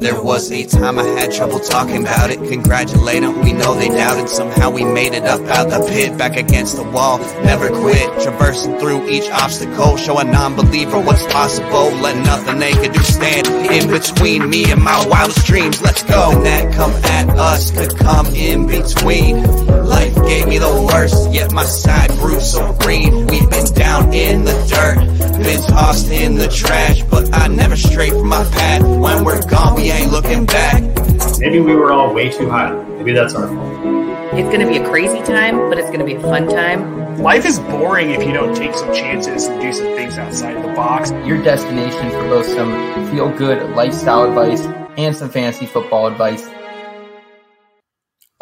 There 0.00 0.22
was 0.22 0.50
a 0.50 0.64
time 0.64 0.98
I 0.98 1.04
had 1.04 1.30
trouble 1.30 1.60
talking 1.60 1.98
about 1.98 2.30
it. 2.30 2.38
Congratulate 2.38 3.20
them, 3.20 3.38
we 3.44 3.52
know 3.52 3.74
they 3.74 3.90
doubted. 3.90 4.30
Somehow 4.30 4.70
we 4.70 4.82
made 4.82 5.12
it 5.12 5.24
up 5.24 5.42
out 5.42 5.68
the 5.68 5.86
pit, 5.90 6.16
back 6.16 6.38
against 6.38 6.76
the 6.76 6.84
wall. 6.84 7.18
Never 7.44 7.68
quit, 7.68 8.08
traversing 8.22 8.78
through 8.78 9.10
each 9.10 9.28
obstacle. 9.30 9.98
Show 9.98 10.18
a 10.18 10.24
non 10.24 10.56
believer 10.56 10.98
what's 10.98 11.30
possible. 11.30 11.90
Let 12.00 12.16
nothing 12.24 12.58
they 12.58 12.72
could 12.72 12.94
do 12.94 13.00
stand 13.00 13.46
in 13.70 13.90
between 13.90 14.48
me 14.48 14.72
and 14.72 14.82
my 14.82 15.06
wildest 15.06 15.44
dreams. 15.44 15.82
Let's 15.82 16.02
go. 16.02 16.30
And 16.32 16.46
that 16.46 16.74
come 16.74 16.92
at 16.92 17.28
us 17.38 17.70
could 17.70 17.94
come 17.98 18.26
in 18.28 18.66
between. 18.68 19.44
Life 19.90 20.14
gave 20.26 20.46
me 20.46 20.58
the 20.58 20.88
worst, 20.88 21.32
yet 21.32 21.52
my 21.52 21.64
side 21.64 22.10
grew 22.12 22.38
so 22.38 22.72
green. 22.74 23.26
We've 23.26 23.50
been 23.50 23.66
down 23.74 24.12
in 24.14 24.44
the 24.44 24.54
dirt, 24.70 24.98
been 25.42 25.60
tossed 25.62 26.10
in 26.10 26.36
the 26.36 26.46
trash, 26.46 27.02
but 27.02 27.34
I 27.34 27.48
never 27.48 27.76
strayed 27.76 28.12
from 28.12 28.28
my 28.28 28.44
path. 28.44 28.82
When 28.82 29.24
we're 29.24 29.44
gone, 29.48 29.74
we 29.74 29.90
ain't 29.90 30.12
looking 30.12 30.46
back. 30.46 30.80
Maybe 31.40 31.58
we 31.58 31.74
were 31.74 31.92
all 31.92 32.14
way 32.14 32.30
too 32.30 32.48
high. 32.48 32.72
Maybe 32.98 33.12
that's 33.12 33.34
our 33.34 33.48
fault. 33.48 34.00
It's 34.32 34.48
going 34.48 34.60
to 34.60 34.68
be 34.68 34.76
a 34.76 34.88
crazy 34.88 35.20
time, 35.22 35.56
but 35.68 35.76
it's 35.76 35.88
going 35.88 35.98
to 35.98 36.06
be 36.06 36.14
a 36.14 36.20
fun 36.20 36.48
time. 36.48 37.18
Life 37.18 37.44
is 37.44 37.58
boring 37.58 38.10
if 38.10 38.24
you 38.24 38.32
don't 38.32 38.54
take 38.54 38.74
some 38.74 38.94
chances 38.94 39.46
and 39.46 39.60
do 39.60 39.72
some 39.72 39.86
things 39.96 40.16
outside 40.18 40.56
of 40.56 40.62
the 40.62 40.72
box. 40.74 41.10
Your 41.26 41.42
destination 41.42 42.10
for 42.10 42.28
both 42.28 42.46
some 42.46 42.70
feel 43.10 43.28
good 43.36 43.74
lifestyle 43.74 44.22
advice 44.22 44.64
and 44.96 45.16
some 45.16 45.30
fantasy 45.30 45.66
football 45.66 46.06
advice. 46.06 46.48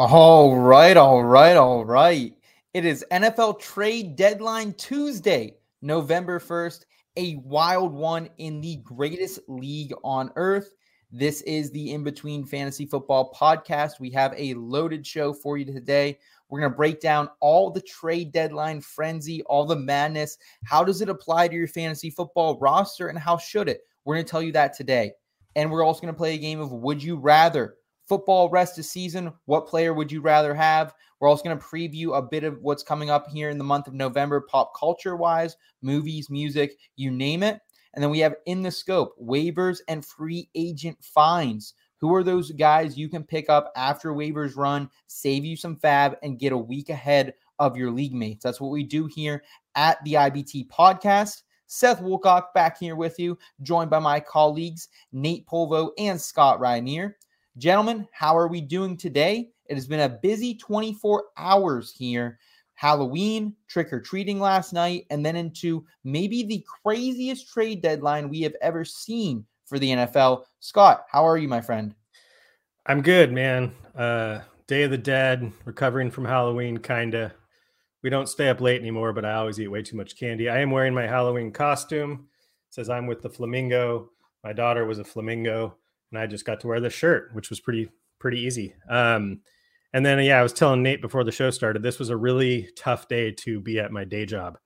All 0.01 0.57
right, 0.57 0.97
all 0.97 1.25
right, 1.25 1.57
all 1.57 1.85
right. 1.85 2.33
It 2.73 2.85
is 2.85 3.05
NFL 3.11 3.59
trade 3.59 4.15
deadline 4.15 4.75
Tuesday, 4.75 5.57
November 5.83 6.39
1st, 6.39 6.85
a 7.17 7.35
wild 7.45 7.93
one 7.93 8.29
in 8.39 8.61
the 8.61 8.77
greatest 8.77 9.41
league 9.49 9.93
on 10.05 10.31
earth. 10.37 10.73
This 11.11 11.41
is 11.43 11.73
the 11.73 11.93
In 11.93 12.05
Between 12.05 12.45
Fantasy 12.45 12.87
Football 12.87 13.35
podcast. 13.35 13.99
We 13.99 14.11
have 14.11 14.33
a 14.37 14.55
loaded 14.55 15.05
show 15.05 15.33
for 15.33 15.59
you 15.59 15.65
today. 15.65 16.21
We're 16.49 16.61
going 16.61 16.71
to 16.71 16.77
break 16.77 17.01
down 17.01 17.29
all 17.41 17.69
the 17.69 17.83
trade 17.83 18.31
deadline 18.31 18.81
frenzy, 18.81 19.43
all 19.47 19.67
the 19.67 19.75
madness. 19.75 20.39
How 20.63 20.85
does 20.85 21.01
it 21.01 21.09
apply 21.09 21.49
to 21.49 21.57
your 21.57 21.67
fantasy 21.67 22.11
football 22.11 22.57
roster 22.61 23.09
and 23.09 23.19
how 23.19 23.37
should 23.37 23.69
it? 23.69 23.81
We're 24.05 24.15
going 24.15 24.27
to 24.27 24.31
tell 24.31 24.43
you 24.43 24.53
that 24.53 24.75
today. 24.75 25.15
And 25.57 25.73
we're 25.73 25.83
also 25.83 26.03
going 26.03 26.15
to 26.15 26.17
play 26.17 26.35
a 26.35 26.39
game 26.39 26.61
of 26.61 26.71
Would 26.71 27.03
You 27.03 27.17
Rather? 27.17 27.78
Football 28.09 28.49
rest 28.49 28.79
of 28.79 28.87
season. 28.87 29.33
What 29.45 29.67
player 29.67 29.93
would 29.93 30.11
you 30.11 30.23
rather 30.23 30.55
have? 30.55 30.95
We're 31.21 31.29
also 31.29 31.45
going 31.45 31.59
to 31.59 31.65
preview 31.65 32.17
a 32.17 32.23
bit 32.23 32.43
of 32.43 32.63
what's 32.63 32.83
coming 32.83 33.11
up 33.11 33.29
here 33.29 33.51
in 33.51 33.59
the 33.59 33.65
month 33.65 33.87
of 33.87 33.93
November, 33.93 34.41
pop 34.41 34.73
culture 34.75 35.15
wise, 35.15 35.57
movies, 35.83 36.31
music, 36.31 36.79
you 36.97 37.11
name 37.11 37.43
it. 37.43 37.61
And 37.93 38.03
then 38.03 38.11
we 38.11 38.21
have 38.21 38.37
in 38.47 38.63
the 38.63 38.71
scope 38.71 39.15
waivers 39.21 39.81
and 39.89 40.05
free 40.05 40.49
agent 40.55 40.97
fines. 41.03 41.75
Who 41.99 42.15
are 42.15 42.23
those 42.23 42.53
guys 42.53 42.97
you 42.97 43.09
can 43.09 43.25
pick 43.25 43.51
up 43.51 43.73
after 43.77 44.13
waivers 44.13 44.57
run, 44.57 44.89
save 45.09 45.45
you 45.45 45.57
some 45.57 45.77
FAAB, 45.77 46.17
and 46.23 46.39
get 46.39 46.53
a 46.53 46.57
week 46.57 46.91
ahead 46.91 47.35
of 47.59 47.77
your 47.77 47.91
league 47.91 48.15
mates? 48.15 48.45
That's 48.45 48.61
what 48.61 48.71
we 48.71 48.85
do 48.85 49.07
here 49.07 49.43
at 49.75 50.03
the 50.05 50.15
IBT 50.15 50.69
podcast. 50.69 51.43
Seth 51.67 52.01
Woolcock 52.01 52.55
back 52.55 52.79
here 52.79 52.97
with 52.97 53.19
you, 53.19 53.37
joined 53.63 53.91
by 53.91 53.99
my 53.99 54.21
colleagues 54.21 54.89
Nate 55.13 55.47
Polvo 55.47 55.91
and 55.99 56.19
Scott 56.19 56.61
Rynier. 56.61 57.15
Gentlemen, 57.59 58.07
how 58.13 58.37
are 58.39 58.47
we 58.47 58.61
doing 58.61 58.97
today? 58.97 59.51
It 59.67 59.75
has 59.75 59.87
been 59.87 60.01
a 60.01 60.09
busy 60.09 60.55
24 60.55 61.25
hours 61.37 61.93
here 61.93 62.39
Halloween, 62.75 63.57
trick 63.67 63.93
or 63.93 64.01
treating 64.01 64.39
last 64.39 64.73
night, 64.73 65.05
and 65.11 65.27
then 65.27 65.35
into 65.35 65.85
maybe 66.05 66.45
the 66.45 66.65
craziest 66.85 67.53
trade 67.53 67.83
deadline 67.83 68.29
we 68.29 68.41
have 68.43 68.55
ever 68.63 68.85
seen 68.85 69.45
for 69.67 69.81
the 69.81 69.91
NFL. 69.91 70.45
Scott, 70.61 71.05
how 71.11 71.27
are 71.27 71.37
you, 71.37 71.49
my 71.49 71.61
friend? 71.61 71.93
I'm 72.87 73.03
good, 73.03 73.33
man. 73.33 73.73
Uh, 73.97 74.43
Day 74.69 74.85
of 74.85 74.93
the 74.93 74.99
Dead, 74.99 75.53
recovering 75.65 76.13
from 76.13 76.25
Halloween, 76.25 76.79
kind 76.79 77.15
of. 77.15 77.33
We 78.05 78.11
don't 78.11 78.29
stay 78.29 78.49
up 78.49 78.61
late 78.61 78.81
anymore, 78.81 79.13
but 79.13 79.25
I 79.25 79.35
always 79.35 79.59
eat 79.59 79.67
way 79.67 79.83
too 79.83 79.97
much 79.97 80.17
candy. 80.17 80.49
I 80.49 80.61
am 80.61 80.71
wearing 80.71 80.95
my 80.95 81.09
Halloween 81.09 81.51
costume. 81.51 82.29
It 82.69 82.75
says 82.75 82.89
I'm 82.89 83.09
with 83.09 83.23
the 83.23 83.29
flamingo. 83.29 84.11
My 84.45 84.53
daughter 84.53 84.87
was 84.87 85.01
a 85.01 85.05
flamingo, 85.05 85.75
and 86.11 86.19
I 86.19 86.27
just 86.27 86.45
got 86.45 86.61
to 86.61 86.67
wear 86.67 86.81
the 86.81 86.91
shirt, 86.91 87.31
which 87.33 87.51
was 87.51 87.61
pretty 87.61 87.89
pretty 88.19 88.41
easy. 88.41 88.75
Um, 88.89 89.41
and 89.93 90.05
then, 90.05 90.23
yeah, 90.23 90.39
I 90.39 90.43
was 90.43 90.53
telling 90.53 90.83
Nate 90.83 91.01
before 91.01 91.25
the 91.25 91.33
show 91.33 91.51
started, 91.51 91.83
this 91.83 91.99
was 91.99 92.11
a 92.11 92.17
really 92.17 92.69
tough 92.77 93.09
day 93.09 93.31
to 93.33 93.61
be 93.61 93.79
at 93.79 93.91
my 93.91 94.05
day 94.05 94.27
job. 94.27 94.59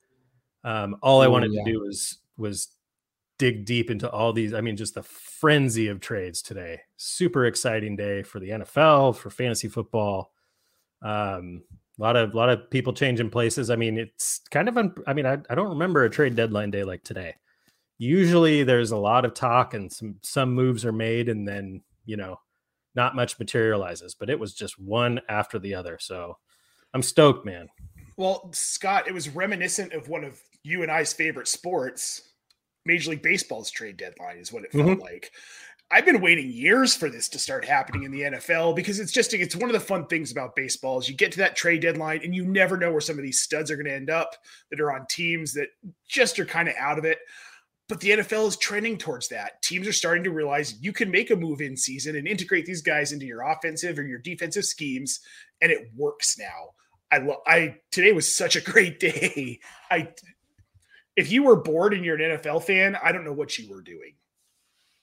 Um, 0.64 0.96
all 1.02 1.20
I 1.20 1.28
wanted 1.28 1.52
yeah. 1.52 1.64
to 1.64 1.72
do 1.72 1.80
was 1.80 2.18
was 2.36 2.68
dig 3.38 3.64
deep 3.64 3.90
into 3.90 4.10
all 4.10 4.32
these. 4.32 4.54
I 4.54 4.60
mean, 4.60 4.76
just 4.76 4.94
the 4.94 5.02
frenzy 5.02 5.88
of 5.88 6.00
trades 6.00 6.42
today. 6.42 6.80
Super 6.96 7.46
exciting 7.46 7.96
day 7.96 8.22
for 8.22 8.40
the 8.40 8.50
NFL, 8.50 9.16
for 9.16 9.30
fantasy 9.30 9.68
football. 9.68 10.32
Um, 11.02 11.62
a 11.98 12.02
lot 12.02 12.16
of 12.16 12.32
a 12.32 12.36
lot 12.36 12.48
of 12.48 12.70
people 12.70 12.92
changing 12.92 13.30
places. 13.30 13.70
I 13.70 13.76
mean, 13.76 13.98
it's 13.98 14.40
kind 14.50 14.68
of. 14.68 14.78
Un- 14.78 14.94
I 15.06 15.12
mean, 15.12 15.26
I, 15.26 15.38
I 15.50 15.54
don't 15.54 15.70
remember 15.70 16.04
a 16.04 16.10
trade 16.10 16.36
deadline 16.36 16.70
day 16.70 16.84
like 16.84 17.02
today. 17.04 17.34
Usually, 18.02 18.64
there's 18.64 18.90
a 18.90 18.96
lot 18.96 19.24
of 19.24 19.32
talk 19.32 19.74
and 19.74 19.90
some 19.90 20.16
some 20.22 20.52
moves 20.52 20.84
are 20.84 20.90
made, 20.90 21.28
and 21.28 21.46
then 21.46 21.82
you 22.04 22.16
know 22.16 22.40
not 22.96 23.14
much 23.14 23.38
materializes, 23.38 24.16
but 24.16 24.28
it 24.28 24.40
was 24.40 24.54
just 24.54 24.76
one 24.76 25.20
after 25.28 25.60
the 25.60 25.76
other. 25.76 25.98
So 26.00 26.36
I'm 26.92 27.02
stoked, 27.02 27.46
man. 27.46 27.68
Well, 28.16 28.50
Scott, 28.52 29.06
it 29.06 29.14
was 29.14 29.28
reminiscent 29.28 29.92
of 29.92 30.08
one 30.08 30.24
of 30.24 30.40
you 30.64 30.82
and 30.82 30.90
I's 30.90 31.12
favorite 31.12 31.46
sports, 31.46 32.32
Major 32.84 33.10
League 33.10 33.22
Baseball's 33.22 33.70
trade 33.70 33.98
deadline, 33.98 34.38
is 34.38 34.52
what 34.52 34.64
it 34.64 34.72
felt 34.72 34.86
mm-hmm. 34.86 35.00
like. 35.00 35.30
I've 35.92 36.04
been 36.04 36.20
waiting 36.20 36.50
years 36.50 36.96
for 36.96 37.08
this 37.08 37.28
to 37.28 37.38
start 37.38 37.64
happening 37.64 38.02
in 38.02 38.10
the 38.10 38.22
NFL 38.22 38.74
because 38.74 38.98
it's 38.98 39.12
just 39.12 39.32
it's 39.32 39.54
one 39.54 39.70
of 39.70 39.74
the 39.74 39.80
fun 39.80 40.06
things 40.06 40.32
about 40.32 40.56
baseball 40.56 40.98
is 40.98 41.08
you 41.08 41.14
get 41.14 41.30
to 41.32 41.38
that 41.38 41.54
trade 41.54 41.82
deadline 41.82 42.22
and 42.24 42.34
you 42.34 42.46
never 42.46 42.76
know 42.76 42.90
where 42.90 43.00
some 43.00 43.16
of 43.16 43.22
these 43.22 43.42
studs 43.42 43.70
are 43.70 43.76
going 43.76 43.86
to 43.86 43.94
end 43.94 44.10
up 44.10 44.34
that 44.70 44.80
are 44.80 44.92
on 44.92 45.06
teams 45.08 45.52
that 45.52 45.68
just 46.08 46.40
are 46.40 46.46
kind 46.46 46.68
of 46.68 46.74
out 46.78 46.98
of 46.98 47.04
it. 47.04 47.18
But 47.92 48.00
the 48.00 48.08
NFL 48.08 48.48
is 48.48 48.56
trending 48.56 48.96
towards 48.96 49.28
that. 49.28 49.60
Teams 49.60 49.86
are 49.86 49.92
starting 49.92 50.24
to 50.24 50.30
realize 50.30 50.80
you 50.80 50.94
can 50.94 51.10
make 51.10 51.30
a 51.30 51.36
move 51.36 51.60
in 51.60 51.76
season 51.76 52.16
and 52.16 52.26
integrate 52.26 52.64
these 52.64 52.80
guys 52.80 53.12
into 53.12 53.26
your 53.26 53.42
offensive 53.42 53.98
or 53.98 54.02
your 54.02 54.18
defensive 54.18 54.64
schemes, 54.64 55.20
and 55.60 55.70
it 55.70 55.90
works 55.94 56.38
now. 56.38 56.70
I 57.10 57.18
love. 57.18 57.40
I 57.46 57.76
today 57.90 58.12
was 58.12 58.34
such 58.34 58.56
a 58.56 58.62
great 58.62 58.98
day. 59.00 59.60
I 59.90 60.08
if 61.16 61.30
you 61.30 61.42
were 61.42 61.56
bored 61.56 61.92
and 61.92 62.02
you're 62.02 62.18
an 62.18 62.38
NFL 62.38 62.62
fan, 62.62 62.96
I 63.04 63.12
don't 63.12 63.26
know 63.26 63.32
what 63.34 63.58
you 63.58 63.68
were 63.68 63.82
doing. 63.82 64.14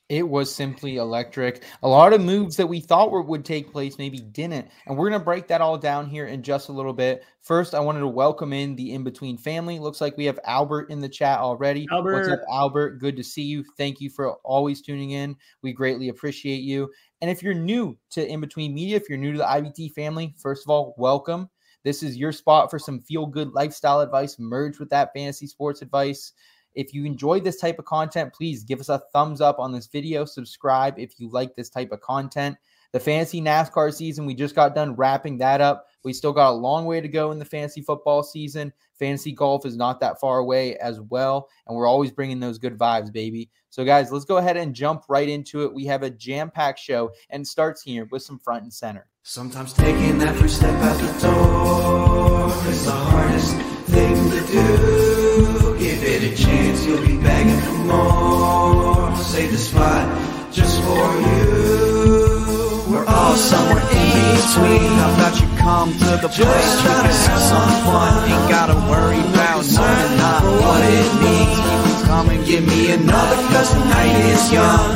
It 0.09 0.27
was 0.27 0.53
simply 0.53 0.97
electric. 0.97 1.63
A 1.83 1.87
lot 1.87 2.13
of 2.13 2.21
moves 2.21 2.55
that 2.57 2.65
we 2.65 2.79
thought 2.79 3.11
were, 3.11 3.21
would 3.21 3.45
take 3.45 3.71
place 3.71 3.99
maybe 3.99 4.17
didn't. 4.17 4.67
And 4.87 4.97
we're 4.97 5.07
going 5.07 5.21
to 5.21 5.23
break 5.23 5.47
that 5.49 5.61
all 5.61 5.77
down 5.77 6.07
here 6.07 6.25
in 6.25 6.41
just 6.41 6.69
a 6.69 6.71
little 6.71 6.93
bit. 6.93 7.23
First, 7.41 7.75
I 7.75 7.79
wanted 7.79 7.99
to 7.99 8.07
welcome 8.07 8.51
in 8.51 8.75
the 8.75 8.93
in 8.93 9.03
between 9.03 9.37
family. 9.37 9.77
Looks 9.77 10.01
like 10.01 10.17
we 10.17 10.25
have 10.25 10.39
Albert 10.45 10.89
in 10.89 10.99
the 10.99 11.07
chat 11.07 11.37
already. 11.37 11.87
Albert. 11.91 12.13
What's 12.13 12.29
up, 12.29 12.41
Albert? 12.51 12.97
Good 12.97 13.15
to 13.17 13.23
see 13.23 13.43
you. 13.43 13.63
Thank 13.77 14.01
you 14.01 14.09
for 14.09 14.33
always 14.43 14.81
tuning 14.81 15.11
in. 15.11 15.35
We 15.61 15.73
greatly 15.73 16.09
appreciate 16.09 16.63
you. 16.63 16.89
And 17.21 17.29
if 17.29 17.43
you're 17.43 17.53
new 17.53 17.95
to 18.09 18.27
In 18.27 18.41
Between 18.41 18.73
Media, 18.73 18.97
if 18.97 19.09
you're 19.09 19.17
new 19.19 19.33
to 19.33 19.37
the 19.37 19.43
IBT 19.43 19.93
family, 19.93 20.33
first 20.39 20.65
of 20.65 20.71
all, 20.71 20.95
welcome. 20.97 21.47
This 21.83 22.01
is 22.01 22.17
your 22.17 22.31
spot 22.31 22.71
for 22.71 22.79
some 22.79 22.99
feel 22.99 23.27
good 23.27 23.53
lifestyle 23.53 24.01
advice 24.01 24.39
merged 24.39 24.79
with 24.79 24.89
that 24.89 25.13
fantasy 25.13 25.45
sports 25.45 25.83
advice. 25.83 26.33
If 26.75 26.93
you 26.93 27.05
enjoyed 27.05 27.43
this 27.43 27.59
type 27.59 27.79
of 27.79 27.85
content, 27.85 28.33
please 28.33 28.63
give 28.63 28.79
us 28.79 28.89
a 28.89 29.01
thumbs 29.13 29.41
up 29.41 29.59
on 29.59 29.71
this 29.71 29.87
video. 29.87 30.25
Subscribe 30.25 30.97
if 30.97 31.19
you 31.19 31.29
like 31.29 31.55
this 31.55 31.69
type 31.69 31.91
of 31.91 32.01
content. 32.01 32.57
The 32.91 32.99
fantasy 32.99 33.39
NASCAR 33.39 33.93
season, 33.93 34.25
we 34.25 34.33
just 34.33 34.55
got 34.55 34.73
done 34.73 34.95
wrapping 34.95 35.37
that 35.37 35.61
up. 35.61 35.85
We 36.03 36.11
still 36.11 36.33
got 36.33 36.51
a 36.51 36.53
long 36.53 36.85
way 36.85 37.01
to 37.01 37.07
go 37.07 37.31
in 37.31 37.37
the 37.37 37.45
fantasy 37.45 37.81
football 37.81 38.23
season. 38.23 38.73
Fantasy 38.97 39.31
golf 39.31 39.65
is 39.65 39.77
not 39.77 39.99
that 39.99 40.19
far 40.19 40.39
away 40.39 40.75
as 40.77 40.99
well. 40.99 41.49
And 41.67 41.77
we're 41.77 41.87
always 41.87 42.11
bringing 42.11 42.39
those 42.39 42.57
good 42.57 42.77
vibes, 42.77 43.11
baby. 43.11 43.51
So, 43.69 43.85
guys, 43.85 44.11
let's 44.11 44.25
go 44.25 44.37
ahead 44.37 44.57
and 44.57 44.73
jump 44.73 45.03
right 45.07 45.29
into 45.29 45.63
it. 45.63 45.73
We 45.73 45.85
have 45.85 46.01
a 46.01 46.09
jam 46.09 46.49
packed 46.49 46.79
show 46.79 47.11
and 47.29 47.47
starts 47.47 47.83
here 47.83 48.05
with 48.05 48.23
some 48.23 48.39
front 48.39 48.63
and 48.63 48.73
center. 48.73 49.07
Sometimes 49.21 49.73
taking 49.73 50.17
that 50.19 50.35
first 50.37 50.55
step 50.55 50.73
out 50.81 50.97
the 50.97 51.27
door 51.27 52.71
is 52.71 52.85
the 52.85 52.91
hardest 52.91 53.55
thing 53.91 54.31
to 54.31 54.47
do. 54.47 55.58
Give 55.79 56.03
it 56.03 56.33
a 56.33 56.35
chance, 56.35 56.85
you'll 56.85 57.05
be 57.05 57.15
begging 57.17 57.59
for 57.61 57.77
more. 57.87 59.15
Save 59.15 59.51
the 59.51 59.57
spot 59.57 60.05
just 60.51 60.81
for 60.83 61.07
you. 61.23 62.83
We're 62.89 63.05
all 63.05 63.35
somewhere 63.35 63.79
in 63.79 64.11
between. 64.35 64.91
How 64.99 65.13
about 65.15 65.39
you 65.39 65.47
come 65.57 65.93
to 65.93 66.17
the 66.21 66.27
place 66.27 66.37
you 66.37 66.89
can 66.89 67.05
have 67.05 67.13
some 67.13 67.71
fun? 67.85 68.29
Ain't 68.29 68.49
gotta 68.49 68.75
worry 68.91 69.19
about 69.31 69.63
knowing 69.71 70.17
not 70.17 70.43
what 70.43 70.81
it 70.83 71.09
means. 71.23 72.03
Come 72.07 72.29
and 72.29 72.45
give 72.45 72.67
me 72.67 72.91
another, 72.91 73.37
cause 73.53 73.73
the 73.73 73.85
night 73.85 74.15
is 74.33 74.51
young. 74.51 74.91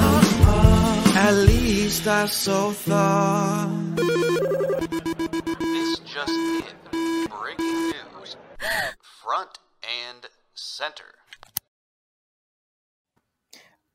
At 1.16 1.34
least 1.48 2.08
I 2.08 2.26
so 2.26 2.72
thought. 2.72 3.70
This 5.60 6.00
just 6.00 6.30
in. 6.30 7.28
Breaking 7.30 7.94
news. 8.20 8.36
Front 9.24 9.60
and 10.12 10.28
center. 10.84 11.06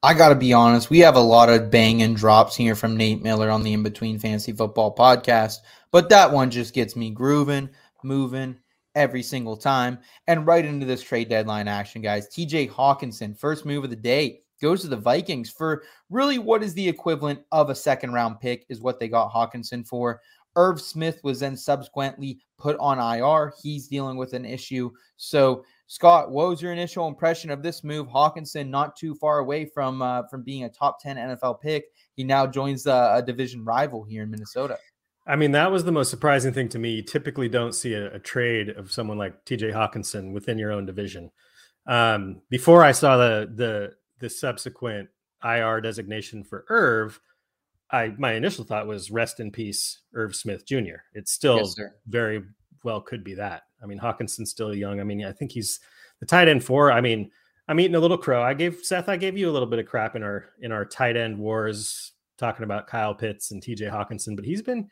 I 0.02 0.14
got 0.14 0.28
to 0.28 0.34
be 0.34 0.52
honest. 0.52 0.90
We 0.90 1.00
have 1.00 1.16
a 1.16 1.20
lot 1.20 1.48
of 1.48 1.70
bang 1.70 2.02
and 2.02 2.16
drops 2.16 2.54
here 2.56 2.74
from 2.74 2.96
Nate 2.96 3.22
Miller 3.22 3.50
on 3.50 3.62
the 3.62 3.72
In 3.72 3.82
Between 3.82 4.18
Fantasy 4.18 4.52
Football 4.52 4.94
podcast, 4.94 5.58
but 5.90 6.08
that 6.08 6.30
one 6.30 6.50
just 6.50 6.72
gets 6.72 6.94
me 6.96 7.10
grooving, 7.10 7.68
moving 8.04 8.56
every 8.94 9.22
single 9.22 9.56
time. 9.56 9.98
And 10.28 10.46
right 10.46 10.64
into 10.64 10.86
this 10.86 11.02
trade 11.02 11.28
deadline 11.28 11.68
action, 11.68 12.00
guys. 12.00 12.28
TJ 12.28 12.70
Hockenson, 12.70 13.38
first 13.38 13.66
move 13.66 13.84
of 13.84 13.90
the 13.90 13.96
day, 13.96 14.40
goes 14.62 14.80
to 14.82 14.88
the 14.88 14.96
Vikings 14.96 15.50
for 15.50 15.82
really 16.10 16.38
what 16.38 16.62
is 16.62 16.74
the 16.74 16.88
equivalent 16.88 17.40
of 17.52 17.70
a 17.70 17.74
second 17.74 18.12
round 18.12 18.40
pick, 18.40 18.64
is 18.68 18.80
what 18.80 18.98
they 18.98 19.08
got 19.08 19.32
Hockenson 19.32 19.86
for. 19.86 20.20
Irv 20.56 20.80
Smith 20.80 21.20
was 21.22 21.40
then 21.40 21.56
subsequently 21.56 22.40
put 22.58 22.76
on 22.78 22.98
IR. 22.98 23.52
He's 23.62 23.88
dealing 23.88 24.16
with 24.16 24.32
an 24.32 24.44
issue. 24.44 24.90
So, 25.16 25.64
Scott, 25.88 26.30
what 26.30 26.48
was 26.48 26.60
your 26.60 26.72
initial 26.72 27.08
impression 27.08 27.50
of 27.50 27.62
this 27.62 27.82
move? 27.82 28.06
Hockenson 28.08 28.68
not 28.68 28.94
too 28.94 29.14
far 29.14 29.38
away 29.38 29.64
from 29.64 30.02
uh, 30.02 30.24
from 30.28 30.42
being 30.42 30.64
a 30.64 30.68
top 30.68 31.00
ten 31.00 31.16
NFL 31.16 31.60
pick. 31.62 31.86
He 32.14 32.24
now 32.24 32.46
joins 32.46 32.86
uh, 32.86 33.14
a 33.16 33.22
division 33.22 33.64
rival 33.64 34.04
here 34.04 34.22
in 34.22 34.30
Minnesota. 34.30 34.78
I 35.26 35.36
mean, 35.36 35.52
that 35.52 35.72
was 35.72 35.84
the 35.84 35.92
most 35.92 36.10
surprising 36.10 36.52
thing 36.52 36.68
to 36.70 36.78
me. 36.78 36.90
You 36.90 37.02
typically 37.02 37.48
don't 37.48 37.74
see 37.74 37.94
a, 37.94 38.14
a 38.14 38.18
trade 38.18 38.68
of 38.70 38.92
someone 38.92 39.16
like 39.16 39.44
TJ 39.46 39.72
Hockenson 39.72 40.32
within 40.32 40.58
your 40.58 40.72
own 40.72 40.84
division. 40.84 41.30
Um, 41.86 42.42
before 42.50 42.84
I 42.84 42.92
saw 42.92 43.16
the 43.16 43.50
the 43.54 43.92
the 44.18 44.28
subsequent 44.28 45.08
IR 45.42 45.80
designation 45.80 46.44
for 46.44 46.66
Irv, 46.68 47.18
I 47.90 48.12
my 48.18 48.34
initial 48.34 48.64
thought 48.64 48.86
was 48.86 49.10
rest 49.10 49.40
in 49.40 49.50
peace, 49.50 50.00
Irv 50.12 50.36
Smith 50.36 50.66
Jr. 50.66 51.00
It's 51.14 51.32
still 51.32 51.58
Yes, 51.58 51.80
very 52.06 52.42
well 52.84 53.00
could 53.00 53.24
be 53.24 53.34
that. 53.34 53.62
I 53.82 53.86
mean, 53.86 53.98
Hockenson's 53.98 54.50
still 54.50 54.74
young. 54.74 55.00
I 55.00 55.04
mean, 55.04 55.24
I 55.24 55.32
think 55.32 55.52
he's 55.52 55.80
the 56.20 56.26
tight 56.26 56.48
end 56.48 56.64
four. 56.64 56.90
I 56.92 57.00
mean, 57.00 57.30
I'm 57.68 57.80
eating 57.80 57.94
a 57.94 58.00
little 58.00 58.18
crow. 58.18 58.42
I 58.42 58.54
gave 58.54 58.80
Seth, 58.82 59.08
I 59.08 59.16
gave 59.16 59.36
you 59.36 59.50
a 59.50 59.52
little 59.52 59.68
bit 59.68 59.78
of 59.78 59.86
crap 59.86 60.16
in 60.16 60.22
our 60.22 60.46
in 60.60 60.72
our 60.72 60.84
tight 60.84 61.16
end 61.16 61.38
wars, 61.38 62.12
talking 62.38 62.64
about 62.64 62.86
Kyle 62.86 63.14
Pitts 63.14 63.50
and 63.50 63.62
TJ 63.62 63.90
Hockenson, 63.90 64.36
but 64.36 64.44
he's 64.44 64.62
been 64.62 64.88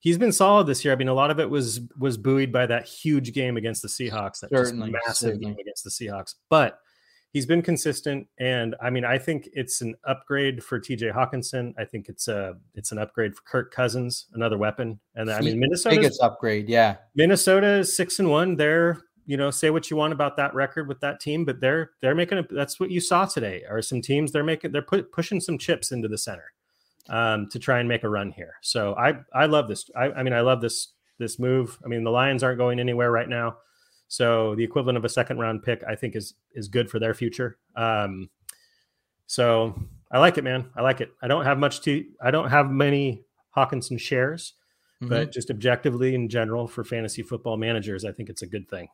he's 0.00 0.18
been 0.18 0.32
solid 0.32 0.66
this 0.66 0.84
year. 0.84 0.92
I 0.92 0.96
mean, 0.96 1.08
a 1.08 1.14
lot 1.14 1.30
of 1.30 1.40
it 1.40 1.48
was 1.50 1.80
was 1.98 2.16
buoyed 2.16 2.52
by 2.52 2.66
that 2.66 2.86
huge 2.86 3.32
game 3.32 3.56
against 3.56 3.82
the 3.82 3.88
Seahawks, 3.88 4.40
that 4.40 4.50
Certainly, 4.50 4.92
just 4.92 5.06
massive 5.06 5.26
certainly. 5.28 5.46
game 5.46 5.56
against 5.60 5.84
the 5.84 5.90
Seahawks. 5.90 6.34
But 6.48 6.78
he's 7.32 7.46
been 7.46 7.62
consistent, 7.62 8.28
and 8.38 8.76
I 8.80 8.90
mean, 8.90 9.04
I 9.04 9.18
think 9.18 9.48
it's 9.52 9.80
an 9.80 9.94
upgrade 10.04 10.62
for 10.62 10.78
TJ 10.78 11.12
Hockenson. 11.12 11.74
I 11.78 11.84
think 11.84 12.08
it's 12.08 12.28
a 12.28 12.56
it's 12.74 12.92
an 12.92 12.98
upgrade 12.98 13.34
for 13.34 13.42
Kirk 13.42 13.74
Cousins, 13.74 14.26
another 14.34 14.58
weapon. 14.58 15.00
And 15.14 15.30
I 15.30 15.40
mean, 15.40 15.58
Minnesota 15.58 15.96
biggest 15.96 16.22
upgrade, 16.22 16.68
yeah. 16.68 16.96
Minnesota 17.14 17.78
is 17.78 17.96
six 17.96 18.18
and 18.18 18.30
one. 18.30 18.56
They're 18.56 19.00
you 19.26 19.36
know 19.36 19.50
say 19.50 19.70
what 19.70 19.90
you 19.90 19.96
want 19.96 20.12
about 20.12 20.36
that 20.36 20.54
record 20.54 20.88
with 20.88 21.00
that 21.00 21.20
team, 21.20 21.44
but 21.44 21.60
they're 21.60 21.90
they're 22.00 22.14
making 22.14 22.38
a, 22.38 22.46
that's 22.50 22.78
what 22.78 22.90
you 22.90 23.00
saw 23.00 23.24
today. 23.24 23.64
Are 23.68 23.82
some 23.82 24.02
teams 24.02 24.32
they're 24.32 24.44
making 24.44 24.72
they're 24.72 24.82
put, 24.82 25.10
pushing 25.12 25.40
some 25.40 25.58
chips 25.58 25.90
into 25.92 26.08
the 26.08 26.18
center 26.18 26.52
um, 27.08 27.48
to 27.50 27.58
try 27.58 27.80
and 27.80 27.88
make 27.88 28.04
a 28.04 28.08
run 28.08 28.32
here. 28.32 28.54
So 28.60 28.94
I 28.94 29.14
I 29.32 29.46
love 29.46 29.68
this. 29.68 29.90
I, 29.96 30.12
I 30.12 30.22
mean 30.22 30.34
I 30.34 30.40
love 30.40 30.60
this 30.60 30.88
this 31.18 31.38
move. 31.38 31.78
I 31.84 31.88
mean 31.88 32.04
the 32.04 32.10
Lions 32.10 32.42
aren't 32.42 32.58
going 32.58 32.80
anywhere 32.80 33.10
right 33.10 33.28
now, 33.28 33.56
so 34.12 34.54
the 34.56 34.62
equivalent 34.62 34.98
of 34.98 35.06
a 35.06 35.08
second 35.08 35.38
round 35.38 35.62
pick 35.62 35.82
I 35.88 35.94
think 35.96 36.14
is 36.14 36.34
is 36.54 36.68
good 36.68 36.90
for 36.90 36.98
their 36.98 37.14
future. 37.14 37.56
Um, 37.74 38.28
so 39.26 39.74
I 40.10 40.18
like 40.18 40.36
it, 40.36 40.44
man. 40.44 40.68
I 40.76 40.82
like 40.82 41.00
it. 41.00 41.10
I 41.22 41.28
don't 41.28 41.46
have 41.46 41.58
much 41.58 41.80
to. 41.82 42.04
I 42.22 42.30
don't 42.30 42.50
have 42.50 42.70
many 42.70 43.22
Hockenson 43.56 43.98
shares 43.98 44.52
Mhm. 45.02 45.08
but 45.08 45.32
just 45.32 45.50
objectively 45.50 46.14
in 46.14 46.28
general 46.28 46.68
for 46.68 46.84
fantasy 46.84 47.22
football 47.22 47.56
managers, 47.56 48.04
I 48.04 48.12
think 48.12 48.28
it's 48.28 48.42
a 48.42 48.46
good 48.46 48.68
thing. 48.68 48.88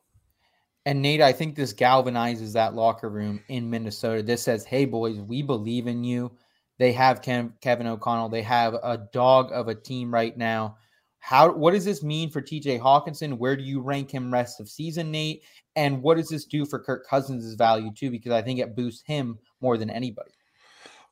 And 0.85 1.01
Nate, 1.01 1.21
I 1.21 1.33
think 1.33 1.55
this 1.55 1.73
galvanizes 1.73 2.53
that 2.53 2.73
locker 2.73 3.09
room 3.09 3.41
in 3.49 3.69
Minnesota. 3.69 4.23
This 4.23 4.41
says, 4.41 4.63
"Hey 4.65 4.85
boys, 4.85 5.19
we 5.19 5.41
believe 5.43 5.85
in 5.87 6.03
you." 6.05 6.31
They 6.77 6.93
have 6.93 7.21
Kevin 7.21 7.87
O'Connell. 7.87 8.29
They 8.29 8.41
have 8.43 8.73
a 8.73 8.97
dog 9.11 9.51
of 9.51 9.67
a 9.67 9.75
team 9.75 10.13
right 10.13 10.35
now. 10.37 10.77
How 11.19 11.51
what 11.51 11.71
does 11.73 11.85
this 11.85 12.01
mean 12.01 12.29
for 12.29 12.41
TJ 12.41 12.79
Hockenson? 12.79 13.37
Where 13.37 13.55
do 13.55 13.63
you 13.63 13.81
rank 13.81 14.11
him 14.11 14.33
rest 14.33 14.59
of 14.59 14.69
season, 14.69 15.11
Nate? 15.11 15.43
And 15.75 16.01
what 16.01 16.17
does 16.17 16.29
this 16.29 16.45
do 16.45 16.65
for 16.65 16.79
Kirk 16.79 17.05
Cousins' 17.07 17.53
value 17.55 17.91
too? 17.93 18.09
Because 18.09 18.31
I 18.31 18.41
think 18.41 18.59
it 18.59 18.75
boosts 18.75 19.03
him 19.05 19.37
more 19.61 19.77
than 19.77 19.89
anybody. 19.89 20.31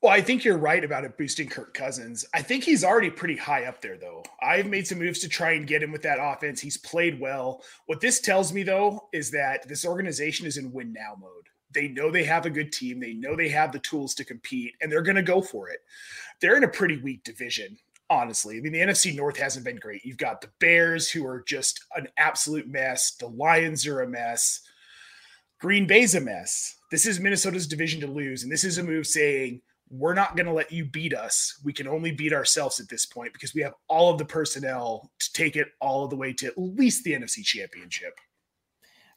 Well, 0.01 0.13
I 0.13 0.21
think 0.21 0.45
you're 0.45 0.59
right 0.59 0.83
about 0.83 1.05
it 1.05 1.17
boosting 1.17 1.49
Kirk 1.49 1.73
Cousins. 1.73 2.23
I 2.31 2.43
think 2.43 2.63
he's 2.63 2.83
already 2.83 3.09
pretty 3.09 3.35
high 3.35 3.65
up 3.65 3.81
there, 3.81 3.97
though. 3.97 4.23
I've 4.43 4.67
made 4.67 4.85
some 4.85 4.99
moves 4.99 5.17
to 5.19 5.29
try 5.29 5.53
and 5.53 5.65
get 5.65 5.81
him 5.81 5.91
with 5.91 6.03
that 6.03 6.19
offense. 6.21 6.61
He's 6.61 6.77
played 6.77 7.19
well. 7.19 7.63
What 7.87 7.99
this 7.99 8.19
tells 8.19 8.53
me, 8.53 8.61
though, 8.61 9.09
is 9.11 9.31
that 9.31 9.67
this 9.67 9.85
organization 9.85 10.45
is 10.45 10.57
in 10.57 10.71
win 10.71 10.93
now 10.93 11.15
mode. 11.19 11.47
They 11.71 11.87
know 11.87 12.11
they 12.11 12.23
have 12.25 12.45
a 12.45 12.51
good 12.51 12.71
team, 12.71 12.99
they 12.99 13.13
know 13.13 13.35
they 13.35 13.49
have 13.49 13.71
the 13.71 13.79
tools 13.79 14.13
to 14.15 14.23
compete, 14.23 14.75
and 14.81 14.91
they're 14.91 15.01
going 15.01 15.15
to 15.15 15.23
go 15.23 15.41
for 15.41 15.69
it. 15.69 15.79
They're 16.39 16.57
in 16.57 16.63
a 16.63 16.69
pretty 16.69 16.97
weak 16.97 17.23
division, 17.23 17.77
honestly. 18.09 18.57
I 18.57 18.61
mean, 18.61 18.73
the 18.73 18.79
NFC 18.79 19.15
North 19.15 19.37
hasn't 19.37 19.65
been 19.65 19.77
great. 19.77 20.05
You've 20.05 20.17
got 20.17 20.41
the 20.41 20.49
Bears, 20.59 21.09
who 21.09 21.25
are 21.25 21.43
just 21.47 21.79
an 21.95 22.07
absolute 22.17 22.67
mess, 22.67 23.15
the 23.15 23.27
Lions 23.27 23.85
are 23.87 24.01
a 24.01 24.07
mess. 24.07 24.61
Green 25.59 25.87
Bay's 25.87 26.15
a 26.15 26.21
mess. 26.21 26.75
This 26.91 27.05
is 27.05 27.19
Minnesota's 27.19 27.67
division 27.67 27.99
to 28.01 28.07
lose. 28.07 28.43
And 28.43 28.51
this 28.51 28.63
is 28.63 28.77
a 28.77 28.83
move 28.83 29.07
saying, 29.07 29.61
we're 29.89 30.13
not 30.13 30.35
going 30.35 30.45
to 30.45 30.53
let 30.53 30.71
you 30.71 30.85
beat 30.85 31.13
us. 31.13 31.59
We 31.63 31.73
can 31.73 31.87
only 31.87 32.11
beat 32.11 32.33
ourselves 32.33 32.79
at 32.79 32.89
this 32.89 33.05
point 33.05 33.33
because 33.33 33.53
we 33.53 33.61
have 33.61 33.73
all 33.87 34.11
of 34.11 34.17
the 34.17 34.25
personnel 34.25 35.11
to 35.19 35.33
take 35.33 35.55
it 35.55 35.67
all 35.79 36.07
the 36.07 36.15
way 36.15 36.33
to 36.33 36.47
at 36.47 36.57
least 36.57 37.03
the 37.03 37.13
NFC 37.13 37.43
championship. 37.43 38.13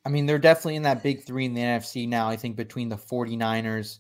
I 0.05 0.09
mean, 0.09 0.27
they're 0.27 0.39
definitely 0.39 0.77
in 0.77 0.83
that 0.85 1.03
big 1.03 1.25
three 1.25 1.45
in 1.45 1.55
the 1.55 1.61
NFC 1.61 2.09
now, 2.09 2.29
I 2.29 2.37
think, 2.37 2.57
between 2.57 2.89
the 2.89 2.97
49ers 2.97 3.99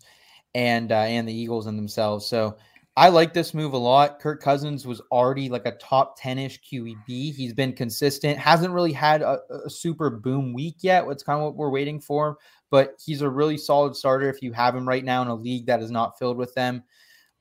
and 0.55 0.91
uh, 0.91 0.97
and 0.97 1.29
the 1.29 1.35
Eagles 1.35 1.67
and 1.67 1.79
themselves. 1.79 2.27
So 2.27 2.57
I 2.97 3.09
like 3.09 3.33
this 3.33 3.55
move 3.55 3.73
a 3.73 3.79
lot. 3.79 4.19
Kirk 4.19 4.43
Cousins 4.43 4.87
was 4.87 5.01
already 5.13 5.49
like 5.49 5.65
a 5.65 5.77
top 5.77 6.19
10-ish 6.19 6.61
QEB. 6.61 7.35
He's 7.35 7.55
been 7.55 7.73
consistent, 7.73 8.39
hasn't 8.39 8.75
really 8.75 8.93
had 8.93 9.23
a, 9.23 9.39
a 9.65 9.71
super 9.71 10.11
boom 10.11 10.53
week 10.53 10.77
yet. 10.81 11.07
What's 11.07 11.23
kind 11.23 11.39
of 11.39 11.45
what 11.45 11.57
we're 11.57 11.71
waiting 11.71 12.01
for, 12.01 12.39
but 12.71 12.95
he's 13.05 13.23
a 13.23 13.31
really 13.31 13.57
solid 13.57 13.95
starter 13.95 14.29
if 14.29 14.43
you 14.43 14.53
have 14.53 14.75
him 14.75 14.89
right 14.89 15.05
now 15.05 15.23
in 15.23 15.29
a 15.29 15.35
league 15.35 15.67
that 15.67 15.81
is 15.81 15.91
not 15.91 16.19
filled 16.19 16.37
with 16.37 16.53
them. 16.55 16.83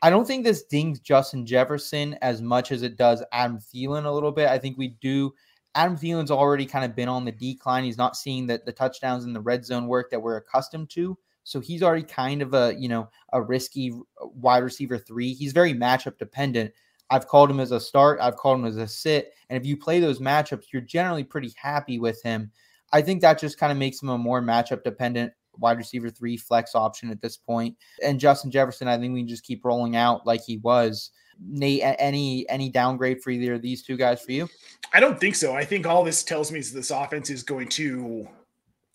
I 0.02 0.10
don't 0.10 0.26
think 0.26 0.46
this 0.46 0.64
dings 0.64 1.00
Justin 1.00 1.46
Jefferson 1.46 2.18
as 2.22 2.42
much 2.42 2.72
as 2.72 2.84
it 2.84 2.96
does 2.96 3.24
Adam 3.34 3.60
Thielen 3.60 4.06
a 4.06 4.12
little 4.12 4.32
bit. 4.32 4.48
I 4.48 4.58
think 4.58 4.78
we 4.78 4.90
do 5.02 5.34
Adam 5.76 5.98
Thielen's 5.98 6.32
already 6.32 6.66
kind 6.66 6.86
of 6.86 6.96
been 6.96 7.10
on 7.10 7.26
the 7.26 7.32
decline. 7.32 7.84
He's 7.84 7.98
not 7.98 8.16
seeing 8.16 8.48
the, 8.48 8.62
the 8.66 8.72
touchdowns 8.72 9.26
in 9.26 9.34
the 9.34 9.42
red 9.42 9.66
zone 9.66 9.88
work 9.88 10.10
that 10.12 10.22
we're 10.22 10.38
accustomed 10.38 10.90
to. 10.92 11.18
So 11.50 11.60
he's 11.60 11.82
already 11.82 12.04
kind 12.04 12.44
of 12.44 12.54
a, 12.54 12.76
you 12.78 12.88
know, 12.88 13.10
a 13.34 13.42
risky 13.42 13.92
uh, 13.92 14.28
wide 14.28 14.64
receiver 14.64 15.00
three. 15.00 15.34
He's 15.34 15.52
very 15.52 15.74
matchup 15.74 16.20
dependent. 16.20 16.72
I've 17.10 17.28
called 17.28 17.50
him 17.50 17.60
as 17.60 17.72
a 17.72 17.80
start, 17.80 18.20
I've 18.22 18.36
called 18.36 18.60
him 18.60 18.66
as 18.66 18.78
a 18.78 18.88
sit. 18.88 19.34
And 19.50 19.60
if 19.60 19.66
you 19.66 19.76
play 19.76 20.00
those 20.00 20.20
matchups, 20.20 20.66
you're 20.72 20.84
generally 20.84 21.24
pretty 21.24 21.52
happy 21.56 21.98
with 21.98 22.22
him. 22.22 22.52
I 22.94 23.02
think 23.02 23.22
that 23.22 23.40
just 23.40 23.58
kind 23.58 23.72
of 23.72 23.80
makes 23.80 24.00
him 24.00 24.10
a 24.10 24.18
more 24.18 24.44
matchup 24.44 24.84
dependent 24.84 25.34
wide 25.58 25.80
receiver 25.80 26.12
three 26.12 26.38
flex 26.38 26.76
option 26.76 27.10
at 27.10 27.20
this 27.20 27.36
point. 27.36 27.76
And 28.04 28.20
Justin 28.20 28.52
Jefferson, 28.52 28.88
I 28.88 29.00
think 29.00 29.16
we 29.16 29.22
can 29.22 29.28
just 29.28 29.44
keep 29.44 29.66
rolling 29.66 29.96
out 29.96 30.28
like 30.28 30.44
he 30.46 30.58
was. 30.58 31.10
Nate, 31.42 31.82
any 31.98 32.48
any 32.48 32.70
downgrade 32.70 33.24
for 33.24 33.32
either 33.32 33.56
of 33.56 33.64
these 33.64 33.82
two 33.82 33.98
guys 33.98 34.22
for 34.22 34.34
you? 34.34 34.48
I 34.94 35.00
don't 35.00 35.20
think 35.20 35.34
so. 35.34 35.56
I 35.56 35.66
think 35.66 35.88
all 35.88 36.04
this 36.04 36.22
tells 36.24 36.52
me 36.52 36.60
is 36.60 36.72
this 36.72 36.92
offense 36.92 37.32
is 37.32 37.42
going 37.42 37.70
to 37.70 38.28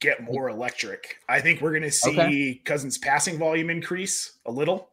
get 0.05 0.23
more 0.23 0.49
electric. 0.49 1.17
I 1.29 1.41
think 1.41 1.61
we're 1.61 1.71
going 1.71 1.83
to 1.83 1.91
see 1.91 2.11
Okay. 2.21 2.61
Cousins' 2.65 2.99
passing 2.99 3.39
volume 3.39 3.71
increase 3.71 4.37
a 4.47 4.53
little. 4.53 4.91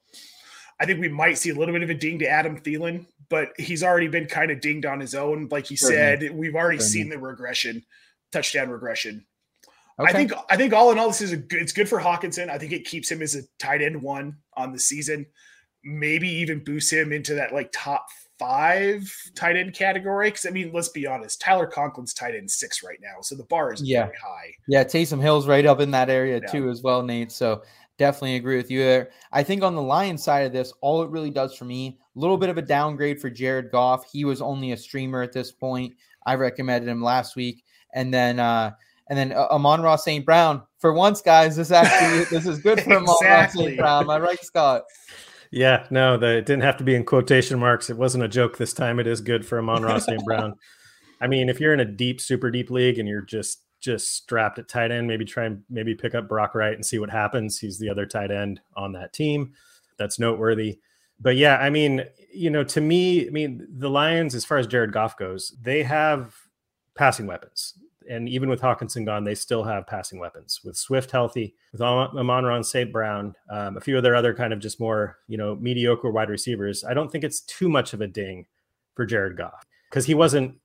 I 0.80 0.86
think 0.86 1.00
we 1.00 1.10
might 1.10 1.38
see 1.38 1.50
a 1.51 1.56
little 1.56 1.74
bit 1.74 1.84
of 1.84 1.89
a 1.89 1.94
ding 1.94 2.20
to 2.20 2.27
Adam 2.27 2.58
Thielen, 2.60 3.06
but 3.30 3.50
he's 3.60 3.84
already 3.84 4.08
been 4.08 4.25
kind 4.25 4.50
of 4.51 4.62
dinged 4.62 4.86
on 4.86 5.00
his 5.00 5.13
own. 5.13 5.48
Like 5.51 5.70
you 5.70 5.77
Certainly. 5.77 6.27
said, 6.27 6.36
we've 6.38 6.56
already 6.56 6.80
Certainly. 6.80 6.91
seen 6.91 7.10
the 7.10 7.20
regression, 7.20 7.84
touchdown 8.32 8.70
regression. 8.70 9.25
I 10.00 10.12
think 10.13 10.32
I 10.50 10.58
think 10.58 10.74
all 10.74 10.91
in 10.91 10.98
all, 10.98 11.10
this 11.10 11.22
is 11.22 11.32
a 11.34 11.38
good. 11.38 11.62
It's 11.62 11.74
good 11.74 11.88
for 11.88 12.00
Hockenson. 12.00 12.50
I 12.50 12.58
think 12.58 12.72
it 12.72 12.86
keeps 12.86 13.12
him 13.12 13.22
as 13.22 13.36
a 13.36 13.41
tight 13.60 13.84
end 13.84 14.01
one 14.01 14.38
on 14.56 14.72
the 14.72 14.80
season. 14.80 15.27
Maybe 15.84 16.27
even 16.27 16.63
boosts 16.63 16.91
him 16.91 17.12
into 17.13 17.36
that 17.36 17.53
like 17.53 17.70
top 17.72 18.08
five 18.42 19.10
tight 19.36 19.56
end 19.56 19.74
category. 19.74 20.28
Because 20.30 20.46
I 20.46 20.50
mean, 20.50 20.72
let's 20.74 20.90
be 20.90 21.08
honest, 21.08 21.40
Tyler 21.40 21.68
Conklin's 21.68 22.14
tight 22.14 22.36
end 22.36 22.50
six 22.50 22.84
right 22.84 23.00
now, 23.02 23.22
so 23.22 23.36
the 23.36 23.44
bar 23.44 23.72
is 23.74 23.82
Yeah. 23.82 24.06
very 24.06 24.18
high. 24.22 24.52
Yeah, 24.68 24.84
Taysom 24.84 25.22
Hill's 25.22 25.48
right 25.48 25.66
up 25.66 25.80
in 25.80 25.92
that 25.92 26.10
area 26.10 26.40
Yeah. 26.42 26.48
too, 26.48 26.70
as 26.70 26.82
well, 26.82 27.04
Nate. 27.04 27.32
So 27.32 27.64
definitely 27.98 28.36
agree 28.36 28.58
with 28.58 28.72
you 28.72 28.80
there. 28.80 29.12
I 29.32 29.44
think 29.44 29.64
on 29.64 29.76
the 29.76 29.82
Lions 29.82 30.24
side 30.24 30.46
of 30.46 30.54
this, 30.54 30.74
all 30.82 31.04
it 31.04 31.10
really 31.12 31.30
does 31.30 31.56
for 31.56 31.66
me, 31.66 32.00
a 32.16 32.20
little 32.20 32.38
bit 32.38 32.50
of 32.50 32.58
a 32.58 32.62
downgrade 32.62 33.22
for 33.22 33.30
Jared 33.30 33.72
Goff. 33.72 34.10
He 34.12 34.26
was 34.26 34.42
only 34.42 34.72
a 34.72 34.78
streamer 34.78 35.22
at 35.22 35.32
this 35.34 35.52
point. 35.52 35.94
I 36.26 36.36
recommended 36.36 36.90
him 36.90 37.04
last 37.04 37.36
week, 37.36 37.64
and 37.94 38.14
then 38.14 38.40
uh 38.40 38.72
and 39.08 39.18
then 39.18 39.34
uh, 39.34 39.48
Amon-Ra 39.52 39.98
St. 39.98 40.26
Brown. 40.26 40.62
For 40.80 40.94
once, 40.94 41.22
guys, 41.22 41.58
this 41.58 41.70
actually 41.72 42.24
this 42.26 42.48
is 42.48 42.60
good 42.60 42.82
for 42.82 42.94
Amon-Ra 42.94 43.48
St. 43.48 43.78
Brown. 43.78 44.04
Am 44.04 44.10
I 44.10 44.20
right, 44.20 44.42
Scott? 44.42 44.84
Yeah, 45.51 45.86
no, 45.89 46.17
the, 46.17 46.38
it 46.38 46.46
didn't 46.46 46.63
have 46.63 46.77
to 46.77 46.84
be 46.84 46.96
in 46.96 47.03
quotation 47.03 47.60
marks. 47.60 47.89
It 47.89 47.98
wasn't 47.98 48.24
a 48.24 48.29
joke 48.29 48.58
this 48.58 48.72
time. 48.74 49.00
It 49.00 49.08
is 49.08 49.20
good 49.20 49.46
for 49.46 49.60
Amon-Ra 49.60 50.00
St. 50.00 50.24
Brown. 50.24 50.55
I 51.20 51.27
mean, 51.27 51.50
if 51.50 51.60
you're 51.60 51.74
in 51.74 51.81
a 51.81 51.86
deep, 51.86 52.22
super 52.22 52.50
deep 52.50 52.72
league 52.72 52.98
and 52.98 53.08
you're 53.08 53.22
just 53.22 53.60
just 53.81 54.13
strapped 54.15 54.60
at 54.60 54.70
tight 54.70 54.91
end, 54.91 55.08
maybe 55.08 55.25
try 55.25 55.46
and 55.46 55.63
maybe 55.70 55.96
pick 55.96 56.13
up 56.13 56.29
Brock 56.29 56.53
Wright 56.53 56.74
and 56.74 56.86
see 56.86 57.00
what 57.00 57.10
happens. 57.10 57.58
He's 57.58 57.79
the 57.79 57.89
other 57.89 58.05
tight 58.05 58.31
end 58.31 58.62
on 58.77 58.93
that 58.93 59.12
team. 59.12 59.53
That's 59.98 60.20
noteworthy. 60.20 60.79
But 61.20 61.36
yeah, 61.36 61.58
I 61.58 61.70
mean, 61.70 62.05
you 62.34 62.50
know, 62.50 62.63
to 62.63 62.81
me, 62.81 63.27
I 63.27 63.31
mean, 63.31 63.67
the 63.70 63.89
Lions, 63.89 64.36
as 64.36 64.46
far 64.46 64.58
as 64.58 64.67
Jared 64.67 64.93
Goff 64.93 65.17
goes, 65.17 65.55
they 65.62 65.84
have 65.84 66.36
passing 66.96 67.27
weapons. 67.27 67.74
And 68.10 68.27
even 68.27 68.50
with 68.50 68.62
Hockenson 68.62 69.05
gone, 69.05 69.24
they 69.24 69.36
still 69.36 69.63
have 69.63 69.88
passing 69.88 70.20
weapons. 70.20 70.62
With 70.63 70.75
Swift 70.75 71.12
healthy, 71.12 71.55
with 71.72 71.81
Amon-Ra 71.81 72.62
St. 72.62 72.91
Brown, 72.91 73.36
um, 73.50 73.77
a 73.77 73.81
few 73.81 73.98
of 73.98 74.03
their 74.03 74.15
other 74.15 74.34
kind 74.34 74.53
of 74.53 74.60
just 74.60 74.79
more, 74.79 75.17
you 75.27 75.38
know, 75.38 75.55
mediocre 75.55 76.12
wide 76.12 76.29
receivers, 76.29 76.84
I 76.84 76.93
don't 76.93 77.12
think 77.12 77.24
it's 77.24 77.41
too 77.41 77.70
much 77.70 77.93
of 77.93 78.01
a 78.01 78.08
ding 78.08 78.46
for 78.96 79.05
Jared 79.05 79.38
Goff 79.38 79.65
because 79.89 80.05
he 80.05 80.13
wasn't, 80.13 80.55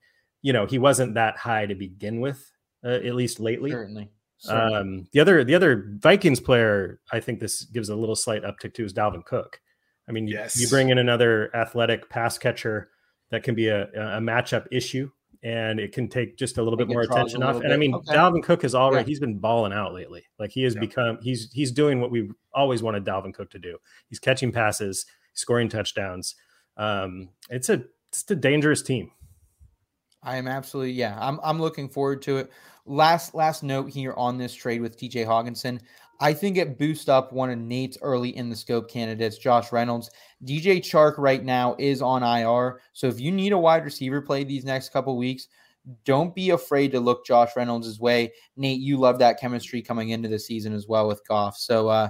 you 0.42 0.52
know, 0.52 0.66
he 0.66 0.78
wasn't 0.78 1.14
that 1.14 1.36
high 1.36 1.66
to 1.66 1.74
begin 1.74 2.20
with, 2.20 2.50
uh, 2.84 2.88
at 2.88 3.14
least 3.14 3.40
lately. 3.40 3.70
Certainly. 3.70 4.10
Certainly. 4.38 4.74
Um, 4.76 5.08
the 5.12 5.20
other 5.20 5.44
the 5.44 5.54
other 5.54 5.96
Vikings 5.98 6.40
player, 6.40 7.00
I 7.10 7.20
think 7.20 7.40
this 7.40 7.62
gives 7.64 7.88
a 7.88 7.96
little 7.96 8.16
slight 8.16 8.42
uptick 8.42 8.74
to 8.74 8.84
is 8.84 8.92
Dalvin 8.92 9.24
Cook. 9.24 9.60
I 10.08 10.12
mean, 10.12 10.28
Yes. 10.28 10.56
you, 10.56 10.64
you 10.64 10.70
bring 10.70 10.90
in 10.90 10.98
another 10.98 11.54
athletic 11.56 12.08
pass 12.10 12.38
catcher 12.38 12.90
that 13.30 13.42
can 13.42 13.54
be 13.54 13.68
a, 13.68 13.84
a 13.88 14.20
matchup 14.20 14.66
issue, 14.70 15.10
and 15.42 15.78
it 15.80 15.92
can 15.92 16.08
take 16.08 16.36
just 16.38 16.58
a 16.58 16.62
little 16.62 16.76
bit 16.76 16.88
more 16.88 17.02
attention 17.02 17.42
off. 17.42 17.62
And 17.62 17.72
I 17.72 17.76
mean, 17.76 17.94
Okay. 17.94 18.14
Dalvin 18.14 18.42
Cook 18.42 18.62
has 18.62 18.74
already 18.74 19.04
Yeah. 19.04 19.08
he's 19.08 19.20
been 19.20 19.38
balling 19.38 19.72
out 19.72 19.92
lately. 19.94 20.24
Like 20.38 20.50
he 20.50 20.62
has 20.62 20.74
Yeah. 20.74 20.80
become 20.80 21.18
he's 21.22 21.50
he's 21.52 21.72
doing 21.72 22.00
what 22.00 22.10
we 22.10 22.30
always 22.54 22.82
wanted 22.82 23.04
Dalvin 23.04 23.34
Cook 23.34 23.50
to 23.50 23.58
do. 23.58 23.78
He's 24.08 24.18
catching 24.18 24.52
passes, 24.52 25.06
scoring 25.34 25.68
touchdowns. 25.68 26.34
Um, 26.76 27.30
it's 27.50 27.68
a 27.68 27.84
it's 28.08 28.30
a 28.30 28.36
dangerous 28.36 28.82
team. 28.82 29.10
I 30.22 30.36
am 30.36 30.48
absolutely 30.48 30.92
yeah. 30.92 31.16
I'm 31.20 31.38
I'm 31.42 31.60
looking 31.60 31.88
forward 31.88 32.22
to 32.22 32.38
it. 32.38 32.50
Last 32.84 33.34
last 33.34 33.62
note 33.62 33.90
here 33.90 34.12
on 34.14 34.38
this 34.38 34.54
trade 34.54 34.80
with 34.80 34.96
TJ 34.98 35.26
Hockenson. 35.26 35.80
I 36.20 36.32
think 36.32 36.56
it 36.56 36.78
boosts 36.78 37.08
up 37.08 37.32
one 37.32 37.50
of 37.50 37.58
Nate's 37.58 37.98
early 38.02 38.36
in 38.36 38.48
the 38.48 38.56
scope 38.56 38.90
candidates, 38.90 39.38
Josh 39.38 39.72
Reynolds. 39.72 40.10
DJ 40.44 40.78
Chark 40.78 41.18
right 41.18 41.44
now 41.44 41.76
is 41.78 42.00
on 42.00 42.22
IR. 42.22 42.80
So 42.92 43.06
if 43.06 43.20
you 43.20 43.30
need 43.30 43.52
a 43.52 43.58
wide 43.58 43.84
receiver 43.84 44.22
play 44.22 44.44
these 44.44 44.64
next 44.64 44.90
couple 44.90 45.16
weeks, 45.16 45.48
don't 46.04 46.34
be 46.34 46.50
afraid 46.50 46.90
to 46.92 47.00
look 47.00 47.24
Josh 47.24 47.50
Reynolds' 47.54 48.00
way. 48.00 48.32
Nate, 48.56 48.80
you 48.80 48.96
love 48.96 49.18
that 49.18 49.38
chemistry 49.38 49.82
coming 49.82 50.10
into 50.10 50.28
the 50.28 50.38
season 50.38 50.72
as 50.72 50.88
well 50.88 51.06
with 51.06 51.26
Goff. 51.28 51.56
So 51.56 51.88
uh, 51.88 52.08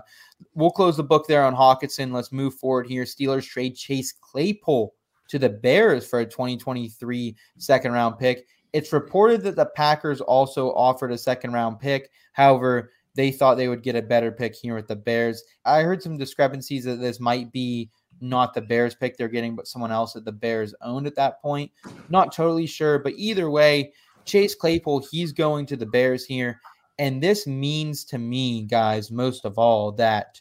we'll 0.55 0.71
close 0.71 0.97
the 0.97 1.03
book 1.03 1.27
there 1.27 1.45
on 1.45 1.55
Hockenson. 1.55 2.13
Let's 2.13 2.33
move 2.33 2.55
forward 2.55 2.87
here. 2.87 3.05
Steelers 3.05 3.47
trade 3.47 3.77
Chase 3.77 4.13
Claypool 4.13 4.95
to 5.29 5.39
the 5.39 5.51
Bears 5.51 6.07
for 6.07 6.21
a 6.21 6.27
2023 6.27 7.37
second 7.59 7.93
round 7.93 8.19
pick. 8.19 8.47
It's 8.73 8.93
reported 8.93 9.43
that 9.43 9.57
the 9.57 9.67
Packers 9.67 10.21
also 10.21 10.71
offered 10.73 11.13
a 11.13 11.19
second 11.19 11.53
round 11.53 11.79
pick. 11.79 12.11
However, 12.33 12.93
they 13.17 13.33
thought 13.33 13.57
they 13.57 13.69
would 13.69 13.83
get 13.83 13.97
a 13.97 14.03
better 14.03 14.31
pick 14.31 14.55
here 14.55 14.75
with 14.75 14.87
the 14.87 14.97
Bears. 14.97 15.43
I 15.65 15.83
heard 15.83 16.03
some 16.03 16.19
discrepancies 16.19 16.85
that 16.85 17.01
this 17.01 17.19
might 17.19 17.51
be 17.51 17.91
not 18.21 18.55
the 18.55 18.61
Bears 18.61 18.95
pick 18.95 19.17
they're 19.17 19.29
getting, 19.29 19.57
but 19.57 19.67
someone 19.67 19.93
else 19.93 20.13
that 20.13 20.25
the 20.25 20.33
Bears 20.33 20.75
owned 20.83 21.07
at 21.07 21.17
that 21.17 21.41
point. 21.43 21.71
Not 22.09 22.33
totally 22.33 22.67
sure, 22.67 22.99
but 22.99 23.15
either 23.17 23.51
way, 23.51 23.93
Chase 24.25 24.55
Claypool, 24.55 25.07
he's 25.11 25.33
going 25.33 25.67
to 25.67 25.77
the 25.77 25.87
Bears 25.87 26.25
here. 26.25 26.61
And 26.99 27.23
this 27.23 27.47
means 27.47 28.05
to 28.07 28.19
me, 28.19 28.63
guys, 28.63 29.11
most 29.11 29.45
of 29.45 29.59
all, 29.59 29.93
that 29.93 30.41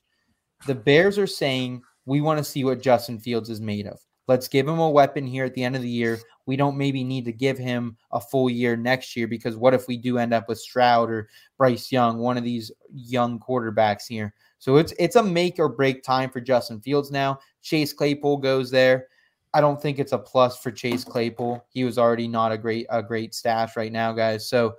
the 0.67 0.75
Bears 0.75 1.17
are 1.17 1.27
saying 1.27 1.81
we 2.05 2.21
want 2.21 2.37
to 2.37 2.43
see 2.43 2.63
what 2.63 2.81
Justin 2.81 3.19
Fields 3.19 3.49
is 3.49 3.61
made 3.61 3.87
of. 3.87 3.99
Let's 4.27 4.47
give 4.47 4.67
him 4.67 4.79
a 4.79 4.89
weapon 4.89 5.27
here 5.27 5.45
at 5.45 5.53
the 5.53 5.63
end 5.63 5.75
of 5.75 5.81
the 5.81 5.89
year. 5.89 6.19
We 6.45 6.55
don't 6.55 6.77
maybe 6.77 7.03
need 7.03 7.25
to 7.25 7.31
give 7.31 7.57
him 7.57 7.97
a 8.11 8.19
full 8.21 8.49
year 8.49 8.75
next 8.77 9.15
year 9.15 9.27
because 9.27 9.55
what 9.57 9.73
if 9.73 9.87
we 9.87 9.97
do 9.97 10.17
end 10.17 10.33
up 10.33 10.47
with 10.47 10.59
Stroud 10.59 11.09
or 11.09 11.29
Bryce 11.57 11.91
Young, 11.91 12.19
one 12.19 12.37
of 12.37 12.43
these 12.43 12.71
young 12.93 13.39
quarterbacks 13.39 14.07
here? 14.07 14.33
So 14.59 14.77
it's 14.77 14.93
it's 14.99 15.15
a 15.15 15.23
make 15.23 15.59
or 15.59 15.69
break 15.69 16.03
time 16.03 16.29
for 16.29 16.41
Justin 16.41 16.79
Fields 16.81 17.11
now. 17.11 17.39
Chase 17.61 17.93
Claypool 17.93 18.37
goes 18.37 18.69
there. 18.71 19.07
I 19.53 19.61
don't 19.61 19.81
think 19.81 19.99
it's 19.99 20.11
a 20.11 20.17
plus 20.17 20.57
for 20.59 20.69
Chase 20.71 21.03
Claypool. 21.03 21.65
He 21.69 21.83
was 21.85 21.97
already 21.97 22.27
not 22.27 22.51
a 22.51 22.57
great 22.57 22.85
a 22.89 23.01
great 23.01 23.33
stash 23.33 23.75
right 23.75 23.91
now, 23.91 24.11
guys. 24.11 24.47
So 24.49 24.75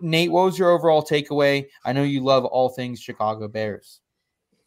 Nate, 0.00 0.32
what 0.32 0.44
was 0.46 0.58
your 0.58 0.70
overall 0.70 1.02
takeaway? 1.04 1.66
I 1.84 1.92
know 1.92 2.02
you 2.02 2.22
love 2.24 2.46
all 2.46 2.70
things 2.70 2.98
Chicago 2.98 3.46
Bears. 3.46 4.00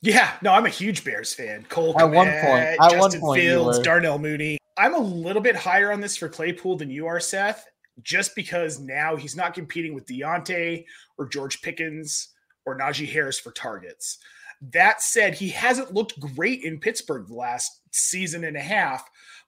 Yeah, 0.01 0.31
no, 0.43 0.53
I'm 0.53 0.65
a 0.67 0.69
huge 0.69 1.03
Bears 1.03 1.33
fan. 1.33 1.65
Cole 1.67 1.93
At 1.99 2.03
one 2.05 2.27
point- 2.27 2.63
at 2.63 2.79
one 2.79 2.91
Justin 2.91 3.21
point 3.21 3.41
Fields. 3.41 3.79
Darnell 3.79 4.19
Mooney. 4.19 4.58
I'm 4.79 4.95
a 4.95 4.99
little 4.99 5.41
bit 5.41 5.57
higher 5.57 5.91
on 5.91 5.99
this 5.99 6.15
for 6.15 6.29
Claypool 6.29 6.77
than 6.77 6.89
you 6.89 7.05
are, 7.05 7.19
Seth, 7.19 7.67
just 8.01 8.33
because 8.33 8.79
now 8.79 9.17
he's 9.17 9.35
not 9.35 9.53
competing 9.53 9.93
with 9.93 10.05
Diontae 10.05 10.85
or 11.17 11.27
George 11.27 11.61
Pickens 11.61 12.29
or 12.65 12.77
Najee 12.77 13.11
Harris 13.11 13.37
for 13.37 13.51
targets. 13.51 14.19
That 14.61 15.01
said, 15.01 15.33
he 15.33 15.49
hasn't 15.49 15.93
looked 15.93 16.17
great 16.21 16.63
in 16.63 16.79
Pittsburgh 16.79 17.27
the 17.27 17.35
last 17.35 17.81
season 17.91 18.45
and 18.45 18.55
a 18.55 18.61
half. 18.61 19.03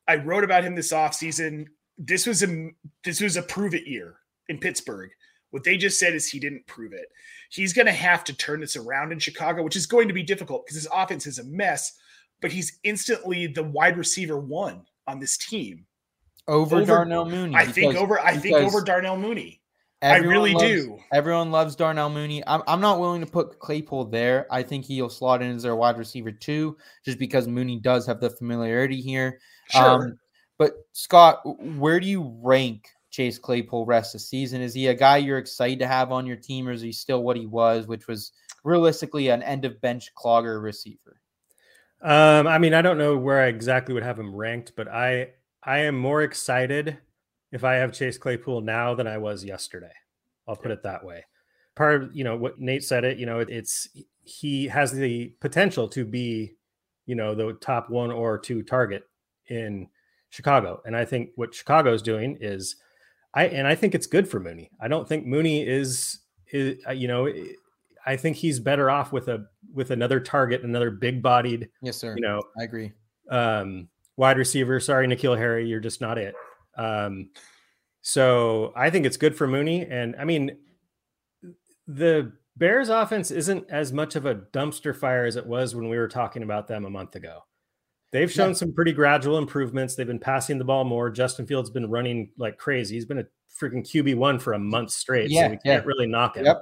I 0.05 0.17
wrote 0.17 0.43
about 0.43 0.65
him 0.65 0.75
this 0.75 0.91
offseason. 0.91 1.67
This 1.97 2.27
was 2.27 2.43
a 2.43 2.71
this 3.05 3.21
was 3.21 3.37
a 3.37 3.41
prove 3.41 3.73
it 3.73 3.87
year 3.87 4.15
in 4.49 4.57
Pittsburgh. 4.57 5.11
What 5.51 5.63
they 5.63 5.77
just 5.77 5.97
said 5.97 6.13
is 6.13 6.27
he 6.27 6.41
didn't 6.41 6.67
prove 6.67 6.91
it. 6.91 7.07
He's 7.49 7.71
going 7.71 7.85
to 7.85 7.93
have 7.93 8.25
to 8.25 8.35
turn 8.35 8.59
this 8.59 8.75
around 8.75 9.13
in 9.13 9.19
Chicago, 9.19 9.63
which 9.63 9.77
is 9.77 9.85
going 9.85 10.09
to 10.09 10.13
be 10.13 10.23
difficult 10.23 10.65
because 10.65 10.75
his 10.75 10.89
offense 10.93 11.25
is 11.25 11.39
a 11.39 11.45
mess, 11.45 11.93
but 12.41 12.51
he's 12.51 12.79
instantly 12.83 13.47
the 13.47 13.63
wide 13.63 13.97
receiver 13.97 14.37
one 14.37 14.85
on 15.11 15.19
this 15.19 15.37
team. 15.37 15.85
Over, 16.47 16.77
Over- 16.77 16.85
Darnell 16.85 17.25
Mooney. 17.25 17.55
I 17.55 17.65
think 17.65 17.95
over 17.95 18.19
I 18.19 18.37
think 18.37 18.55
over 18.57 18.81
Darnell 18.81 19.17
Mooney. 19.17 19.61
I 20.01 20.17
really 20.17 20.53
loves- 20.53 20.65
do. 20.65 20.97
Everyone 21.13 21.51
loves 21.51 21.75
Darnell 21.75 22.09
Mooney. 22.09 22.41
I'm, 22.47 22.63
I'm 22.65 22.81
not 22.81 22.99
willing 22.99 23.21
to 23.21 23.27
put 23.27 23.59
Claypool 23.59 24.05
there. 24.05 24.47
I 24.49 24.63
think 24.63 24.83
he'll 24.85 25.09
slot 25.11 25.43
in 25.43 25.55
as 25.55 25.61
their 25.61 25.75
wide 25.75 25.97
receiver 25.97 26.31
too, 26.31 26.75
just 27.05 27.19
because 27.19 27.47
Mooney 27.47 27.79
does 27.79 28.07
have 28.07 28.19
the 28.19 28.31
familiarity 28.31 28.99
here. 28.99 29.39
Sure. 29.69 29.83
Um, 30.05 30.17
but 30.57 30.73
Scott, 30.93 31.41
where 31.77 31.99
do 31.99 32.07
you 32.07 32.35
rank 32.41 32.87
Chase 33.11 33.37
Claypool 33.37 33.85
rest 33.85 34.15
of 34.15 34.21
the 34.21 34.25
season? 34.25 34.61
Is 34.61 34.73
he 34.73 34.87
a 34.87 34.93
guy 34.95 35.17
you're 35.17 35.37
excited 35.37 35.77
to 35.79 35.87
have 35.87 36.11
on 36.11 36.25
your 36.25 36.37
team, 36.37 36.67
or 36.67 36.71
is 36.71 36.81
he 36.81 36.91
still 36.91 37.21
what 37.21 37.37
he 37.37 37.45
was, 37.45 37.85
which 37.85 38.07
was 38.07 38.31
realistically 38.63 39.27
an 39.27 39.43
end 39.43 39.65
of 39.65 39.79
bench 39.81 40.09
clogger 40.17 40.63
receiver? 40.63 41.20
Um, 42.01 42.47
I 42.47 42.57
mean, 42.57 42.73
I 42.73 42.81
don't 42.81 42.97
know 42.97 43.15
where 43.15 43.41
I 43.41 43.47
exactly 43.47 43.93
would 43.93 44.03
have 44.03 44.19
him 44.19 44.35
ranked, 44.35 44.73
but 44.75 44.87
I 44.87 45.29
I 45.63 45.79
am 45.79 45.97
more 45.97 46.23
excited 46.23 46.97
if 47.51 47.63
I 47.63 47.75
have 47.75 47.93
Chase 47.93 48.17
Claypool 48.17 48.61
now 48.61 48.95
than 48.95 49.07
I 49.07 49.17
was 49.17 49.45
yesterday. 49.45 49.91
I'll 50.47 50.55
put 50.55 50.71
it 50.71 50.83
that 50.83 51.05
way. 51.05 51.25
Part 51.75 52.03
of 52.03 52.15
you 52.15 52.23
know 52.23 52.35
what 52.35 52.59
Nate 52.59 52.83
said 52.83 53.03
it. 53.03 53.19
You 53.19 53.27
know, 53.27 53.39
it, 53.39 53.49
it's 53.49 53.87
he 54.23 54.67
has 54.67 54.91
the 54.91 55.33
potential 55.41 55.87
to 55.89 56.03
be, 56.03 56.55
you 57.05 57.15
know, 57.15 57.35
the 57.35 57.53
top 57.53 57.89
one 57.89 58.11
or 58.11 58.37
two 58.37 58.63
target 58.63 59.03
in 59.47 59.87
Chicago, 60.29 60.81
and 60.85 60.95
I 60.95 61.05
think 61.05 61.29
what 61.35 61.53
Chicago's 61.53 62.01
doing 62.01 62.37
is, 62.41 62.77
I 63.35 63.45
and 63.45 63.67
I 63.67 63.75
think 63.75 63.93
it's 63.93 64.07
good 64.07 64.27
for 64.27 64.39
Mooney. 64.39 64.71
I 64.81 64.87
don't 64.87 65.07
think 65.07 65.27
Mooney 65.27 65.67
is 65.67 66.19
is 66.51 66.79
uh, 66.87 66.93
you 66.93 67.07
know. 67.07 67.31
I 68.05 68.15
think 68.15 68.37
he's 68.37 68.59
better 68.59 68.89
off 68.89 69.11
with 69.11 69.27
a 69.27 69.45
with 69.73 69.91
another 69.91 70.19
target, 70.19 70.63
another 70.63 70.91
big 70.91 71.21
bodied, 71.21 71.69
Yes, 71.81 71.97
sir. 71.97 72.15
you 72.15 72.21
know, 72.21 72.41
I 72.59 72.63
agree. 72.63 72.91
um, 73.29 73.87
wide 74.17 74.37
receiver. 74.37 74.79
Sorry, 74.79 75.07
N'Keal 75.07 75.37
Harry, 75.37 75.67
you're 75.67 75.79
just 75.79 76.01
not 76.01 76.17
it. 76.17 76.35
Um, 76.77 77.29
so 78.01 78.73
I 78.75 78.89
think 78.89 79.05
it's 79.05 79.17
good 79.17 79.35
for 79.35 79.47
Mooney. 79.47 79.85
And 79.85 80.15
I 80.19 80.25
mean, 80.25 80.57
the 81.87 82.31
Bears 82.57 82.89
offense 82.89 83.31
isn't 83.31 83.69
as 83.69 83.93
much 83.93 84.15
of 84.15 84.25
a 84.25 84.35
dumpster 84.35 84.95
fire 84.95 85.25
as 85.25 85.35
it 85.35 85.45
was 85.45 85.75
when 85.75 85.87
we 85.89 85.97
were 85.97 86.07
talking 86.07 86.43
about 86.43 86.67
them 86.67 86.85
a 86.85 86.89
month 86.89 87.15
ago. 87.15 87.39
They've 88.11 88.31
shown 88.31 88.49
Yeah. 88.49 88.55
some 88.55 88.73
pretty 88.73 88.91
gradual 88.91 89.37
improvements. 89.37 89.95
They've 89.95 90.05
been 90.05 90.19
passing 90.19 90.57
the 90.57 90.65
ball 90.65 90.83
more. 90.83 91.09
Justin 91.09 91.45
Fields 91.47 91.69
been 91.69 91.89
running 91.89 92.31
like 92.37 92.57
crazy. 92.57 92.95
He's 92.95 93.05
been 93.05 93.19
a 93.19 93.25
freaking 93.59 93.83
QB 93.89 94.15
one 94.15 94.37
for 94.37 94.53
a 94.53 94.59
month 94.59 94.91
straight. 94.91 95.29
Yeah, 95.31 95.43
so 95.45 95.49
we 95.51 95.59
yeah. 95.63 95.75
can't 95.75 95.85
really 95.85 96.07
knock 96.07 96.35
him. 96.35 96.45
Yep. 96.45 96.61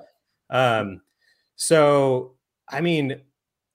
Um, 0.51 1.01
so 1.61 2.35
I 2.69 2.79
mean, 2.79 3.19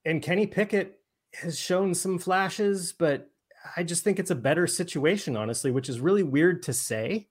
and 0.05 0.21
Kenny 0.21 0.47
Pickett 0.47 0.99
has 1.35 1.59
shown 1.59 1.93
some 1.93 2.17
flashes, 2.17 2.93
but 2.97 3.29
I 3.77 3.83
just 3.83 4.03
think 4.03 4.17
it's 4.19 4.31
a 4.31 4.35
better 4.35 4.65
situation, 4.65 5.37
honestly, 5.37 5.69
which 5.69 5.87
is 5.87 5.99
really 5.99 6.23
weird 6.23 6.63
to 6.63 6.73
say 6.73 7.27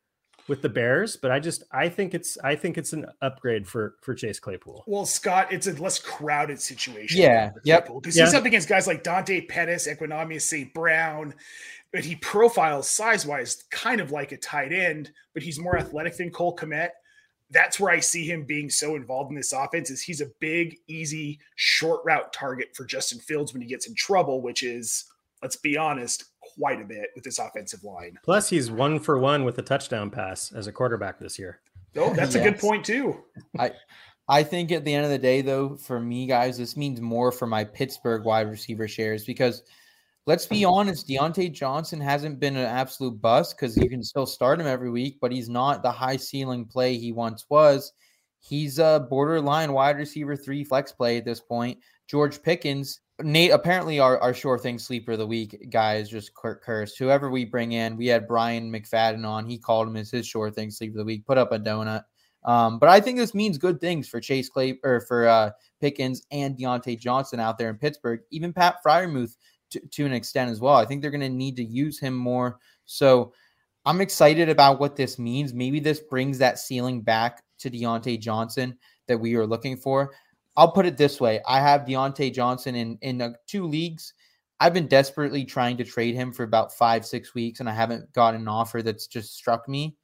with 0.47 0.63
the 0.63 0.69
Bears. 0.69 1.17
But 1.17 1.33
I 1.33 1.41
just 1.41 1.65
I 1.73 1.89
think 1.89 2.15
it's 2.15 2.39
I 2.45 2.55
think 2.55 2.79
it's 2.79 2.93
an 2.93 3.07
upgrade 3.21 3.67
for 3.67 3.97
for 4.01 4.15
Chase 4.15 4.39
Claypool. 4.39 4.85
Well, 4.87 5.07
Scott, 5.07 5.53
it's 5.53 5.67
a 5.67 5.73
less 5.73 5.99
crowded 5.99 6.61
situation. 6.61 7.21
Yeah, 7.21 7.51
yep. 7.65 7.89
Because 7.93 8.17
Yeah. 8.17 8.27
he's 8.27 8.35
up 8.35 8.45
against 8.45 8.69
guys 8.69 8.87
like 8.87 9.03
Dante 9.03 9.41
Pettis, 9.47 9.89
Equanimeous 9.89 10.43
St. 10.43 10.73
Brown, 10.73 11.35
but 11.93 12.05
he 12.05 12.15
profiles 12.17 12.89
size 12.89 13.27
wise 13.27 13.65
kind 13.73 14.01
of 14.01 14.13
like 14.13 14.31
a 14.31 14.37
tight 14.37 14.73
end, 14.73 15.11
but 15.33 15.43
he's 15.43 15.59
more 15.59 15.77
athletic 15.77 16.17
than 16.17 16.31
Cole 16.31 16.55
Kmet. 16.55 16.91
That's 17.55 17.81
where 17.81 17.93
I 17.93 18.01
see 18.01 18.29
him 18.29 18.45
being 18.45 18.69
so 18.69 18.97
involved 18.97 19.31
in 19.31 19.37
this 19.37 19.53
offense 19.53 19.89
is 19.89 20.03
he's 20.03 20.21
a 20.21 20.31
big, 20.41 20.77
easy, 20.89 21.41
short 21.55 22.01
route 22.05 22.33
target 22.33 22.75
for 22.75 22.85
Justin 22.85 23.21
Fields 23.21 23.53
when 23.53 23.63
he 23.63 23.69
gets 23.69 23.87
in 23.87 23.95
trouble, 23.95 24.43
which 24.43 24.63
is, 24.63 25.05
let's 25.41 25.57
be 25.57 25.79
honest, 25.79 26.25
quite 26.59 26.83
a 26.83 26.85
bit 26.85 27.11
with 27.15 27.25
this 27.25 27.39
offensive 27.39 27.83
line. 27.85 28.19
Plus, 28.23 28.51
he's 28.51 28.71
one 28.71 28.99
for 28.99 29.19
one 29.19 29.45
with 29.45 29.57
a 29.59 29.63
touchdown 29.63 30.11
pass 30.11 30.53
as 30.53 30.67
a 30.67 30.73
quarterback 30.73 31.19
this 31.19 31.39
year. 31.39 31.61
Oh, 31.97 32.13
that's 32.13 32.35
a 32.35 32.43
good 32.43 32.59
point 32.59 32.85
too. 32.85 33.23
I 33.59 33.73
I 34.29 34.43
think 34.43 34.73
at 34.73 34.85
the 34.85 34.95
end 34.95 35.05
of 35.05 35.11
the 35.11 35.19
day, 35.19 35.43
though, 35.43 35.77
for 35.77 36.01
me, 36.01 36.27
guys, 36.27 36.57
this 36.57 36.77
means 36.77 37.01
more 37.01 37.31
for 37.31 37.47
my 37.47 37.65
Pittsburgh 37.65 38.25
wide 38.25 38.51
receiver 38.51 38.89
shares 38.89 39.25
because 39.25 39.63
let's 40.27 40.47
be 40.47 40.65
honest, 40.65 41.09
Diontae 41.09 41.53
Johnson 41.53 42.01
hasn't 42.01 42.41
been 42.41 42.57
an 42.57 42.67
absolute 42.67 43.21
bust 43.21 43.57
because 43.57 43.77
you 43.77 43.89
can 43.89 44.03
still 44.03 44.27
start 44.27 44.61
him 44.61 44.67
every 44.67 44.91
week, 44.91 45.19
but 45.21 45.33
he's 45.33 45.49
not 45.49 45.83
the 45.83 45.93
high 45.93 46.17
ceiling 46.17 46.65
play 46.65 46.97
he 46.97 47.13
once 47.13 47.45
was. 47.49 47.93
He's 48.41 48.79
a 48.79 49.07
borderline 49.09 49.73
wide 49.73 49.97
receiver 49.97 50.37
three 50.37 50.65
flex 50.65 50.93
play 50.93 51.17
at 51.17 51.25
this 51.25 51.41
point. 51.41 51.79
George 52.09 52.43
Pickens, 52.43 53.01
Nate, 53.23 53.53
apparently 53.53 53.99
our, 53.99 54.19
our 54.19 54.35
sure 54.35 54.59
thing 54.59 54.79
sleeper 54.79 55.13
of 55.13 55.19
the 55.19 55.27
week 55.27 55.69
guy 55.71 55.97
is 55.97 56.11
just 56.11 56.35
cur- 56.35 56.61
cursed. 56.63 56.99
Whoever 56.99 57.31
we 57.31 57.45
bring 57.45 57.73
in, 57.73 57.97
we 57.97 58.07
had 58.07 58.29
Brian 58.29 58.71
McFadden 58.71 59.27
on. 59.27 59.47
He 59.47 59.59
called 59.59 59.89
him 59.89 59.97
as 59.97 60.11
his 60.11 60.27
sure 60.27 60.51
thing 60.51 60.71
sleeper 60.71 60.99
of 60.99 60.99
the 60.99 61.05
week. 61.05 61.27
Put 61.27 61.39
up 61.39 61.53
a 61.53 61.59
donut. 61.59 62.03
Um, 62.45 62.79
but 62.79 62.91
I 62.91 63.01
think 63.01 63.17
this 63.17 63.35
means 63.35 63.57
good 63.57 63.81
things 63.81 64.07
for 64.07 64.21
Chase 64.21 64.51
Clay 64.51 64.79
or 64.85 65.01
for 65.01 65.27
uh, 65.27 65.51
Pickens 65.81 66.23
and 66.31 66.57
Diontae 66.59 67.01
Johnson 67.01 67.41
out 67.41 67.57
there 67.57 67.71
in 67.71 67.79
Pittsburgh. 67.79 68.21
Even 68.31 68.53
Pat 68.53 68.77
Freiermuth 68.85 69.37
to, 69.93 70.07
an 70.07 70.13
extent 70.13 70.51
as 70.51 70.61
well. 70.61 70.77
I 70.77 70.85
think 70.85 71.03
they're 71.03 71.11
going 71.11 71.21
to 71.21 71.29
need 71.29 71.57
to 71.57 71.65
use 71.65 71.99
him 71.99 72.15
more. 72.15 72.59
So 72.85 73.33
I'm 73.85 74.01
excited 74.01 74.49
about 74.49 74.81
what 74.81 74.97
this 74.97 75.19
means. 75.19 75.53
Maybe 75.53 75.81
this 75.81 76.01
brings 76.01 76.39
that 76.39 76.59
ceiling 76.59 77.03
back 77.03 77.43
to 77.59 77.71
Diontae 77.71 78.21
Johnson 78.21 78.77
that 79.09 79.19
we 79.19 79.37
were 79.37 79.47
looking 79.47 79.77
for. 79.77 80.13
I'll 80.57 80.73
put 80.73 80.87
it 80.87 80.97
this 80.97 81.21
way: 81.21 81.41
I 81.47 81.61
have 81.61 81.83
Diontae 81.83 82.33
Johnson 82.33 82.75
in 82.75 82.99
in 83.03 83.21
uh, 83.21 83.33
two 83.47 83.67
leagues. 83.67 84.15
I've 84.61 84.75
been 84.75 84.87
desperately 84.87 85.45
trying 85.45 85.77
to 85.79 85.85
trade 85.85 86.15
him 86.15 86.33
for 86.33 86.45
about 86.45 86.73
five, 86.73 87.05
six 87.05 87.35
weeks, 87.35 87.61
and 87.61 87.69
I 87.69 87.75
haven't 87.75 88.13
gotten 88.13 88.43
an 88.43 88.49
offer 88.49 88.83
that's 88.83 89.07
just 89.07 89.35
struck 89.35 89.69
me. 89.69 89.97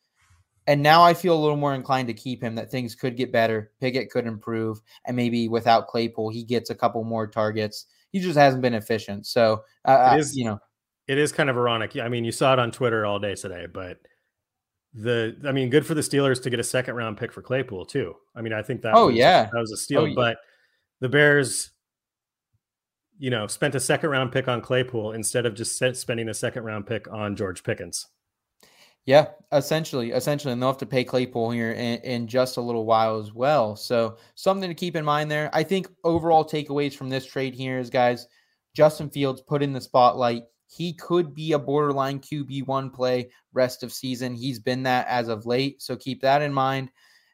And 0.66 0.82
now 0.82 1.02
I 1.02 1.14
feel 1.14 1.34
a 1.34 1.40
little 1.40 1.56
more 1.56 1.74
inclined 1.74 2.08
to 2.08 2.14
keep 2.14 2.42
him. 2.42 2.54
That 2.56 2.70
things 2.70 2.94
could 2.94 3.16
get 3.16 3.32
better, 3.32 3.70
Pickett 3.80 4.10
could 4.10 4.26
improve, 4.26 4.80
and 5.06 5.16
maybe 5.16 5.48
without 5.48 5.88
Claypool, 5.88 6.30
he 6.30 6.44
gets 6.44 6.70
a 6.70 6.74
couple 6.74 7.02
more 7.04 7.26
targets. 7.26 7.86
He 8.12 8.20
just 8.20 8.36
hasn't 8.38 8.62
been 8.62 8.74
efficient. 8.74 9.26
So, 9.26 9.64
uh, 9.84 10.12
It 10.16 10.20
is- 10.20 10.36
you 10.36 10.44
know, 10.44 10.58
It 11.06 11.18
is 11.18 11.32
kind 11.32 11.50
of 11.50 11.56
ironic. 11.56 11.96
I 11.96 12.08
mean, 12.08 12.24
you 12.24 12.30
saw 12.32 12.52
it 12.52 12.58
on 12.60 12.70
Twitter 12.70 13.04
all 13.04 13.18
day 13.18 13.34
today, 13.34 13.66
but 13.66 13.98
the 14.94 15.36
I 15.46 15.50
mean, 15.52 15.68
good 15.70 15.84
for 15.86 15.94
the 15.94 16.00
Steelers 16.02 16.40
to 16.42 16.50
get 16.50 16.60
a 16.60 16.64
second 16.64 16.94
round 16.94 17.16
pick 17.18 17.32
for 17.32 17.42
Claypool 17.42 17.86
too. 17.86 18.14
I 18.36 18.42
mean, 18.42 18.52
I 18.52 18.62
think 18.62 18.82
that 18.82 18.94
Oh, 18.94 19.06
was, 19.06 19.16
yeah. 19.16 19.48
that 19.52 19.58
was 19.58 19.72
a 19.72 19.76
steal. 19.76 20.02
Oh. 20.02 20.14
But 20.14 20.38
the 21.00 21.08
Bears, 21.08 21.70
you 23.18 23.30
know, 23.30 23.46
spent 23.48 23.74
a 23.74 23.80
second 23.80 24.10
round 24.10 24.30
pick 24.32 24.46
on 24.48 24.60
Claypool 24.60 25.12
instead 25.12 25.46
of 25.46 25.54
just 25.54 25.76
spending 25.96 26.28
a 26.28 26.34
second 26.34 26.62
round 26.64 26.86
pick 26.86 27.10
on 27.12 27.34
George 27.36 27.62
Pickens. 27.64 28.06
Yeah, 29.06 29.28
essentially, 29.52 30.10
essentially, 30.10 30.52
and 30.52 30.60
they'll 30.60 30.70
have 30.70 30.78
to 30.78 30.86
pay 30.86 31.04
Claypool 31.04 31.50
here 31.50 31.72
in, 31.72 31.98
in 32.02 32.26
just 32.26 32.58
a 32.58 32.60
little 32.60 32.84
while 32.84 33.18
as 33.18 33.32
well. 33.32 33.74
So 33.74 34.18
something 34.34 34.68
to 34.68 34.74
keep 34.74 34.94
in 34.94 35.04
mind 35.04 35.30
there. 35.30 35.50
I 35.52 35.62
think 35.62 35.88
overall 36.04 36.44
takeaways 36.44 36.94
from 36.94 37.08
this 37.08 37.26
trade 37.26 37.54
here 37.54 37.78
is, 37.78 37.90
guys, 37.90 38.26
Justin 38.74 39.10
Fields 39.10 39.40
put 39.40 39.62
in 39.62 39.72
the 39.72 39.80
spotlight. 39.80 40.44
He 40.66 40.92
could 40.92 41.34
be 41.34 41.52
a 41.52 41.58
borderline 41.58 42.20
QB 42.20 42.66
one 42.66 42.90
play 42.90 43.30
rest 43.52 43.82
of 43.82 43.92
season. 43.92 44.34
He's 44.34 44.60
been 44.60 44.84
that 44.84 45.06
as 45.08 45.28
of 45.28 45.46
late, 45.46 45.82
so 45.82 45.96
keep 45.96 46.20
that 46.22 46.42
in 46.42 46.52
mind. 46.52 46.90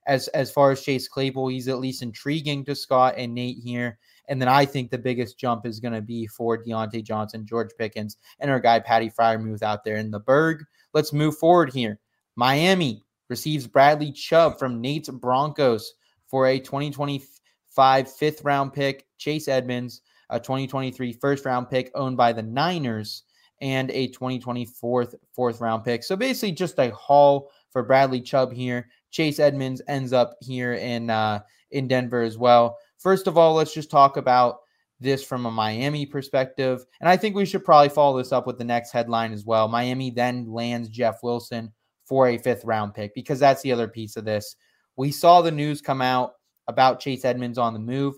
As 0.07 0.29
as 0.29 0.53
far 0.53 0.71
as 0.71 0.83
Chase 0.83 1.09
Claypool, 1.09 1.49
he's 1.49 1.69
at 1.69 1.81
least 1.81 2.01
intriguing 2.01 2.65
to 2.67 2.77
Scott 2.77 3.15
and 3.19 3.35
Nate 3.35 3.59
here. 3.59 3.99
And 4.29 4.41
then 4.41 4.49
I 4.49 4.65
think 4.65 4.91
the 4.91 4.99
biggest 4.99 5.39
jump 5.39 5.67
is 5.67 5.81
going 5.81 5.95
to 5.95 6.01
be 6.01 6.27
for 6.27 6.63
Diontae 6.63 7.05
Johnson, 7.05 7.45
George 7.47 7.71
Pickens, 7.79 8.17
and 8.39 8.51
our 8.51 8.61
guy 8.61 8.81
Patty 8.81 9.11
Freiermuth 9.11 9.63
out 9.63 9.85
there 9.85 9.97
in 9.97 10.11
the 10.11 10.21
Burgh. 10.21 10.65
Let's 10.97 11.13
move 11.13 11.37
forward 11.37 11.75
here. 11.75 12.01
Miami 12.37 13.05
receives 13.29 13.67
Bradley 13.67 14.13
Chubb 14.13 14.59
from 14.59 14.81
Nate's 14.81 15.11
Broncos 15.11 15.93
for 16.27 16.47
a 16.47 16.59
2025 16.59 18.11
fifth 18.11 18.43
round 18.45 18.73
pick. 18.73 19.05
Chase 19.19 19.47
Edmonds, 19.47 20.01
a 20.31 20.41
2023 20.41 21.13
first 21.13 21.45
round 21.45 21.69
pick 21.69 21.91
owned 21.95 22.17
by 22.17 22.33
the 22.33 22.43
Niners, 22.43 23.25
and 23.61 23.91
a 23.91 24.07
2024 24.07 25.09
fourth 25.35 25.61
round 25.61 25.85
pick. 25.85 26.03
So 26.03 26.17
basically, 26.17 26.53
just 26.53 26.79
a 26.79 26.91
haul 26.93 27.51
for 27.69 27.83
Bradley 27.83 28.23
Chubb 28.23 28.51
here. 28.51 28.89
Chase 29.11 29.39
Edmonds 29.39 29.83
ends 29.89 30.15
up 30.15 30.33
here 30.41 30.73
in 30.73 31.11
uh, 31.11 31.41
in 31.73 31.89
Denver 31.89 32.23
as 32.23 32.39
well. 32.39 32.79
First 32.97 33.27
of 33.27 33.37
all, 33.37 33.53
let's 33.53 33.75
just 33.75 33.91
talk 33.91 34.17
about 34.17 34.61
this 35.01 35.23
from 35.23 35.47
a 35.47 35.51
Miami 35.51 36.07
perspective. 36.07 36.85
And 37.01 37.09
I 37.09 37.17
think 37.17 37.35
we 37.35 37.45
should 37.45 37.65
probably 37.65 37.89
follow 37.89 38.19
this 38.19 38.33
up 38.33 38.47
with 38.47 38.59
the 38.59 38.65
next 38.65 38.93
headline 38.93 39.33
as 39.33 39.45
well. 39.45 39.69
Miami 39.69 40.11
then 40.11 40.51
lands 40.51 40.89
Jeff 40.89 41.23
Wilson 41.23 41.73
for 42.05 42.29
a 42.29 42.39
fifth 42.39 42.65
round 42.65 42.95
pick 42.95 43.15
because 43.15 43.39
that's 43.39 43.63
the 43.63 43.73
other 43.73 43.89
piece 43.89 44.17
of 44.17 44.25
this. 44.25 44.57
We 44.97 45.11
saw 45.11 45.43
the 45.43 45.51
news 45.51 45.83
come 45.83 46.01
out 46.01 46.33
about 46.69 47.01
Chase 47.01 47.25
Edmonds 47.25 47.59
on 47.59 47.75
the 47.75 47.79
move. 47.79 48.15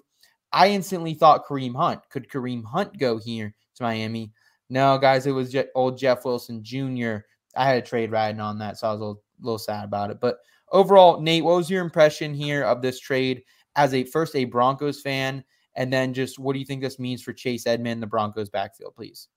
I 0.53 0.69
instantly 0.69 1.15
thought 1.15 1.47
Kareem 1.47 1.75
Hunt. 1.75 2.01
Could 2.11 2.29
Kareem 2.31 2.65
Hunt 2.65 2.99
go 2.99 3.19
here 3.19 3.55
to 3.77 3.83
Miami? 3.83 4.33
No, 4.71 4.99
guys, 4.99 5.27
it 5.27 5.33
was 5.33 5.55
old 5.75 5.99
Jeff 5.99 6.25
Wilson 6.25 6.63
Jr. 6.63 7.19
I 7.57 7.67
had 7.67 7.79
a 7.79 7.87
trade 7.87 8.13
riding 8.13 8.41
on 8.41 8.59
that, 8.59 8.79
so 8.79 8.89
I 8.89 8.93
was 8.93 9.01
a 9.01 9.05
little, 9.05 9.23
little 9.41 9.59
sad 9.59 9.85
about 9.85 10.11
it. 10.11 10.21
But 10.21 10.39
overall, 10.71 11.21
Nate, 11.21 11.45
what 11.45 11.57
was 11.57 11.71
your 11.71 11.83
impression 11.83 12.35
here 12.35 12.63
of 12.63 12.83
this 12.83 13.01
trade 13.01 13.43
as 13.77 13.95
a 13.95 14.05
first 14.05 14.37
a 14.37 14.45
Broncos 14.45 15.01
fan, 15.01 15.45
and 15.79 15.93
then 15.93 16.13
just 16.13 16.41
what 16.41 16.53
do 16.53 16.59
you 16.59 16.65
think 16.67 16.83
this 16.83 16.99
means 16.99 17.23
for 17.23 17.33
Chase 17.33 17.67
Edmond, 17.67 18.03
the 18.03 18.07
Broncos 18.07 18.51
backfield, 18.51 18.97
please? 18.97 19.29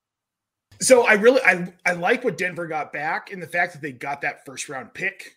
So 0.82 1.06
I 1.06 1.14
really 1.14 1.40
I 1.44 1.72
I 1.86 1.94
like 1.94 2.24
what 2.24 2.38
Denver 2.38 2.66
got 2.66 2.92
back 2.92 3.30
in 3.30 3.40
the 3.40 3.48
fact 3.48 3.74
that 3.74 3.82
they 3.82 3.92
got 3.92 4.22
that 4.22 4.44
first 4.44 4.68
round 4.68 4.92
pick. 4.96 5.36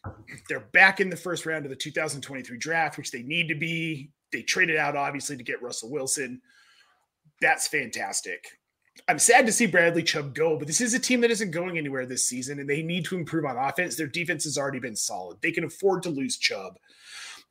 They're 0.48 0.60
back 0.72 1.00
in 1.00 1.10
the 1.10 1.16
first 1.16 1.44
round 1.44 1.66
of 1.66 1.70
the 1.70 1.76
2023 1.76 2.56
draft, 2.56 2.96
which 2.96 3.10
they 3.10 3.22
need 3.22 3.48
to 3.48 3.54
be. 3.54 4.10
They 4.32 4.42
traded 4.42 4.78
out 4.78 4.96
obviously 4.96 5.36
to 5.36 5.44
get 5.44 5.62
Russell 5.62 5.90
Wilson. 5.90 6.40
That's 7.42 7.68
fantastic. 7.68 8.46
I'm 9.06 9.18
sad 9.18 9.44
to 9.44 9.52
see 9.52 9.66
Bradley 9.66 10.04
Chubb 10.04 10.34
go, 10.34 10.56
but 10.56 10.66
this 10.66 10.80
is 10.80 10.94
a 10.94 10.98
team 10.98 11.20
that 11.20 11.30
isn't 11.30 11.50
going 11.50 11.76
anywhere 11.76 12.06
this 12.06 12.26
season, 12.26 12.60
and 12.60 12.70
they 12.70 12.80
need 12.80 13.04
to 13.06 13.16
improve 13.16 13.44
on 13.44 13.58
offense. 13.58 13.96
Their 13.96 14.06
defense 14.06 14.44
has 14.44 14.56
already 14.56 14.78
been 14.78 14.96
solid. 14.96 15.38
They 15.42 15.52
can 15.52 15.64
afford 15.64 16.04
to 16.04 16.10
lose 16.10 16.38
Chubb. 16.38 16.78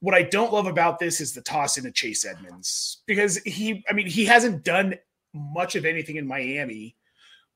What 0.03 0.15
I 0.15 0.23
don't 0.23 0.51
love 0.51 0.67
about 0.67 0.99
this 0.99 1.21
is 1.21 1.31
the 1.31 1.39
toss 1.39 1.77
into 1.77 1.89
Chase 1.89 2.25
Edmonds 2.25 3.03
because 3.05 3.37
he, 3.37 3.85
I 3.89 3.93
mean, 3.93 4.05
he 4.05 4.25
hasn't 4.25 4.65
done 4.65 4.95
much 5.33 5.77
of 5.77 5.85
anything 5.85 6.17
in 6.17 6.27
Miami 6.27 6.97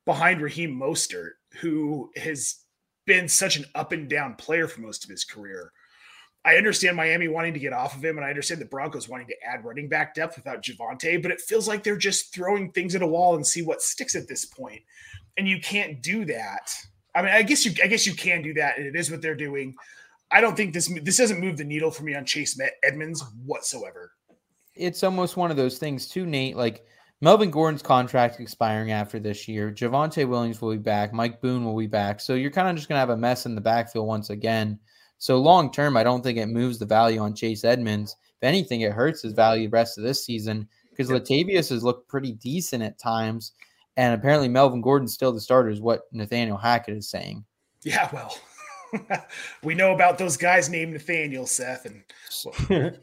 behind 0.06 0.40
Raheem 0.40 0.74
Mostert, 0.74 1.32
who 1.60 2.10
has 2.16 2.60
been 3.06 3.28
such 3.28 3.58
an 3.58 3.66
up 3.76 3.92
and 3.92 4.10
down 4.10 4.36
player 4.36 4.70
for 4.70 4.80
most 4.80 5.04
of 5.04 5.10
his 5.10 5.26
career. 5.26 5.74
I 6.46 6.56
understand 6.56 6.96
Miami 6.96 7.28
wanting 7.28 7.54
to 7.54 7.60
get 7.60 7.74
off 7.74 7.98
of 7.98 8.06
him, 8.06 8.16
and 8.16 8.26
I 8.26 8.30
understand 8.30 8.62
the 8.62 8.66
Broncos 8.66 9.10
wanting 9.10 9.28
to 9.28 9.36
add 9.46 9.66
running 9.66 9.90
back 9.90 10.16
depth 10.16 10.38
without 10.38 10.64
Javonte, 10.64 11.22
but 11.22 11.32
it 11.32 11.42
feels 11.42 11.68
like 11.68 11.84
they're 11.84 11.98
just 11.98 12.34
throwing 12.34 12.72
things 12.72 12.96
at 12.96 13.02
a 13.02 13.08
wall 13.08 13.36
and 13.36 13.46
see 13.46 13.62
what 13.62 13.82
sticks 13.82 14.16
at 14.16 14.30
this 14.30 14.46
point. 14.46 14.82
And 15.36 15.50
you 15.50 15.60
can't 15.60 16.02
do 16.02 16.24
that. 16.24 16.74
I 17.14 17.24
mean, 17.24 17.34
I 17.34 17.42
guess 17.42 17.66
you, 17.66 17.74
I 17.84 17.88
guess 17.88 18.08
you 18.08 18.14
can 18.14 18.42
do 18.42 18.54
that, 18.54 18.78
and 18.78 18.88
it 18.88 18.96
is 18.96 19.12
what 19.12 19.22
they're 19.22 19.36
doing. 19.36 19.76
I 20.32 20.42
don't 20.42 20.58
think 20.58 20.74
this 20.74 20.92
this 21.04 21.18
doesn't 21.18 21.40
move 21.40 21.58
the 21.58 21.64
needle 21.64 21.92
for 21.92 22.04
me 22.04 22.16
on 22.16 22.26
Chase 22.26 22.60
Edmonds 22.84 23.24
whatsoever. 23.46 24.12
It's 24.76 25.04
almost 25.04 25.38
one 25.38 25.52
of 25.52 25.58
those 25.58 25.78
things 25.78 26.08
too, 26.08 26.26
Nate. 26.26 26.58
Like 26.58 26.86
Melvin 27.22 27.50
Gordon's 27.50 27.82
contract 27.82 28.40
expiring 28.40 28.92
after 28.92 29.20
this 29.20 29.48
year. 29.48 29.72
Javonte 29.72 30.28
Williams 30.28 30.62
will 30.62 30.72
be 30.72 30.78
back. 30.78 31.14
Mike 31.14 31.42
Boone 31.42 31.66
will 31.66 31.78
be 31.78 31.88
back. 31.88 32.20
So 32.20 32.36
you're 32.36 32.52
kind 32.52 32.68
of 32.68 32.76
just 32.76 32.88
gonna 32.88 33.00
have 33.00 33.10
a 33.10 33.18
mess 33.18 33.46
in 33.46 33.56
the 33.56 33.62
backfield 33.62 34.08
once 34.08 34.30
again. 34.30 34.80
So 35.18 35.38
long 35.38 35.72
term, 35.72 35.98
I 35.98 36.04
don't 36.04 36.22
think 36.22 36.38
it 36.38 36.48
moves 36.48 36.78
the 36.78 36.86
value 36.86 37.20
on 37.20 37.34
Chase 37.34 37.64
Edmonds. 37.64 38.16
If 38.40 38.48
anything, 38.48 38.82
it 38.82 38.92
hurts 38.92 39.24
his 39.24 39.34
value 39.34 39.68
the 39.68 39.72
rest 39.72 39.98
of 39.98 40.04
this 40.04 40.24
season 40.24 40.68
because 40.92 41.10
Latavius 41.10 41.70
has 41.70 41.84
looked 41.84 42.08
pretty 42.08 42.34
decent 42.34 42.84
at 42.84 43.00
times, 43.00 43.54
and 43.98 44.14
apparently 44.14 44.48
Melvin 44.48 44.82
Gordon's 44.82 45.14
still 45.14 45.32
the 45.32 45.42
starter, 45.42 45.70
is 45.70 45.82
what 45.82 46.04
Nathaniel 46.12 46.58
Hackett 46.58 46.98
is 46.98 47.10
saying. 47.10 47.46
Yeah, 47.84 48.10
well, 48.12 48.36
we 49.64 49.76
know 49.76 49.94
about 49.94 50.18
those 50.18 50.38
guys 50.38 50.70
named 50.70 50.94
Nathaniel, 50.94 51.46
Seth, 51.46 51.86
and 51.86 52.04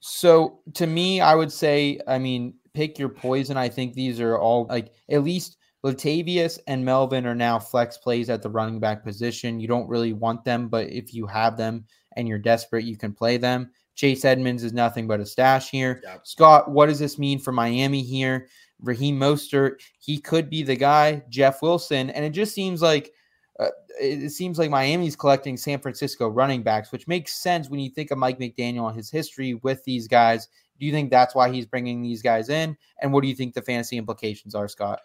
So 0.00 0.60
to 0.74 0.86
me, 0.86 1.20
I 1.20 1.34
would 1.34 1.52
say, 1.52 2.00
I 2.08 2.18
mean, 2.18 2.54
pick 2.72 2.98
your 2.98 3.10
poison. 3.10 3.56
I 3.56 3.68
think 3.68 3.94
these 3.94 4.18
are 4.20 4.38
all 4.38 4.66
like 4.66 4.92
at 5.10 5.22
least 5.22 5.58
Latavius 5.84 6.58
and 6.66 6.84
Melvin 6.84 7.26
are 7.26 7.34
now 7.34 7.58
flex 7.58 7.98
plays 7.98 8.30
at 8.30 8.42
the 8.42 8.50
running 8.50 8.80
back 8.80 9.04
position. 9.04 9.60
You 9.60 9.68
don't 9.68 9.88
really 9.88 10.12
want 10.12 10.44
them, 10.44 10.68
but 10.68 10.88
if 10.88 11.14
you 11.14 11.26
have 11.26 11.56
them 11.56 11.84
and 12.16 12.26
you're 12.26 12.38
desperate, 12.38 12.84
you 12.84 12.96
can 12.96 13.12
play 13.12 13.36
them. 13.36 13.70
Chase 13.94 14.24
Edmonds 14.24 14.64
is 14.64 14.72
nothing 14.72 15.06
but 15.06 15.20
a 15.20 15.26
stash 15.26 15.70
here. 15.70 16.00
Yep. 16.02 16.26
Scott, 16.26 16.70
what 16.70 16.86
does 16.86 16.98
this 16.98 17.18
mean 17.18 17.38
for 17.38 17.52
Miami 17.52 18.02
here? 18.02 18.48
Raheem 18.82 19.18
Mostert, 19.18 19.82
he 19.98 20.18
could 20.18 20.48
be 20.48 20.62
the 20.62 20.76
guy. 20.76 21.22
Jeff 21.28 21.60
Wilson, 21.60 22.08
and 22.10 22.24
it 22.24 22.30
just 22.30 22.54
seems 22.54 22.80
like 22.80 23.12
uh, 23.60 23.68
it 24.00 24.24
it 24.24 24.30
seems 24.30 24.58
like 24.58 24.70
Miami's 24.70 25.16
collecting 25.16 25.56
San 25.56 25.78
Francisco 25.78 26.28
running 26.28 26.62
backs, 26.62 26.90
which 26.90 27.06
makes 27.06 27.34
sense 27.34 27.68
when 27.68 27.80
you 27.80 27.90
think 27.90 28.10
of 28.10 28.18
Mike 28.18 28.38
McDaniel 28.38 28.88
and 28.88 28.96
his 28.96 29.10
history 29.10 29.54
with 29.54 29.84
these 29.84 30.08
guys. 30.08 30.48
Do 30.78 30.86
you 30.86 30.92
think 30.92 31.10
that's 31.10 31.34
why 31.34 31.52
he's 31.52 31.66
bringing 31.66 32.02
these 32.02 32.22
guys 32.22 32.48
in? 32.48 32.76
And 33.02 33.12
what 33.12 33.22
do 33.22 33.28
you 33.28 33.34
think 33.34 33.52
the 33.52 33.62
fantasy 33.62 33.98
implications 33.98 34.54
are, 34.54 34.66
Scott? 34.66 35.00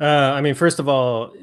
Uh, 0.00 0.04
I 0.04 0.40
mean, 0.40 0.54
first 0.54 0.78
of 0.78 0.88
all, 0.88 1.34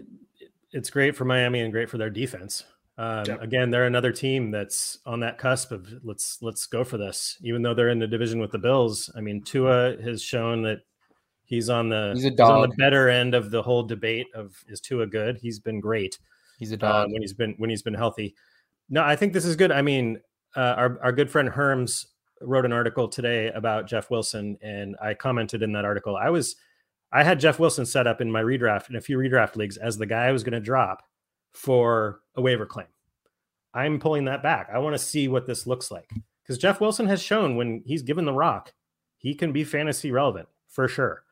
it's 0.71 0.89
great 0.89 1.15
for 1.15 1.23
Miami 1.23 1.59
and 1.59 1.71
great 1.71 1.89
for 1.89 1.99
their 1.99 2.09
defense. 2.09 2.63
Um, 2.97 3.25
Yep. 3.27 3.41
Again, 3.43 3.69
they're 3.69 3.85
another 3.85 4.11
team 4.11 4.49
that's 4.49 4.97
on 5.05 5.19
that 5.19 5.37
cusp 5.37 5.71
of 5.71 5.87
let's 6.03 6.41
let's 6.41 6.65
go 6.65 6.83
for 6.83 6.97
this. 6.97 7.37
Even 7.43 7.61
though 7.61 7.75
they're 7.75 7.89
in 7.89 7.99
the 7.99 8.07
division 8.07 8.39
with 8.39 8.51
the 8.51 8.57
Bills, 8.57 9.11
I 9.15 9.21
mean, 9.21 9.43
Tua 9.43 10.01
has 10.01 10.21
shown 10.21 10.63
that 10.63 10.79
he's 11.47 11.69
on 11.69 11.89
the 11.89 12.11
He's 12.13 12.25
a 12.25 12.43
on 12.43 12.69
the 12.69 12.75
better 12.77 13.09
end 13.09 13.33
of 13.33 13.49
the 13.49 13.63
whole 13.63 13.83
debate 13.83 14.27
of 14.35 14.55
is 14.67 14.79
Tua 14.79 15.07
good? 15.07 15.39
He's 15.41 15.59
been 15.59 15.79
great 15.79 16.19
He's 16.57 16.71
a 16.71 16.75
uh, 16.75 16.77
dog. 16.77 17.11
when 17.11 17.21
he's 17.21 17.33
been 17.33 17.55
when 17.57 17.69
he's 17.69 17.81
been 17.81 17.93
healthy. 17.93 18.35
No, 18.89 19.03
I 19.03 19.15
think 19.15 19.33
this 19.33 19.45
is 19.45 19.55
good. 19.55 19.71
I 19.71 19.81
mean, 19.81 20.19
uh, 20.55 20.75
our 20.77 20.99
our 21.01 21.11
good 21.11 21.29
friend 21.29 21.49
Herms 21.49 22.05
wrote 22.41 22.65
an 22.65 22.73
article 22.73 23.07
today 23.07 23.49
about 23.49 23.87
Jeff 23.87 24.09
Wilson, 24.09 24.57
and 24.61 24.95
I 25.01 25.13
commented 25.13 25.63
in 25.63 25.71
that 25.73 25.85
article. 25.85 26.15
I 26.15 26.29
was 26.29 26.55
I 27.11 27.23
had 27.23 27.39
Jeff 27.39 27.59
Wilson 27.59 27.85
set 27.85 28.07
up 28.07 28.21
in 28.21 28.31
my 28.31 28.41
redraft 28.41 28.89
in 28.89 28.95
a 28.95 29.01
few 29.01 29.17
redraft 29.17 29.55
leagues 29.55 29.77
as 29.77 29.97
the 29.97 30.05
guy 30.05 30.25
I 30.25 30.31
was 30.31 30.43
going 30.43 30.53
to 30.53 30.59
drop 30.59 31.03
for 31.53 32.19
a 32.35 32.41
waiver 32.41 32.65
claim. 32.65 32.87
I'm 33.73 33.99
pulling 33.99 34.25
that 34.25 34.43
back. 34.43 34.69
I 34.73 34.79
want 34.79 34.95
to 34.95 35.03
see 35.03 35.27
what 35.27 35.45
this 35.45 35.67
looks 35.67 35.91
like 35.91 36.09
because 36.43 36.57
Jeff 36.57 36.81
Wilson 36.81 37.07
has 37.07 37.21
shown 37.21 37.55
when 37.55 37.83
he's 37.85 38.01
given 38.01 38.25
the 38.25 38.33
rock, 38.33 38.73
he 39.17 39.35
can 39.35 39.51
be 39.51 39.63
fantasy 39.63 40.11
relevant 40.11 40.49
for 40.67 40.87
sure. 40.87 41.23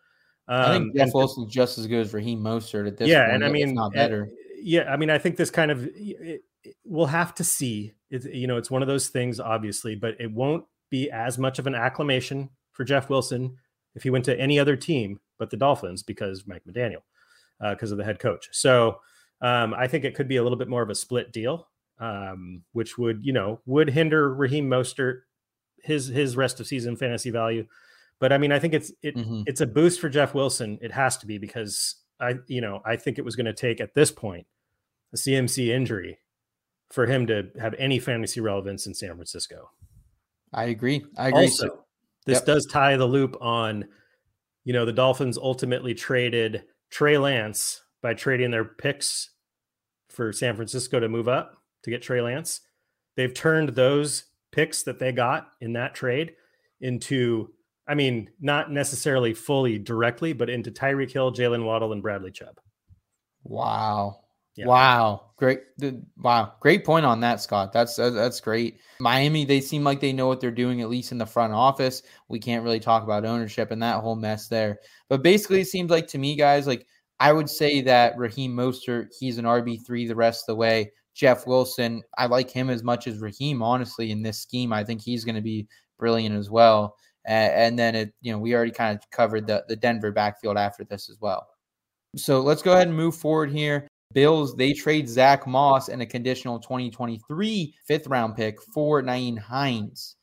I 0.47 0.73
think 0.73 0.83
Um, 0.83 0.91
Jeff 0.95 1.03
and- 1.05 1.13
Wilson's 1.13 1.51
just 1.53 1.77
as 1.77 1.87
good 1.87 2.01
as 2.01 2.13
Raheem 2.13 2.39
Mostert 2.39 2.87
at 2.87 2.97
this 2.97 3.07
yeah, 3.09 3.33
and 3.33 3.43
I 3.43 3.49
mean, 3.49 3.73
not 3.73 3.87
uh, 3.87 3.89
better. 3.89 4.29
yeah, 4.61 4.91
I 4.91 4.97
mean, 4.97 5.09
I 5.09 5.17
think 5.17 5.37
this 5.37 5.49
kind 5.49 5.71
of 5.71 5.85
it, 5.85 6.41
it- 6.63 6.75
we'll 6.83 7.05
have 7.07 7.33
to 7.35 7.43
see. 7.43 7.93
It's 8.09 8.25
you 8.25 8.47
know, 8.47 8.57
it's 8.57 8.69
one 8.71 8.81
of 8.81 8.87
those 8.87 9.09
things, 9.09 9.39
obviously, 9.39 9.95
but 9.95 10.15
it 10.19 10.31
won't 10.31 10.65
be 10.89 11.09
as 11.09 11.37
much 11.37 11.57
of 11.59 11.67
an 11.67 11.75
acclamation 11.75 12.49
for 12.71 12.83
Jeff 12.83 13.09
Wilson 13.09 13.57
if 13.95 14.03
he 14.03 14.09
went 14.09 14.25
to 14.25 14.39
any 14.39 14.59
other 14.59 14.75
team 14.75 15.19
but 15.37 15.49
the 15.49 15.57
Dolphins 15.57 16.01
because 16.03 16.45
Mike 16.47 16.63
McDaniel, 16.65 17.01
because 17.59 17.91
of 17.91 17.97
the 17.97 18.03
head 18.05 18.19
coach. 18.19 18.47
So 18.51 18.99
um, 19.41 19.73
I 19.73 19.87
think 19.87 20.05
it 20.05 20.15
could 20.15 20.27
be 20.29 20.37
a 20.37 20.43
little 20.43 20.57
bit 20.57 20.69
more 20.69 20.81
of 20.81 20.89
a 20.89 20.95
split 20.95 21.31
deal, 21.33 21.67
um, 21.99 22.63
which 22.71 22.97
would 22.97 23.25
you 23.25 23.33
know 23.33 23.59
would 23.65 23.89
hinder 23.89 24.33
Raheem 24.33 24.69
Mostert 24.69 25.21
his 25.83 26.07
his 26.07 26.35
rest 26.37 26.59
of 26.59 26.67
season 26.67 26.95
fantasy 26.95 27.31
value. 27.31 27.65
But 28.19 28.31
I 28.31 28.37
mean, 28.37 28.51
I 28.51 28.59
think 28.59 28.73
it's 28.73 28.91
it 29.01 29.15
Mhm. 29.15 29.43
it's 29.47 29.61
a 29.61 29.65
boost 29.67 29.99
for 29.99 30.09
Jeff 30.09 30.33
Wilson. 30.33 30.77
It 30.81 30.91
has 30.91 31.17
to 31.17 31.25
be 31.27 31.37
because 31.37 31.95
I, 32.19 32.35
you 32.47 32.61
know, 32.61 32.81
I 32.85 32.95
think 32.95 33.17
it 33.17 33.25
was 33.25 33.35
going 33.35 33.45
to 33.47 33.53
take 33.53 33.81
at 33.81 33.93
this 33.93 34.09
point 34.11 34.47
a 35.13 35.17
CMC 35.17 35.71
injury 35.71 36.19
for 36.91 37.07
him 37.07 37.27
to 37.27 37.49
have 37.59 37.73
any 37.77 37.99
fantasy 37.99 38.39
relevance 38.39 38.87
in 38.87 38.93
San 38.93 39.13
Francisco. 39.15 39.69
I 40.53 40.65
agree. 40.65 41.05
I 41.17 41.27
agree. 41.29 41.41
Also, 41.43 41.67
So- 41.67 41.85
this 42.25 42.37
Yep. 42.39 42.45
does 42.45 42.65
tie 42.67 42.95
the 42.95 43.05
loop 43.05 43.35
on, 43.41 43.85
you 44.63 44.71
know, 44.73 44.85
the 44.85 44.93
Dolphins 44.93 45.37
ultimately 45.37 45.93
traded 45.93 46.63
Trey 46.89 47.17
Lance 47.17 47.83
by 48.01 48.13
trading 48.13 48.51
their 48.51 48.63
picks 48.65 49.31
for 50.09 50.31
San 50.31 50.55
Francisco 50.55 50.99
to 51.01 51.09
move 51.09 51.27
up 51.27 51.61
to 51.83 51.89
get 51.89 52.01
Trey 52.01 52.21
Lance. 52.21 52.61
They've 53.15 53.33
turned 53.33 53.69
those 53.69 54.25
picks 54.51 54.83
that 54.83 54.99
they 54.99 55.11
got 55.11 55.51
in 55.59 55.73
that 55.73 55.93
trade 55.95 56.35
into, 56.79 57.53
I 57.87 57.95
mean, 57.95 58.29
not 58.39 58.71
necessarily 58.71 59.33
fully 59.33 59.77
directly, 59.77 60.33
but 60.33 60.49
into 60.49 60.71
Tyreek 60.71 61.11
Hill, 61.11 61.31
Jaylen 61.33 61.65
Waddle, 61.65 61.93
and 61.93 62.01
Bradley 62.01 62.31
Chubb. 62.31 62.59
Wow. 63.43 64.21
Yeah. 64.55 64.67
Wow. 64.67 65.31
Great. 65.37 65.59
Wow. 66.17 66.53
Great 66.61 66.85
point 66.85 67.05
on 67.05 67.19
that, 67.19 67.41
Scott. 67.41 67.73
That's 67.73 67.95
that's 67.95 68.15
that's 68.15 68.39
great. 68.39 68.79
Miami, 68.99 69.43
they 69.45 69.59
seem 69.59 69.83
like 69.83 69.99
they 69.99 70.13
know 70.13 70.27
what 70.27 70.39
they're 70.39 70.49
doing, 70.49 70.81
at 70.81 70.89
least 70.89 71.11
in 71.11 71.17
the 71.17 71.25
front 71.25 71.53
office. 71.53 72.01
We 72.29 72.39
can't 72.39 72.63
really 72.63 72.79
talk 72.79 73.03
about 73.03 73.25
ownership 73.25 73.71
and 73.71 73.83
that 73.83 74.01
whole 74.01 74.15
mess 74.15 74.47
there. 74.47 74.79
But 75.09 75.23
basically, 75.23 75.61
it 75.61 75.67
seems 75.67 75.91
like 75.91 76.07
to 76.07 76.17
me, 76.17 76.35
guys, 76.37 76.67
like 76.67 76.87
I 77.19 77.33
would 77.33 77.49
say 77.49 77.81
that 77.81 78.17
Raheem 78.17 78.55
Mostert, 78.55 79.09
he's 79.17 79.37
an 79.37 79.45
RB3 79.45 80.07
the 80.07 80.15
rest 80.15 80.43
of 80.43 80.47
the 80.47 80.55
way. 80.55 80.91
Jeff 81.13 81.47
Wilson, 81.47 82.03
I 82.17 82.25
like 82.25 82.49
him 82.49 82.69
as 82.69 82.83
much 82.83 83.07
as 83.07 83.19
Raheem, 83.19 83.61
honestly, 83.61 84.11
in 84.11 84.21
this 84.21 84.39
scheme. 84.39 84.73
I 84.73 84.83
think 84.83 85.01
he's 85.01 85.23
going 85.23 85.35
to 85.35 85.41
be 85.41 85.67
brilliant 85.97 86.35
as 86.35 86.49
well. 86.49 86.95
A- 87.27 87.31
and 87.31 87.77
then 87.77 87.95
it, 87.95 88.13
you 88.21 88.31
know, 88.31 88.39
we 88.39 88.53
already 88.53 88.71
kind 88.71 88.97
of 88.97 89.09
covered 89.11 89.47
the, 89.47 89.63
the 89.67 89.75
Denver 89.75 90.11
backfield 90.11 90.57
after 90.57 90.83
this 90.83 91.09
as 91.09 91.17
well. 91.19 91.47
So 92.15 92.41
let's 92.41 92.61
go 92.61 92.73
ahead 92.73 92.87
and 92.87 92.95
move 92.95 93.15
forward 93.15 93.51
here. 93.51 93.87
Bills, 94.13 94.55
they 94.55 94.73
trade 94.73 95.09
Zach 95.09 95.45
Moss 95.45 95.89
and 95.89 96.01
a 96.01 96.05
conditional 96.05 96.59
2023 96.59 97.75
fifth 97.85 98.07
round 98.07 98.35
pick 98.35 98.61
for 98.61 99.01
Nyheim 99.01 99.37
Hines. 99.37 100.15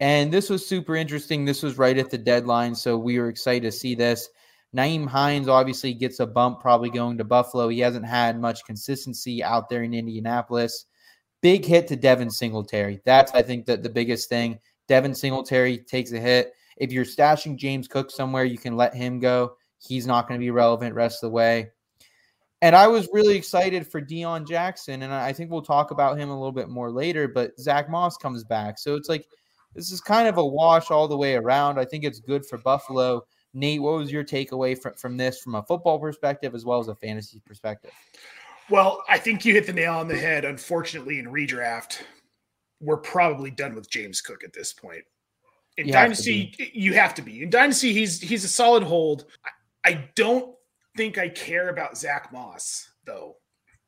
And 0.00 0.32
this 0.32 0.50
was 0.50 0.66
super 0.66 0.96
interesting. 0.96 1.44
This 1.44 1.62
was 1.62 1.78
right 1.78 1.96
at 1.96 2.10
the 2.10 2.18
deadline. 2.18 2.74
So 2.74 2.98
we 2.98 3.18
were 3.18 3.28
excited 3.28 3.62
to 3.62 3.72
see 3.72 3.94
this. 3.94 4.28
Nyheim 4.76 5.06
Hines 5.06 5.48
obviously 5.48 5.94
gets 5.94 6.20
a 6.20 6.26
bump, 6.26 6.60
probably 6.60 6.90
going 6.90 7.18
to 7.18 7.24
Buffalo. 7.24 7.68
He 7.68 7.80
hasn't 7.80 8.06
had 8.06 8.40
much 8.40 8.64
consistency 8.64 9.42
out 9.42 9.68
there 9.68 9.82
in 9.82 9.94
Indianapolis. 9.94 10.86
Big 11.42 11.64
hit 11.64 11.88
to 11.88 11.96
Devin 11.96 12.30
Singletary. 12.30 13.00
That's, 13.04 13.32
I 13.32 13.42
think, 13.42 13.66
that 13.66 13.82
the 13.82 13.88
biggest 13.88 14.28
thing. 14.28 14.58
Devin 14.90 15.14
Singletary 15.14 15.78
takes 15.78 16.10
a 16.10 16.18
hit. 16.18 16.52
If 16.76 16.90
you're 16.90 17.04
stashing 17.04 17.56
James 17.56 17.86
Cook 17.86 18.10
somewhere, 18.10 18.42
you 18.42 18.58
can 18.58 18.76
let 18.76 18.92
him 18.92 19.20
go. 19.20 19.52
He's 19.78 20.04
not 20.04 20.26
going 20.26 20.40
to 20.40 20.44
be 20.44 20.50
relevant 20.50 20.96
rest 20.96 21.22
of 21.22 21.28
the 21.28 21.32
way. 21.32 21.70
And 22.60 22.74
I 22.74 22.88
was 22.88 23.08
really 23.12 23.36
excited 23.36 23.86
for 23.86 24.02
Deon 24.02 24.48
Jackson, 24.48 25.02
and 25.02 25.14
I 25.14 25.32
think 25.32 25.48
we'll 25.48 25.62
talk 25.62 25.92
about 25.92 26.18
him 26.18 26.28
a 26.28 26.36
little 26.36 26.50
bit 26.50 26.68
more 26.68 26.90
later. 26.90 27.28
But 27.28 27.56
Zach 27.60 27.88
Moss 27.88 28.16
comes 28.16 28.42
back, 28.42 28.80
so 28.80 28.96
it's 28.96 29.08
like 29.08 29.24
this 29.76 29.92
is 29.92 30.00
kind 30.00 30.26
of 30.26 30.38
a 30.38 30.44
wash 30.44 30.90
all 30.90 31.06
the 31.06 31.16
way 31.16 31.36
around. 31.36 31.78
I 31.78 31.84
think 31.84 32.02
it's 32.02 32.18
good 32.18 32.44
for 32.44 32.58
Buffalo. 32.58 33.22
Nate, 33.54 33.80
what 33.80 33.94
was 33.94 34.10
your 34.10 34.24
takeaway 34.24 34.76
from, 34.76 34.94
from 34.94 35.16
this, 35.16 35.38
from 35.38 35.54
a 35.54 35.62
football 35.62 36.00
perspective 36.00 36.52
as 36.52 36.64
well 36.64 36.80
as 36.80 36.88
a 36.88 36.96
fantasy 36.96 37.40
perspective? 37.46 37.92
Well, 38.68 39.04
I 39.08 39.18
think 39.18 39.44
you 39.44 39.54
hit 39.54 39.66
the 39.66 39.72
nail 39.72 39.94
on 39.94 40.08
the 40.08 40.18
head. 40.18 40.44
Unfortunately, 40.44 41.20
in 41.20 41.26
redraft, 41.26 42.02
we're 42.80 42.96
probably 42.96 43.50
done 43.50 43.74
with 43.74 43.90
James 43.90 44.20
Cook 44.20 44.42
at 44.44 44.52
this 44.52 44.72
point. 44.72 45.02
In 45.76 45.86
You 45.86 45.94
have 45.94 46.04
Dynasty, 46.04 46.54
you 46.72 46.94
have 46.94 47.14
to 47.14 47.22
be. 47.22 47.42
In 47.42 47.50
Dynasty, 47.50 47.92
he's 47.92 48.20
he's 48.20 48.44
a 48.44 48.48
solid 48.48 48.82
hold. 48.82 49.26
I, 49.84 49.90
I 49.90 50.08
don't 50.14 50.54
think 50.96 51.18
I 51.18 51.28
care 51.28 51.68
about 51.68 51.96
Zach 51.96 52.32
Moss 52.32 52.90
though, 53.06 53.36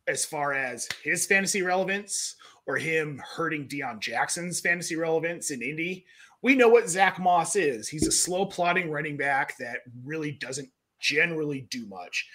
as 0.07 0.25
far 0.25 0.55
as 0.55 0.89
his 1.03 1.27
fantasy 1.27 1.63
relevance 1.63 2.37
or 2.67 2.77
him 2.77 3.21
hurting 3.35 3.69
Deon 3.69 4.01
Jackson's 4.01 4.61
fantasy 4.61 4.97
relevance 4.97 5.51
in 5.51 5.63
Indy. 5.63 6.07
We 6.43 6.55
know 6.55 6.69
what 6.69 6.89
Zach 6.89 7.19
Moss 7.21 7.57
is. 7.57 7.89
He's 7.89 8.07
a 8.07 8.13
slow 8.13 8.47
plotting 8.47 8.91
running 8.91 9.17
back 9.17 9.57
that 9.59 9.79
really 10.05 10.33
doesn't 10.33 10.71
generally 11.01 11.67
do 11.71 11.87
much. 11.87 12.27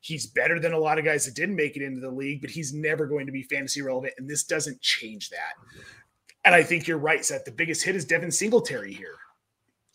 He's 0.00 0.26
better 0.26 0.58
than 0.58 0.72
a 0.72 0.78
lot 0.78 0.98
of 0.98 1.04
guys 1.04 1.26
that 1.26 1.36
didn't 1.36 1.54
make 1.54 1.76
it 1.76 1.82
into 1.82 2.00
the 2.00 2.10
league, 2.10 2.40
but 2.40 2.50
he's 2.50 2.74
never 2.74 3.06
going 3.06 3.26
to 3.26 3.32
be 3.32 3.44
fantasy 3.44 3.82
relevant, 3.82 4.14
and 4.18 4.28
this 4.28 4.42
doesn't 4.42 4.80
change 4.80 5.30
that. 5.30 5.54
And 6.44 6.54
I 6.54 6.62
think 6.62 6.86
you're 6.86 6.98
right, 6.98 7.24
Seth. 7.24 7.44
The 7.44 7.52
biggest 7.52 7.84
hit 7.84 7.96
is 7.96 8.04
Devin 8.04 8.30
Singletary 8.30 8.92
here 8.92 9.16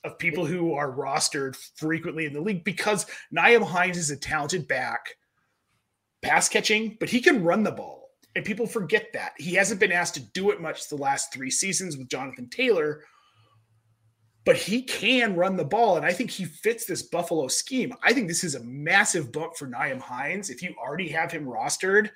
of 0.04 0.18
people 0.18 0.46
who 0.46 0.74
are 0.74 0.92
rostered 0.92 1.56
frequently 1.76 2.26
in 2.26 2.34
the 2.34 2.42
league 2.42 2.64
because 2.64 3.06
Nyheim 3.36 3.64
Hines 3.64 3.98
is 3.98 4.12
a 4.12 4.18
talented 4.18 4.68
back, 4.68 5.16
pass 6.22 6.48
catching, 6.48 6.98
but 7.00 7.10
he 7.10 7.20
can 7.20 7.44
run 7.44 7.64
the 7.64 7.72
ball. 7.72 8.10
And 8.36 8.46
people 8.46 8.68
forget 8.68 9.08
that. 9.14 9.34
He 9.38 9.56
hasn't 9.56 9.80
been 9.80 9.92
asked 9.92 10.14
to 10.14 10.20
do 10.20 10.52
it 10.52 10.62
much 10.62 10.88
the 10.88 10.96
last 10.96 11.34
three 11.34 11.50
seasons 11.50 11.98
with 11.98 12.10
Jonathan 12.10 12.50
Taylor, 12.50 13.04
but 14.46 14.56
he 14.56 14.84
can 14.84 15.36
run 15.36 15.58
the 15.58 15.66
ball. 15.66 15.98
And 15.98 16.06
I 16.06 16.14
think 16.14 16.30
he 16.30 16.46
fits 16.46 16.86
this 16.86 17.02
Buffalo 17.02 17.48
scheme. 17.48 17.94
I 18.04 18.14
think 18.14 18.28
this 18.28 18.44
is 18.44 18.56
a 18.56 18.64
massive 18.64 19.32
bump 19.32 19.58
for 19.58 19.68
Nyheim 19.68 20.00
Hines. 20.00 20.50
If 20.50 20.62
you 20.62 20.74
already 20.78 21.10
have 21.10 21.32
him 21.32 21.46
rostered, 21.46 22.12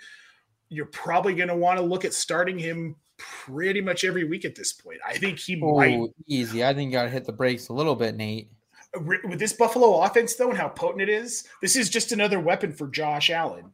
you're 0.69 0.85
probably 0.85 1.33
going 1.33 1.49
to 1.49 1.55
want 1.55 1.79
to 1.79 1.85
look 1.85 2.05
at 2.05 2.13
starting 2.13 2.57
him 2.57 2.95
pretty 3.21 3.81
much 3.81 4.03
every 4.03 4.23
week 4.23 4.45
at 4.45 4.55
this 4.55 4.73
point. 4.73 4.99
I 5.05 5.17
think 5.17 5.39
he 5.39 5.59
oh, 5.61 5.77
might 5.77 5.95
Oh, 5.95 6.13
easy. 6.27 6.63
I 6.63 6.73
think 6.73 6.91
you 6.91 6.97
got 6.97 7.03
to 7.03 7.09
hit 7.09 7.25
the 7.25 7.31
brakes 7.31 7.69
a 7.69 7.73
little 7.73 7.95
bit, 7.95 8.15
Nate. 8.15 8.51
with 8.95 9.39
this 9.39 9.53
Buffalo 9.53 10.01
offense, 10.01 10.35
though, 10.35 10.49
and 10.49 10.57
how 10.57 10.69
potent 10.69 11.01
it 11.01 11.09
is, 11.09 11.47
this 11.61 11.75
is 11.75 11.89
just 11.89 12.11
another 12.11 12.39
weapon 12.39 12.73
for 12.73 12.87
Josh 12.87 13.29
Allen. 13.29 13.73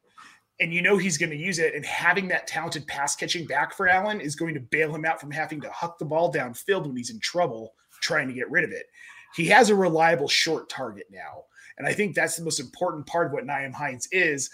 And 0.59 0.73
you 0.73 0.81
know 0.81 0.97
he's 0.97 1.17
going 1.17 1.29
to 1.29 1.37
use 1.37 1.59
it. 1.59 1.75
And 1.75 1.85
having 1.85 2.27
that 2.29 2.47
talented 2.47 2.87
pass 2.87 3.15
catching 3.15 3.45
back 3.45 3.73
for 3.73 3.87
Allen 3.87 4.19
is 4.19 4.35
going 4.35 4.55
to 4.55 4.59
bail 4.59 4.93
him 4.93 5.05
out 5.05 5.21
from 5.21 5.31
having 5.31 5.61
to 5.61 5.71
huck 5.71 5.99
the 5.99 6.05
ball 6.05 6.33
downfield 6.33 6.87
when 6.87 6.97
he's 6.97 7.11
in 7.11 7.19
trouble 7.19 7.73
trying 8.01 8.27
to 8.27 8.33
get 8.33 8.49
rid 8.49 8.63
of 8.63 8.71
it. 8.71 8.87
He 9.35 9.45
has 9.47 9.69
a 9.69 9.75
reliable 9.75 10.27
short 10.27 10.69
target 10.69 11.07
now. 11.11 11.43
And 11.77 11.87
I 11.87 11.93
think 11.93 12.15
that's 12.15 12.37
the 12.37 12.43
most 12.43 12.59
important 12.59 13.05
part 13.05 13.27
of 13.27 13.33
what 13.33 13.45
Nyheim 13.45 13.73
Hines 13.73 14.07
is. 14.11 14.49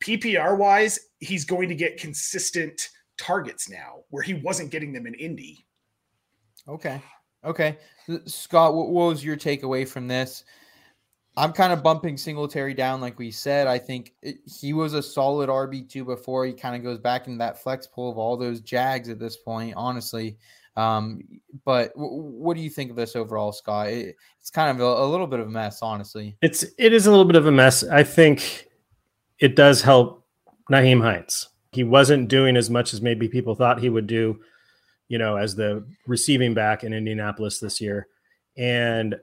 PPR 0.00 0.56
wise, 0.56 0.98
he's 1.18 1.44
going 1.44 1.68
to 1.68 1.74
get 1.74 2.00
consistent 2.00 2.90
targets 3.18 3.68
now 3.68 4.04
where 4.10 4.22
he 4.22 4.34
wasn't 4.34 4.70
getting 4.70 4.92
them 4.92 5.06
in 5.06 5.14
Indy. 5.14 5.66
Okay. 6.66 7.02
Okay. 7.44 7.78
Scott, 8.26 8.74
what, 8.74 8.88
what 8.88 9.06
was 9.06 9.24
your 9.24 9.36
takeaway 9.36 9.86
from 9.86 10.08
this? 10.08 10.44
I'm 11.36 11.52
kind 11.52 11.72
of 11.72 11.84
bumping 11.84 12.16
Singletary 12.16 12.74
down, 12.74 13.00
like 13.00 13.18
we 13.18 13.30
said. 13.30 13.68
I 13.68 13.78
think 13.78 14.14
it, 14.22 14.38
he 14.60 14.72
was 14.72 14.94
a 14.94 15.02
solid 15.02 15.48
RB2 15.48 16.04
before. 16.04 16.44
He 16.44 16.52
kind 16.52 16.74
of 16.74 16.82
goes 16.82 16.98
back 16.98 17.28
into 17.28 17.38
that 17.38 17.62
flex 17.62 17.86
pool 17.86 18.10
of 18.10 18.18
all 18.18 18.36
those 18.36 18.60
Jags 18.60 19.08
at 19.08 19.20
this 19.20 19.36
point, 19.36 19.74
honestly. 19.76 20.36
Um, 20.76 21.22
but 21.64 21.94
w- 21.94 22.22
what 22.22 22.56
do 22.56 22.62
you 22.62 22.70
think 22.70 22.90
of 22.90 22.96
this 22.96 23.14
overall, 23.14 23.52
Scott? 23.52 23.88
It, 23.88 24.16
it's 24.40 24.50
kind 24.50 24.70
of 24.70 24.80
a, 24.80 25.02
a 25.02 25.06
little 25.06 25.28
bit 25.28 25.38
of 25.38 25.46
a 25.46 25.50
mess, 25.50 25.80
honestly. 25.80 26.36
It's 26.42 26.64
it 26.76 26.92
is 26.92 27.06
a 27.06 27.10
little 27.10 27.24
bit 27.24 27.36
of 27.36 27.46
a 27.46 27.52
mess. 27.52 27.84
I 27.84 28.02
think 28.02 28.68
it 29.38 29.54
does 29.54 29.80
help 29.80 30.24
Nyheim 30.70 31.00
Hines. 31.00 31.48
He 31.72 31.84
wasn't 31.84 32.28
doing 32.28 32.56
as 32.56 32.70
much 32.70 32.94
as 32.94 33.02
maybe 33.02 33.28
people 33.28 33.54
thought 33.54 33.80
he 33.80 33.90
would 33.90 34.06
do, 34.06 34.40
you 35.08 35.18
know, 35.18 35.36
as 35.36 35.56
the 35.56 35.86
receiving 36.06 36.54
back 36.54 36.82
in 36.82 36.92
Indianapolis 36.92 37.60
this 37.60 37.80
year. 37.80 38.06
And 38.56 39.16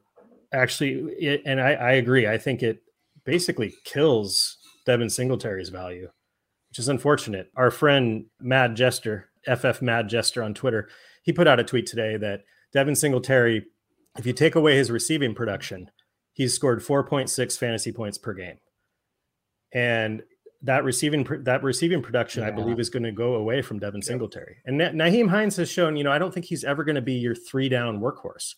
actually, 0.53 1.13
it, 1.19 1.41
and 1.45 1.59
I, 1.59 1.73
I 1.73 1.91
agree. 1.93 2.27
I 2.27 2.37
think 2.37 2.61
it 2.61 2.79
basically 3.25 3.73
kills 3.83 4.57
Devin 4.85 5.09
Singletary's 5.09 5.69
value, 5.69 6.09
which 6.69 6.79
is 6.79 6.87
unfortunate. 6.87 7.49
Our 7.55 7.71
friend 7.71 8.25
Mad 8.39 8.75
Jester, 8.75 9.29
FF 9.43 9.81
Mad 9.81 10.07
Jester 10.07 10.43
on 10.43 10.53
Twitter, 10.53 10.87
he 11.23 11.33
put 11.33 11.47
out 11.47 11.59
a 11.59 11.63
tweet 11.63 11.87
today 11.87 12.17
that 12.17 12.41
Devin 12.71 12.95
Singletary, 12.95 13.65
if 14.17 14.25
you 14.25 14.33
take 14.33 14.55
away 14.55 14.75
his 14.75 14.91
receiving 14.91 15.33
production, 15.33 15.89
he's 16.33 16.53
scored 16.53 16.81
4.6 16.81 17.57
fantasy 17.57 17.91
points 17.91 18.17
per 18.17 18.33
game. 18.33 18.57
And 19.73 20.23
that 20.65 20.83
receiving 20.83 21.25
that 21.43 21.63
receiving 21.63 22.01
production, 22.01 22.41
yeah. 22.41 22.49
I 22.49 22.51
believe, 22.51 22.79
is 22.79 22.89
going 22.89 23.03
to 23.03 23.11
go 23.11 23.35
away 23.35 23.61
from 23.61 23.79
Devin 23.79 24.01
Singletary. 24.01 24.57
And 24.65 24.79
Nyheim 24.79 25.29
Hines 25.29 25.55
has 25.57 25.69
shown, 25.69 25.95
you 25.95 26.03
know, 26.03 26.11
I 26.11 26.17
don't 26.17 26.33
think 26.33 26.47
he's 26.47 26.63
ever 26.63 26.83
going 26.83 26.95
to 26.95 27.01
be 27.01 27.13
your 27.13 27.35
three 27.35 27.69
down 27.69 27.99
workhorse, 27.99 28.55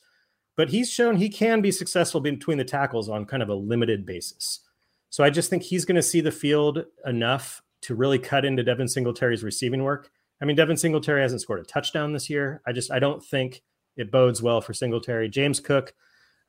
but 0.55 0.69
he's 0.69 0.89
shown 0.89 1.17
he 1.17 1.29
can 1.29 1.61
be 1.61 1.71
successful 1.71 2.21
between 2.21 2.57
the 2.57 2.63
tackles 2.63 3.09
on 3.09 3.25
kind 3.25 3.43
of 3.43 3.49
a 3.49 3.55
limited 3.55 4.05
basis. 4.05 4.61
So 5.09 5.23
I 5.23 5.29
just 5.29 5.49
think 5.49 5.63
he's 5.63 5.85
going 5.85 5.95
to 5.95 6.03
see 6.03 6.21
the 6.21 6.31
field 6.31 6.85
enough 7.05 7.61
to 7.81 7.95
really 7.95 8.19
cut 8.19 8.45
into 8.45 8.63
Devin 8.63 8.87
Singletary's 8.87 9.43
receiving 9.43 9.83
work. 9.83 10.09
I 10.41 10.45
mean, 10.45 10.55
Devin 10.55 10.77
Singletary 10.77 11.21
hasn't 11.21 11.41
scored 11.41 11.59
a 11.59 11.63
touchdown 11.63 12.13
this 12.13 12.29
year. 12.29 12.61
I 12.65 12.71
just 12.71 12.91
I 12.91 12.99
don't 12.99 13.23
think 13.23 13.63
it 13.97 14.11
bodes 14.11 14.41
well 14.41 14.61
for 14.61 14.73
Singletary. 14.73 15.29
James 15.29 15.59
Cook, 15.59 15.93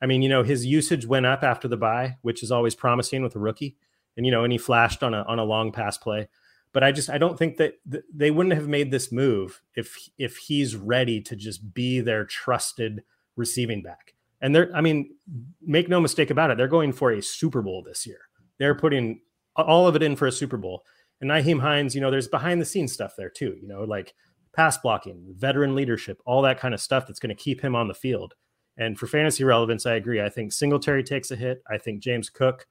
I 0.01 0.05
mean, 0.05 0.21
you 0.21 0.29
know, 0.29 0.43
his 0.43 0.65
usage 0.65 1.05
went 1.05 1.25
up 1.25 1.43
after 1.43 1.67
the 1.67 1.77
bye, 1.77 2.17
which 2.21 2.43
is 2.43 2.51
always 2.51 2.75
promising 2.75 3.23
with 3.23 3.35
a 3.35 3.39
rookie. 3.39 3.75
And 4.17 4.25
you 4.25 4.31
know, 4.31 4.43
and 4.43 4.51
he 4.51 4.57
flashed 4.57 5.03
on 5.03 5.13
a 5.13 5.23
on 5.23 5.39
a 5.39 5.43
long 5.43 5.71
pass 5.71 5.97
play. 5.97 6.27
But 6.71 6.83
I 6.83 6.91
just 6.91 7.09
I 7.09 7.17
don't 7.17 7.37
think 7.37 7.57
that 7.57 7.75
th- 7.89 8.03
they 8.13 8.31
wouldn't 8.31 8.55
have 8.55 8.67
made 8.67 8.91
this 8.91 9.11
move 9.11 9.61
if 9.75 9.97
if 10.17 10.37
he's 10.37 10.75
ready 10.75 11.21
to 11.21 11.35
just 11.35 11.73
be 11.73 11.99
their 11.99 12.25
trusted 12.25 13.03
receiving 13.35 13.81
back. 13.81 14.13
And 14.41 14.53
they're 14.53 14.69
I 14.75 14.81
mean, 14.81 15.15
make 15.61 15.89
no 15.89 15.99
mistake 15.99 16.29
about 16.29 16.51
it, 16.51 16.57
they're 16.57 16.67
going 16.67 16.93
for 16.93 17.11
a 17.11 17.21
Super 17.21 17.61
Bowl 17.61 17.83
this 17.83 18.05
year. 18.05 18.19
They're 18.57 18.75
putting 18.75 19.21
all 19.55 19.87
of 19.87 19.95
it 19.95 20.03
in 20.03 20.15
for 20.15 20.27
a 20.27 20.31
Super 20.31 20.57
Bowl. 20.57 20.83
And 21.21 21.29
Nyheim 21.29 21.59
Hines, 21.59 21.95
you 21.95 22.01
know, 22.01 22.11
there's 22.11 22.27
behind 22.27 22.61
the 22.61 22.65
scenes 22.65 22.93
stuff 22.93 23.15
there 23.17 23.29
too, 23.29 23.57
you 23.61 23.67
know, 23.67 23.83
like 23.83 24.13
pass 24.55 24.77
blocking, 24.77 25.33
veteran 25.37 25.75
leadership, 25.75 26.21
all 26.25 26.41
that 26.43 26.59
kind 26.59 26.73
of 26.73 26.81
stuff 26.81 27.07
that's 27.07 27.19
going 27.19 27.35
to 27.35 27.43
keep 27.43 27.61
him 27.61 27.75
on 27.75 27.87
the 27.87 27.93
field. 27.93 28.35
And 28.77 28.97
for 28.97 29.07
fantasy 29.07 29.43
relevance, 29.43 29.85
I 29.85 29.95
agree. 29.95 30.21
I 30.21 30.29
think 30.29 30.53
Singletary 30.53 31.03
takes 31.03 31.31
a 31.31 31.35
hit. 31.35 31.61
I 31.69 31.77
think 31.77 32.01
James 32.01 32.29
Cook, 32.29 32.65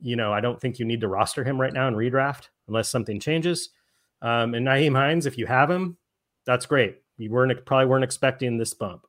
you 0.00 0.16
know, 0.16 0.32
I 0.32 0.40
don't 0.40 0.60
think 0.60 0.78
you 0.78 0.84
need 0.84 1.00
to 1.00 1.08
roster 1.08 1.44
him 1.44 1.60
right 1.60 1.72
now 1.72 1.88
in 1.88 1.94
redraft 1.94 2.48
unless 2.66 2.88
something 2.88 3.20
changes. 3.20 3.70
Um, 4.22 4.54
and 4.54 4.66
Nyheim 4.66 4.94
Hines, 4.94 5.26
if 5.26 5.38
you 5.38 5.46
have 5.46 5.70
him, 5.70 5.96
that's 6.44 6.66
great. 6.66 7.02
You 7.16 7.30
weren't 7.30 7.64
probably 7.64 7.86
weren't 7.86 8.04
expecting 8.04 8.56
this 8.56 8.74
bump. 8.74 9.06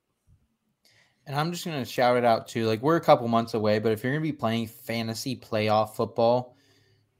And 1.26 1.36
I'm 1.36 1.52
just 1.52 1.66
gonna 1.66 1.86
shout 1.86 2.18
it 2.18 2.26
out 2.26 2.48
too. 2.48 2.66
Like 2.66 2.82
we're 2.82 2.96
a 2.96 3.02
couple 3.02 3.28
months 3.28 3.54
away, 3.54 3.80
but 3.80 3.92
if 3.92 4.04
you're 4.04 4.14
gonna 4.14 4.22
be 4.22 4.32
playing 4.32 4.68
fantasy 4.68 5.36
playoff 5.36 5.96
football, 5.96 6.56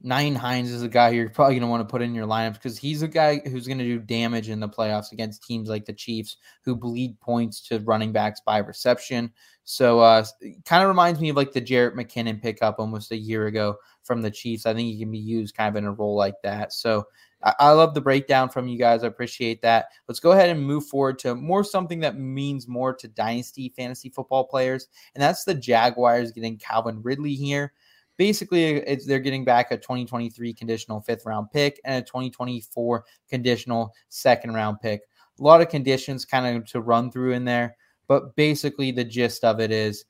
Nyheim 0.04 0.34
Hines 0.34 0.70
is 0.70 0.82
a 0.82 0.88
guy 0.88 1.10
you're 1.10 1.28
probably 1.28 1.56
going 1.56 1.62
to 1.62 1.68
want 1.68 1.86
to 1.86 1.90
put 1.90 2.00
in 2.00 2.14
your 2.14 2.26
lineups 2.26 2.54
because 2.54 2.78
he's 2.78 3.02
a 3.02 3.08
guy 3.08 3.40
who's 3.40 3.66
going 3.66 3.78
to 3.78 3.84
do 3.84 3.98
damage 3.98 4.48
in 4.48 4.58
the 4.58 4.68
playoffs 4.68 5.12
against 5.12 5.44
teams 5.44 5.68
like 5.68 5.84
the 5.84 5.92
Chiefs 5.92 6.38
who 6.64 6.74
bleed 6.74 7.20
points 7.20 7.60
to 7.68 7.80
running 7.80 8.10
backs 8.10 8.40
by 8.40 8.58
reception. 8.58 9.30
So, 9.64 10.00
uh, 10.00 10.24
kind 10.64 10.82
of 10.82 10.88
reminds 10.88 11.20
me 11.20 11.28
of 11.28 11.36
like 11.36 11.52
the 11.52 11.60
Jerick 11.60 11.94
McKinnon 11.94 12.40
pickup 12.40 12.78
almost 12.78 13.12
a 13.12 13.16
year 13.16 13.46
ago 13.46 13.76
from 14.02 14.22
the 14.22 14.30
Chiefs. 14.30 14.64
I 14.64 14.72
think 14.72 14.88
he 14.88 14.98
can 14.98 15.10
be 15.10 15.18
used 15.18 15.54
kind 15.54 15.68
of 15.68 15.76
in 15.76 15.84
a 15.84 15.92
role 15.92 16.16
like 16.16 16.40
that. 16.42 16.72
So, 16.72 17.06
I, 17.42 17.54
I 17.58 17.70
love 17.72 17.92
the 17.94 18.00
breakdown 18.00 18.48
from 18.48 18.68
you 18.68 18.78
guys. 18.78 19.04
I 19.04 19.08
appreciate 19.08 19.60
that. 19.62 19.88
Let's 20.08 20.20
go 20.20 20.32
ahead 20.32 20.48
and 20.48 20.64
move 20.64 20.86
forward 20.86 21.18
to 21.20 21.34
more 21.34 21.62
something 21.62 22.00
that 22.00 22.18
means 22.18 22.66
more 22.66 22.94
to 22.94 23.06
dynasty 23.06 23.72
fantasy 23.76 24.08
football 24.08 24.44
players, 24.44 24.88
and 25.14 25.22
that's 25.22 25.44
the 25.44 25.54
Jaguars 25.54 26.32
getting 26.32 26.56
Calvin 26.56 27.02
Ridley 27.02 27.34
here 27.34 27.74
basically 28.20 28.80
they're 29.06 29.18
getting 29.18 29.46
back 29.46 29.70
a 29.70 29.78
2023 29.78 30.52
conditional 30.52 31.00
fifth 31.00 31.24
round 31.24 31.50
pick 31.50 31.80
and 31.86 32.02
a 32.02 32.06
2024 32.06 33.02
conditional 33.30 33.94
second 34.10 34.52
round 34.52 34.78
pick. 34.82 35.00
A 35.38 35.42
lot 35.42 35.62
of 35.62 35.70
conditions 35.70 36.26
kind 36.26 36.54
of 36.54 36.66
to 36.66 36.82
run 36.82 37.10
through 37.10 37.32
in 37.32 37.46
there, 37.46 37.74
but 38.08 38.36
basically 38.36 38.90
the 38.90 39.04
gist 39.04 39.42
of 39.42 39.58
it 39.58 39.70
is 39.70 40.04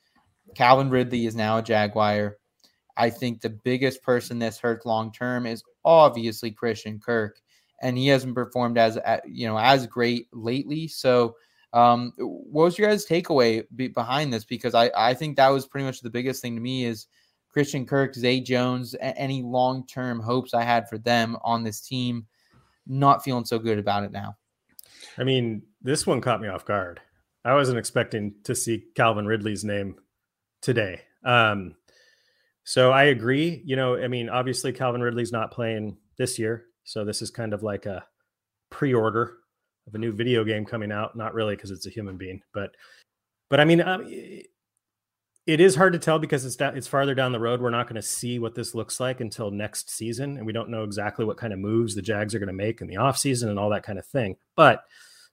Calvin 0.56 0.90
Ridley 0.90 1.26
is 1.26 1.36
now 1.36 1.58
a 1.58 1.62
Jaguar. 1.62 2.38
I 2.96 3.10
think 3.10 3.40
the 3.40 3.50
biggest 3.50 4.02
person 4.02 4.40
this 4.40 4.58
hurts 4.58 4.84
long 4.84 5.12
term 5.12 5.46
is 5.46 5.62
obviously 5.84 6.50
Christian 6.50 6.98
Kirk, 6.98 7.40
and 7.80 7.96
he 7.96 8.08
hasn't 8.08 8.34
performed 8.34 8.76
as 8.76 8.98
you 9.24 9.46
know 9.46 9.56
as 9.56 9.86
great 9.86 10.26
lately. 10.32 10.88
So, 10.88 11.36
um, 11.72 12.12
what 12.18 12.64
was 12.64 12.76
your 12.76 12.88
guys' 12.88 13.06
takeaway 13.06 13.62
behind 13.94 14.32
this? 14.32 14.44
Because 14.44 14.74
I 14.74 14.90
I 14.96 15.14
think 15.14 15.36
that 15.36 15.50
was 15.50 15.68
pretty 15.68 15.84
much 15.84 16.00
the 16.00 16.10
biggest 16.10 16.42
thing 16.42 16.56
to 16.56 16.60
me 16.60 16.86
is 16.86 17.06
Christian 17.52 17.84
Kirk, 17.84 18.14
Zay 18.14 18.40
Jones, 18.40 18.94
any 19.00 19.42
long 19.42 19.86
term 19.86 20.20
hopes 20.20 20.54
I 20.54 20.62
had 20.62 20.88
for 20.88 20.98
them 20.98 21.36
on 21.42 21.64
this 21.64 21.80
team. 21.80 22.26
Not 22.86 23.24
feeling 23.24 23.44
so 23.44 23.58
good 23.58 23.78
about 23.78 24.04
it 24.04 24.12
now. 24.12 24.36
I 25.18 25.24
mean, 25.24 25.62
this 25.82 26.06
one 26.06 26.20
caught 26.20 26.40
me 26.40 26.48
off 26.48 26.64
guard. 26.64 27.00
I 27.44 27.54
wasn't 27.54 27.78
expecting 27.78 28.34
to 28.44 28.54
see 28.54 28.84
Calvin 28.94 29.26
Ridley's 29.26 29.64
name 29.64 29.96
today. 30.60 31.00
Um, 31.24 31.74
so 32.64 32.92
I 32.92 33.04
agree. 33.04 33.62
You 33.64 33.76
know, 33.76 33.96
I 33.96 34.08
mean, 34.08 34.28
obviously 34.28 34.72
Calvin 34.72 35.00
Ridley's 35.00 35.32
not 35.32 35.50
playing 35.50 35.96
this 36.18 36.38
year, 36.38 36.66
so 36.84 37.04
this 37.04 37.22
is 37.22 37.30
kind 37.30 37.54
of 37.54 37.62
like 37.62 37.86
a 37.86 38.04
pre-order 38.70 39.38
of 39.86 39.94
a 39.94 39.98
new 39.98 40.12
video 40.12 40.44
game 40.44 40.64
coming 40.64 40.92
out. 40.92 41.16
Not 41.16 41.34
really 41.34 41.56
because 41.56 41.70
it's 41.70 41.86
a 41.86 41.90
human 41.90 42.16
being, 42.16 42.42
but 42.52 42.74
but 43.48 43.58
I 43.58 43.64
mean, 43.64 43.80
um, 43.80 44.06
it 45.46 45.60
is 45.60 45.74
hard 45.74 45.94
to 45.94 45.98
tell 45.98 46.18
because 46.18 46.44
it's 46.44 46.56
it's 46.60 46.86
farther 46.86 47.14
down 47.14 47.32
the 47.32 47.40
road. 47.40 47.60
We're 47.60 47.70
not 47.70 47.86
going 47.86 48.00
to 48.00 48.06
see 48.06 48.38
what 48.38 48.54
this 48.54 48.74
looks 48.74 49.00
like 49.00 49.20
until 49.20 49.50
next 49.50 49.90
season, 49.90 50.36
and 50.36 50.46
we 50.46 50.52
don't 50.52 50.68
know 50.68 50.84
exactly 50.84 51.24
what 51.24 51.38
kind 51.38 51.52
of 51.52 51.58
moves 51.58 51.94
the 51.94 52.02
Jags 52.02 52.34
are 52.34 52.38
going 52.38 52.48
to 52.48 52.52
make 52.52 52.80
in 52.80 52.86
the 52.86 52.96
offseason 52.96 53.48
and 53.48 53.58
all 53.58 53.70
that 53.70 53.82
kind 53.82 53.98
of 53.98 54.06
thing. 54.06 54.36
But 54.54 54.84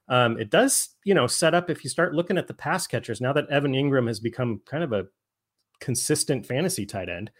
um, 0.08 0.38
it 0.38 0.50
does, 0.50 0.88
you 1.04 1.14
know, 1.14 1.26
set 1.26 1.54
up 1.54 1.68
if 1.68 1.84
you 1.84 1.90
start 1.90 2.14
looking 2.14 2.38
at 2.38 2.46
the 2.46 2.54
pass 2.54 2.86
catchers 2.86 3.20
now 3.20 3.32
that 3.34 3.48
Evan 3.50 3.72
Engram 3.72 4.06
has 4.08 4.20
become 4.20 4.62
kind 4.64 4.82
of 4.82 4.92
a 4.92 5.06
consistent 5.80 6.46
fantasy 6.46 6.86
tight 6.86 7.10
end. 7.10 7.30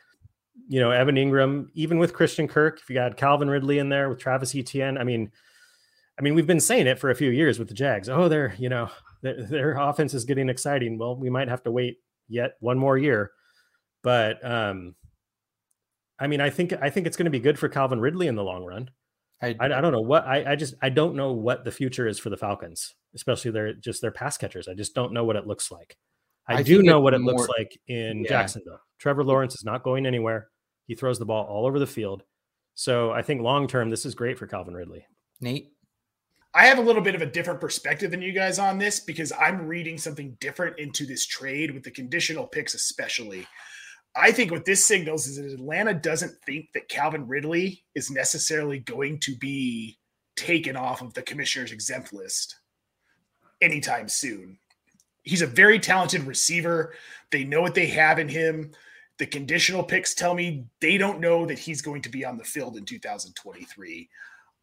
You 0.68 0.80
know, 0.80 0.90
Evan 0.90 1.16
Engram, 1.16 1.68
even 1.74 1.98
with 1.98 2.12
Christian 2.12 2.46
Kirk, 2.46 2.80
if 2.80 2.90
you 2.90 2.94
got 2.94 3.16
Calvin 3.16 3.48
Ridley 3.48 3.78
in 3.78 3.88
there 3.88 4.10
with 4.10 4.18
Travis 4.18 4.54
Etienne, 4.54 4.98
I 4.98 5.04
mean, 5.04 5.30
I 6.18 6.22
mean, 6.22 6.34
we've 6.34 6.46
been 6.46 6.60
saying 6.60 6.86
it 6.86 6.98
for 6.98 7.10
a 7.10 7.14
few 7.14 7.30
years 7.30 7.58
with 7.58 7.68
the 7.68 7.74
Jags. 7.74 8.08
Oh, 8.08 8.28
they're, 8.28 8.54
you 8.58 8.68
know, 8.68 8.90
their, 9.22 9.42
their 9.46 9.72
offense 9.78 10.12
is 10.12 10.24
getting 10.24 10.50
exciting. 10.50 10.98
Well, 10.98 11.16
we 11.16 11.30
might 11.30 11.48
have 11.48 11.62
to 11.62 11.70
wait 11.70 11.98
yet 12.28 12.52
one 12.60 12.78
more 12.78 12.96
year. 12.96 13.30
But 14.02 14.44
um, 14.44 14.94
I 16.18 16.26
mean, 16.26 16.40
I 16.40 16.50
think 16.50 16.72
I 16.72 16.90
think 16.90 17.06
it's 17.06 17.16
going 17.16 17.24
to 17.24 17.30
be 17.30 17.40
good 17.40 17.58
for 17.58 17.68
Calvin 17.68 18.00
Ridley 18.00 18.26
in 18.26 18.36
the 18.36 18.44
long 18.44 18.64
run. 18.64 18.90
I, 19.40 19.54
I, 19.60 19.66
I 19.66 19.80
don't 19.80 19.92
know 19.92 20.00
what 20.00 20.26
I, 20.26 20.52
I 20.52 20.56
just 20.56 20.74
I 20.82 20.88
don't 20.88 21.14
know 21.14 21.32
what 21.32 21.64
the 21.64 21.70
future 21.70 22.08
is 22.08 22.18
for 22.18 22.30
the 22.30 22.36
Falcons, 22.36 22.94
especially 23.14 23.50
their 23.52 23.72
just 23.72 24.02
their 24.02 24.10
pass 24.10 24.36
catchers. 24.36 24.68
I 24.68 24.74
just 24.74 24.94
don't 24.94 25.12
know 25.12 25.24
what 25.24 25.36
it 25.36 25.46
looks 25.46 25.70
like. 25.70 25.96
I, 26.48 26.56
I 26.56 26.62
do 26.62 26.82
know 26.82 27.00
what 27.00 27.14
it 27.14 27.20
more, 27.20 27.34
looks 27.34 27.48
like 27.48 27.78
in 27.88 28.22
yeah. 28.22 28.28
Jacksonville. 28.28 28.80
Trevor 28.98 29.22
Lawrence 29.22 29.54
is 29.54 29.64
not 29.64 29.84
going 29.84 30.06
anywhere. 30.06 30.48
He 30.86 30.94
throws 30.94 31.18
the 31.18 31.26
ball 31.26 31.44
all 31.44 31.66
over 31.66 31.78
the 31.78 31.86
field. 31.86 32.22
So 32.74 33.10
I 33.10 33.22
think 33.22 33.42
long 33.42 33.68
term, 33.68 33.90
this 33.90 34.06
is 34.06 34.14
great 34.14 34.38
for 34.38 34.46
Calvin 34.46 34.74
Ridley. 34.74 35.04
Nate. 35.40 35.72
I 36.54 36.66
have 36.66 36.78
a 36.78 36.82
little 36.82 37.02
bit 37.02 37.14
of 37.14 37.22
a 37.22 37.26
different 37.26 37.60
perspective 37.60 38.10
than 38.10 38.22
you 38.22 38.32
guys 38.32 38.58
on 38.58 38.78
this 38.78 39.00
because 39.00 39.32
I'm 39.32 39.66
reading 39.66 39.98
something 39.98 40.36
different 40.40 40.78
into 40.78 41.06
this 41.06 41.26
trade 41.26 41.72
with 41.72 41.84
the 41.84 41.90
conditional 41.90 42.46
picks, 42.46 42.74
especially. 42.74 43.46
I 44.16 44.32
think 44.32 44.50
what 44.50 44.64
this 44.64 44.84
signals 44.84 45.26
is 45.26 45.36
that 45.36 45.52
Atlanta 45.52 45.94
doesn't 45.94 46.34
think 46.46 46.72
that 46.74 46.88
Calvin 46.88 47.28
Ridley 47.28 47.84
is 47.94 48.10
necessarily 48.10 48.78
going 48.80 49.20
to 49.20 49.36
be 49.36 49.98
taken 50.36 50.74
off 50.74 51.02
of 51.02 51.14
the 51.14 51.22
commissioner's 51.22 51.72
exempt 51.72 52.12
list 52.12 52.56
anytime 53.60 54.08
soon. 54.08 54.58
He's 55.22 55.42
a 55.42 55.46
very 55.46 55.78
talented 55.78 56.22
receiver. 56.22 56.94
They 57.30 57.44
know 57.44 57.60
what 57.60 57.74
they 57.74 57.88
have 57.88 58.18
in 58.18 58.28
him. 58.28 58.72
The 59.18 59.26
conditional 59.26 59.82
picks 59.82 60.14
tell 60.14 60.34
me 60.34 60.64
they 60.80 60.96
don't 60.96 61.20
know 61.20 61.44
that 61.44 61.58
he's 61.58 61.82
going 61.82 62.02
to 62.02 62.08
be 62.08 62.24
on 62.24 62.38
the 62.38 62.44
field 62.44 62.76
in 62.76 62.84
2023. 62.84 64.08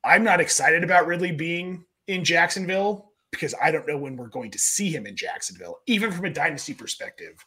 I'm 0.06 0.24
not 0.24 0.39
excited 0.39 0.84
about 0.84 1.08
Ridley 1.08 1.32
being 1.32 1.84
in 2.08 2.24
Jacksonville 2.24 3.12
because 3.32 3.56
I 3.62 3.72
don't 3.72 3.88
know 3.88 3.98
when 3.98 4.15
we're 4.15 4.28
going 4.28 4.52
to 4.52 4.60
see 4.60 4.89
him 4.89 5.06
in 5.06 5.15
Jacksonville, 5.15 5.80
even 5.88 6.12
from 6.12 6.26
a 6.26 6.30
dynasty 6.30 6.74
perspective. 6.74 7.44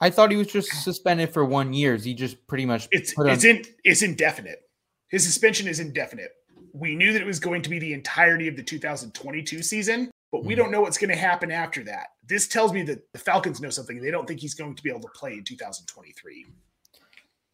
I 0.00 0.10
thought 0.10 0.30
he 0.30 0.36
was 0.36 0.46
just 0.46 0.70
suspended 0.82 1.32
for 1.32 1.44
one 1.44 1.72
year. 1.72 1.96
He 1.96 2.14
just 2.14 2.46
pretty 2.46 2.66
much 2.66 2.88
it's 2.90 3.14
it's 3.16 3.44
in 3.44 3.64
it's 3.84 4.02
indefinite. 4.02 4.60
His 5.08 5.24
suspension 5.24 5.68
is 5.68 5.80
indefinite. 5.80 6.30
We 6.72 6.94
knew 6.94 7.12
that 7.12 7.22
it 7.22 7.26
was 7.26 7.40
going 7.40 7.62
to 7.62 7.70
be 7.70 7.78
the 7.78 7.92
entirety 7.92 8.48
of 8.48 8.56
the 8.56 8.62
2022 8.62 9.62
season, 9.62 10.10
but 10.30 10.44
we 10.44 10.52
mm-hmm. 10.52 10.62
don't 10.62 10.70
know 10.70 10.82
what's 10.82 10.98
going 10.98 11.10
to 11.10 11.16
happen 11.16 11.50
after 11.50 11.82
that. 11.84 12.08
This 12.26 12.48
tells 12.48 12.72
me 12.72 12.82
that 12.82 13.00
the 13.12 13.18
Falcons 13.18 13.60
know 13.60 13.70
something. 13.70 14.00
They 14.00 14.10
don't 14.10 14.28
think 14.28 14.40
he's 14.40 14.54
going 14.54 14.74
to 14.74 14.82
be 14.82 14.90
able 14.90 15.00
to 15.00 15.08
play 15.14 15.32
in 15.34 15.44
2023. 15.44 16.46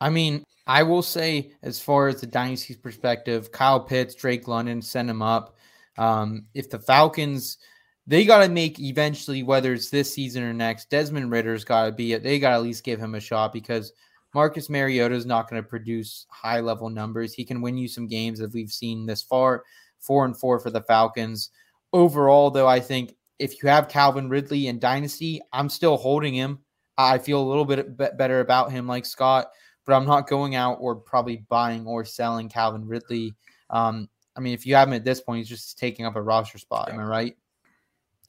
I 0.01 0.11
mean, 0.11 0.45
I 0.67 0.83
will 0.83 1.03
say, 1.03 1.53
as 1.63 1.81
far 1.81 2.09
as 2.09 2.21
the 2.21 2.27
dynasty's 2.27 2.77
perspective, 2.77 3.51
Kyle 3.51 3.81
Pitts, 3.81 4.15
Drake 4.15 4.47
London, 4.47 4.81
send 4.81 5.11
him 5.11 5.23
up. 5.23 5.57
Um, 5.99 6.47
if 6.55 6.71
the 6.71 6.79
Falcons, 6.79 7.59
they 8.07 8.25
got 8.25 8.45
to 8.45 8.49
make 8.49 8.79
eventually, 8.79 9.43
whether 9.43 9.73
it's 9.73 9.91
this 9.91 10.13
season 10.13 10.43
or 10.43 10.53
next, 10.53 10.91
Desmond 10.91 11.31
Ridder's 11.31 11.65
got 11.65 11.87
to 11.87 11.93
be 11.93 12.13
it. 12.13 12.23
They 12.23 12.39
got 12.39 12.51
to 12.51 12.55
at 12.57 12.63
least 12.63 12.85
give 12.85 13.01
him 13.01 13.15
a 13.15 13.21
shot 13.21 13.53
because 13.53 13.93
Marcus 14.35 14.71
Mariota 14.71 15.15
is 15.15 15.27
not 15.27 15.51
going 15.51 15.63
to 15.63 15.69
produce 15.69 16.27
high 16.31 16.61
level 16.61 16.89
numbers. 16.89 17.35
He 17.35 17.45
can 17.45 17.61
win 17.61 17.77
you 17.77 17.89
some 17.89 18.07
games 18.07 18.39
that 18.39 18.53
we've 18.53 18.73
seen 18.73 19.05
this 19.05 19.23
far, 19.23 19.65
four 19.99 20.25
and 20.25 20.37
four 20.37 20.59
for 20.59 20.71
the 20.71 20.83
Falcons. 20.83 21.51
Overall, 21.93 22.51
though, 22.51 22.69
I 22.69 22.81
think 22.81 23.15
if 23.39 23.63
you 23.63 23.69
have 23.69 23.89
Calvin 23.89 24.29
Ridley 24.29 24.69
in 24.69 24.79
Dynasty, 24.79 25.43
I'm 25.53 25.69
still 25.69 25.97
holding 25.97 26.35
him. 26.35 26.61
I 26.97 27.19
feel 27.19 27.43
a 27.43 27.49
little 27.49 27.65
bit 27.65 27.97
better 27.97 28.41
about 28.41 28.71
him, 28.71 28.87
like 28.87 29.05
Scott, 29.05 29.49
but 29.85 29.95
I'm 29.95 30.07
not 30.07 30.29
going 30.29 30.55
out 30.55 30.79
or 30.81 30.95
probably 30.97 31.45
buying 31.49 31.87
or 31.87 32.05
selling 32.05 32.49
Calvin 32.49 32.87
Ridley. 32.87 33.35
Um, 33.71 34.09
I 34.37 34.41
mean, 34.41 34.55
if 34.55 34.67
you 34.67 34.75
have 34.75 34.89
him 34.89 34.95
at 34.95 35.05
this 35.05 35.21
point, 35.21 35.39
he's 35.39 35.49
just 35.49 35.79
taking 35.79 36.07
up 36.07 36.17
a 36.17 36.23
roster 36.23 36.59
spot. 36.59 36.91
Am 36.91 37.01
I 37.01 37.05
right? 37.05 37.37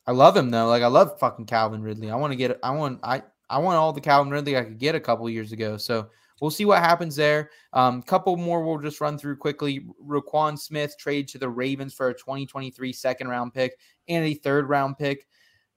I 0.06 0.12
love 0.12 0.36
him 0.36 0.50
though. 0.50 0.68
Like 0.68 0.84
I 0.84 0.88
love 0.88 1.20
fucking 1.20 1.46
Calvin 1.46 1.82
Ridley. 1.82 2.10
I 2.10 2.16
want 2.16 2.32
to 2.32 2.38
get. 2.38 2.60
I 2.64 2.72
want. 2.72 3.00
I. 3.04 3.24
I 3.50 3.60
want 3.60 3.78
all 3.78 3.94
the 3.94 4.02
Calvin 4.02 4.32
Ridley 4.32 4.58
I 4.58 4.64
could 4.64 4.80
get 4.80 4.96
a 4.96 5.00
couple 5.00 5.30
years 5.30 5.52
ago. 5.52 5.78
So 5.78 6.10
we'll 6.42 6.50
see 6.50 6.66
what 6.66 6.80
happens 6.80 7.16
there. 7.16 7.52
Um, 7.72 8.02
couple 8.02 8.36
more 8.36 8.66
we'll 8.66 8.80
just 8.80 9.00
run 9.00 9.18
through 9.18 9.38
quickly. 9.38 9.86
Roquan 10.04 10.58
Smith 10.58 10.96
trade 10.98 11.28
to 11.30 11.38
the 11.38 11.50
Ravens 11.50 11.94
for 11.94 12.10
a 12.10 12.14
2023 12.14 12.92
second 12.94 13.28
round 13.28 13.54
pick 13.54 13.78
and 14.08 14.26
a 14.26 14.34
third 14.34 14.70
round 14.70 14.98
pick. 14.98 15.28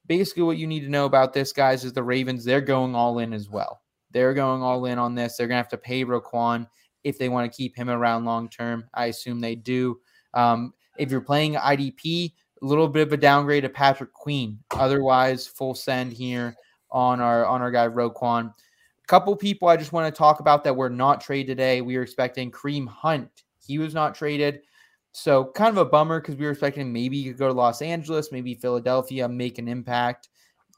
Basically, 0.07 0.45
what 0.45 0.57
you 0.57 0.67
need 0.67 0.81
to 0.81 0.89
know 0.89 1.05
about 1.05 1.33
this, 1.33 1.53
guys, 1.53 1.85
is 1.85 1.93
the 1.93 2.03
Ravens, 2.03 2.45
they're 2.45 2.61
going 2.61 2.95
all 2.95 3.19
in 3.19 3.33
as 3.33 3.49
well. 3.51 3.83
They're 4.11 4.35
going 4.35 4.63
all 4.63 4.85
in 4.87 4.99
on 4.99 5.15
this. 5.15 5.37
They're 5.37 5.47
going 5.47 5.57
to 5.57 5.63
have 5.63 5.69
to 5.69 5.79
pay 5.79 6.05
Roquan 6.05 6.67
if 7.05 7.19
they 7.19 7.29
want 7.29 7.51
to 7.51 7.57
keep 7.57 7.77
him 7.77 7.89
around 7.91 8.25
long 8.25 8.49
term. 8.49 8.85
I 8.95 9.07
assume 9.07 9.41
they 9.41 9.55
do. 9.55 10.01
Um, 10.35 10.73
if 10.99 11.11
you're 11.11 11.21
playing 11.21 11.55
IDP, 11.55 12.33
a 12.63 12.65
little 12.65 12.89
bit 12.89 13.07
of 13.07 13.13
a 13.13 13.17
downgrade 13.17 13.65
to 13.65 13.69
Patrick 13.69 14.13
Queen. 14.13 14.59
Otherwise, 14.73 15.47
full 15.47 15.75
send 15.75 16.13
here 16.13 16.55
on 16.91 17.21
our 17.21 17.45
on 17.47 17.61
our 17.61 17.71
guy 17.71 17.87
Roquan. 17.89 18.47
A 18.49 19.07
couple 19.07 19.35
people 19.37 19.69
I 19.69 19.77
just 19.77 19.93
want 19.93 20.13
to 20.13 20.17
talk 20.17 20.41
about 20.41 20.65
that 20.65 20.75
were 20.75 20.91
not 20.91 21.21
traded 21.21 21.59
today. 21.59 21.81
We 21.81 21.97
were 21.97 22.03
expecting 22.03 22.51
Kareem 22.51 22.89
Hunt. 22.89 23.45
He 23.65 23.79
was 23.79 23.95
not 23.95 24.15
traded. 24.15 24.63
So 25.13 25.51
kind 25.55 25.71
of 25.71 25.79
a 25.79 25.89
bummer 25.89 26.21
because 26.21 26.37
we 26.37 26.45
were 26.45 26.51
expecting 26.51 26.93
maybe 26.93 27.23
he 27.23 27.29
could 27.29 27.39
go 27.39 27.47
to 27.47 27.55
Los 27.55 27.81
Angeles, 27.81 28.33
maybe 28.33 28.55
Philadelphia, 28.55 29.29
make 29.29 29.59
an 29.59 29.69
impact. 29.69 30.29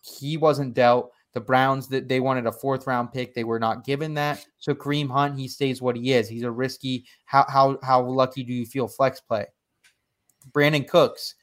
He 0.03 0.37
wasn't 0.37 0.75
dealt. 0.75 1.13
The 1.35 1.41
Browns 1.41 1.89
that 1.89 2.09
they 2.09 2.21
wanted 2.21 2.47
a 2.47 2.53
fourth 2.53 2.87
round 2.87 3.13
pick, 3.13 3.35
they 3.35 3.45
were 3.45 3.61
not 3.61 3.85
given 3.85 4.15
that. 4.15 4.45
So 4.59 4.75
Kareem 4.75 5.11
Hunt, 5.11 5.39
he 5.39 5.47
stays 5.47 5.83
what 5.83 5.97
he 5.97 6.13
is. 6.13 6.29
He's 6.29 6.43
a 6.43 6.51
risky. 6.51 7.07
How 7.27 7.45
how 7.49 7.79
how 7.83 8.03
lucky 8.03 8.43
do 8.43 8.53
you 8.53 8.67
feel 8.67 8.89
flex 8.89 9.21
play? 9.21 9.47
Brandin 10.53 10.89
Cooks 10.89 11.35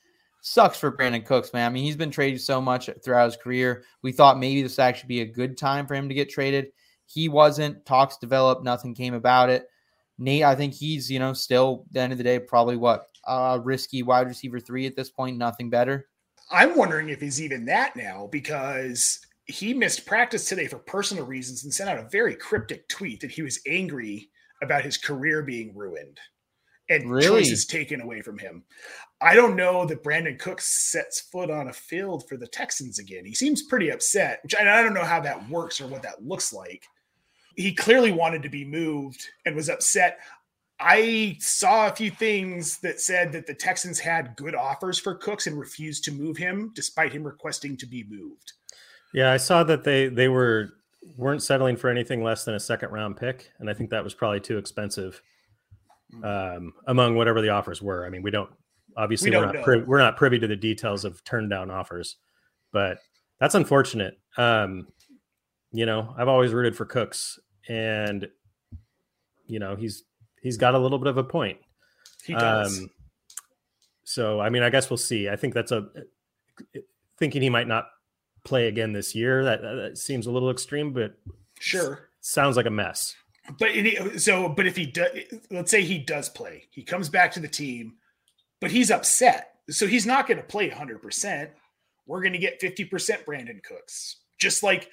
sucks 0.42 0.80
for 0.80 0.96
Brandin 0.96 1.26
Cooks, 1.26 1.54
man. 1.54 1.66
I 1.66 1.74
mean, 1.74 1.84
he's 1.84 1.96
been 1.96 2.12
traded 2.12 2.42
so 2.42 2.62
much 2.62 2.90
throughout 3.04 3.26
his 3.26 3.38
career. 3.38 3.84
We 4.02 4.12
thought 4.12 4.40
maybe 4.40 4.62
this 4.62 4.80
actually 4.80 5.08
be 5.08 5.22
a 5.22 5.26
good 5.26 5.58
time 5.58 5.88
for 5.88 5.96
him 5.96 6.08
to 6.08 6.16
get 6.16 6.30
traded. 6.30 6.68
He 7.06 7.30
wasn't. 7.30 7.86
Talks 7.86 8.18
developed. 8.18 8.64
Nothing 8.64 8.96
came 8.96 9.14
about 9.14 9.50
it. 9.50 9.68
Nate, 10.18 10.44
I 10.44 10.56
think 10.56 10.74
he's 10.74 11.12
you 11.12 11.20
know 11.20 11.34
still 11.34 11.86
the 11.92 12.00
end 12.00 12.12
of 12.12 12.18
the 12.18 12.24
day 12.24 12.40
probably 12.40 12.78
what 12.78 13.08
uh 13.26 13.60
risky 13.64 14.04
wide 14.04 14.28
receiver 14.28 14.60
three 14.60 14.86
at 14.86 14.96
this 14.96 15.10
point. 15.10 15.38
Nothing 15.38 15.70
better. 15.70 16.08
I'm 16.52 16.76
wondering 16.78 17.10
if 17.10 17.20
he's 17.20 17.42
even 17.42 17.66
that 17.66 17.96
now 17.96 18.28
because 18.32 19.20
he 19.48 19.74
missed 19.74 20.06
practice 20.06 20.48
today 20.50 20.68
for 20.68 20.80
personal 20.80 21.26
reasons 21.26 21.64
and 21.64 21.74
sent 21.74 21.90
out 21.90 22.00
a 22.00 22.10
very 22.10 22.36
cryptic 22.36 22.88
tweet 22.88 23.20
that 23.22 23.32
he 23.32 23.42
was 23.42 23.60
angry 23.68 24.30
about 24.62 24.84
his 24.84 24.98
career 24.98 25.44
being 25.44 25.76
ruined 25.76 26.20
and 26.90 27.10
Really? 27.10 27.28
choices 27.44 27.66
taken 27.66 28.02
away 28.02 28.22
from 28.22 28.38
him. 28.38 28.64
I 29.22 29.36
don't 29.36 29.56
know 29.56 29.86
that 29.86 30.04
Brandin 30.04 30.40
Cooks 30.40 30.66
sets 30.92 31.22
foot 31.22 31.50
on 31.50 31.68
a 31.68 31.74
field 31.74 32.28
for 32.28 32.38
the 32.38 32.48
Texans 32.48 33.00
again. 33.00 33.26
He 33.26 33.34
seems 33.34 33.64
pretty 33.64 33.90
upset, 33.90 34.40
which 34.44 34.56
I 34.56 34.80
I 34.80 34.84
don't 34.84 34.94
know 34.94 35.04
how 35.04 35.20
that 35.22 35.50
works 35.50 35.82
or 35.82 35.88
what 35.88 36.04
that 36.04 36.24
looks 36.26 36.54
like. 36.54 36.86
He 37.56 37.74
clearly 37.74 38.12
wanted 38.12 38.44
to 38.44 38.50
be 38.50 38.66
moved 38.66 39.26
and 39.46 39.56
was 39.56 39.70
upset. 39.70 40.20
I 40.80 41.38
saw 41.40 41.88
a 41.88 41.96
few 41.96 42.12
things 42.12 42.80
that 42.80 43.00
said 43.00 43.32
that 43.32 43.48
the 43.48 43.54
Texans 43.54 43.98
had 43.98 44.36
good 44.36 44.54
offers 44.56 45.00
for 45.00 45.16
Cooks 45.16 45.48
and 45.48 45.58
refused 45.58 46.04
to 46.04 46.12
move 46.12 46.36
him 46.36 46.72
despite 46.76 47.14
him 47.14 47.24
requesting 47.24 47.78
to 47.78 47.86
be 47.86 48.04
moved. 48.10 48.54
Yeah, 49.16 49.32
I 49.32 49.38
saw 49.38 49.64
that 49.64 49.86
they 49.86 50.10
they 50.10 50.28
were 50.28 50.74
weren't 51.16 51.42
settling 51.42 51.78
for 51.78 51.90
anything 51.90 52.22
less 52.22 52.44
than 52.44 52.54
a 52.54 52.60
second 52.60 52.92
round 52.92 53.16
pick, 53.16 53.50
and 53.60 53.70
I 53.70 53.74
think 53.74 53.90
that 53.92 54.04
was 54.04 54.14
probably 54.14 54.42
too 54.42 54.58
expensive 54.58 55.22
um, 56.22 56.74
among 56.88 57.16
whatever 57.16 57.40
the 57.40 57.48
offers 57.48 57.82
were. 57.82 58.06
I 58.06 58.10
mean, 58.10 58.24
we 58.24 58.30
don't 58.30 58.50
obviously 58.98 59.30
We 59.30 59.38
are 59.38 59.54
don't 59.54 59.64
pri- 59.64 59.84
we're 59.84 60.00
not 60.00 60.18
privy 60.18 60.38
to 60.40 60.48
the 60.48 60.56
details 60.58 61.06
of 61.06 61.24
turned 61.24 61.50
down 61.50 61.72
offers, 61.72 62.18
but 62.74 62.98
that's 63.40 63.56
unfortunate. 63.56 64.20
Um, 64.36 64.88
you 65.72 65.86
know, 65.86 66.14
I've 66.18 66.28
always 66.28 66.52
rooted 66.52 66.76
for 66.76 66.84
Cooks, 66.84 67.40
and 67.70 68.28
you 69.48 69.60
know 69.60 69.78
he's 69.78 70.04
he's 70.42 70.58
got 70.58 70.76
a 70.76 70.80
little 70.80 71.00
bit 71.00 71.08
of 71.08 71.18
a 71.18 71.24
point. 71.24 71.60
He 72.26 72.34
does. 72.34 72.80
Um, 72.80 72.90
so 74.04 74.42
I 74.42 74.50
mean, 74.50 74.62
I 74.62 74.70
guess 74.70 74.90
we'll 74.90 74.98
see. 74.98 75.30
I 75.30 75.38
think 75.38 75.54
that's 75.54 75.72
a 75.72 75.88
thinking 77.18 77.42
he 77.42 77.50
might 77.50 77.70
not 77.70 77.88
play 78.46 78.68
again 78.68 78.94
this 78.94 79.14
year. 79.14 79.44
That, 79.44 79.62
that 79.62 79.98
seems 79.98 80.28
a 80.28 80.32
little 80.32 80.50
extreme, 80.50 80.94
but 80.94 81.18
sure. 81.60 82.10
sounds 82.22 82.56
like 82.56 82.66
a 82.66 82.72
mess. 82.72 83.16
But 83.60 83.70
it, 83.72 84.22
so, 84.22 84.50
but 84.50 84.66
if 84.66 84.76
he 84.76 84.86
does, 84.86 85.10
let's 85.52 85.70
say 85.70 85.84
he 85.84 86.00
does 86.00 86.30
play, 86.30 86.68
he 86.72 86.84
comes 86.84 87.10
back 87.10 87.32
to 87.34 87.40
the 87.40 87.48
team, 87.48 87.96
but 88.62 88.72
he's 88.72 88.90
upset. 88.90 89.52
So 89.70 89.88
he's 89.88 90.06
not 90.06 90.28
going 90.28 90.38
to 90.38 90.44
play 90.44 90.70
100%. 90.70 91.50
We're 92.08 92.22
going 92.22 92.34
to 92.34 92.40
get 92.40 92.62
50% 92.62 92.90
Brandin 93.26 93.64
Cooks. 93.64 94.18
Just 94.40 94.64
like 94.64 94.90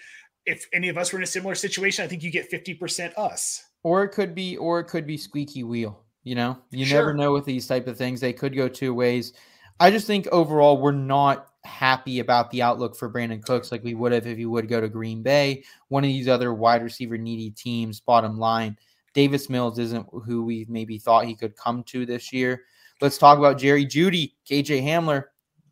if 0.47 0.67
any 0.73 0.89
of 0.89 0.99
us 0.99 1.13
were 1.13 1.19
in 1.19 1.23
a 1.23 1.27
similar 1.27 1.55
situation, 1.55 2.05
I 2.05 2.09
think 2.09 2.23
you 2.23 2.31
get 2.31 2.51
50% 2.51 3.17
us. 3.17 3.63
Or 3.83 4.03
it 4.05 4.11
could 4.11 4.35
be, 4.35 4.57
or 4.57 4.81
it 4.81 4.85
could 4.85 5.07
be 5.07 5.17
squeaky 5.17 5.63
wheel. 5.63 6.03
You 6.25 6.37
know, 6.37 6.59
you 6.71 6.85
Sure. 6.85 6.99
never 6.99 7.15
know 7.15 7.33
with 7.33 7.45
these 7.45 7.67
type 7.67 7.87
of 7.89 7.99
things. 7.99 8.21
They 8.21 8.33
could 8.33 8.55
go 8.55 8.69
two 8.69 8.95
ways. 8.95 9.33
I 9.81 9.91
just 9.91 10.07
think 10.07 10.29
overall 10.31 10.81
we're 10.81 10.93
not 10.93 11.52
happy 11.65 12.21
about 12.21 12.51
the 12.51 12.63
outlook 12.63 12.97
for 12.97 13.11
Brandin 13.11 13.43
Cooks 13.43 13.71
like 13.71 13.85
we 13.85 13.95
would 13.95 14.13
have 14.13 14.27
if 14.27 14.37
he 14.37 14.47
would 14.47 14.69
go 14.69 14.81
to 14.81 14.89
Green 14.89 15.23
Bay, 15.23 15.65
one 15.89 16.05
of 16.05 16.09
these 16.09 16.29
other 16.29 16.53
wide 16.55 16.83
receiver 16.83 17.17
needy 17.17 17.51
teams. 17.51 18.01
Bottom 18.01 18.39
line, 18.39 18.77
Davis 19.15 19.49
Mills 19.49 19.79
isn't 19.79 20.07
who 20.25 20.45
we 20.45 20.67
maybe 20.69 20.99
thought 20.99 21.27
he 21.27 21.35
could 21.35 21.57
come 21.57 21.83
to 21.85 22.05
this 22.07 22.33
year. 22.33 22.63
Let's 23.01 23.19
talk 23.19 23.39
about 23.39 23.59
Jerry 23.59 23.85
Jeudy, 23.85 24.33
KJ 24.49 24.83
Hamler, 24.83 25.25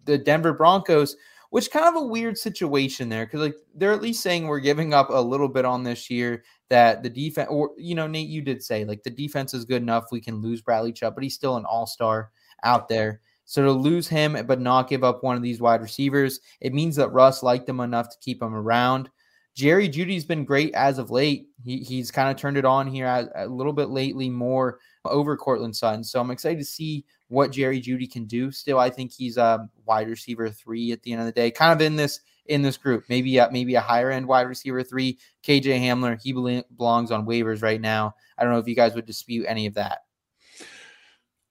the 0.04 0.18
Denver 0.18 0.52
Broncos, 0.52 1.16
which 1.50 1.70
kind 1.70 1.86
of 1.86 2.00
a 2.00 2.06
weird 2.06 2.38
situation 2.38 3.08
there 3.08 3.26
because 3.26 3.40
like 3.40 3.56
they're 3.74 3.92
at 3.92 4.02
least 4.02 4.22
saying 4.22 4.46
we're 4.46 4.60
giving 4.60 4.94
up 4.94 5.10
a 5.10 5.20
little 5.20 5.48
bit 5.48 5.64
on 5.64 5.82
this 5.82 6.08
year 6.08 6.44
that 6.68 7.02
the 7.02 7.10
defense 7.10 7.48
or 7.50 7.72
you 7.76 7.94
know 7.94 8.06
Nate 8.06 8.28
you 8.28 8.40
did 8.40 8.62
say 8.62 8.84
like 8.84 9.02
the 9.02 9.10
defense 9.10 9.52
is 9.52 9.64
good 9.64 9.82
enough 9.82 10.06
we 10.10 10.20
can 10.20 10.40
lose 10.40 10.62
Bradley 10.62 10.92
Chubb 10.92 11.14
but 11.14 11.24
he's 11.24 11.34
still 11.34 11.56
an 11.56 11.64
all-star 11.64 12.30
out 12.62 12.88
there 12.88 13.20
so 13.50 13.64
to 13.64 13.72
lose 13.72 14.06
him 14.06 14.36
but 14.46 14.60
not 14.60 14.88
give 14.88 15.02
up 15.02 15.24
one 15.24 15.36
of 15.36 15.42
these 15.42 15.60
wide 15.60 15.82
receivers 15.82 16.40
it 16.60 16.72
means 16.72 16.96
that 16.96 17.12
Russ 17.12 17.42
liked 17.42 17.68
him 17.68 17.80
enough 17.80 18.08
to 18.10 18.16
keep 18.20 18.42
him 18.42 18.54
around 18.54 19.10
Jerry 19.54 19.88
Jeudy's 19.88 20.24
been 20.24 20.44
great 20.44 20.72
as 20.74 20.98
of 20.98 21.10
late 21.10 21.48
he, 21.64 21.78
he's 21.78 22.10
kind 22.10 22.30
of 22.30 22.36
turned 22.36 22.56
it 22.56 22.64
on 22.64 22.86
here 22.86 23.06
a, 23.06 23.28
a 23.34 23.46
little 23.46 23.72
bit 23.72 23.90
lately 23.90 24.30
more 24.30 24.78
over 25.04 25.36
Courtland 25.36 25.74
Sutton 25.74 26.04
so 26.04 26.20
I'm 26.20 26.30
excited 26.30 26.58
to 26.58 26.64
see 26.64 27.04
what 27.28 27.52
Jerry 27.52 27.80
Jeudy 27.80 28.10
can 28.10 28.26
do 28.26 28.50
still 28.50 28.78
I 28.78 28.90
think 28.90 29.12
he's 29.12 29.36
a 29.36 29.68
wide 29.84 30.08
receiver 30.08 30.50
3 30.50 30.92
at 30.92 31.02
the 31.02 31.12
end 31.12 31.20
of 31.20 31.26
the 31.26 31.32
day 31.32 31.50
kind 31.50 31.72
of 31.72 31.84
in 31.84 31.96
this 31.96 32.20
in 32.50 32.62
this 32.62 32.76
group. 32.76 33.04
Maybe 33.08 33.38
a, 33.38 33.48
maybe 33.50 33.76
a 33.76 33.80
higher 33.80 34.10
end 34.10 34.26
wide 34.26 34.48
receiver 34.48 34.82
three. 34.82 35.18
KJ 35.44 35.80
Hamler, 35.80 36.20
he 36.20 36.32
belongs 36.32 37.10
on 37.10 37.26
waivers 37.26 37.62
right 37.62 37.80
now. 37.80 38.14
I 38.36 38.42
don't 38.42 38.52
know 38.52 38.58
if 38.58 38.68
you 38.68 38.74
guys 38.74 38.94
would 38.94 39.06
dispute 39.06 39.46
any 39.48 39.66
of 39.66 39.74
that. 39.74 40.00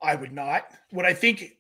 I 0.02 0.16
would 0.16 0.34
not. 0.34 0.66
What 0.92 1.06
I 1.06 1.14
think, 1.14 1.58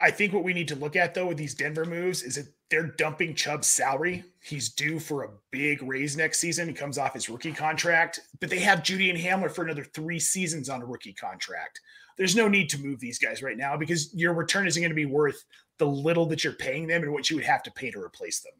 I 0.00 0.10
think 0.10 0.32
what 0.32 0.44
we 0.44 0.54
need 0.54 0.68
to 0.68 0.76
look 0.76 0.96
at 0.96 1.14
though 1.14 1.26
with 1.26 1.36
these 1.36 1.54
Denver 1.54 1.84
moves 1.84 2.22
is 2.22 2.36
that 2.36 2.48
they're 2.70 2.86
dumping 2.86 3.34
Chubb's 3.34 3.66
salary. 3.66 4.24
He's 4.42 4.70
due 4.70 4.98
for 4.98 5.24
a 5.24 5.30
big 5.50 5.82
raise 5.82 6.16
next 6.16 6.38
season. 6.38 6.68
He 6.68 6.74
comes 6.74 6.96
off 6.96 7.14
his 7.14 7.28
rookie 7.28 7.52
contract, 7.52 8.20
but 8.40 8.48
they 8.48 8.60
have 8.60 8.82
Jeudy 8.82 9.10
and 9.10 9.18
Hamler 9.18 9.50
for 9.50 9.64
another 9.64 9.84
three 9.84 10.18
seasons 10.18 10.68
on 10.68 10.80
a 10.80 10.86
rookie 10.86 11.12
contract. 11.12 11.80
There's 12.16 12.36
no 12.36 12.48
need 12.48 12.70
to 12.70 12.80
move 12.80 13.00
these 13.00 13.18
guys 13.18 13.42
right 13.42 13.56
now 13.56 13.76
because 13.76 14.14
your 14.14 14.32
return 14.32 14.66
isn't 14.66 14.80
going 14.80 14.90
to 14.90 14.94
be 14.94 15.06
worth 15.06 15.44
the 15.78 15.86
little 15.86 16.26
that 16.26 16.44
you're 16.44 16.52
paying 16.52 16.86
them 16.86 17.02
and 17.02 17.12
what 17.12 17.28
you 17.28 17.36
would 17.36 17.44
have 17.44 17.62
to 17.64 17.70
pay 17.72 17.90
to 17.90 18.00
replace 18.00 18.40
them. 18.40 18.52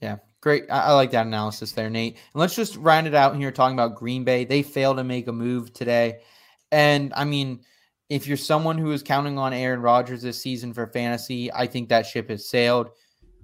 Yeah, 0.00 0.16
great. 0.40 0.64
I, 0.70 0.80
I 0.82 0.92
like 0.92 1.10
that 1.12 1.26
analysis 1.26 1.72
there, 1.72 1.90
Nate. 1.90 2.14
And 2.14 2.40
let's 2.40 2.54
just 2.54 2.76
round 2.76 3.06
it 3.06 3.14
out 3.14 3.36
here 3.36 3.50
talking 3.50 3.76
about 3.76 3.96
Green 3.96 4.24
Bay. 4.24 4.44
They 4.44 4.62
failed 4.62 4.98
to 4.98 5.04
make 5.04 5.26
a 5.26 5.32
move 5.32 5.72
today. 5.72 6.20
And 6.70 7.12
I 7.16 7.24
mean, 7.24 7.60
if 8.08 8.26
you're 8.26 8.36
someone 8.36 8.78
who 8.78 8.92
is 8.92 9.02
counting 9.02 9.38
on 9.38 9.52
Aaron 9.52 9.80
Rodgers 9.80 10.22
this 10.22 10.40
season 10.40 10.72
for 10.72 10.86
fantasy, 10.86 11.52
I 11.52 11.66
think 11.66 11.88
that 11.88 12.06
ship 12.06 12.30
has 12.30 12.48
sailed. 12.48 12.90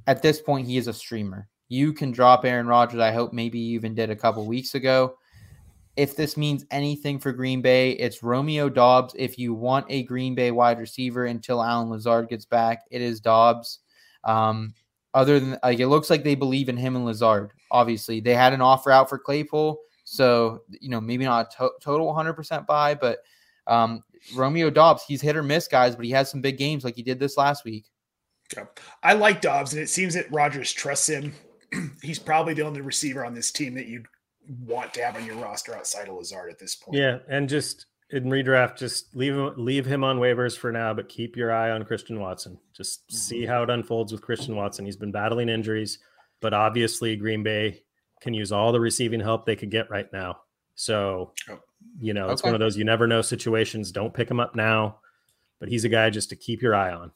At 0.07 0.23
this 0.23 0.41
point, 0.41 0.67
he 0.67 0.77
is 0.77 0.89
a 0.89 0.93
streamer. 0.93 1.49
You 1.69 1.93
can 1.93 2.13
drop 2.13 2.45
Aaron 2.45 2.67
Rodgers. 2.67 3.01
I 3.01 3.13
hope 3.13 3.33
maybe 3.33 3.59
you 3.59 3.75
even 3.75 3.95
did 3.95 4.11
a 4.11 4.17
couple 4.17 4.45
weeks 4.47 4.75
ago. 4.75 5.17
if 5.97 6.17
this 6.17 6.37
means 6.37 6.65
anything 6.71 7.19
for 7.19 7.33
Green 7.33 7.61
Bay, 7.61 7.93
it's 7.93 8.23
Romeo 8.23 8.69
Doubs. 8.69 9.15
If 9.19 9.39
you 9.39 9.53
want 9.53 9.87
a 9.91 10.05
Green 10.05 10.35
Bay 10.35 10.51
wide 10.51 10.79
receiver 10.79 11.27
until 11.27 11.63
Allen 11.63 11.91
Lazard 11.91 12.29
gets 12.29 12.47
back, 12.47 12.85
it 12.91 13.03
is 13.03 13.21
Doubs. 13.21 13.81
Um, 14.25 14.75
other 15.15 15.39
than 15.39 15.59
like 15.63 15.79
it 15.81 15.89
looks 15.89 16.09
like 16.09 16.25
they 16.25 16.35
believe 16.35 16.69
in 16.71 16.77
him 16.77 16.97
and 16.97 17.05
Lazard. 17.05 17.53
Obviously, 17.71 18.21
they 18.21 18.35
had 18.35 18.55
an 18.55 18.63
offer 18.63 18.91
out 18.91 19.09
for 19.09 19.19
Claypool, 19.19 19.79
so 20.05 20.63
you 20.69 20.89
know 20.89 21.01
maybe 21.01 21.25
not 21.25 21.53
a 21.53 21.57
to- 21.59 21.73
total 21.83 22.07
100% 22.07 22.67
buy, 22.67 22.95
but 22.95 23.19
um, 23.67 24.03
Romeo 24.35 24.71
Doubs, 24.71 25.05
he's 25.07 25.21
hit 25.21 25.37
or 25.37 25.43
miss, 25.43 25.69
guys, 25.69 25.97
but 25.97 26.05
he 26.05 26.11
has 26.13 26.31
some 26.31 26.41
big 26.41 26.59
games 26.59 26.85
like 26.85 26.97
he 26.97 27.03
did 27.03 27.19
this 27.19 27.37
last 27.37 27.65
week. 27.65 27.87
I 29.03 29.15
like 29.15 29.41
Doubs, 29.41 29.73
and 29.73 29.83
it 29.83 29.89
seems 29.89 30.15
that 30.15 30.31
Rodgers 30.31 30.73
trusts 30.73 31.09
him. 31.09 31.35
He's 32.03 32.19
probably 32.19 32.55
the 32.55 32.63
only 32.63 32.83
receiver 32.83 33.25
on 33.25 33.35
this 33.35 33.51
team 33.51 33.75
that 33.75 33.87
you'd 33.87 34.07
want 34.67 34.93
to 34.95 35.03
have 35.03 35.17
on 35.17 35.25
your 35.25 35.37
roster 35.37 35.75
outside 35.75 36.09
of 36.09 36.17
Lazard 36.17 36.51
at 36.51 36.59
this 36.59 36.75
point. 36.75 36.99
Yeah, 36.99 37.19
and 37.29 37.49
just 37.49 37.87
in 38.11 38.25
redraft, 38.25 38.77
just 38.77 39.15
leave 39.17 39.35
him 39.35 39.55
leave 39.57 39.87
him 39.87 40.05
on 40.05 40.19
waivers 40.19 40.57
for 40.57 40.71
now, 40.71 40.93
but 40.93 41.09
keep 41.09 41.37
your 41.37 41.53
eye 41.53 41.71
on 41.71 41.85
Christian 41.85 42.21
Watson. 42.21 42.59
Just 42.77 43.07
mm-hmm. 43.07 43.17
see 43.17 43.47
how 43.47 43.63
it 43.63 43.71
unfolds 43.71 44.13
with 44.13 44.21
Christian 44.23 44.55
Watson. 44.55 44.85
He's 44.85 44.97
been 44.97 45.13
battling 45.13 45.49
injuries, 45.49 45.99
but 46.41 46.53
obviously 46.53 47.17
Green 47.17 47.43
Bay 47.43 47.83
can 48.21 48.35
use 48.35 48.53
all 48.53 48.71
the 48.73 48.81
receiving 48.81 49.21
help 49.21 49.47
they 49.47 49.57
could 49.57 49.71
get 49.71 49.91
right 49.91 50.13
now. 50.13 50.41
So, 50.75 51.33
Oh. 51.49 51.59
You 52.01 52.15
know, 52.15 52.31
it's 52.31 52.43
one 52.43 52.55
of 52.55 52.61
those 52.61 52.77
you 52.77 52.85
never 52.85 53.07
know 53.07 53.23
situations. 53.23 53.93
Don't 53.93 54.13
pick 54.15 54.31
him 54.31 54.41
up 54.41 54.55
now, 54.57 54.99
but 55.61 55.69
he's 55.69 55.85
a 55.85 55.89
guy 55.89 56.11
just 56.11 56.29
to 56.31 56.37
keep 56.37 56.63
your 56.63 56.75
eye 56.75 56.93
on. 56.93 57.13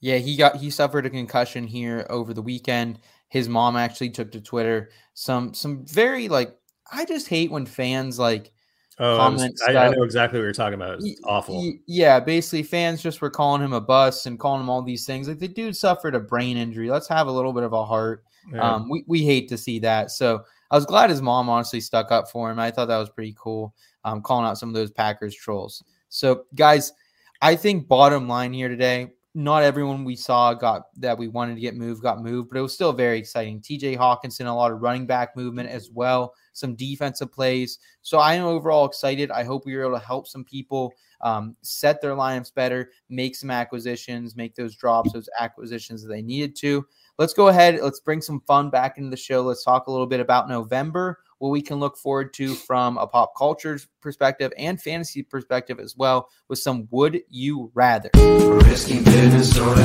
Yeah, 0.00 0.16
he 0.18 0.36
got 0.36 0.56
he 0.56 0.70
suffered 0.70 1.06
a 1.06 1.10
concussion 1.10 1.66
here 1.66 2.06
over 2.10 2.34
the 2.34 2.42
weekend. 2.42 2.98
His 3.28 3.48
mom 3.48 3.76
actually 3.76 4.10
took 4.10 4.32
to 4.32 4.40
Twitter 4.40 4.90
some 5.14 5.54
some 5.54 5.86
very 5.86 6.28
like 6.28 6.56
I 6.92 7.04
just 7.04 7.28
hate 7.28 7.50
when 7.50 7.66
fans 7.66 8.18
like 8.18 8.52
Oh, 8.98 9.16
I, 9.16 9.28
was- 9.30 9.40
Comment 9.40 9.60
I, 9.66 9.76
I 9.76 9.88
know 9.88 10.02
exactly 10.02 10.38
what 10.38 10.44
you're 10.44 10.52
talking 10.52 10.74
about. 10.74 10.98
It's 11.00 11.20
awful. 11.24 11.72
Yeah, 11.86 12.20
basically 12.20 12.62
fans 12.62 13.02
just 13.02 13.20
were 13.22 13.30
calling 13.30 13.62
him 13.62 13.72
a 13.72 13.80
bust 13.80 14.26
and 14.26 14.38
calling 14.38 14.60
him 14.60 14.68
all 14.68 14.82
these 14.82 15.06
things. 15.06 15.28
Like 15.28 15.38
the 15.38 15.48
dude 15.48 15.76
suffered 15.76 16.14
a 16.14 16.20
brain 16.20 16.58
injury. 16.58 16.90
Let's 16.90 17.08
have 17.08 17.26
a 17.26 17.32
little 17.32 17.54
bit 17.54 17.62
of 17.64 17.72
a 17.72 17.84
heart. 17.86 18.22
Yeah. 18.52 18.60
Um, 18.60 18.90
we, 18.90 19.02
we 19.06 19.22
hate 19.24 19.48
to 19.48 19.56
see 19.56 19.78
that. 19.80 20.10
So 20.10 20.42
I 20.70 20.76
was 20.76 20.84
glad 20.84 21.08
his 21.08 21.22
mom 21.22 21.48
honestly 21.48 21.80
stuck 21.80 22.12
up 22.12 22.30
for 22.30 22.50
him. 22.50 22.58
I 22.58 22.70
thought 22.70 22.86
that 22.88 22.98
was 22.98 23.08
pretty 23.08 23.34
cool. 23.38 23.74
Um, 24.04 24.20
calling 24.20 24.46
out 24.46 24.58
some 24.58 24.68
of 24.68 24.74
those 24.74 24.90
Packers 24.90 25.34
trolls. 25.34 25.82
So 26.08 26.44
guys, 26.54 26.92
I 27.40 27.56
think 27.56 27.88
bottom 27.88 28.28
line 28.28 28.52
here 28.52 28.68
today, 28.68 29.12
not 29.34 29.62
everyone 29.62 30.04
we 30.04 30.14
saw 30.14 30.52
got 30.52 30.88
that 31.00 31.16
we 31.16 31.26
wanted 31.26 31.54
to 31.54 31.60
get 31.60 31.74
moved 31.74 32.02
got 32.02 32.22
moved, 32.22 32.50
but 32.50 32.58
it 32.58 32.62
was 32.62 32.74
still 32.74 32.92
very 32.92 33.18
exciting. 33.18 33.60
TJ 33.60 33.96
Hockenson, 33.96 34.46
a 34.46 34.52
lot 34.52 34.72
of 34.72 34.82
running 34.82 35.06
back 35.06 35.34
movement 35.36 35.70
as 35.70 35.90
well, 35.90 36.34
some 36.52 36.74
defensive 36.74 37.32
plays. 37.32 37.78
So 38.02 38.18
I 38.18 38.34
am 38.34 38.44
overall 38.44 38.84
excited. 38.84 39.30
I 39.30 39.42
hope 39.42 39.64
we 39.64 39.74
were 39.74 39.84
able 39.84 39.98
to 39.98 40.04
help 40.04 40.28
some 40.28 40.44
people 40.44 40.92
um, 41.22 41.56
set 41.62 42.02
their 42.02 42.14
lineups 42.14 42.52
better, 42.54 42.90
make 43.08 43.34
some 43.34 43.50
acquisitions, 43.50 44.36
make 44.36 44.54
those 44.54 44.76
drops, 44.76 45.12
those 45.12 45.30
acquisitions 45.38 46.02
that 46.02 46.08
they 46.08 46.22
needed 46.22 46.54
to. 46.56 46.84
Let's 47.18 47.32
go 47.32 47.48
ahead. 47.48 47.78
Let's 47.80 48.00
bring 48.00 48.20
some 48.20 48.40
fun 48.40 48.68
back 48.68 48.98
into 48.98 49.10
the 49.10 49.16
show. 49.16 49.42
Let's 49.42 49.64
talk 49.64 49.86
a 49.86 49.90
little 49.90 50.06
bit 50.06 50.20
about 50.20 50.48
November, 50.48 51.20
what 51.42 51.50
we 51.50 51.60
can 51.60 51.80
look 51.80 51.96
forward 51.96 52.32
to 52.32 52.54
from 52.54 52.96
a 52.98 53.06
pop 53.08 53.32
culture 53.36 53.76
perspective 54.00 54.52
and 54.56 54.80
fantasy 54.80 55.24
perspective 55.24 55.80
as 55.80 55.96
well, 55.96 56.28
with 56.48 56.60
some 56.60 56.86
Would 56.92 57.22
You 57.28 57.72
Rather. 57.74 58.10
Risky 58.14 59.02
business 59.02 59.58
or 59.58 59.76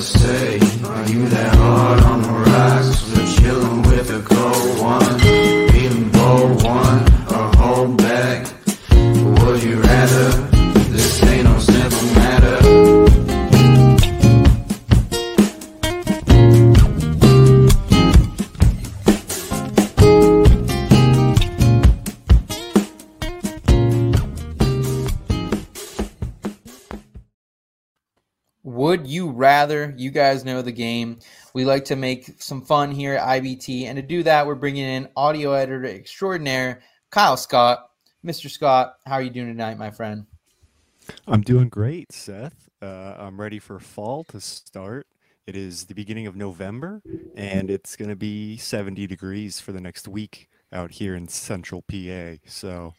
say 0.00 0.54
Are 0.54 1.08
you 1.10 1.28
that 1.28 1.54
hard 1.54 2.00
on 2.00 2.22
the 2.22 2.28
rocks? 2.28 3.10
We're 3.10 3.26
chillin' 3.26 3.86
with 3.90 4.08
a 4.08 4.22
cold 4.22 4.80
one 4.80 6.12
bold 6.12 6.64
one 6.64 7.02
or 7.30 7.56
hold 7.56 7.98
back 7.98 8.46
Would 9.44 9.62
you 9.62 9.82
rather? 9.82 10.51
Would 28.92 29.06
you 29.06 29.30
rather? 29.30 29.94
You 29.96 30.10
guys 30.10 30.44
know 30.44 30.60
the 30.60 30.70
game. 30.70 31.18
We 31.54 31.64
like 31.64 31.86
to 31.86 31.96
make 31.96 32.42
some 32.42 32.60
fun 32.60 32.90
here 32.90 33.14
at 33.14 33.26
IBT. 33.26 33.84
And 33.84 33.96
to 33.96 34.02
do 34.02 34.22
that, 34.22 34.46
we're 34.46 34.54
bringing 34.54 34.84
in 34.84 35.08
audio 35.16 35.52
editor 35.52 35.86
extraordinaire, 35.86 36.82
Kyle 37.08 37.38
Scott. 37.38 37.88
Mr. 38.22 38.50
Scott, 38.50 38.96
how 39.06 39.14
are 39.14 39.22
you 39.22 39.30
doing 39.30 39.46
tonight, 39.46 39.78
my 39.78 39.90
friend? 39.90 40.26
I'm 41.26 41.40
doing 41.40 41.70
great, 41.70 42.12
Seth. 42.12 42.68
Uh, 42.82 43.14
I'm 43.16 43.40
ready 43.40 43.58
for 43.58 43.78
fall 43.80 44.24
to 44.24 44.42
start. 44.42 45.06
It 45.46 45.56
is 45.56 45.86
the 45.86 45.94
beginning 45.94 46.26
of 46.26 46.36
November, 46.36 47.00
and 47.34 47.70
it's 47.70 47.96
going 47.96 48.10
to 48.10 48.14
be 48.14 48.58
70 48.58 49.06
degrees 49.06 49.58
for 49.58 49.72
the 49.72 49.80
next 49.80 50.06
week 50.06 50.50
out 50.70 50.90
here 50.90 51.14
in 51.14 51.28
central 51.28 51.80
PA. 51.80 52.34
So 52.44 52.92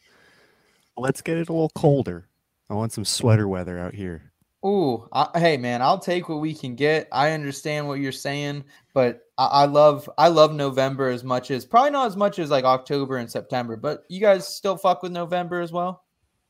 let's 0.96 1.22
get 1.22 1.36
it 1.36 1.48
a 1.48 1.52
little 1.52 1.70
colder. 1.76 2.26
I 2.68 2.74
want 2.74 2.92
some 2.92 3.04
sweater 3.04 3.46
weather 3.46 3.78
out 3.78 3.94
here. 3.94 4.32
Ooh, 4.64 5.06
I, 5.12 5.28
hey 5.38 5.56
man, 5.58 5.82
I'll 5.82 5.98
take 5.98 6.28
what 6.28 6.40
we 6.40 6.54
can 6.54 6.74
get. 6.74 7.06
I 7.12 7.32
understand 7.32 7.86
what 7.86 8.00
you're 8.00 8.12
saying, 8.12 8.64
but 8.94 9.20
I, 9.36 9.46
I 9.46 9.64
love 9.66 10.08
I 10.16 10.28
love 10.28 10.54
November 10.54 11.08
as 11.10 11.22
much 11.22 11.50
as 11.50 11.64
probably 11.66 11.90
not 11.90 12.06
as 12.06 12.16
much 12.16 12.38
as 12.38 12.50
like 12.50 12.64
October 12.64 13.18
and 13.18 13.30
September. 13.30 13.76
But 13.76 14.04
you 14.08 14.20
guys 14.20 14.48
still 14.48 14.76
fuck 14.76 15.02
with 15.02 15.12
November 15.12 15.60
as 15.60 15.70
well? 15.72 16.04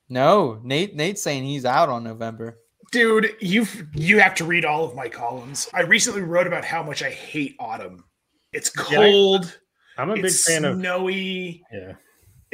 No, 0.09 0.61
Nate 0.63 0.95
Nate's 0.95 1.23
saying 1.23 1.45
he's 1.45 1.65
out 1.65 1.89
on 1.89 2.05
November. 2.05 2.59
Dude, 2.93 3.35
you 3.41 3.67
you 3.95 4.21
have 4.21 4.35
to 4.37 4.45
read 4.45 4.65
all 4.65 4.85
of 4.85 4.95
my 4.95 5.09
columns. 5.09 5.69
I 5.75 5.81
recently 5.81 6.23
wrote 6.23 6.47
about 6.47 6.65
how 6.65 6.83
much 6.85 7.03
I 7.03 7.11
hate 7.11 7.57
autumn. 7.59 8.05
It's 8.53 8.71
Yeah, 8.77 9.01
I- 9.01 9.11
cold. 9.11 9.59
I'm 9.99 10.11
a 10.11 10.15
big 10.15 10.27
it's 10.27 10.45
fan 10.45 10.65
of 10.65 10.77
snowy. 10.79 11.63
yeah. 11.73 11.93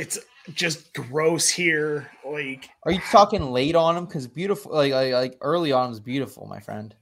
It's 0.01 0.19
just 0.55 0.95
gross 0.95 1.47
here. 1.51 2.11
Like 2.27 2.71
Are 2.85 2.93
you 2.93 3.01
talking 3.11 3.53
late 3.53 3.75
autumn? 3.77 4.07
Because 4.07 4.27
beautiful, 4.27 4.73
like, 4.73 4.93
like 4.93 5.13
like 5.13 5.39
early 5.43 5.73
autumn 5.73 5.93
is 5.93 6.01
beautiful, 6.01 6.47
my 6.47 6.59
friend. 6.59 6.95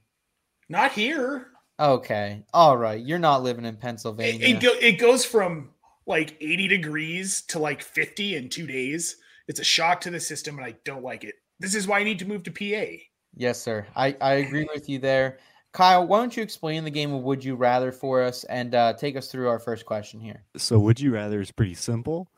not 0.67 0.91
here. 0.91 1.47
Okay, 1.79 2.43
all 2.53 2.75
right. 2.75 2.99
You're 3.01 3.19
not 3.19 3.41
living 3.41 3.63
in 3.63 3.75
It, 3.75 3.79
Pennsylvania. 3.79 4.45
it, 4.45 4.59
go, 4.61 4.71
it 4.81 4.99
goes 4.99 5.23
from 5.23 5.69
like 6.05 6.35
80 6.41 6.67
degrees 6.67 7.41
to 7.43 7.59
like 7.59 7.81
50 7.81 8.35
in 8.35 8.49
two 8.49 8.67
days. 8.67 9.15
It's 9.47 9.61
a 9.61 9.63
shock 9.63 10.01
to 10.01 10.09
the 10.09 10.19
system, 10.19 10.57
and 10.57 10.65
I 10.65 10.75
don't 10.83 11.03
like 11.03 11.23
it. 11.23 11.35
This 11.57 11.75
is 11.75 11.87
why 11.87 11.99
I 11.99 12.03
need 12.03 12.19
to 12.19 12.27
move 12.27 12.43
to 12.43 12.51
PA. 12.51 12.97
Yes, 13.33 13.61
sir. 13.61 13.87
I, 13.95 14.13
I 14.19 14.33
agree 14.33 14.67
with 14.73 14.89
you 14.89 14.99
there. 14.99 15.39
Kyle, 15.71 16.05
why 16.05 16.17
don't 16.19 16.35
you 16.35 16.43
explain 16.43 16.83
the 16.83 16.91
game 16.91 17.13
of 17.13 17.23
Would 17.23 17.45
You 17.45 17.55
Rather 17.55 17.93
for 17.93 18.21
us 18.23 18.43
and 18.43 18.75
uh, 18.75 18.91
take 18.93 19.15
us 19.15 19.31
through 19.31 19.47
our 19.47 19.59
first 19.59 19.85
question 19.85 20.19
here? 20.19 20.43
So, 20.57 20.79
would 20.79 20.99
you 20.99 21.13
rather 21.13 21.39
is 21.39 21.51
pretty 21.51 21.75
simple. 21.75 22.29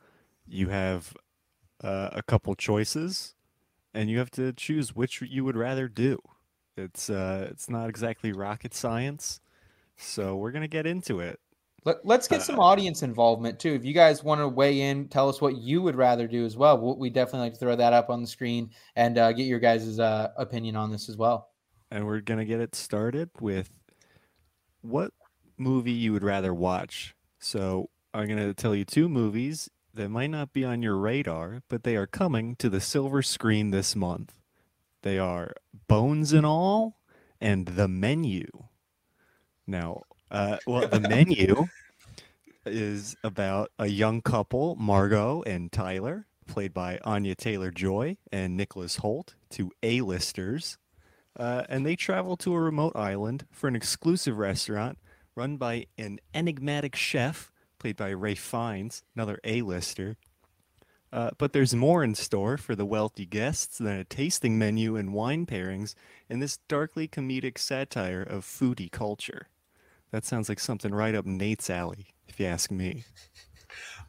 You 0.52 0.68
have 0.68 1.14
uh, 1.82 2.10
a 2.12 2.22
couple 2.22 2.54
choices, 2.54 3.34
and 3.94 4.10
you 4.10 4.18
have 4.18 4.30
to 4.32 4.52
choose 4.52 4.94
which 4.94 5.22
you 5.22 5.44
would 5.46 5.56
rather 5.56 5.88
do. 5.88 6.18
It's 6.76 7.08
uh, 7.08 7.48
it's 7.50 7.70
not 7.70 7.88
exactly 7.88 8.32
rocket 8.32 8.74
science, 8.74 9.40
so 9.96 10.36
we're 10.36 10.50
gonna 10.52 10.68
get 10.68 10.86
into 10.86 11.20
it. 11.20 11.40
Let, 11.86 12.04
let's 12.04 12.28
get 12.28 12.42
some 12.42 12.60
audience 12.60 13.02
involvement 13.02 13.58
too. 13.58 13.72
If 13.72 13.84
you 13.84 13.94
guys 13.94 14.22
want 14.22 14.40
to 14.42 14.46
weigh 14.48 14.82
in, 14.82 15.08
tell 15.08 15.28
us 15.28 15.40
what 15.40 15.56
you 15.56 15.80
would 15.82 15.96
rather 15.96 16.28
do 16.28 16.44
as 16.44 16.56
well. 16.56 16.78
We- 16.78 17.00
We 17.08 17.10
definitely 17.10 17.46
like 17.46 17.54
to 17.54 17.58
throw 17.58 17.74
that 17.74 17.92
up 17.94 18.08
on 18.10 18.20
the 18.20 18.28
screen 18.28 18.70
and 18.94 19.16
uh, 19.18 19.32
get 19.32 19.44
your 19.46 19.58
guys' 19.58 19.98
uh, 19.98 20.32
opinion 20.36 20.76
on 20.76 20.92
this 20.92 21.08
as 21.08 21.16
well. 21.16 21.48
And 21.90 22.06
we're 22.06 22.20
gonna 22.20 22.44
get 22.44 22.60
it 22.60 22.74
started 22.74 23.30
with 23.40 23.70
what 24.82 25.12
movie 25.56 25.92
you 25.92 26.12
would 26.12 26.22
rather 26.24 26.52
watch. 26.54 27.14
So 27.38 27.88
I'm 28.14 28.28
gonna 28.28 28.54
tell 28.54 28.74
you 28.74 28.84
two 28.84 29.08
movies 29.08 29.68
that 29.94 30.08
might 30.08 30.30
not 30.30 30.52
be 30.52 30.64
on 30.64 30.82
your 30.82 30.96
radar, 30.96 31.62
but 31.68 31.84
they 31.84 31.96
are 31.96 32.06
coming 32.06 32.56
to 32.56 32.68
the 32.68 32.80
silver 32.80 33.22
screen 33.22 33.70
this 33.70 33.94
month. 33.94 34.34
They 35.02 35.18
are 35.18 35.54
Bones 35.88 36.32
and 36.32 36.46
All 36.46 36.98
and 37.40 37.66
The 37.66 37.88
Menu. 37.88 38.46
Now, 39.66 40.02
uh, 40.30 40.58
well, 40.66 40.88
The 40.88 41.00
Menu 41.08 41.66
is 42.64 43.16
about 43.24 43.70
a 43.78 43.86
young 43.86 44.22
couple, 44.22 44.76
Margot 44.76 45.42
and 45.42 45.70
Tyler, 45.72 46.26
played 46.46 46.72
by 46.72 46.98
Anya 47.04 47.34
Taylor 47.34 47.70
Joy 47.70 48.16
and 48.30 48.56
Nicholas 48.56 48.98
Hoult, 48.98 49.34
two 49.50 49.72
A-listers 49.82 50.78
uh, 51.36 51.62
and 51.68 51.86
they 51.86 51.96
travel 51.96 52.36
to 52.38 52.54
a 52.54 52.60
remote 52.60 52.94
island 52.94 53.46
for 53.50 53.68
an 53.68 53.76
exclusive 53.76 54.38
restaurant 54.38 54.98
run 55.34 55.56
by 55.56 55.86
an 55.96 56.18
enigmatic 56.34 56.94
chef 56.94 57.50
played 57.82 57.96
by 57.96 58.12
Ralph 58.12 58.38
Fiennes, 58.38 59.02
another 59.16 59.40
A-lister. 59.42 60.16
Uh, 61.12 61.30
but 61.36 61.52
there's 61.52 61.74
more 61.74 62.04
in 62.04 62.14
store 62.14 62.56
for 62.56 62.76
the 62.76 62.86
wealthy 62.86 63.26
guests 63.26 63.76
than 63.76 63.98
a 63.98 64.04
tasting 64.04 64.56
menu 64.56 64.94
and 64.96 65.12
wine 65.12 65.44
pairings 65.46 65.96
in 66.30 66.38
this 66.38 66.58
darkly 66.68 67.08
comedic 67.08 67.58
satire 67.58 68.22
of 68.22 68.44
foodie 68.44 68.90
culture. 68.90 69.48
That 70.12 70.24
sounds 70.24 70.48
like 70.48 70.60
something 70.60 70.94
right 70.94 71.14
up 71.14 71.26
Nate's 71.26 71.68
alley, 71.68 72.06
if 72.28 72.38
you 72.38 72.46
ask 72.46 72.70
me. 72.70 73.02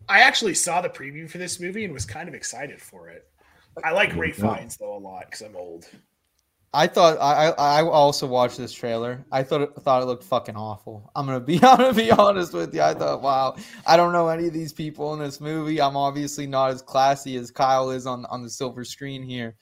I 0.07 0.19
actually 0.21 0.53
saw 0.53 0.81
the 0.81 0.89
preview 0.89 1.27
for 1.27 1.39
this 1.39 1.59
movie 1.59 1.83
and 1.83 1.93
was 1.93 2.05
kind 2.05 2.29
of 2.29 2.35
excited 2.35 2.79
for 2.79 3.09
it. 3.09 3.27
I 3.83 3.91
like 3.91 4.15
Ralph 4.15 4.35
Fiennes 4.35 4.77
though 4.77 4.95
a 4.95 4.99
lot 4.99 5.25
because 5.25 5.41
I'm 5.41 5.55
old. 5.55 5.89
I 6.75 6.87
thought 6.87 7.19
I, 7.21 7.49
I 7.49 7.83
also 7.83 8.25
watched 8.25 8.57
this 8.57 8.73
trailer. 8.73 9.23
I 9.31 9.43
thought 9.43 9.61
it, 9.61 9.75
thought 9.81 10.01
it 10.01 10.05
looked 10.05 10.23
fucking 10.23 10.55
awful. 10.55 11.11
I'm 11.15 11.25
gonna 11.27 11.39
be 11.39 11.55
I'm 11.63 11.77
gonna 11.77 11.93
be 11.93 12.11
honest 12.11 12.53
with 12.53 12.73
you. 12.73 12.81
I 12.81 12.93
thought, 12.95 13.21
wow, 13.21 13.55
I 13.85 13.95
don't 13.95 14.11
know 14.11 14.27
any 14.27 14.47
of 14.47 14.53
these 14.53 14.73
people 14.73 15.13
in 15.13 15.19
this 15.19 15.39
movie. 15.39 15.79
I'm 15.79 15.95
obviously 15.95 16.47
not 16.47 16.71
as 16.71 16.81
classy 16.81 17.35
as 17.37 17.51
Kyle 17.51 17.91
is 17.91 18.07
on 18.07 18.25
on 18.25 18.41
the 18.41 18.49
silver 18.49 18.83
screen 18.83 19.21
here. 19.23 19.55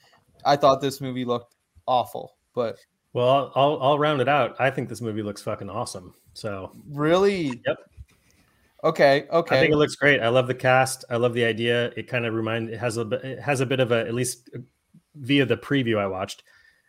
I 0.44 0.56
thought 0.56 0.80
this 0.80 1.00
movie 1.00 1.24
looked 1.24 1.54
awful, 1.86 2.36
but 2.54 2.78
Well, 3.12 3.28
I'll, 3.28 3.52
I'll 3.54 3.82
I'll 3.82 3.98
round 3.98 4.20
it 4.22 4.28
out. 4.28 4.56
I 4.58 4.70
think 4.70 4.88
this 4.88 5.00
movie 5.02 5.22
looks 5.22 5.42
fucking 5.42 5.68
awesome. 5.68 6.14
So 6.32 6.72
really, 6.90 7.60
Yep. 7.66 7.76
okay, 8.84 9.26
okay. 9.30 9.56
I 9.56 9.60
think 9.60 9.72
it 9.72 9.76
looks 9.76 9.96
great. 9.96 10.20
I 10.20 10.28
love 10.28 10.46
the 10.46 10.54
cast. 10.54 11.04
I 11.10 11.16
love 11.16 11.34
the 11.34 11.44
idea. 11.44 11.92
It 11.96 12.08
kind 12.08 12.24
of 12.24 12.32
remind 12.34 12.70
it 12.70 12.78
has 12.78 12.96
a 12.96 13.02
it 13.10 13.38
has 13.40 13.60
a 13.60 13.66
bit 13.66 13.80
of 13.80 13.92
a 13.92 14.00
at 14.00 14.14
least 14.14 14.48
via 15.14 15.44
the 15.44 15.56
preview 15.58 15.98
I 15.98 16.06
watched, 16.06 16.42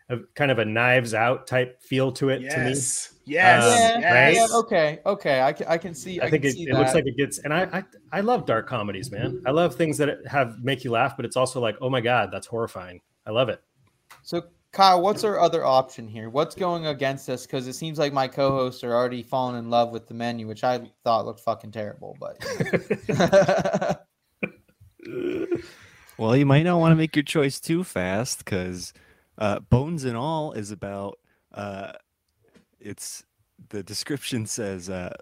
a 0.08 0.18
kind 0.34 0.50
of 0.50 0.58
a 0.58 0.64
Knives 0.64 1.14
Out 1.14 1.46
type 1.46 1.80
feel 1.82 2.12
to 2.12 2.28
it 2.28 2.50
to 2.50 2.58
me. 2.58 2.70
Yes, 2.70 3.14
yes, 3.24 3.64
Um, 3.64 4.02
yeah, 4.02 4.12
right? 4.12 4.34
yeah, 4.34 4.46
okay, 4.52 5.00
okay. 5.06 5.40
I 5.42 5.52
can 5.52 5.66
I 5.66 5.78
can 5.78 5.94
see. 5.94 6.20
I 6.20 6.28
think 6.28 6.44
it, 6.44 6.52
see 6.52 6.64
it 6.64 6.74
looks 6.74 6.94
like 6.94 7.06
it 7.06 7.16
gets, 7.16 7.38
and 7.38 7.52
I, 7.52 7.62
I 7.72 7.84
I 8.12 8.20
love 8.20 8.46
dark 8.46 8.68
comedies, 8.68 9.10
man. 9.10 9.42
I 9.46 9.50
love 9.50 9.74
things 9.74 9.96
that 9.98 10.26
have 10.26 10.62
make 10.62 10.84
you 10.84 10.90
laugh, 10.90 11.16
but 11.16 11.24
it's 11.24 11.36
also 11.36 11.60
like, 11.60 11.76
oh 11.80 11.88
my 11.88 12.00
god, 12.00 12.30
that's 12.30 12.46
horrifying. 12.46 13.00
I 13.26 13.30
love 13.30 13.48
it. 13.48 13.62
So, 14.22 14.42
Kyle, 14.72 15.00
what's 15.00 15.24
our 15.24 15.40
other 15.40 15.64
option 15.64 16.06
here? 16.06 16.28
What's 16.28 16.54
going 16.54 16.86
against 16.86 17.28
us? 17.30 17.46
Because 17.46 17.66
it 17.66 17.72
seems 17.74 17.98
like 17.98 18.12
my 18.12 18.28
co-hosts 18.28 18.84
are 18.84 18.92
already 18.92 19.22
falling 19.22 19.58
in 19.58 19.70
love 19.70 19.90
with 19.90 20.06
the 20.06 20.14
menu, 20.14 20.46
which 20.46 20.64
I 20.64 20.90
thought 21.04 21.24
looked 21.24 21.40
fucking 21.40 21.72
terrible. 21.72 22.16
But 22.20 22.38
Well, 26.16 26.36
you 26.36 26.46
might 26.46 26.62
not 26.62 26.78
want 26.78 26.92
to 26.92 26.96
make 26.96 27.16
your 27.16 27.24
choice 27.24 27.58
too 27.58 27.82
fast 27.82 28.44
because 28.44 28.92
uh, 29.38 29.60
Bones 29.60 30.04
and 30.04 30.16
All 30.16 30.52
is 30.52 30.70
about. 30.70 31.18
Uh, 31.52 31.92
it's 32.80 33.24
the 33.70 33.82
description 33.82 34.46
says 34.46 34.90
uh, 34.90 35.14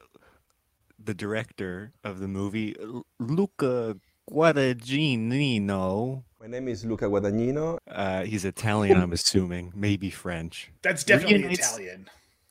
the 1.02 1.14
director 1.14 1.92
of 2.04 2.18
the 2.20 2.28
movie 2.28 2.74
Luca 3.18 3.96
Guadagnino. 4.30 6.22
My 6.40 6.46
name 6.46 6.68
is 6.68 6.84
Luca 6.84 7.06
Guadagnino. 7.06 7.78
Uh, 7.88 8.24
he's 8.24 8.44
Italian, 8.44 9.00
I'm 9.00 9.12
assuming, 9.12 9.72
maybe 9.74 10.10
French. 10.10 10.72
That's 10.82 11.04
definitely 11.04 11.38
Reunites- 11.42 11.68
Italian. 11.74 12.08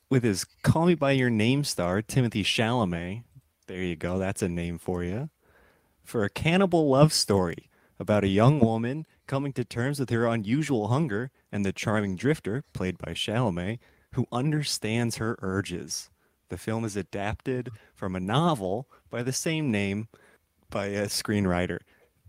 With 0.08 0.24
his 0.24 0.44
"Call 0.62 0.86
Me 0.86 0.94
by 0.94 1.12
Your 1.12 1.30
Name" 1.30 1.64
star 1.64 2.02
Timothée 2.02 2.44
Chalamet. 2.44 3.24
There 3.66 3.82
you 3.82 3.96
go. 3.96 4.18
That's 4.18 4.42
a 4.42 4.48
name 4.48 4.76
for 4.78 5.02
you. 5.02 5.30
For 6.04 6.24
a 6.24 6.28
cannibal 6.28 6.90
love 6.90 7.12
story 7.14 7.70
about 8.02 8.24
a 8.24 8.28
young 8.28 8.58
woman 8.58 9.06
coming 9.26 9.52
to 9.54 9.64
terms 9.64 9.98
with 10.00 10.10
her 10.10 10.26
unusual 10.26 10.88
hunger 10.88 11.30
and 11.52 11.64
the 11.64 11.72
charming 11.72 12.16
drifter, 12.16 12.64
played 12.72 12.98
by 12.98 13.12
Chalamet, 13.12 13.78
who 14.14 14.26
understands 14.32 15.16
her 15.16 15.38
urges. 15.40 16.10
The 16.50 16.58
film 16.58 16.84
is 16.84 16.96
adapted 16.96 17.70
from 17.94 18.14
a 18.14 18.20
novel 18.20 18.88
by 19.08 19.22
the 19.22 19.32
same 19.32 19.70
name 19.70 20.08
by 20.68 20.86
a 20.86 21.06
screenwriter. 21.06 21.78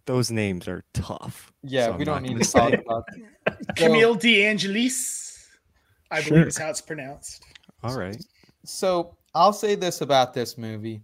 Those 0.05 0.29
names 0.31 0.67
are 0.67 0.83
tough. 0.93 1.51
yeah, 1.63 1.87
so 1.87 1.91
we 1.93 1.97
I'm 1.99 2.05
don't 2.05 2.21
need 2.23 2.33
gonna 2.33 2.43
say 2.45 2.59
talk 2.59 2.73
about. 2.85 3.03
that. 3.07 3.57
So- 3.67 3.73
Camille 3.75 4.15
De 4.15 4.45
Angelis, 4.45 5.47
I 6.11 6.21
Sure. 6.21 6.33
believe 6.35 6.47
is 6.47 6.57
how 6.57 6.69
it's 6.69 6.81
pronounced. 6.81 7.43
All 7.83 7.97
right. 7.97 8.15
So 8.63 9.17
I'll 9.33 9.51
say 9.53 9.75
this 9.75 10.01
about 10.01 10.33
this 10.33 10.57
movie. 10.57 11.01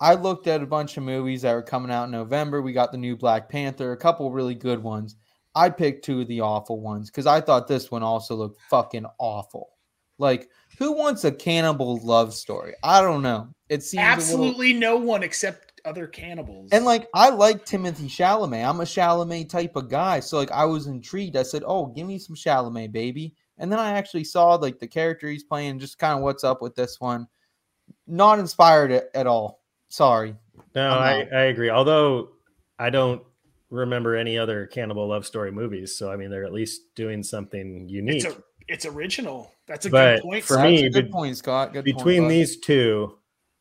I 0.00 0.14
looked 0.14 0.46
at 0.46 0.62
a 0.62 0.66
bunch 0.66 0.96
of 0.96 1.02
movies 1.02 1.42
that 1.42 1.54
were 1.54 1.62
coming 1.62 1.90
out 1.90 2.04
in 2.04 2.10
November. 2.10 2.62
We 2.62 2.72
got 2.72 2.92
the 2.92 2.98
new 2.98 3.16
Black 3.16 3.48
Panther, 3.48 3.92
a 3.92 3.96
couple 3.96 4.30
really 4.30 4.54
good 4.54 4.82
ones. 4.82 5.16
I 5.54 5.70
picked 5.70 6.04
two 6.04 6.20
of 6.20 6.28
the 6.28 6.40
awful 6.40 6.80
ones 6.80 7.10
because 7.10 7.26
I 7.26 7.40
thought 7.40 7.66
this 7.66 7.90
one 7.90 8.02
also 8.02 8.36
looked 8.36 8.60
fucking 8.70 9.06
awful. 9.18 9.70
Like, 10.18 10.48
who 10.78 10.92
wants 10.92 11.24
a 11.24 11.32
cannibal 11.32 11.98
love 12.04 12.34
story? 12.34 12.74
I 12.82 13.00
don't 13.00 13.22
know. 13.22 13.48
It 13.68 13.82
seems 13.82 14.02
a 14.02 14.06
little- 14.06 14.12
Absolutely 14.14 14.72
no 14.72 14.96
one 14.96 15.22
except 15.22 15.80
other 15.84 16.06
cannibals. 16.06 16.68
and 16.72 16.84
like 16.84 17.08
I 17.14 17.30
like 17.30 17.64
Timothée 17.64 18.08
Chalamet. 18.10 18.68
I'm 18.68 18.80
a 18.80 18.84
Chalamet 18.84 19.48
type 19.48 19.74
of 19.76 19.88
guy. 19.88 20.20
So 20.20 20.36
like 20.36 20.50
I 20.50 20.64
was 20.64 20.86
intrigued. 20.86 21.36
I 21.36 21.42
said, 21.44 21.62
"Oh, 21.64 21.86
give 21.86 22.06
me 22.06 22.18
some 22.18 22.34
Chalamet, 22.36 22.92
baby." 22.92 23.34
And 23.58 23.70
then 23.72 23.78
I 23.78 23.92
actually 23.92 24.24
saw 24.24 24.54
like 24.56 24.78
the 24.80 24.86
character 24.88 25.28
he's 25.28 25.44
playing, 25.44 25.78
just 25.78 25.98
kind 25.98 26.16
of 26.16 26.22
what's 26.22 26.44
up 26.44 26.60
with 26.60 26.74
this 26.74 27.00
one. 27.00 27.26
Not 28.06 28.38
inspired 28.38 28.90
at 29.14 29.26
all. 29.26 29.57
Sorry. 29.88 30.34
No, 30.74 30.90
I'm 30.90 31.28
I, 31.32 31.42
agree. 31.44 31.70
Although 31.70 32.30
I 32.78 32.90
don't 32.90 33.22
remember 33.70 34.16
any 34.16 34.38
other 34.38 34.66
cannibal 34.66 35.08
love 35.08 35.26
story 35.26 35.50
movies, 35.50 35.96
so 35.96 36.10
I 36.10 36.16
mean 36.16 36.30
they're 36.30 36.44
at 36.44 36.52
least 36.52 36.94
doing 36.94 37.22
something 37.22 37.88
unique. 37.88 38.24
it's 38.24 38.34
a, 38.36 38.42
it's 38.68 38.86
original. 38.86 39.52
That's 39.66 39.86
a 39.86 39.90
But 39.90 40.16
good 40.16 40.22
point. 40.22 40.44
for 40.44 40.54
Scott. 40.54 40.64
me, 40.66 40.82
That's 40.82 40.96
a 40.96 41.00
good 41.00 41.06
be- 41.06 41.12
point, 41.12 41.36
Scott. 41.36 41.72
Good 41.72 41.84
Between 41.84 42.22
bud. 42.24 42.30
these 42.30 42.60
two, 42.60 43.18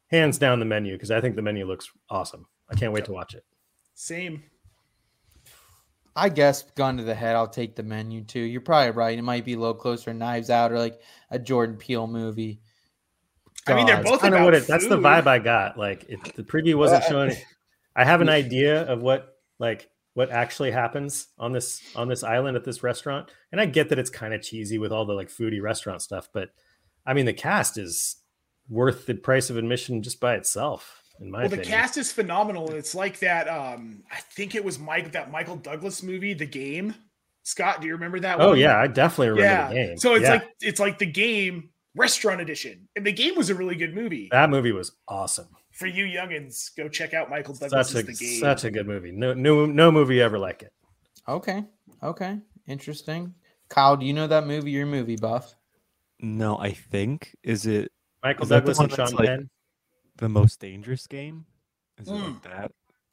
hands 0.08 0.38
down 0.38 0.60
the 0.60 0.66
menu 0.66 0.94
because 0.94 1.12
I 1.12 1.22
think 1.22 1.36
the 1.36 1.42
menu 1.42 1.66
looks 1.66 1.90
awesome. 2.10 2.46
I 2.70 2.76
can't 2.76 2.92
wait 2.94 3.06
to 3.06 3.14
watch 3.14 3.34
it. 3.34 3.46
same. 3.94 4.44
I 6.16 6.30
guess 6.30 6.64
gun 6.72 6.98
to 6.98 7.04
the 7.04 7.14
head, 7.14 7.36
I'll 7.36 7.48
take 7.48 7.76
the 7.76 7.84
menu 7.84 8.24
too. 8.24 8.40
You're 8.40 8.62
probably 8.62 8.90
right. 8.92 9.18
It 9.18 9.22
might 9.22 9.46
be 9.46 9.54
a 9.54 9.60
little 9.60 9.76
closer, 9.76 10.14
Knives 10.16 10.50
Out, 10.50 10.72
or 10.72 10.80
like 10.80 11.00
a 11.30 11.38
Jordan 11.38 11.78
Peele 11.78 12.08
movie. 12.08 12.60
I 13.70 13.76
mean, 13.76 13.86
they're 13.86 14.04
both 14.04 14.22
Kind 14.22 14.34
of 14.34 14.40
about 14.40 14.46
what 14.46 14.54
it. 14.54 14.68
That's 14.68 14.88
the 14.88 14.98
vibe 14.98 15.28
I 15.28 15.40
got. 15.40 15.78
Like 15.78 16.06
it, 16.10 16.36
the 16.36 16.44
preview 16.44 16.76
wasn't 16.76 17.04
showing. 17.06 17.34
I 17.96 18.04
have 18.06 18.22
an 18.22 18.30
idea 18.42 18.84
of 18.84 19.02
what 19.02 19.36
like 19.60 19.90
what 20.14 20.32
actually 20.32 20.72
happens 20.72 21.28
on 21.38 21.52
this 21.52 21.82
on 21.96 22.08
this 22.08 22.24
island 22.24 22.58
at 22.58 22.64
this 22.64 22.84
restaurant, 22.84 23.30
and 23.52 23.62
I 23.62 23.66
get 23.66 23.90
that 23.90 24.00
it's 24.00 24.10
kind 24.10 24.34
of 24.34 24.42
cheesy 24.42 24.78
with 24.78 24.92
all 24.92 25.06
the 25.06 25.14
like 25.14 25.30
foodie 25.30 25.62
restaurant 25.62 26.02
stuff, 26.02 26.30
but 26.34 26.50
I 27.06 27.14
mean 27.14 27.26
the 27.26 27.34
cast 27.34 27.78
is 27.78 28.18
worth 28.70 29.06
the 29.06 29.14
price 29.14 29.50
of 29.50 29.58
admission 29.58 30.02
just 30.02 30.20
by 30.20 30.36
itself. 30.36 31.04
In 31.20 31.32
my 31.32 31.42
Well, 31.42 31.50
the 31.50 31.58
cast 31.58 31.98
is 31.98 32.12
phenomenal, 32.12 32.68
and 32.68 32.78
it's 32.78 32.94
like 32.94 33.20
that. 33.20 33.48
Um, 33.48 34.04
I 34.12 34.20
think 34.20 34.56
it 34.56 34.64
was 34.64 34.78
Mike 34.78 35.14
that 35.14 35.32
Michael 35.32 35.56
Douglas 35.56 36.04
movie, 36.04 36.34
The 36.34 36.46
Game. 36.46 36.94
Scott, 37.44 37.80
do 37.82 37.88
you 37.88 37.94
remember 37.94 38.20
that? 38.20 38.42
Oh 38.42 38.50
one? 38.50 38.60
yeah, 38.60 38.78
I 38.78 38.88
definitely 38.88 39.30
remember 39.30 39.44
yeah. 39.52 39.68
the 39.70 39.74
game. 39.74 39.98
So 39.98 40.16
it's 40.16 40.24
Yeah. 40.24 40.32
like 40.32 40.50
it's 40.62 40.80
like 40.80 41.00
the 41.00 41.06
game 41.06 41.70
restaurant 41.98 42.42
edition, 42.42 42.88
and 42.96 43.06
the 43.06 43.12
game 43.12 43.36
was 43.36 43.50
a 43.50 43.56
really 43.56 43.76
good 43.76 43.94
movie. 43.94 44.30
that 44.32 44.50
movie 44.50 44.72
was 44.72 44.92
awesome. 45.08 45.48
For 45.72 45.86
you 45.88 46.06
youngins, 46.06 46.76
go 46.76 46.88
check 46.90 47.14
out 47.14 47.30
Michael 47.30 47.54
Douglas' 47.54 47.90
Such 47.92 48.04
a 48.04 48.06
The 48.06 48.14
Game. 48.14 48.40
such 48.40 48.64
a 48.64 48.72
good 48.72 48.88
movie. 48.88 49.12
No 49.12 49.34
no 49.34 49.66
no 49.66 49.92
movie 49.92 50.22
ever 50.22 50.40
like 50.40 50.64
it. 50.64 50.72
Okay. 51.28 51.64
Okay. 52.02 52.40
Interesting. 52.68 53.34
Kyle, 53.70 53.98
do 53.98 54.06
you 54.06 54.14
know 54.14 54.28
that 54.28 54.48
movie? 54.48 54.72
Your 54.72 54.86
movie 54.86 55.18
buff. 55.18 55.54
No, 56.20 56.58
I 56.58 56.72
think 56.72 57.36
is 57.44 57.66
it 57.66 57.92
Michael 58.24 58.44
Is 58.44 58.50
that 58.50 58.66
the 58.66 58.74
Douglas 58.74 58.78
one 58.78 58.86
and 58.86 58.94
Sean 58.94 59.06
that's 59.06 59.14
like- 59.14 59.28
Penn. 59.28 59.50
the 60.18 60.30
most 60.30 60.60
dangerous 60.60 61.06
game? 61.06 61.46
Is 62.00 62.08
it 62.08 62.12
Mm. 62.12 62.34
like 62.34 62.42
that? 62.44 62.72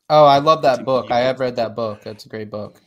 Oh, 0.09 0.25
I 0.25 0.39
love 0.39 0.63
that 0.63 0.81
It's 0.81 0.85
book. 0.87 1.11
I 1.11 1.21
have 1.21 1.41
read 1.41 1.57
that 1.57 1.75
book. 1.75 2.03
That's 2.03 2.25
a 2.25 2.29
great 2.29 2.51
book. 2.51 2.81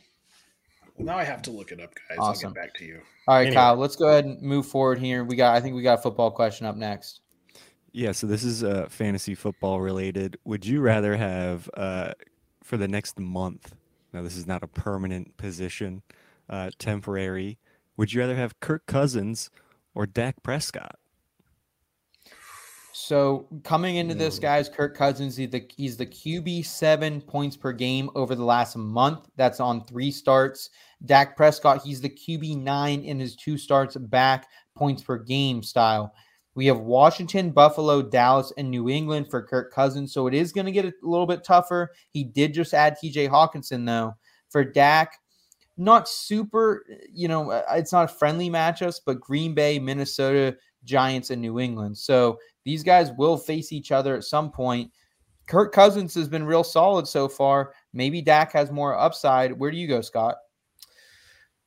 Well, 0.98 1.06
now 1.06 1.18
I 1.18 1.24
have 1.24 1.42
to 1.42 1.50
look 1.50 1.70
it 1.70 1.80
up, 1.80 1.94
guys. 2.08 2.18
Awesome. 2.18 2.48
I'll 2.48 2.54
get 2.54 2.62
back 2.62 2.74
to 2.74 2.84
you. 2.84 3.00
All 3.28 3.36
right, 3.36 3.42
Anyway. 3.42 3.54
Kyle, 3.54 3.76
let's 3.76 3.94
go 3.96 4.08
ahead 4.08 4.24
and 4.24 4.42
move 4.42 4.66
forward 4.66 4.98
here. 4.98 5.24
We 5.24 5.36
got 5.36 5.54
I 5.54 5.60
think 5.60 5.76
we 5.76 5.82
got 5.82 6.00
a 6.00 6.02
football 6.02 6.30
question 6.30 6.66
up 6.66 6.76
next. 6.76 7.20
Yeah, 7.92 8.12
so 8.12 8.26
this 8.26 8.44
is 8.44 8.62
uh, 8.62 8.86
fantasy 8.90 9.34
football 9.34 9.80
related. 9.80 10.36
Would 10.44 10.66
you 10.66 10.80
rather 10.80 11.16
have 11.16 11.70
uh, 11.74 12.12
for 12.62 12.76
the 12.76 12.88
next 12.88 13.18
month? 13.18 13.74
Now, 14.12 14.22
this 14.22 14.36
is 14.36 14.46
not 14.46 14.62
a 14.62 14.66
permanent 14.68 15.36
position, 15.36 16.02
uh, 16.48 16.70
temporary. 16.78 17.58
Would 17.96 18.12
you 18.12 18.20
rather 18.20 18.36
have 18.36 18.60
Kirk 18.60 18.86
Cousins 18.86 19.50
or 19.94 20.06
Dak 20.06 20.42
Prescott? 20.42 20.96
So 22.92 23.46
coming 23.62 23.96
into 23.96 24.14
this, 24.14 24.38
guys, 24.38 24.68
Kirk 24.68 24.96
Cousins, 24.96 25.36
he's 25.36 25.50
the, 25.50 25.68
he's 25.76 25.96
the 25.96 26.06
QB 26.06 26.66
seven 26.66 27.20
points 27.20 27.56
per 27.56 27.72
game 27.72 28.10
over 28.14 28.34
the 28.34 28.44
last 28.44 28.76
month. 28.76 29.28
That's 29.36 29.60
on 29.60 29.84
three 29.84 30.10
starts. 30.10 30.70
Dak 31.04 31.36
Prescott, 31.36 31.82
he's 31.84 32.00
the 32.00 32.10
QB 32.10 32.62
nine 32.62 33.04
in 33.04 33.20
his 33.20 33.36
two 33.36 33.56
starts 33.56 33.96
back 33.96 34.48
points 34.76 35.02
per 35.02 35.18
game 35.18 35.62
style. 35.62 36.12
We 36.54 36.66
have 36.66 36.80
Washington, 36.80 37.50
Buffalo, 37.50 38.02
Dallas, 38.02 38.52
and 38.58 38.68
New 38.68 38.88
England 38.88 39.30
for 39.30 39.42
Kirk 39.42 39.72
Cousins. 39.72 40.12
So 40.12 40.26
it 40.26 40.34
is 40.34 40.52
going 40.52 40.66
to 40.66 40.72
get 40.72 40.84
a 40.84 40.92
little 41.02 41.26
bit 41.26 41.44
tougher. 41.44 41.92
He 42.10 42.24
did 42.24 42.52
just 42.52 42.74
add 42.74 42.96
TJ 43.00 43.28
Hockenson, 43.28 43.86
though. 43.86 44.14
For 44.50 44.64
Dak, 44.64 45.12
not 45.76 46.08
super, 46.08 46.84
you 47.12 47.28
know, 47.28 47.52
uh, 47.52 47.62
it's 47.74 47.92
not 47.92 48.10
a 48.10 48.12
friendly 48.12 48.50
matchups, 48.50 49.00
but 49.06 49.20
Green 49.20 49.54
Bay, 49.54 49.78
Minnesota, 49.78 50.56
Giants, 50.82 51.30
and 51.30 51.40
New 51.40 51.60
England. 51.60 51.96
So 51.96 52.38
these 52.64 52.82
guys 52.82 53.12
will 53.16 53.36
face 53.36 53.70
each 53.72 53.92
other 53.92 54.16
at 54.16 54.24
some 54.24 54.50
point. 54.50 54.90
Kirk 55.46 55.72
Cousins 55.72 56.14
has 56.14 56.28
been 56.28 56.44
real 56.44 56.64
solid 56.64 57.06
so 57.06 57.28
far. 57.28 57.72
Maybe 57.92 58.20
Dak 58.20 58.52
has 58.52 58.72
more 58.72 58.98
upside. 58.98 59.52
Where 59.52 59.70
do 59.70 59.76
you 59.76 59.86
go, 59.86 60.00
Scott? 60.00 60.34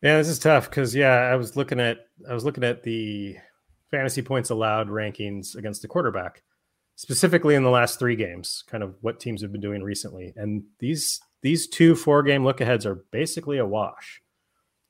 Yeah, 0.02 0.18
this 0.18 0.28
is 0.30 0.40
tough 0.40 0.70
because 0.70 0.96
yeah, 0.96 1.14
I 1.14 1.36
was 1.36 1.56
looking 1.56 1.80
at 1.80 2.00
I 2.30 2.34
was 2.34 2.44
looking 2.44 2.64
at 2.64 2.84
the 2.84 3.38
fantasy 3.92 4.22
points 4.22 4.50
allowed 4.50 4.88
rankings 4.90 5.56
against 5.56 5.82
the 5.82 5.88
quarterback, 5.88 6.42
specifically 6.96 7.56
in 7.56 7.64
the 7.64 7.70
last 7.70 8.00
three 8.00 8.16
games, 8.16 8.64
kind 8.68 8.84
of 8.84 8.96
what 9.02 9.20
teams 9.20 9.42
have 9.42 9.52
been 9.52 9.62
doing 9.62 9.84
recently. 9.84 10.34
And 10.36 10.64
these 10.80 11.20
these 11.44 11.68
two 11.68 11.96
four 11.96 12.24
game 12.24 12.44
look 12.44 12.62
aheads 12.62 12.86
are 12.86 13.04
basically 13.12 13.58
a 13.60 13.66
wash. 13.66 14.22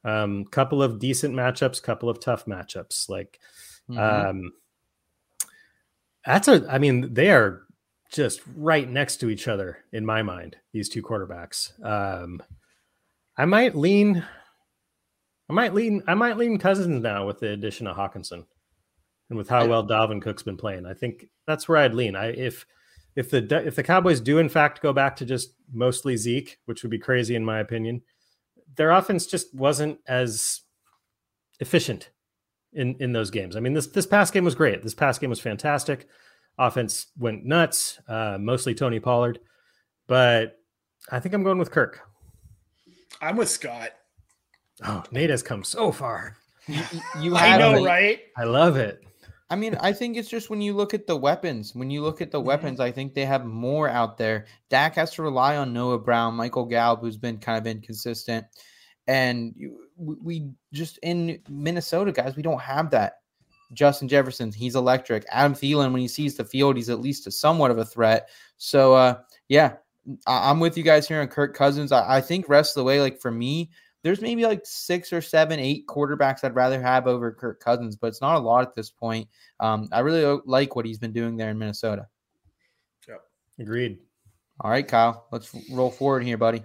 Um, 0.03 0.45
couple 0.45 0.81
of 0.81 0.97
decent 0.99 1.35
matchups, 1.35 1.83
couple 1.83 2.09
of 2.09 2.19
tough 2.19 2.45
matchups. 2.45 3.07
Like, 3.09 3.39
Mhm. 3.89 4.29
um, 4.29 4.51
that's 6.25 6.47
a. 6.47 6.65
I 6.69 6.77
mean, 6.79 7.13
they 7.13 7.31
are 7.31 7.63
just 8.11 8.41
right 8.55 8.89
next 8.89 9.17
to 9.17 9.29
each 9.29 9.47
other 9.47 9.77
in 9.91 10.05
my 10.05 10.21
mind. 10.23 10.55
These 10.73 10.89
two 10.89 11.01
quarterbacks. 11.03 11.71
Um, 11.85 12.41
I 13.37 13.45
might 13.45 13.75
lean. 13.75 14.23
I 15.51 15.53
might 15.53 15.73
lean. 15.73 16.01
I 16.07 16.13
might 16.13 16.37
lean 16.37 16.57
Cousins 16.57 17.03
now 17.03 17.27
with 17.27 17.41
the 17.41 17.49
addition 17.49 17.85
of 17.85 17.97
Hockenson, 17.97 18.45
and 19.29 19.37
with 19.37 19.49
how 19.49 19.67
well 19.67 19.85
Dalvin 19.85 20.21
Cook's 20.21 20.43
been 20.43 20.55
playing. 20.55 20.85
I 20.85 20.93
think 20.93 21.25
that's 21.45 21.67
where 21.67 21.79
I'd 21.79 21.93
lean. 21.93 22.15
I 22.15 22.27
if 22.27 22.65
if 23.17 23.29
the 23.29 23.43
if 23.65 23.75
the 23.75 23.83
Cowboys 23.83 24.21
do 24.21 24.37
in 24.37 24.47
fact 24.47 24.81
go 24.81 24.93
back 24.93 25.17
to 25.17 25.25
just 25.25 25.53
mostly 25.73 26.15
Zeke, 26.15 26.57
which 26.67 26.83
would 26.83 26.89
be 26.89 26.97
crazy 26.97 27.35
in 27.35 27.43
my 27.43 27.59
opinion, 27.59 28.01
their 28.77 28.91
offense 28.91 29.25
just 29.25 29.53
wasn't 29.53 29.99
as 30.07 30.61
efficient 31.59 32.11
in 32.71 32.95
in 33.01 33.11
those 33.11 33.29
games. 33.29 33.57
I 33.57 33.59
mean 33.59 33.73
this 33.73 33.87
this 33.87 34.07
past 34.07 34.33
game 34.33 34.45
was 34.45 34.55
great. 34.55 34.81
This 34.83 34.95
past 34.95 35.19
game 35.19 35.29
was 35.29 35.41
fantastic. 35.41 36.07
Offense 36.57 37.07
went 37.17 37.43
nuts, 37.43 37.99
uh, 38.07 38.37
mostly 38.39 38.73
Tony 38.73 39.01
Pollard, 39.01 39.39
but 40.07 40.59
I 41.11 41.19
think 41.19 41.35
I'm 41.35 41.43
going 41.43 41.59
with 41.59 41.71
Kirk. 41.71 41.99
I'm 43.19 43.35
with 43.35 43.49
Scott. 43.49 43.91
Oh, 44.85 45.03
Nate 45.11 45.29
has 45.29 45.43
come 45.43 45.63
so 45.63 45.91
far. 45.91 46.37
You, 46.67 46.81
you 47.19 47.35
I 47.37 47.57
know, 47.57 47.73
like- 47.73 47.85
right? 47.85 48.19
I 48.37 48.43
love 48.43 48.77
it. 48.77 49.03
I 49.49 49.57
mean, 49.57 49.75
I 49.81 49.91
think 49.91 50.15
it's 50.15 50.29
just 50.29 50.49
when 50.49 50.61
you 50.61 50.73
look 50.73 50.93
at 50.93 51.07
the 51.07 51.17
weapons. 51.17 51.75
When 51.75 51.91
you 51.91 52.01
look 52.01 52.21
at 52.21 52.31
the 52.31 52.39
weapons, 52.39 52.79
I 52.79 52.89
think 52.89 53.13
they 53.13 53.25
have 53.25 53.45
more 53.45 53.89
out 53.89 54.17
there. 54.17 54.45
Dak 54.69 54.95
has 54.95 55.11
to 55.15 55.23
rely 55.23 55.57
on 55.57 55.73
Noah 55.73 55.99
Brown, 55.99 56.35
Michael 56.35 56.63
Gallup, 56.63 57.01
who's 57.01 57.17
been 57.17 57.37
kind 57.37 57.57
of 57.57 57.67
inconsistent, 57.67 58.45
and 59.07 59.53
we, 59.97 60.15
we 60.23 60.49
just 60.71 60.99
in 61.03 61.41
Minnesota, 61.49 62.13
guys, 62.13 62.37
we 62.37 62.43
don't 62.43 62.61
have 62.61 62.91
that. 62.91 63.15
Justin 63.73 64.07
Jefferson, 64.07 64.53
he's 64.53 64.75
electric. 64.75 65.25
Adam 65.29 65.53
Thielen, 65.53 65.91
when 65.91 66.01
he 66.01 66.07
sees 66.07 66.35
the 66.35 66.45
field, 66.45 66.77
he's 66.77 66.89
at 66.89 67.01
least 67.01 67.27
a 67.27 67.31
somewhat 67.31 67.71
of 67.71 67.77
a 67.77 67.85
threat. 67.85 68.29
So, 68.55 68.93
uh, 68.93 69.19
yeah, 69.49 69.73
I, 70.27 70.49
I'm 70.49 70.61
with 70.61 70.77
you 70.77 70.83
guys 70.83 71.09
here 71.09 71.19
on 71.19 71.27
Kirk 71.27 71.55
Cousins. 71.55 71.91
I, 71.91 72.17
I 72.17 72.21
think 72.21 72.47
rest 72.47 72.77
of 72.77 72.81
the 72.81 72.85
way, 72.85 73.01
like 73.01 73.19
for 73.19 73.31
me, 73.31 73.69
there's 74.03 74.21
maybe 74.21 74.45
like 74.45 74.61
six 74.63 75.13
or 75.13 75.21
seven, 75.21 75.59
eight 75.59 75.85
quarterbacks 75.87 76.43
I'd 76.43 76.55
rather 76.55 76.81
have 76.81 77.07
over 77.07 77.31
Kirk 77.31 77.59
Cousins, 77.59 77.95
but 77.95 78.07
it's 78.07 78.21
not 78.21 78.35
a 78.35 78.39
lot 78.39 78.63
at 78.63 78.75
this 78.75 78.89
point. 78.89 79.27
Um, 79.59 79.87
I 79.91 79.99
really 79.99 80.41
like 80.45 80.75
what 80.75 80.85
he's 80.85 80.97
been 80.97 81.13
doing 81.13 81.37
there 81.37 81.49
in 81.49 81.57
Minnesota. 81.57 82.07
Yep. 83.07 83.21
Agreed. 83.59 83.99
All 84.59 84.71
right, 84.71 84.87
Kyle, 84.87 85.27
let's 85.31 85.55
roll 85.71 85.91
forward 85.91 86.23
here, 86.23 86.37
buddy. 86.37 86.63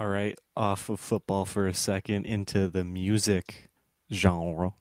All 0.00 0.08
right, 0.08 0.38
off 0.56 0.88
of 0.88 0.98
football 0.98 1.44
for 1.44 1.66
a 1.68 1.74
second 1.74 2.26
into 2.26 2.68
the 2.68 2.82
music 2.82 3.70
genre. 4.12 4.72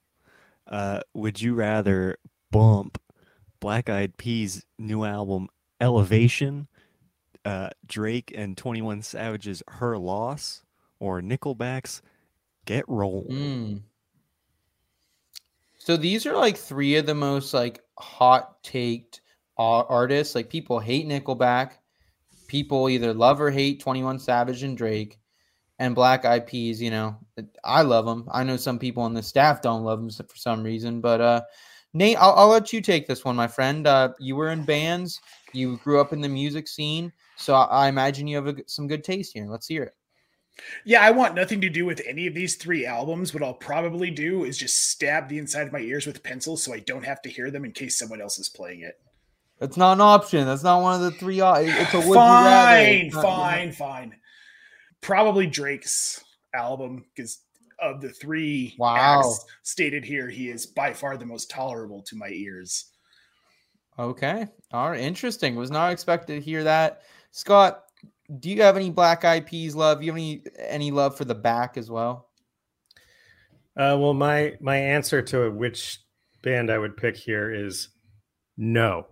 Uh, 0.67 1.01
would 1.13 1.41
you 1.41 1.53
rather 1.53 2.17
bump 2.51 2.99
Black 3.59 3.89
Eyed 3.89 4.17
Peas' 4.17 4.65
new 4.79 5.03
album 5.03 5.47
Elevation, 5.79 6.67
uh, 7.43 7.69
Drake 7.85 8.33
and 8.35 8.57
Twenty 8.57 8.81
One 8.81 9.01
Savage's 9.01 9.61
Her 9.67 9.97
Loss, 9.97 10.63
or 11.05 11.21
Nickelback's 11.21 12.01
Get 12.65 12.83
Roll? 12.87 13.27
Mm. 13.29 13.81
So 15.77 15.95
these 15.95 16.25
are 16.25 16.33
like 16.33 16.57
three 16.57 16.95
of 16.95 17.05
the 17.05 17.13
most 17.13 17.53
like 17.53 17.79
hot 17.99 18.63
taked 18.63 19.21
artists. 19.57 20.33
Like 20.33 20.49
people 20.49 20.79
hate 20.79 21.07
Nickelback, 21.07 21.73
people 22.47 22.89
either 22.89 23.13
love 23.13 23.39
or 23.39 23.51
hate 23.51 23.79
Twenty 23.79 24.03
One 24.03 24.17
Savage 24.17 24.63
and 24.63 24.75
Drake, 24.75 25.19
and 25.77 25.93
Black 25.93 26.25
Eyed 26.25 26.47
Peas. 26.47 26.81
You 26.81 26.89
know, 26.89 27.17
I 27.63 27.83
love 27.83 28.05
them. 28.05 28.27
I 28.31 28.43
know 28.43 28.57
some 28.57 28.79
people 28.79 29.03
on 29.03 29.13
the 29.13 29.21
staff 29.21 29.61
don't 29.61 29.83
love 29.83 29.99
them 29.99 30.09
for 30.09 30.35
some 30.35 30.63
reason, 30.63 31.01
but 31.01 31.21
uh, 31.21 31.41
Nate, 31.93 32.17
I'll, 32.17 32.33
I'll 32.33 32.49
let 32.49 32.73
you 32.73 32.81
take 32.81 33.05
this 33.05 33.23
one, 33.23 33.35
my 33.35 33.47
friend. 33.47 33.85
Uh, 33.85 34.09
you 34.19 34.35
were 34.35 34.49
in 34.49 34.65
bands, 34.65 35.21
you 35.53 35.77
grew 35.77 36.01
up 36.01 36.13
in 36.13 36.19
the 36.19 36.27
music 36.27 36.67
scene, 36.67 37.13
so 37.37 37.53
I, 37.53 37.85
I 37.85 37.87
imagine 37.89 38.27
you 38.27 38.37
have 38.37 38.47
a 38.47 38.55
some 38.65 38.87
good 38.87 39.03
taste 39.03 39.33
here. 39.33 39.45
Let's 39.47 39.67
hear 39.67 39.83
it. 39.83 39.93
Yeah, 40.85 41.01
I 41.01 41.11
want 41.11 41.35
nothing 41.35 41.59
to 41.61 41.69
do 41.69 41.85
with 41.85 42.01
any 42.07 42.27
of 42.27 42.33
these 42.33 42.55
three 42.55 42.85
albums. 42.85 43.33
What 43.33 43.43
I'll 43.43 43.53
probably 43.53 44.09
do 44.09 44.45
is 44.45 44.57
just 44.57 44.89
stab 44.89 45.27
the 45.27 45.37
inside 45.37 45.67
of 45.67 45.73
my 45.73 45.79
ears 45.79 46.05
with 46.07 46.23
pencils 46.23 46.63
so 46.63 46.73
I 46.73 46.79
don't 46.79 47.05
have 47.05 47.21
to 47.23 47.29
hear 47.29 47.51
them 47.51 47.65
in 47.65 47.71
case 47.73 47.97
someone 47.97 48.21
else 48.21 48.39
is 48.39 48.47
playing 48.49 48.81
it. 48.81 48.99
That's 49.59 49.77
not 49.77 49.93
an 49.93 50.01
option. 50.01 50.45
That's 50.45 50.63
not 50.63 50.81
one 50.81 50.95
of 50.95 51.01
the 51.01 51.11
three. 51.17 51.41
o- 51.41 51.53
It's 51.55 51.93
a 51.93 51.97
would 51.99 52.15
fine, 52.15 53.09
not- 53.09 53.23
fine, 53.23 53.71
fine. 53.71 54.15
Probably 55.01 55.45
Drake's 55.47 56.23
album 56.53 57.05
because 57.15 57.39
of 57.79 57.99
the 58.01 58.09
three 58.09 58.75
Wow. 58.77 58.95
acts 59.19 59.45
stated 59.63 60.03
here, 60.05 60.29
he 60.29 60.49
is 60.49 60.65
by 60.65 60.93
far 60.93 61.17
the 61.17 61.25
most 61.25 61.49
tolerable 61.49 62.01
to 62.03 62.15
my 62.15 62.29
ears. 62.29 62.91
Okay. 63.97 64.47
All 64.71 64.89
right. 64.91 64.99
Interesting. 65.01 65.55
Was 65.55 65.71
not 65.71 65.91
expected 65.91 66.35
to 66.35 66.41
hear 66.41 66.63
that. 66.63 67.01
Scott, 67.31 67.84
do 68.39 68.49
you 68.49 68.61
have 68.61 68.75
any 68.75 68.89
Black 68.89 69.23
Eyed 69.25 69.45
Peas 69.45 69.75
love? 69.75 70.01
You 70.01 70.11
have 70.11 70.17
any 70.17 70.41
any 70.57 70.91
love 70.91 71.17
for 71.17 71.25
the 71.25 71.35
back 71.35 71.77
as 71.77 71.89
well? 71.89 72.29
Uh, 73.77 73.95
well, 73.99 74.13
my 74.13 74.53
my 74.59 74.77
answer 74.77 75.21
to 75.21 75.51
which 75.51 75.99
band 76.41 76.71
I 76.71 76.77
would 76.77 76.95
pick 76.97 77.17
here 77.17 77.53
is 77.53 77.89
no. 78.57 79.07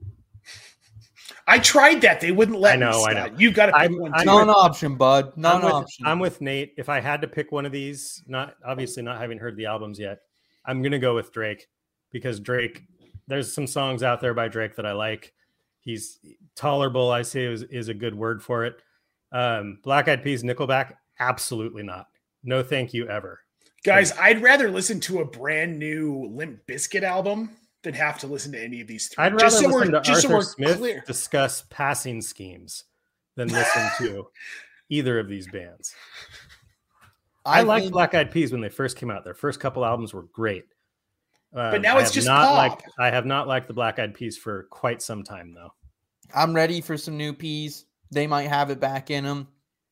I 1.46 1.58
tried 1.58 2.00
that; 2.02 2.20
they 2.20 2.32
wouldn't 2.32 2.58
let 2.60 2.74
I 2.74 2.76
know, 2.76 2.90
me. 2.90 3.04
I 3.04 3.10
Scott. 3.12 3.32
know. 3.32 3.38
You've 3.38 3.54
got 3.54 3.66
to 3.66 3.72
pick 3.72 3.80
I'm- 3.80 3.98
one. 3.98 4.14
I'm. 4.14 4.26
Not 4.26 4.42
an 4.44 4.50
option, 4.50 4.94
bud. 4.94 5.36
Not 5.36 5.56
I'm 5.56 5.60
an 5.60 5.66
with, 5.66 5.74
option. 5.74 6.06
I'm 6.06 6.18
with 6.18 6.40
Nate. 6.40 6.74
If 6.76 6.88
I 6.88 7.00
had 7.00 7.20
to 7.22 7.28
pick 7.28 7.52
one 7.52 7.66
of 7.66 7.72
these, 7.72 8.22
not 8.26 8.54
obviously 8.64 9.02
not 9.02 9.20
having 9.20 9.38
heard 9.38 9.56
the 9.56 9.66
albums 9.66 9.98
yet, 9.98 10.20
I'm 10.64 10.82
gonna 10.82 10.98
go 10.98 11.14
with 11.14 11.32
Drake 11.32 11.66
because 12.10 12.40
Drake. 12.40 12.82
There's 13.26 13.52
some 13.52 13.66
songs 13.66 14.02
out 14.02 14.20
there 14.20 14.34
by 14.34 14.48
Drake 14.48 14.76
that 14.76 14.84
I 14.86 14.92
like. 14.92 15.32
He's 15.84 16.18
tolerable. 16.56 17.10
I 17.10 17.22
say 17.22 17.44
is, 17.44 17.62
is 17.64 17.88
a 17.88 17.94
good 17.94 18.14
word 18.14 18.42
for 18.42 18.64
it. 18.64 18.80
Um, 19.32 19.78
Black 19.82 20.08
Eyed 20.08 20.22
Peas, 20.22 20.42
Nickelback, 20.42 20.94
absolutely 21.20 21.82
not. 21.82 22.06
No, 22.42 22.62
thank 22.62 22.94
you 22.94 23.08
ever. 23.08 23.40
Guys, 23.84 24.12
I'd 24.18 24.40
rather 24.40 24.70
listen 24.70 24.98
to 25.00 25.20
a 25.20 25.24
brand 25.24 25.78
new 25.78 26.26
Limp 26.30 26.66
Bizkit 26.66 27.02
album 27.02 27.50
than 27.82 27.92
have 27.92 28.18
to 28.20 28.26
listen 28.26 28.52
to 28.52 28.62
any 28.62 28.80
of 28.80 28.86
these 28.86 29.08
three. 29.08 29.22
I'd 29.22 29.32
rather 29.34 29.44
just 29.44 29.58
so 29.58 29.66
listen 29.66 29.92
we're, 29.92 30.00
to 30.00 30.00
just 30.00 30.24
Arthur 30.24 30.36
we're 30.36 30.42
Smith 30.42 30.78
clear. 30.78 31.04
discuss 31.06 31.64
passing 31.68 32.22
schemes 32.22 32.84
than 33.36 33.48
listen 33.48 33.90
to 33.98 34.28
either 34.88 35.18
of 35.18 35.28
these 35.28 35.46
bands. 35.48 35.94
I, 37.44 37.60
liked 37.60 37.84
think- 37.84 37.92
Black 37.92 38.14
Eyed 38.14 38.30
Peas 38.30 38.52
when 38.52 38.62
they 38.62 38.70
first 38.70 38.96
came 38.96 39.10
out. 39.10 39.22
Their 39.22 39.34
first 39.34 39.60
couple 39.60 39.84
albums 39.84 40.14
were 40.14 40.22
great. 40.22 40.64
Um, 41.54 41.80
now 41.82 41.98
I 41.98 42.02
it's 42.02 42.10
just 42.10 42.26
not 42.26 42.48
pop. 42.48 42.56
liked. 42.56 42.82
I 42.98 43.10
have 43.10 43.26
not 43.26 43.46
liked 43.46 43.68
the 43.68 43.74
Black 43.74 43.98
Eyed 43.98 44.14
Peas 44.14 44.36
for 44.36 44.64
quite 44.70 45.00
some 45.00 45.22
time 45.22 45.54
though. 45.54 45.72
I'm 46.34 46.54
ready 46.54 46.80
for 46.80 46.96
some 46.96 47.16
new 47.16 47.32
peas. 47.32 47.84
They 48.10 48.26
might 48.26 48.48
have 48.48 48.70
it 48.70 48.80
back 48.80 49.10
in 49.10 49.24
them. 49.24 49.48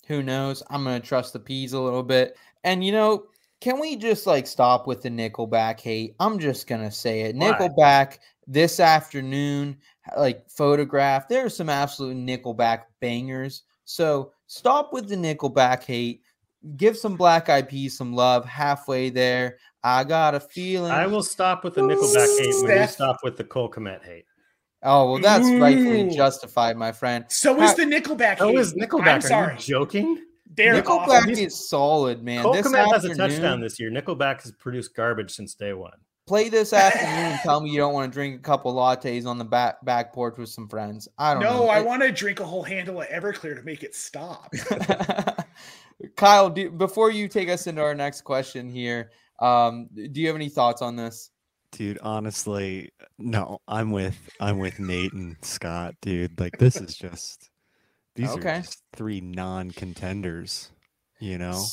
Who 0.09 0.23
knows? 0.23 0.63
I'm 0.71 0.85
gonna 0.85 1.01
trust 1.01 1.33
the 1.33 1.39
peas 1.39 1.73
a 1.73 1.81
little 1.81 2.03
bit. 2.03 2.37
And 2.65 2.85
you 2.85 2.91
know, 2.93 3.27
can 3.61 3.79
we 3.79 3.95
just 3.95 4.27
like 4.27 4.47
stop 4.49 4.89
with 4.89 5.03
the 5.03 5.09
Nickelback 5.09 5.81
hate? 5.81 6.17
I'm 6.19 6.39
just 6.39 6.67
gonna 6.67 6.91
say 6.91 7.23
it. 7.23 7.37
Why? 7.37 7.53
Nickelback 7.53 8.19
this 8.49 8.81
afternoon, 8.81 9.77
like 10.17 10.51
photograph. 10.51 11.29
There 11.29 11.47
are 11.47 11.51
some 11.51 11.69
absolute 11.69 12.17
Nickelback 12.17 12.83
bangers. 13.01 13.63
So 13.85 14.33
stop 14.49 14.93
with 14.93 15.09
the 15.09 15.17
Nickelback 15.17 15.85
hate. 15.85 16.23
Give 16.77 16.97
some 16.97 17.17
Black 17.17 17.49
Eyed 17.49 17.69
Peas 17.69 17.97
some 17.97 18.13
love. 18.13 18.45
Halfway 18.45 19.11
there, 19.11 19.59
I 19.85 20.05
got 20.05 20.35
a 20.35 20.41
feeling. 20.41 20.91
I 20.93 21.07
will 21.07 21.23
stop 21.23 21.65
with 21.65 21.75
the 21.75 21.81
Nickelback 21.83 22.39
hate 22.39 22.63
when 22.65 22.81
you 22.81 22.87
stop 22.87 23.19
with 23.23 23.37
the 23.37 23.45
Cole 23.45 23.71
Kmet 23.71 24.05
hate. 24.05 24.27
Oh 24.85 25.13
well, 25.13 25.21
that's 25.21 25.49
rightfully 25.61 26.11
justified, 26.11 26.77
my 26.77 26.93
friend. 26.93 27.25
So 27.29 27.61
is 27.63 27.75
the 27.75 27.83
Nickelback. 27.85 28.39
So 28.39 28.49
hate. 28.49 28.59
is 28.59 28.75
Nickelback. 28.75 29.07
I'm 29.09 29.19
Are 29.19 29.21
sorry. 29.21 29.55
you 29.55 29.61
joking? 29.61 30.25
They're 30.55 30.83
Nickelback 30.83 31.09
awful. 31.23 31.31
is 31.31 31.69
solid, 31.69 32.23
man. 32.23 32.43
Cole 32.43 32.53
this 32.53 32.67
Kmet 32.67 32.93
has 32.93 33.05
a 33.05 33.15
touchdown 33.15 33.61
this 33.61 33.81
year. 33.81 33.91
Nickelback 33.91 34.43
has 34.43 34.53
produced 34.53 34.95
garbage 34.95 35.31
since 35.33 35.55
day 35.55 35.73
one. 35.73 35.93
play 36.27 36.49
this 36.49 36.73
afternoon 36.73 37.09
and 37.33 37.41
tell 37.41 37.61
me 37.61 37.71
you 37.71 37.79
don't 37.79 37.95
want 37.95 38.11
to 38.13 38.15
drink 38.15 38.37
a 38.37 38.43
couple 38.43 38.73
lattes 38.75 39.27
on 39.27 39.39
the 39.39 39.45
back 39.45 39.85
back 39.85 40.13
porch 40.13 40.37
with 40.39 40.49
some 40.49 40.69
friends. 40.69 41.09
I 41.19 41.35
don't 41.35 41.43
know. 41.43 41.59
No, 41.65 41.69
I 41.69 41.79
It- 41.81 41.87
want 41.87 42.03
to 42.03 42.13
drink 42.13 42.39
a 42.41 42.45
whole 42.45 42.63
handle 42.63 43.01
of 43.01 43.09
Everclear 43.09 43.57
to 43.57 43.63
make 43.63 43.83
it 43.83 43.95
stop. 43.95 44.53
Kyle, 46.17 46.51
do, 46.51 46.71
before 46.71 47.11
you 47.11 47.29
take 47.29 47.49
us 47.49 47.67
into 47.67 47.81
our 47.83 47.95
next 47.95 48.23
question 48.23 48.69
here, 48.69 49.11
um, 49.43 49.89
do 49.93 50.21
you 50.21 50.27
have 50.29 50.37
any 50.37 50.49
thoughts 50.49 50.83
on 50.83 50.97
this? 50.97 51.31
Dude, 51.73 51.99
honestly, 52.03 52.91
no. 53.19 53.61
I'm 53.67 53.91
with 53.91 54.19
I'm 54.41 54.59
with 54.59 54.79
Nate 54.79 55.13
and 55.15 55.37
Scott, 55.43 55.95
dude. 56.03 56.39
Like 56.39 56.59
this 56.59 56.77
is 56.77 56.95
just 56.95 57.51
these 58.15 58.29
Okay. 58.31 58.59
are 58.59 58.61
just 58.61 58.83
three 58.95 59.21
non-contenders. 59.21 60.71
You 61.19 61.39
know, 61.39 61.65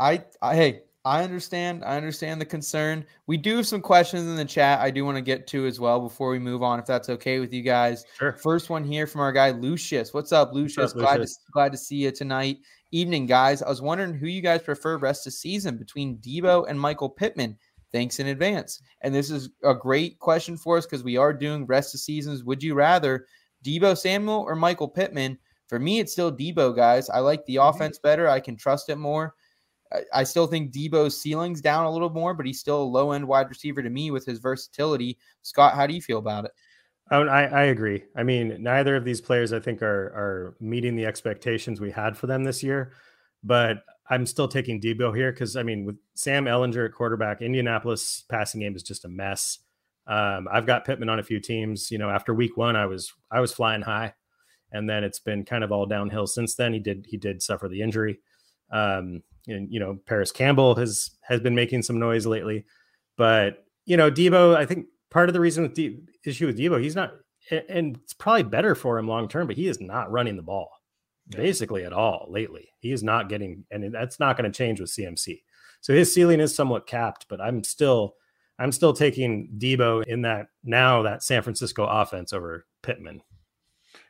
I, 0.00 0.24
I 0.40 0.54
hey, 0.54 0.82
I 1.04 1.22
understand. 1.22 1.84
I 1.84 1.96
understand 1.96 2.40
the 2.40 2.46
concern. 2.46 3.04
We 3.26 3.36
do 3.36 3.56
have 3.56 3.66
some 3.66 3.80
questions 3.80 4.26
in 4.26 4.36
the 4.36 4.44
chat 4.44 4.80
I 4.80 4.90
do 4.90 5.04
want 5.04 5.16
to 5.16 5.22
get 5.22 5.46
to 5.48 5.66
as 5.66 5.78
well 5.78 6.00
before 6.00 6.30
we 6.30 6.38
move 6.38 6.62
on, 6.62 6.78
if 6.78 6.86
that's 6.86 7.08
okay 7.10 7.38
with 7.38 7.52
you 7.52 7.62
guys. 7.62 8.04
Sure. 8.18 8.32
First 8.32 8.70
one 8.70 8.84
here 8.84 9.06
from 9.06 9.20
our 9.20 9.32
guy 9.32 9.50
Lucius. 9.50 10.14
What's 10.14 10.32
up, 10.32 10.52
Lucius? 10.52 10.92
up, 10.92 10.98
glad 10.98 11.18
to 11.18 11.28
glad 11.52 11.72
to 11.72 11.78
see 11.78 11.96
you 11.96 12.10
tonight. 12.10 12.58
Evening, 12.92 13.26
guys. 13.26 13.62
I 13.62 13.68
was 13.68 13.82
wondering 13.82 14.14
who 14.14 14.26
you 14.26 14.40
guys 14.40 14.62
prefer 14.62 14.96
rest 14.96 15.26
of 15.26 15.32
season 15.32 15.76
between 15.76 16.18
Debo 16.18 16.68
and 16.68 16.78
Michael 16.78 17.10
Pittman. 17.10 17.58
Thanks 17.92 18.20
in 18.20 18.28
advance. 18.28 18.80
And 19.02 19.14
this 19.14 19.30
is 19.30 19.50
a 19.64 19.74
great 19.74 20.18
question 20.18 20.56
for 20.56 20.76
us 20.76 20.86
because 20.86 21.04
we 21.04 21.16
are 21.16 21.32
doing 21.32 21.66
rest 21.66 21.94
of 21.94 22.00
seasons. 22.00 22.44
Would 22.44 22.62
you 22.62 22.74
rather 22.74 23.26
Debo 23.64 23.96
Samuel 23.96 24.44
or 24.46 24.54
Michael 24.54 24.88
Pittman? 24.88 25.38
For 25.68 25.78
me, 25.78 25.98
it's 25.98 26.12
still 26.12 26.30
Debo, 26.30 26.74
guys. 26.76 27.10
I 27.10 27.18
like 27.18 27.44
the 27.46 27.56
mm-hmm. 27.56 27.68
offense 27.68 27.98
better. 27.98 28.28
I 28.28 28.40
can 28.40 28.56
trust 28.56 28.88
it 28.88 28.96
more. 28.96 29.34
I- 29.92 30.04
I 30.12 30.24
still 30.24 30.46
think 30.46 30.72
Debo's 30.72 31.20
ceiling's 31.20 31.60
down 31.60 31.86
a 31.86 31.90
little 31.90 32.10
more, 32.10 32.34
but 32.34 32.46
he's 32.46 32.60
still 32.60 32.82
a 32.82 32.84
low 32.84 33.12
end 33.12 33.26
wide 33.26 33.48
receiver 33.48 33.82
to 33.82 33.90
me 33.90 34.10
with 34.10 34.24
his 34.26 34.38
versatility. 34.38 35.18
Scott, 35.42 35.74
how 35.74 35.86
do 35.86 35.94
you 35.94 36.02
feel 36.02 36.18
about 36.18 36.44
it? 36.44 36.52
Oh, 37.10 37.26
I, 37.26 37.44
I 37.44 37.62
agree. 37.64 38.02
I 38.16 38.24
mean, 38.24 38.56
neither 38.60 38.96
of 38.96 39.04
these 39.04 39.20
players 39.20 39.52
I 39.52 39.60
think 39.60 39.80
are 39.82 40.06
are 40.06 40.56
meeting 40.60 40.96
the 40.96 41.06
expectations 41.06 41.80
we 41.80 41.90
had 41.90 42.16
for 42.16 42.26
them 42.26 42.42
this 42.44 42.62
year. 42.62 42.92
But 43.44 43.84
I'm 44.10 44.26
still 44.26 44.48
taking 44.48 44.80
Debo 44.80 45.16
here 45.16 45.32
because 45.32 45.56
I 45.56 45.62
mean, 45.62 45.84
with 45.84 45.96
Sam 46.14 46.46
Ehlinger 46.46 46.86
at 46.86 46.94
quarterback, 46.94 47.42
Indianapolis 47.42 48.24
passing 48.28 48.60
game 48.60 48.74
is 48.74 48.82
just 48.82 49.04
a 49.04 49.08
mess. 49.08 49.58
Um, 50.08 50.48
I've 50.50 50.66
got 50.66 50.84
Pittman 50.84 51.08
on 51.08 51.18
a 51.20 51.24
few 51.24 51.40
teams. 51.40 51.90
You 51.90 51.98
know, 51.98 52.10
after 52.10 52.34
week 52.34 52.56
one, 52.56 52.74
I 52.74 52.86
was 52.86 53.12
I 53.30 53.40
was 53.40 53.52
flying 53.52 53.82
high, 53.82 54.14
and 54.72 54.90
then 54.90 55.04
it's 55.04 55.20
been 55.20 55.44
kind 55.44 55.62
of 55.62 55.70
all 55.70 55.86
downhill 55.86 56.26
since 56.26 56.56
then. 56.56 56.72
He 56.72 56.80
did 56.80 57.06
he 57.08 57.16
did 57.16 57.40
suffer 57.40 57.68
the 57.68 57.82
injury. 57.82 58.18
Um, 58.72 59.22
and 59.46 59.72
you 59.72 59.78
know, 59.78 60.00
Parris 60.06 60.32
Campbell 60.32 60.74
has 60.74 61.10
has 61.22 61.40
been 61.40 61.54
making 61.54 61.82
some 61.82 62.00
noise 62.00 62.26
lately, 62.26 62.64
but 63.16 63.64
you 63.84 63.96
know, 63.96 64.10
Debo, 64.10 64.56
I 64.56 64.66
think 64.66 64.86
part 65.16 65.30
of 65.30 65.32
the 65.32 65.40
reason 65.40 65.62
with 65.62 65.74
the 65.74 65.98
issue 66.26 66.44
with 66.44 66.58
Debo, 66.58 66.78
he's 66.78 66.94
not, 66.94 67.14
and 67.50 67.96
it's 68.02 68.12
probably 68.12 68.42
better 68.42 68.74
for 68.74 68.98
him 68.98 69.08
long 69.08 69.28
term, 69.28 69.46
but 69.46 69.56
he 69.56 69.66
is 69.66 69.80
not 69.80 70.12
running 70.12 70.36
the 70.36 70.42
ball 70.42 70.68
basically 71.30 71.86
at 71.86 71.92
all 71.94 72.26
lately. 72.28 72.68
He 72.80 72.92
is 72.92 73.02
not 73.02 73.30
getting, 73.30 73.64
and 73.70 73.94
that's 73.94 74.20
not 74.20 74.36
going 74.36 74.52
to 74.52 74.54
change 74.54 74.78
with 74.78 74.90
CMC. 74.90 75.40
So 75.80 75.94
his 75.94 76.12
ceiling 76.12 76.38
is 76.38 76.54
somewhat 76.54 76.86
capped, 76.86 77.24
but 77.30 77.40
I'm 77.40 77.64
still, 77.64 78.16
I'm 78.58 78.72
still 78.72 78.92
taking 78.92 79.48
Debo 79.56 80.04
in 80.06 80.20
that 80.22 80.48
now 80.62 81.00
that 81.04 81.22
San 81.22 81.40
Francisco 81.40 81.86
offense 81.86 82.34
over 82.34 82.66
Pittman. 82.82 83.22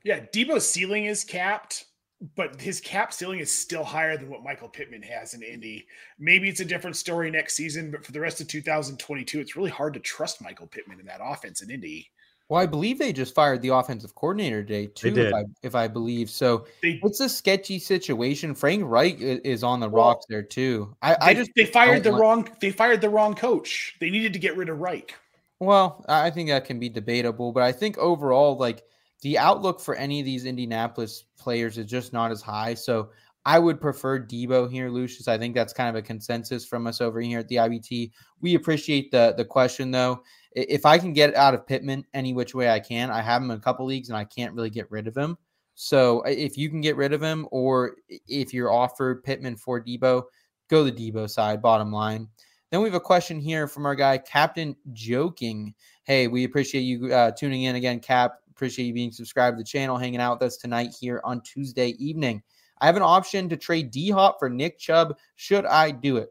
Yeah, 0.02 0.24
Debo's 0.34 0.68
ceiling 0.68 1.04
is 1.04 1.22
capped, 1.22 1.85
but 2.34 2.60
his 2.60 2.80
cap 2.80 3.12
ceiling 3.12 3.40
is 3.40 3.52
still 3.52 3.84
higher 3.84 4.16
than 4.16 4.30
what 4.30 4.42
Michael 4.42 4.68
Pittman 4.68 5.02
has 5.02 5.34
in 5.34 5.42
Indy. 5.42 5.86
Maybe 6.18 6.48
it's 6.48 6.60
a 6.60 6.64
different 6.64 6.96
story 6.96 7.30
next 7.30 7.54
season, 7.56 7.90
but 7.90 8.04
for 8.04 8.12
the 8.12 8.20
rest 8.20 8.40
of 8.40 8.48
2022, 8.48 9.38
it's 9.40 9.56
really 9.56 9.70
hard 9.70 9.94
to 9.94 10.00
trust 10.00 10.40
Michael 10.42 10.66
Pittman 10.66 10.98
in 11.00 11.06
that 11.06 11.20
offense 11.22 11.62
in 11.62 11.70
Indy. 11.70 12.10
Well, 12.48 12.60
I 12.62 12.66
believe 12.66 12.98
they 13.00 13.12
just 13.12 13.34
fired 13.34 13.60
the 13.60 13.70
offensive 13.70 14.14
coordinator 14.14 14.62
today 14.62 14.86
too, 14.86 15.16
if 15.18 15.34
I 15.34 15.44
if 15.64 15.74
I 15.74 15.88
believe. 15.88 16.30
So 16.30 16.66
They 16.80 17.00
it's 17.02 17.18
a 17.18 17.28
sketchy 17.28 17.80
situation. 17.80 18.54
Frank 18.54 18.84
Reich 18.86 19.16
i- 19.16 19.40
is 19.44 19.64
on 19.64 19.80
the 19.80 19.88
Well, 19.88 20.04
rocks 20.10 20.26
there 20.28 20.44
too. 20.44 20.94
I, 21.02 21.16
I 21.20 21.34
just 21.34 21.50
they 21.56 21.66
fired 21.66 22.04
the 22.04 22.12
want- 22.12 22.20
wrong 22.20 22.48
they 22.60 22.70
fired 22.70 23.00
the 23.00 23.10
wrong 23.10 23.34
coach. 23.34 23.96
They 24.00 24.10
needed 24.10 24.32
to 24.32 24.38
get 24.38 24.56
rid 24.56 24.68
of 24.68 24.78
Reich. 24.78 25.12
Well, 25.58 26.04
I 26.08 26.28
I 26.28 26.30
think 26.30 26.48
that 26.50 26.66
can 26.66 26.78
be 26.78 26.88
debatable, 26.88 27.50
but 27.50 27.64
I 27.64 27.72
think 27.72 27.98
overall, 27.98 28.56
like 28.56 28.84
the 29.22 29.38
outlook 29.38 29.80
for 29.80 29.94
any 29.94 30.20
of 30.20 30.26
these 30.26 30.44
Indianapolis 30.44 31.24
players 31.38 31.78
is 31.78 31.86
just 31.86 32.12
not 32.12 32.30
as 32.30 32.42
high. 32.42 32.74
So 32.74 33.10
I 33.44 33.58
would 33.58 33.80
prefer 33.80 34.18
Debo 34.18 34.70
here, 34.70 34.90
Lucius. 34.90 35.28
I 35.28 35.38
think 35.38 35.54
that's 35.54 35.72
kind 35.72 35.88
of 35.88 35.94
a 35.94 36.02
consensus 36.02 36.66
from 36.66 36.86
us 36.86 37.00
over 37.00 37.20
here 37.20 37.38
at 37.38 37.48
the 37.48 37.56
IBT. 37.56 38.10
We 38.40 38.54
appreciate 38.56 39.10
the 39.10 39.34
the 39.36 39.44
question 39.44 39.90
though. 39.90 40.22
If 40.52 40.84
I 40.84 40.98
can 40.98 41.12
get 41.12 41.34
out 41.34 41.54
of 41.54 41.66
Pittman 41.66 42.04
any 42.12 42.32
which 42.32 42.54
way 42.54 42.70
I 42.70 42.80
can, 42.80 43.10
I 43.10 43.22
have 43.22 43.42
him 43.42 43.50
in 43.50 43.58
a 43.58 43.60
couple 43.60 43.86
leagues 43.86 44.08
and 44.08 44.18
I 44.18 44.24
can't 44.24 44.54
really 44.54 44.70
get 44.70 44.90
rid 44.90 45.06
of 45.06 45.16
him. 45.16 45.38
So 45.76 46.22
if 46.22 46.56
you 46.56 46.70
can 46.70 46.80
get 46.80 46.96
rid 46.96 47.12
of 47.12 47.22
him, 47.22 47.46
or 47.50 47.96
if 48.26 48.54
you're 48.54 48.72
offered 48.72 49.22
Pittman 49.22 49.56
for 49.56 49.80
Debo, 49.80 50.24
go 50.68 50.82
the 50.82 50.90
Debo 50.90 51.28
side. 51.28 51.60
Bottom 51.60 51.92
line. 51.92 52.28
Then 52.70 52.80
we 52.80 52.88
have 52.88 52.94
a 52.94 53.00
question 53.00 53.38
here 53.38 53.68
from 53.68 53.86
our 53.86 53.94
guy 53.94 54.18
Captain 54.18 54.74
Joking. 54.92 55.74
Hey, 56.04 56.26
we 56.26 56.44
appreciate 56.44 56.80
you 56.80 57.12
uh, 57.12 57.30
tuning 57.32 57.64
in 57.64 57.76
again, 57.76 58.00
Cap. 58.00 58.40
Appreciate 58.56 58.86
you 58.86 58.94
being 58.94 59.12
subscribed 59.12 59.58
to 59.58 59.62
the 59.62 59.68
channel, 59.68 59.98
hanging 59.98 60.18
out 60.18 60.40
with 60.40 60.46
us 60.46 60.56
tonight 60.56 60.94
here 60.98 61.20
on 61.24 61.42
Tuesday 61.42 61.88
evening. 61.98 62.42
I 62.80 62.86
have 62.86 62.96
an 62.96 63.02
option 63.02 63.50
to 63.50 63.56
trade 63.58 63.90
D 63.90 64.08
Hop 64.08 64.38
for 64.38 64.48
Nick 64.48 64.78
Chubb. 64.78 65.18
Should 65.34 65.66
I 65.66 65.90
do 65.90 66.16
it? 66.16 66.30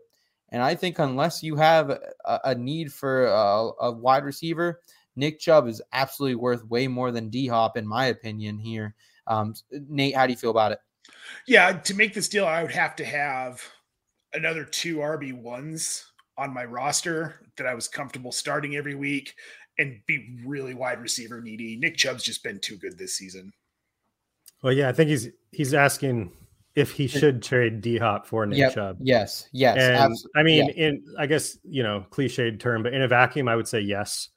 And 0.50 0.64
I 0.64 0.74
think 0.74 0.98
unless 0.98 1.44
you 1.44 1.56
have 1.56 1.92
a, 1.92 2.00
a 2.44 2.56
need 2.56 2.92
for 2.92 3.28
a, 3.28 3.70
a 3.80 3.92
wide 3.92 4.24
receiver, 4.24 4.82
Nick 5.16 5.40
Chubb 5.40 5.68
is 5.68 5.84
absolutely 5.94 6.34
worth 6.34 6.66
way 6.66 6.88
more 6.88 7.12
than 7.12 7.30
D 7.30 7.46
Hop, 7.46 7.78
in 7.78 7.86
my 7.86 8.08
opinion. 8.08 8.58
Here, 8.58 8.96
um, 9.28 9.54
Nate, 9.88 10.16
how 10.16 10.26
do 10.26 10.34
you 10.34 10.38
feel 10.38 10.50
about 10.50 10.72
it? 10.72 10.80
Yeah, 11.46 11.74
to 11.74 11.94
make 11.94 12.16
this 12.16 12.28
deal, 12.28 12.48
I 12.48 12.64
would 12.64 12.72
have 12.72 12.96
to 12.96 13.06
have 13.06 13.62
another 14.34 14.66
two 14.66 14.98
RB 14.98 15.32
ones 15.32 16.12
on 16.40 16.52
my 16.52 16.66
roster 16.66 17.46
that 17.58 17.68
I 17.68 17.76
was 17.76 17.88
comfortable 17.88 18.32
starting 18.32 18.76
every 18.76 18.96
week 18.96 19.36
and 19.78 20.00
be 20.08 20.40
really 20.46 20.74
wide 20.74 21.02
receiver 21.02 21.42
needy. 21.42 21.76
Nick 21.78 21.98
Chubb's 21.98 22.24
just 22.24 22.44
been 22.44 22.60
too 22.60 22.78
good 22.78 22.98
this 22.98 23.16
season. 23.16 23.52
Well, 24.62 24.74
yeah, 24.74 24.90
I 24.90 24.94
think 24.94 25.10
he's 25.10 25.30
he's 25.52 25.74
asking 25.74 26.32
if 26.76 26.92
he 26.92 27.08
should 27.08 27.42
trade 27.42 27.82
D 27.82 27.98
Hop 27.98 28.26
for 28.26 28.46
Nick 28.46 28.60
Yep. 28.60 28.74
Chubb. 28.74 28.98
Yes, 29.00 29.48
yes, 29.52 29.78
and 29.78 30.16
I 30.36 30.44
mean, 30.44 30.68
yeah. 30.68 30.88
in 30.88 31.04
I 31.18 31.26
guess 31.26 31.58
you 31.64 31.84
know, 31.84 32.06
cliched 32.12 32.60
term, 32.60 32.84
but 32.84 32.94
in 32.94 33.02
a 33.02 33.08
vacuum, 33.08 33.48
I 33.48 33.56
would 33.56 33.68
say 33.68 33.80
yes. 33.80 34.30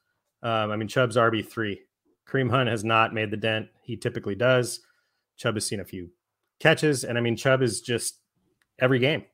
Um, 0.43 0.71
I 0.71 0.77
mean, 0.77 0.89
Chubb's 0.89 1.17
RB 1.17 1.47
three. 1.47 1.81
Kareem 2.29 2.51
Hunt 2.51 2.69
has 2.69 2.85
not 2.85 3.15
made 3.15 3.31
the 3.31 3.37
dent 3.37 3.69
he 3.83 3.97
typically 3.97 4.35
does. 4.35 4.81
Chubb 5.37 5.55
has 5.55 5.65
seen 5.67 5.81
a 5.81 5.85
few 5.85 6.11
catches, 6.61 7.05
and 7.05 7.17
I 7.17 7.21
mean, 7.21 7.37
Chubb 7.37 7.63
is 7.63 7.81
just 7.81 8.21
every 8.79 8.99
game. 8.99 9.25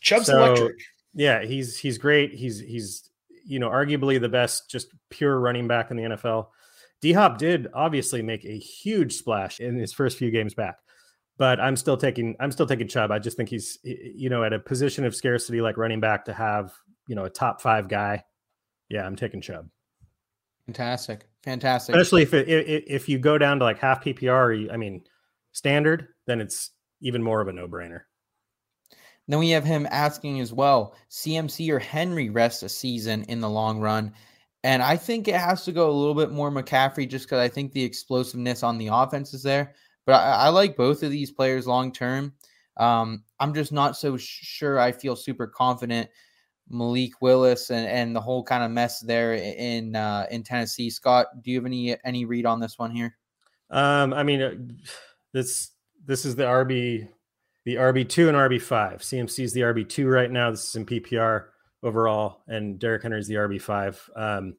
Chubb's 0.00 0.26
So, 0.26 0.36
electric. 0.44 0.76
Yeah, 1.14 1.44
he's 1.44 1.78
he's 1.78 1.96
great. 1.96 2.34
He's 2.34 2.58
he's 2.58 3.08
you 3.44 3.58
know 3.58 3.68
arguably 3.68 4.20
the 4.20 4.28
best 4.28 4.70
just 4.70 4.88
pure 5.10 5.38
running 5.38 5.68
back 5.68 5.90
in 5.90 5.96
the 5.96 6.02
NFL. 6.02 6.48
D 7.00 7.12
Hop 7.12 7.38
did 7.38 7.68
obviously 7.74 8.22
make 8.22 8.44
a 8.44 8.58
huge 8.58 9.14
splash 9.14 9.60
in 9.60 9.76
his 9.76 9.92
first 9.92 10.16
few 10.16 10.30
games 10.30 10.54
back, 10.54 10.78
but 11.36 11.60
I'm 11.60 11.76
still 11.76 11.96
taking 11.96 12.36
I'm 12.40 12.50
still 12.50 12.66
taking 12.66 12.88
Chubb. 12.88 13.10
I 13.10 13.18
just 13.18 13.36
think 13.36 13.48
he's 13.48 13.78
you 13.82 14.30
know 14.30 14.42
at 14.44 14.52
a 14.52 14.58
position 14.58 15.04
of 15.04 15.14
scarcity 15.14 15.60
like 15.60 15.76
running 15.76 16.00
back 16.00 16.24
to 16.26 16.32
have 16.32 16.72
you 17.06 17.14
know 17.14 17.24
a 17.24 17.30
top 17.30 17.60
five 17.60 17.88
guy. 17.88 18.24
Yeah, 18.88 19.06
I'm 19.06 19.16
taking 19.16 19.40
Chubb, 19.40 19.68
fantastic, 20.66 21.28
fantastic. 21.42 21.94
especially 21.94 22.22
if 22.22 22.34
it, 22.34 22.48
if 22.48 22.84
if 22.86 23.08
you 23.08 23.18
go 23.18 23.38
down 23.38 23.58
to 23.58 23.64
like 23.64 23.78
half 23.78 24.04
PPR. 24.04 24.62
You, 24.62 24.70
I 24.70 24.76
mean, 24.76 25.04
standard, 25.52 26.08
then 26.26 26.40
it's 26.40 26.70
even 27.00 27.22
more 27.22 27.40
of 27.40 27.48
a 27.48 27.52
no 27.52 27.68
brainer. 27.68 28.02
Then 29.26 29.38
we 29.38 29.50
have 29.50 29.64
him 29.64 29.86
asking 29.90 30.40
as 30.40 30.52
well 30.52 30.94
CMC 31.10 31.70
or 31.70 31.78
Henry 31.78 32.28
rest 32.30 32.62
a 32.62 32.68
season 32.68 33.24
in 33.24 33.40
the 33.40 33.48
long 33.48 33.80
run. 33.80 34.12
And 34.62 34.82
I 34.82 34.96
think 34.96 35.28
it 35.28 35.36
has 35.36 35.64
to 35.64 35.72
go 35.72 35.90
a 35.90 35.92
little 35.92 36.14
bit 36.14 36.30
more 36.30 36.50
McCaffrey 36.50 37.08
just 37.08 37.26
because 37.26 37.38
I 37.38 37.48
think 37.48 37.72
the 37.72 37.84
explosiveness 37.84 38.62
on 38.62 38.78
the 38.78 38.88
offense 38.88 39.34
is 39.34 39.42
there. 39.42 39.74
But 40.06 40.14
I, 40.14 40.46
I 40.46 40.48
like 40.48 40.76
both 40.76 41.02
of 41.02 41.10
these 41.10 41.30
players 41.30 41.66
long 41.66 41.92
term. 41.92 42.32
Um, 42.76 43.24
I'm 43.38 43.54
just 43.54 43.72
not 43.72 43.96
so 43.96 44.16
sure 44.16 44.78
I 44.78 44.92
feel 44.92 45.16
super 45.16 45.46
confident. 45.46 46.08
Malik 46.70 47.20
Willis 47.20 47.70
and, 47.70 47.86
and 47.86 48.16
the 48.16 48.20
whole 48.20 48.42
kind 48.42 48.64
of 48.64 48.70
mess 48.70 49.00
there 49.00 49.34
in 49.34 49.94
uh, 49.94 50.26
in 50.30 50.42
Tennessee. 50.42 50.90
Scott, 50.90 51.26
do 51.42 51.50
you 51.50 51.58
have 51.58 51.66
any 51.66 51.96
any 52.04 52.24
read 52.24 52.46
on 52.46 52.60
this 52.60 52.78
one 52.78 52.90
here? 52.90 53.16
Um, 53.70 54.14
I 54.14 54.22
mean, 54.22 54.42
uh, 54.42 54.54
this 55.32 55.72
this 56.06 56.24
is 56.24 56.36
the 56.36 56.44
RB, 56.44 57.08
the 57.64 57.76
RB 57.76 58.08
two 58.08 58.28
and 58.28 58.36
RB 58.36 58.60
five. 58.60 59.00
CMC 59.00 59.44
is 59.44 59.52
the 59.52 59.62
RB 59.62 59.88
two 59.88 60.06
right 60.06 60.30
now. 60.30 60.50
This 60.50 60.68
is 60.68 60.76
in 60.76 60.86
PPR 60.86 61.46
overall, 61.82 62.42
and 62.46 62.78
Derrick 62.78 63.02
Henry 63.02 63.20
is 63.20 63.28
the 63.28 63.34
RB 63.34 63.60
five. 63.60 64.00
Um, 64.16 64.56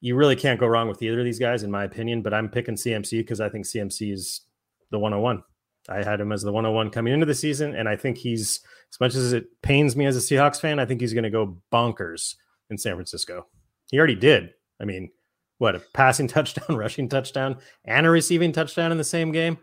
you 0.00 0.16
really 0.16 0.36
can't 0.36 0.58
go 0.58 0.66
wrong 0.66 0.88
with 0.88 1.02
either 1.02 1.18
of 1.18 1.24
these 1.24 1.38
guys, 1.38 1.62
in 1.62 1.70
my 1.70 1.84
opinion. 1.84 2.22
But 2.22 2.34
I'm 2.34 2.48
picking 2.48 2.76
CMC 2.76 3.18
because 3.18 3.40
I 3.40 3.48
think 3.48 3.66
CMC 3.66 4.12
is 4.12 4.42
the 4.90 4.98
101. 4.98 5.42
I 5.88 6.02
had 6.02 6.20
him 6.20 6.32
as 6.32 6.42
the 6.42 6.52
101 6.52 6.90
coming 6.90 7.12
into 7.12 7.26
the 7.26 7.34
season, 7.34 7.74
and 7.74 7.88
I 7.88 7.96
think 7.96 8.18
he's 8.18 8.60
as 8.92 9.00
much 9.00 9.14
as 9.14 9.32
it 9.32 9.46
pains 9.62 9.96
me 9.96 10.06
as 10.06 10.16
a 10.16 10.20
Seahawks 10.20 10.60
fan, 10.60 10.78
I 10.78 10.86
think 10.86 11.00
he's 11.00 11.12
going 11.12 11.24
to 11.24 11.30
go 11.30 11.58
bonkers 11.72 12.34
in 12.70 12.78
San 12.78 12.94
Francisco. 12.94 13.46
He 13.90 13.98
already 13.98 14.14
did. 14.16 14.50
I 14.80 14.84
mean, 14.84 15.10
what 15.58 15.76
a 15.76 15.82
passing 15.94 16.28
touchdown, 16.28 16.76
rushing 16.76 17.08
touchdown, 17.08 17.58
and 17.84 18.06
a 18.06 18.10
receiving 18.10 18.52
touchdown 18.52 18.92
in 18.92 18.98
the 18.98 19.04
same 19.04 19.32
game. 19.32 19.58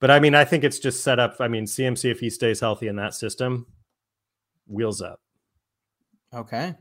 But 0.00 0.10
I 0.10 0.20
mean, 0.20 0.34
I 0.34 0.44
think 0.44 0.64
it's 0.64 0.78
just 0.78 1.02
set 1.02 1.18
up. 1.18 1.36
I 1.40 1.48
mean, 1.48 1.64
CMC, 1.64 2.10
if 2.10 2.20
he 2.20 2.30
stays 2.30 2.60
healthy 2.60 2.88
in 2.88 2.96
that 2.96 3.14
system, 3.14 3.66
wheels 4.66 5.00
up. 5.00 5.20
Okay. 6.34 6.74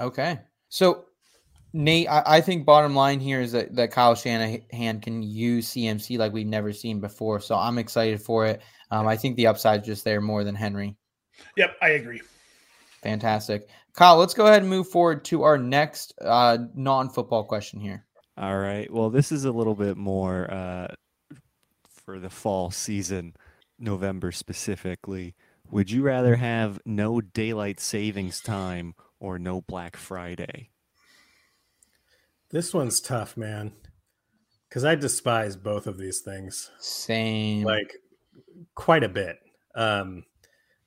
Okay. 0.00 0.40
So, 0.68 1.06
Nate, 1.72 2.08
I, 2.08 2.22
I 2.26 2.40
think 2.40 2.64
bottom 2.64 2.94
line 2.94 3.20
here 3.20 3.40
is 3.40 3.52
that, 3.52 3.74
that 3.76 3.90
Kyle 3.90 4.14
Shanahan 4.14 5.00
can 5.00 5.22
use 5.22 5.70
CMC 5.70 6.18
like 6.18 6.32
we've 6.32 6.46
never 6.46 6.72
seen 6.72 7.00
before. 7.00 7.40
So 7.40 7.54
I'm 7.54 7.78
excited 7.78 8.22
for 8.22 8.46
it. 8.46 8.62
Um, 8.90 9.06
I 9.06 9.16
think 9.16 9.36
the 9.36 9.46
upside's 9.46 9.86
just 9.86 10.04
there 10.04 10.20
more 10.20 10.44
than 10.44 10.54
Henry. 10.54 10.96
Yep, 11.56 11.76
I 11.82 11.90
agree. 11.90 12.22
Fantastic. 13.02 13.68
Kyle, 13.94 14.16
let's 14.16 14.34
go 14.34 14.46
ahead 14.46 14.62
and 14.62 14.70
move 14.70 14.88
forward 14.88 15.24
to 15.26 15.42
our 15.42 15.58
next 15.58 16.14
uh, 16.22 16.58
non 16.74 17.10
football 17.10 17.44
question 17.44 17.80
here. 17.80 18.06
All 18.36 18.58
right. 18.58 18.90
Well, 18.92 19.10
this 19.10 19.32
is 19.32 19.44
a 19.44 19.52
little 19.52 19.74
bit 19.74 19.96
more 19.96 20.50
uh, 20.50 20.88
for 22.08 22.18
the 22.18 22.30
fall 22.30 22.70
season, 22.70 23.34
November 23.78 24.32
specifically. 24.32 25.34
Would 25.70 25.90
you 25.90 26.00
rather 26.00 26.36
have 26.36 26.80
no 26.86 27.20
daylight 27.20 27.80
savings 27.80 28.40
time 28.40 28.94
or 29.20 29.38
no 29.38 29.60
Black 29.60 29.94
Friday? 29.94 30.70
This 32.48 32.72
one's 32.72 33.02
tough, 33.02 33.36
man. 33.36 33.72
Because 34.66 34.86
I 34.86 34.94
despise 34.94 35.54
both 35.54 35.86
of 35.86 35.98
these 35.98 36.20
things. 36.20 36.70
Same. 36.78 37.64
Like 37.64 37.92
quite 38.74 39.04
a 39.04 39.10
bit. 39.10 39.36
Um, 39.74 40.24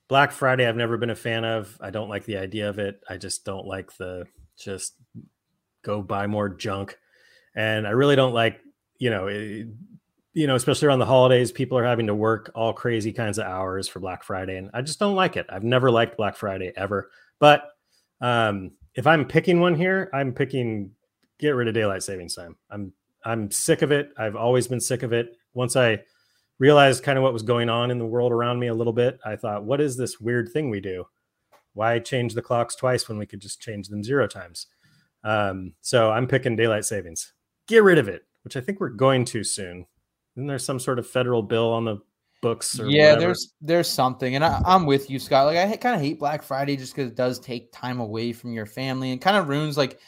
Black 0.07 0.31
Friday, 0.31 0.67
I've 0.67 0.75
never 0.75 0.97
been 0.97 1.11
a 1.11 1.15
fan 1.15 1.45
of. 1.45 1.77
I 1.79 1.91
don't 1.91 2.09
like 2.09 2.25
the 2.25 2.37
idea 2.37 2.67
of 2.67 2.79
it. 2.79 2.99
I 3.07 3.17
just 3.17 3.45
don't 3.45 3.67
like 3.67 3.95
the 3.97 4.25
just 4.57 4.95
go 5.83 6.01
buy 6.01 6.25
more 6.25 6.49
junk. 6.49 6.97
And 7.53 7.85
I 7.85 7.91
really 7.91 8.15
don't 8.15 8.33
like, 8.33 8.59
you 8.97 9.11
know, 9.11 9.27
it, 9.27 9.67
you 10.33 10.47
know, 10.47 10.55
especially 10.55 10.87
around 10.87 10.99
the 10.99 11.05
holidays, 11.05 11.51
people 11.51 11.77
are 11.77 11.83
having 11.83 12.07
to 12.07 12.15
work 12.15 12.51
all 12.55 12.73
crazy 12.73 13.11
kinds 13.11 13.37
of 13.37 13.45
hours 13.45 13.87
for 13.87 13.99
Black 13.99 14.23
Friday. 14.23 14.57
And 14.57 14.69
I 14.73 14.81
just 14.81 14.99
don't 14.99 15.15
like 15.15 15.35
it. 15.35 15.45
I've 15.49 15.63
never 15.63 15.91
liked 15.91 16.17
Black 16.17 16.37
Friday 16.37 16.71
ever. 16.77 17.09
But 17.39 17.63
um, 18.21 18.71
if 18.95 19.07
I'm 19.07 19.25
picking 19.25 19.59
one 19.59 19.75
here, 19.75 20.09
I'm 20.13 20.33
picking 20.33 20.91
get 21.39 21.49
rid 21.49 21.67
of 21.67 21.73
daylight 21.73 22.03
savings 22.03 22.35
time. 22.35 22.55
I'm 22.69 22.93
I'm 23.25 23.51
sick 23.51 23.81
of 23.81 23.91
it. 23.91 24.11
I've 24.17 24.35
always 24.35 24.67
been 24.67 24.79
sick 24.79 25.03
of 25.03 25.13
it. 25.13 25.35
Once 25.53 25.75
I 25.75 25.99
realized 26.59 27.03
kind 27.03 27.17
of 27.17 27.23
what 27.23 27.33
was 27.33 27.43
going 27.43 27.69
on 27.69 27.91
in 27.91 27.99
the 27.99 28.05
world 28.05 28.31
around 28.31 28.59
me 28.59 28.67
a 28.67 28.73
little 28.73 28.93
bit, 28.93 29.19
I 29.25 29.35
thought, 29.35 29.63
what 29.63 29.81
is 29.81 29.97
this 29.97 30.19
weird 30.19 30.49
thing 30.51 30.69
we 30.69 30.79
do? 30.79 31.05
Why 31.73 31.99
change 31.99 32.33
the 32.33 32.41
clocks 32.41 32.75
twice 32.75 33.07
when 33.07 33.17
we 33.17 33.25
could 33.25 33.41
just 33.41 33.61
change 33.61 33.89
them 33.89 34.03
zero 34.03 34.27
times? 34.27 34.67
Um, 35.23 35.73
so 35.81 36.11
I'm 36.11 36.27
picking 36.27 36.55
daylight 36.55 36.85
savings. 36.85 37.33
Get 37.67 37.83
rid 37.83 37.97
of 37.97 38.07
it, 38.07 38.23
which 38.43 38.55
I 38.55 38.61
think 38.61 38.79
we're 38.79 38.89
going 38.89 39.25
to 39.25 39.43
soon. 39.43 39.85
Isn't 40.35 40.47
there 40.47 40.59
some 40.59 40.79
sort 40.79 40.99
of 40.99 41.07
federal 41.07 41.43
bill 41.43 41.71
on 41.71 41.85
the 41.85 41.97
books? 42.41 42.79
Or 42.79 42.87
yeah, 42.89 43.07
whatever? 43.13 43.19
there's 43.19 43.53
there's 43.61 43.87
something, 43.87 44.35
and 44.35 44.43
I, 44.45 44.61
I'm 44.65 44.85
with 44.85 45.09
you, 45.09 45.19
Scott. 45.19 45.45
Like 45.47 45.57
I 45.57 45.75
kind 45.77 45.95
of 45.95 46.01
hate 46.01 46.19
Black 46.19 46.43
Friday 46.43 46.77
just 46.77 46.95
because 46.95 47.11
it 47.11 47.15
does 47.17 47.39
take 47.39 47.71
time 47.71 47.99
away 47.99 48.33
from 48.33 48.53
your 48.53 48.65
family 48.65 49.11
and 49.11 49.21
kind 49.21 49.37
of 49.37 49.49
ruins 49.49 49.77
like 49.77 49.99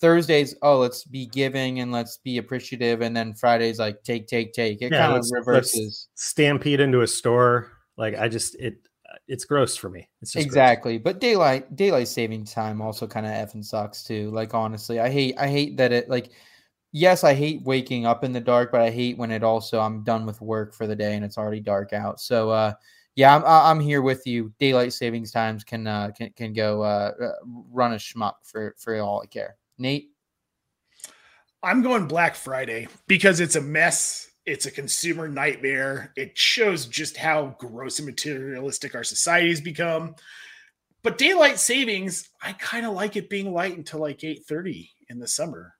Thursdays. 0.00 0.54
Oh, 0.62 0.78
let's 0.78 1.04
be 1.04 1.26
giving 1.26 1.80
and 1.80 1.92
let's 1.92 2.18
be 2.18 2.38
appreciative, 2.38 3.00
and 3.02 3.16
then 3.16 3.34
Fridays 3.34 3.78
like 3.78 4.02
take 4.02 4.26
take 4.26 4.52
take. 4.52 4.82
It 4.82 4.92
Yeah, 4.92 5.06
kind 5.08 5.18
of 5.18 5.24
reverses. 5.32 6.08
stampede 6.14 6.80
into 6.80 7.02
a 7.02 7.06
store. 7.06 7.72
Like 7.96 8.18
I 8.18 8.28
just 8.28 8.56
it 8.56 8.78
it's 9.26 9.44
gross 9.44 9.76
for 9.76 9.88
me. 9.88 10.08
It's 10.20 10.32
just 10.32 10.44
gross. 10.46 10.46
exactly 10.46 10.98
but 10.98 11.18
daylight 11.18 11.74
daylight 11.76 12.08
saving 12.08 12.44
time 12.44 12.80
also 12.80 13.06
kind 13.06 13.26
of 13.26 13.32
effing 13.32 13.64
sucks 13.64 14.02
too 14.02 14.30
like 14.30 14.52
honestly 14.54 15.00
i 15.00 15.08
hate 15.08 15.34
i 15.38 15.48
hate 15.48 15.76
that 15.78 15.92
it 15.92 16.08
like 16.10 16.30
yes 16.92 17.24
i 17.24 17.34
hate 17.34 17.62
waking 17.62 18.06
up 18.06 18.24
in 18.24 18.32
the 18.32 18.40
dark 18.40 18.72
but 18.72 18.80
i 18.80 18.90
hate 18.90 19.18
when 19.18 19.30
it 19.30 19.42
also 19.42 19.80
i'm 19.80 20.02
done 20.02 20.24
with 20.24 20.40
work 20.40 20.72
for 20.72 20.86
the 20.86 20.96
day 20.96 21.14
and 21.14 21.24
it's 21.24 21.38
already 21.38 21.60
dark 21.60 21.92
out 21.92 22.20
so 22.20 22.50
uh 22.50 22.72
yeah 23.14 23.34
i'm 23.34 23.42
i'm 23.44 23.80
here 23.80 24.02
with 24.02 24.26
you 24.26 24.52
daylight 24.58 24.92
savings 24.92 25.30
times 25.30 25.64
can 25.64 25.86
uh 25.86 26.10
can, 26.16 26.30
can 26.30 26.52
go 26.52 26.82
uh 26.82 27.12
uh, 27.20 27.32
run 27.70 27.92
a 27.92 27.96
schmuck 27.96 28.34
for 28.42 28.74
for 28.78 28.98
all 29.00 29.20
i 29.22 29.26
care 29.26 29.56
nate 29.76 30.10
I'm 31.62 31.82
going 31.82 32.06
Black 32.06 32.36
Friday 32.36 32.88
because 33.06 33.40
it's 33.40 33.56
a 33.56 33.60
mess. 33.60 34.30
It's 34.46 34.66
a 34.66 34.70
consumer 34.70 35.28
nightmare. 35.28 36.12
It 36.16 36.38
shows 36.38 36.86
just 36.86 37.16
how 37.16 37.56
gross 37.58 37.98
and 37.98 38.06
materialistic 38.06 38.94
our 38.94 39.04
society's 39.04 39.60
become. 39.60 40.14
But 41.02 41.18
daylight 41.18 41.58
savings, 41.58 42.28
I 42.42 42.52
kind 42.52 42.86
of 42.86 42.94
like 42.94 43.16
it 43.16 43.28
being 43.28 43.52
light 43.52 43.76
until 43.76 44.00
like 44.00 44.20
8:30 44.20 44.90
in 45.10 45.18
the 45.18 45.28
summer. 45.28 45.74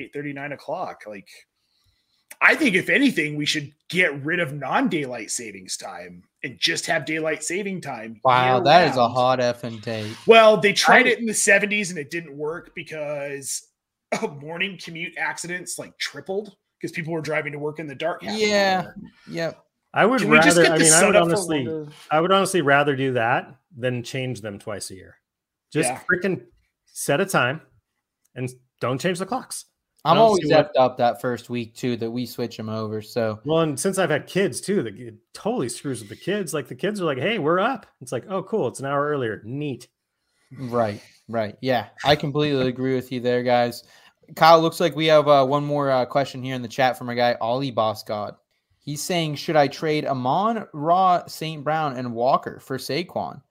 8:30, 0.00 0.34
9 0.34 0.52
o'clock. 0.52 1.02
Like 1.06 1.28
I 2.40 2.54
think 2.54 2.74
if 2.74 2.88
anything, 2.90 3.36
we 3.36 3.46
should 3.46 3.72
get 3.88 4.22
rid 4.24 4.40
of 4.40 4.52
non-daylight 4.52 5.30
savings 5.30 5.76
time 5.76 6.22
and 6.42 6.58
just 6.58 6.86
have 6.86 7.04
daylight 7.06 7.42
saving 7.42 7.80
time. 7.80 8.20
wow 8.24 8.60
that 8.60 8.82
is 8.88 8.92
a 8.92 9.00
year-round. 9.00 9.12
hot 9.14 9.38
effing 9.38 9.82
take 9.82 10.12
Well, 10.26 10.56
they 10.58 10.72
tried 10.72 11.06
I- 11.06 11.10
it 11.10 11.18
in 11.18 11.26
the 11.26 11.32
70s 11.32 11.90
and 11.90 11.98
it 11.98 12.10
didn't 12.10 12.36
work 12.36 12.72
because 12.74 13.66
morning 14.40 14.78
commute 14.82 15.16
accidents 15.18 15.78
like 15.78 15.96
tripled 15.98 16.56
because 16.78 16.92
people 16.92 17.12
were 17.12 17.22
driving 17.22 17.52
to 17.52 17.58
work 17.58 17.78
in 17.78 17.86
the 17.86 17.94
dark. 17.94 18.20
Yeah. 18.22 18.88
yep 19.28 19.62
I 19.94 20.04
would 20.04 20.20
Can 20.20 20.30
rather. 20.30 20.66
I 20.66 20.76
mean, 20.78 20.92
I 20.92 21.06
would 21.06 21.16
honestly. 21.16 21.86
I 22.10 22.20
would 22.20 22.30
honestly 22.30 22.60
rather 22.60 22.94
do 22.94 23.14
that 23.14 23.54
than 23.74 24.02
change 24.02 24.42
them 24.42 24.58
twice 24.58 24.90
a 24.90 24.94
year. 24.94 25.16
Just 25.72 25.88
Yeah. 25.88 26.00
freaking 26.00 26.44
set 26.84 27.18
a 27.18 27.24
time 27.24 27.62
and 28.34 28.50
don't 28.78 29.00
change 29.00 29.18
the 29.18 29.24
clocks. 29.24 29.64
I 30.06 30.12
i'm 30.12 30.18
always 30.18 30.46
see 30.46 30.54
what- 30.54 30.72
effed 30.72 30.80
up 30.80 30.96
that 30.98 31.20
first 31.20 31.50
week 31.50 31.74
too 31.74 31.96
that 31.96 32.10
we 32.10 32.26
switch 32.26 32.56
them 32.56 32.68
over 32.68 33.02
so 33.02 33.40
Well, 33.44 33.60
and 33.60 33.78
since 33.78 33.98
I've 33.98 34.10
had 34.10 34.26
kids 34.26 34.60
too, 34.60 34.82
that 34.82 34.96
it 34.98 35.14
totally 35.32 35.68
screws 35.68 36.00
with 36.00 36.08
the 36.08 36.16
kids. 36.16 36.54
Like 36.54 36.68
the 36.68 36.74
kids 36.74 37.00
are 37.00 37.04
like, 37.04 37.18
"Hey, 37.18 37.38
we're 37.38 37.58
up." 37.60 37.86
It's 38.00 38.12
like, 38.12 38.24
"Oh, 38.28 38.42
cool! 38.42 38.68
It's 38.68 38.80
an 38.80 38.86
hour 38.86 39.06
earlier. 39.06 39.42
Neat." 39.44 39.88
Right, 40.58 41.02
right. 41.28 41.56
Yeah, 41.60 41.88
I 42.04 42.14
completely 42.16 42.68
agree 42.68 42.94
with 42.94 43.10
you 43.10 43.20
there, 43.20 43.42
guys. 43.42 43.82
Kyle, 44.34 44.60
looks 44.60 44.80
like 44.80 44.94
we 44.96 45.06
have 45.06 45.28
uh, 45.28 45.44
one 45.44 45.64
more 45.64 45.90
uh, 45.90 46.04
question 46.04 46.42
here 46.42 46.54
in 46.54 46.62
the 46.62 46.68
chat 46.68 46.96
from 46.98 47.08
our 47.08 47.14
guy, 47.14 47.36
Ollie 47.40 47.70
Boss 47.70 48.02
God. 48.02 48.36
He's 48.78 49.02
saying, 49.02 49.34
Should 49.34 49.56
I 49.56 49.66
trade 49.66 50.04
Amon, 50.06 50.66
Ra, 50.72 51.26
St. 51.26 51.64
Brown, 51.64 51.96
and 51.96 52.14
Walker 52.14 52.60
for 52.60 52.78
Saquon? 52.78 53.42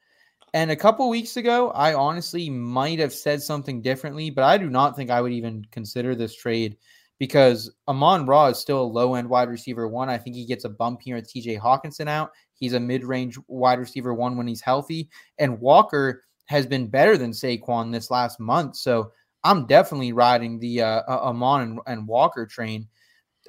And 0.56 0.72
a 0.72 0.76
couple 0.76 1.10
weeks 1.10 1.36
ago, 1.36 1.72
I 1.72 1.94
honestly 1.94 2.50
might 2.50 2.98
have 3.00 3.12
said 3.12 3.44
something 3.44 3.82
differently, 3.82 4.30
but 4.30 4.46
I 4.46 4.58
do 4.58 4.70
not 4.70 4.96
think 4.96 5.10
I 5.10 5.20
would 5.20 5.34
even 5.34 5.66
consider 5.70 6.16
this 6.16 6.34
trade 6.34 6.78
because 7.20 7.70
Amon-Ra 7.90 8.48
is 8.48 8.60
still 8.60 8.82
a 8.82 8.84
low 8.84 9.16
end 9.16 9.30
wide 9.30 9.50
receiver 9.50 9.90
one. 9.90 10.08
I 10.08 10.18
think 10.18 10.38
he 10.38 10.46
gets 10.46 10.64
a 10.64 10.70
bump 10.70 11.02
here 11.02 11.18
with 11.18 11.30
TJ 11.30 11.60
Hockenson 11.60 12.08
out. 12.08 12.32
He's 12.54 12.72
a 12.72 12.80
mid 12.80 13.04
range 13.04 13.38
wide 13.50 13.80
receiver 13.80 14.14
one 14.14 14.38
when 14.38 14.48
he's 14.48 14.62
healthy. 14.62 15.10
And 15.40 15.60
Walker 15.60 16.24
has 16.46 16.66
been 16.66 16.88
better 16.88 17.18
than 17.18 17.32
Saquon 17.32 17.92
this 17.92 18.10
last 18.10 18.40
month. 18.40 18.78
So 18.78 19.12
I'm 19.44 19.66
definitely 19.66 20.14
riding 20.14 20.58
the 20.58 20.84
uh, 20.84 21.02
uh, 21.06 21.20
Amon 21.24 21.62
and, 21.64 21.80
and 21.86 22.08
Walker 22.08 22.46
train. 22.46 22.88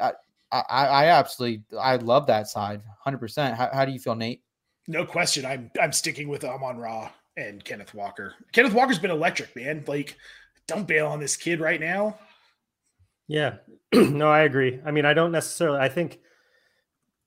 I, 0.02 0.10
I, 0.50 0.62
I 0.68 1.06
absolutely, 1.06 1.62
I 1.80 1.96
love 1.98 2.26
that 2.26 2.48
side 2.48 2.82
100%. 3.06 3.54
How, 3.54 3.70
how 3.72 3.84
do 3.84 3.92
you 3.92 4.00
feel, 4.00 4.16
Nate? 4.16 4.42
No 4.88 5.04
question. 5.04 5.44
I'm 5.44 5.70
I'm 5.80 5.92
sticking 5.92 6.28
with 6.28 6.44
Amon 6.44 6.78
Ra 6.78 7.10
and 7.36 7.64
Kenneth 7.64 7.94
Walker. 7.94 8.34
Kenneth 8.52 8.72
Walker's 8.72 8.98
been 8.98 9.10
electric, 9.10 9.54
man. 9.56 9.84
Like, 9.86 10.16
don't 10.66 10.86
bail 10.86 11.08
on 11.08 11.20
this 11.20 11.36
kid 11.36 11.60
right 11.60 11.80
now. 11.80 12.18
Yeah, 13.28 13.56
no, 13.92 14.28
I 14.28 14.40
agree. 14.40 14.80
I 14.84 14.90
mean, 14.90 15.04
I 15.04 15.14
don't 15.14 15.32
necessarily. 15.32 15.80
I 15.80 15.88
think, 15.88 16.20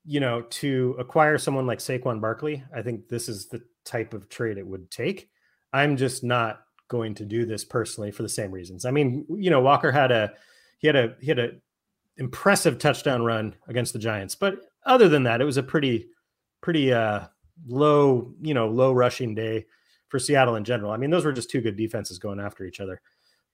you 0.04 0.20
know, 0.20 0.42
to 0.42 0.96
acquire 0.98 1.38
someone 1.38 1.66
like 1.66 1.78
Saquon 1.78 2.20
Barkley, 2.20 2.62
I 2.74 2.82
think 2.82 3.08
this 3.08 3.28
is 3.28 3.48
the 3.48 3.62
type 3.84 4.14
of 4.14 4.28
trade 4.28 4.58
it 4.58 4.66
would 4.66 4.90
take. 4.90 5.28
I'm 5.72 5.96
just 5.96 6.24
not 6.24 6.62
going 6.88 7.14
to 7.14 7.24
do 7.24 7.46
this 7.46 7.64
personally 7.64 8.10
for 8.10 8.22
the 8.22 8.28
same 8.28 8.50
reasons. 8.50 8.84
I 8.84 8.90
mean, 8.90 9.26
you 9.28 9.50
know, 9.50 9.60
Walker 9.60 9.92
had 9.92 10.10
a 10.10 10.32
he 10.78 10.86
had 10.86 10.96
a 10.96 11.14
he 11.20 11.28
had 11.28 11.38
a 11.38 11.50
impressive 12.16 12.78
touchdown 12.78 13.22
run 13.22 13.54
against 13.68 13.92
the 13.92 13.98
Giants, 13.98 14.34
but 14.34 14.58
other 14.84 15.08
than 15.08 15.24
that, 15.24 15.40
it 15.40 15.44
was 15.44 15.58
a 15.58 15.62
pretty 15.62 16.08
pretty 16.62 16.92
uh 16.92 17.26
low, 17.66 18.32
you 18.40 18.54
know, 18.54 18.68
low 18.68 18.92
rushing 18.92 19.34
day 19.34 19.66
for 20.08 20.18
Seattle 20.18 20.56
in 20.56 20.64
general. 20.64 20.90
I 20.90 20.96
mean, 20.96 21.10
those 21.10 21.24
were 21.24 21.32
just 21.32 21.50
two 21.50 21.60
good 21.60 21.76
defenses 21.76 22.18
going 22.18 22.40
after 22.40 22.64
each 22.64 22.80
other. 22.80 23.00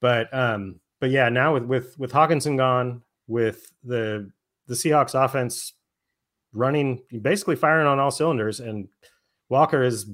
But 0.01 0.33
um 0.33 0.81
but 1.01 1.11
yeah, 1.11 1.29
now 1.29 1.55
with 1.55 1.65
with 1.65 1.99
with 1.99 2.13
Hockenson 2.13 2.57
gone, 2.57 3.03
with 3.27 3.73
the 3.85 4.31
the 4.67 4.75
Seahawks 4.75 5.15
offense 5.15 5.75
running 6.53 7.03
basically 7.21 7.57
firing 7.57 7.87
on 7.87 7.99
all 7.99 8.11
cylinders, 8.11 8.61
and 8.61 8.89
Walker 9.49 9.83
is 9.83 10.11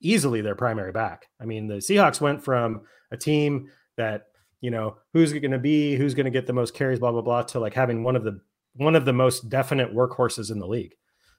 easily 0.00 0.40
their 0.40 0.54
primary 0.54 0.92
back. 0.92 1.28
I 1.40 1.44
mean, 1.44 1.66
the 1.66 1.76
Seahawks 1.76 2.20
went 2.20 2.42
from 2.42 2.82
a 3.10 3.16
team 3.16 3.70
that 3.96 4.28
you 4.60 4.70
know 4.70 4.96
who's 5.12 5.32
going 5.32 5.50
to 5.50 5.58
be, 5.58 5.96
who's 5.96 6.14
going 6.14 6.24
to 6.24 6.30
get 6.30 6.46
the 6.46 6.52
most 6.52 6.74
carries, 6.74 6.98
blah 6.98 7.12
blah 7.12 7.22
blah, 7.22 7.42
to 7.42 7.60
like 7.60 7.74
having 7.74 8.02
one 8.02 8.16
of 8.16 8.24
the 8.24 8.40
one 8.74 8.96
of 8.96 9.04
the 9.04 9.12
most 9.12 9.48
definite 9.48 9.94
workhorses 9.94 10.50
in 10.50 10.58
the 10.58 10.66
league. 10.66 10.94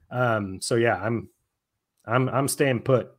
Um, 0.09 0.61
so 0.61 0.75
yeah, 0.75 0.95
I'm 0.95 1.29
I'm 2.07 2.29
I'm 2.29 2.47
staying 2.47 2.81
put. 2.81 3.11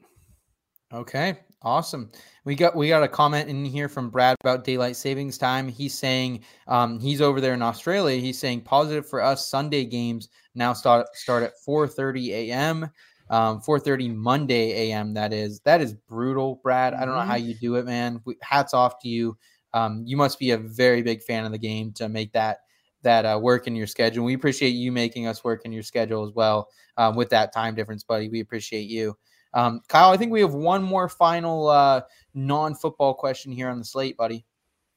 Okay, 0.92 1.38
awesome. 1.62 2.10
We 2.44 2.54
got 2.54 2.74
we 2.74 2.88
got 2.88 3.02
a 3.02 3.08
comment 3.08 3.48
in 3.48 3.64
here 3.64 3.88
from 3.88 4.08
Brad 4.08 4.36
about 4.40 4.64
daylight 4.64 4.96
savings 4.96 5.36
time. 5.36 5.68
He's 5.68 5.94
saying 5.94 6.44
um, 6.66 6.98
he's 6.98 7.20
over 7.20 7.40
there 7.40 7.54
in 7.54 7.62
Australia. 7.62 8.18
He's 8.18 8.38
saying 8.38 8.62
positive 8.62 9.06
for 9.06 9.22
us. 9.22 9.48
Sunday 9.48 9.84
games 9.84 10.30
now 10.54 10.72
start 10.72 11.06
start 11.14 11.42
at 11.42 11.52
4:30 11.66 12.28
a.m. 12.30 12.90
Um, 13.30 13.60
4:30 13.60 14.16
Monday 14.16 14.90
a.m. 14.90 15.12
That 15.12 15.34
is 15.34 15.60
that 15.60 15.82
is 15.82 15.92
brutal, 15.92 16.60
Brad. 16.62 16.94
I 16.94 17.04
don't 17.04 17.14
know 17.14 17.20
how 17.20 17.36
you 17.36 17.54
do 17.54 17.74
it, 17.76 17.84
man. 17.84 18.20
We, 18.24 18.36
hats 18.42 18.72
off 18.72 18.98
to 19.00 19.08
you. 19.08 19.36
Um, 19.74 20.02
you 20.06 20.16
must 20.16 20.38
be 20.38 20.52
a 20.52 20.56
very 20.58 21.02
big 21.02 21.22
fan 21.22 21.44
of 21.44 21.52
the 21.52 21.58
game 21.58 21.92
to 21.92 22.08
make 22.08 22.32
that 22.32 22.60
that 23.02 23.24
uh, 23.24 23.38
work 23.40 23.66
in 23.66 23.76
your 23.76 23.86
schedule. 23.86 24.24
We 24.24 24.34
appreciate 24.34 24.70
you 24.70 24.92
making 24.92 25.26
us 25.26 25.44
work 25.44 25.62
in 25.64 25.72
your 25.72 25.82
schedule 25.82 26.26
as 26.26 26.32
well 26.32 26.68
um, 26.96 27.16
with 27.16 27.30
that 27.30 27.52
time 27.52 27.74
difference, 27.74 28.02
buddy. 28.02 28.28
We 28.28 28.40
appreciate 28.40 28.88
you. 28.88 29.16
Um, 29.54 29.80
Kyle, 29.88 30.10
I 30.10 30.16
think 30.16 30.32
we 30.32 30.40
have 30.40 30.54
one 30.54 30.82
more 30.82 31.08
final 31.08 31.68
uh, 31.68 32.02
non-football 32.34 33.14
question 33.14 33.52
here 33.52 33.68
on 33.68 33.78
the 33.78 33.84
slate, 33.84 34.16
buddy. 34.16 34.44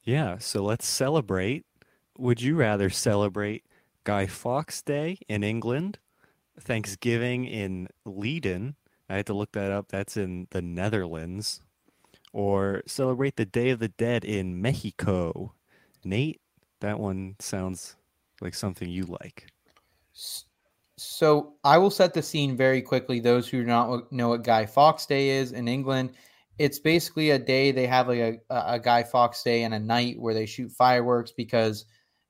Yeah, 0.03 0.37
so 0.39 0.63
let's 0.63 0.85
celebrate. 0.85 1.65
Would 2.17 2.41
you 2.41 2.55
rather 2.55 2.89
celebrate 2.89 3.63
Guy 4.03 4.25
Fawkes 4.25 4.81
Day 4.81 5.19
in 5.29 5.43
England, 5.43 5.99
Thanksgiving 6.59 7.45
in 7.45 7.87
Leiden? 8.05 8.75
I 9.09 9.15
had 9.15 9.25
to 9.27 9.33
look 9.33 9.51
that 9.53 9.71
up. 9.71 9.89
That's 9.89 10.17
in 10.17 10.47
the 10.51 10.61
Netherlands. 10.61 11.61
Or 12.33 12.81
celebrate 12.85 13.35
the 13.35 13.45
Day 13.45 13.69
of 13.71 13.79
the 13.79 13.89
Dead 13.89 14.23
in 14.23 14.61
Mexico. 14.61 15.53
Nate, 16.03 16.39
that 16.81 16.99
one 16.99 17.35
sounds 17.39 17.95
like 18.41 18.53
something 18.53 18.89
you 18.89 19.03
like. 19.03 19.47
So 20.97 21.53
I 21.63 21.77
will 21.77 21.89
set 21.89 22.13
the 22.13 22.21
scene 22.21 22.55
very 22.55 22.81
quickly. 22.81 23.19
Those 23.19 23.47
who 23.47 23.61
do 23.61 23.67
not 23.67 24.11
know 24.11 24.29
what 24.29 24.43
Guy 24.43 24.65
Fawkes 24.65 25.05
Day 25.05 25.29
is 25.29 25.51
in 25.51 25.67
England, 25.67 26.11
it's 26.57 26.79
basically 26.79 27.31
a 27.31 27.39
day 27.39 27.71
they 27.71 27.87
have 27.87 28.07
like 28.07 28.19
a, 28.19 28.39
a 28.49 28.79
Guy 28.79 29.03
Fawkes 29.03 29.41
Day 29.41 29.63
and 29.63 29.73
a 29.73 29.79
night 29.79 30.19
where 30.19 30.33
they 30.33 30.45
shoot 30.45 30.71
fireworks 30.71 31.31
because 31.31 31.85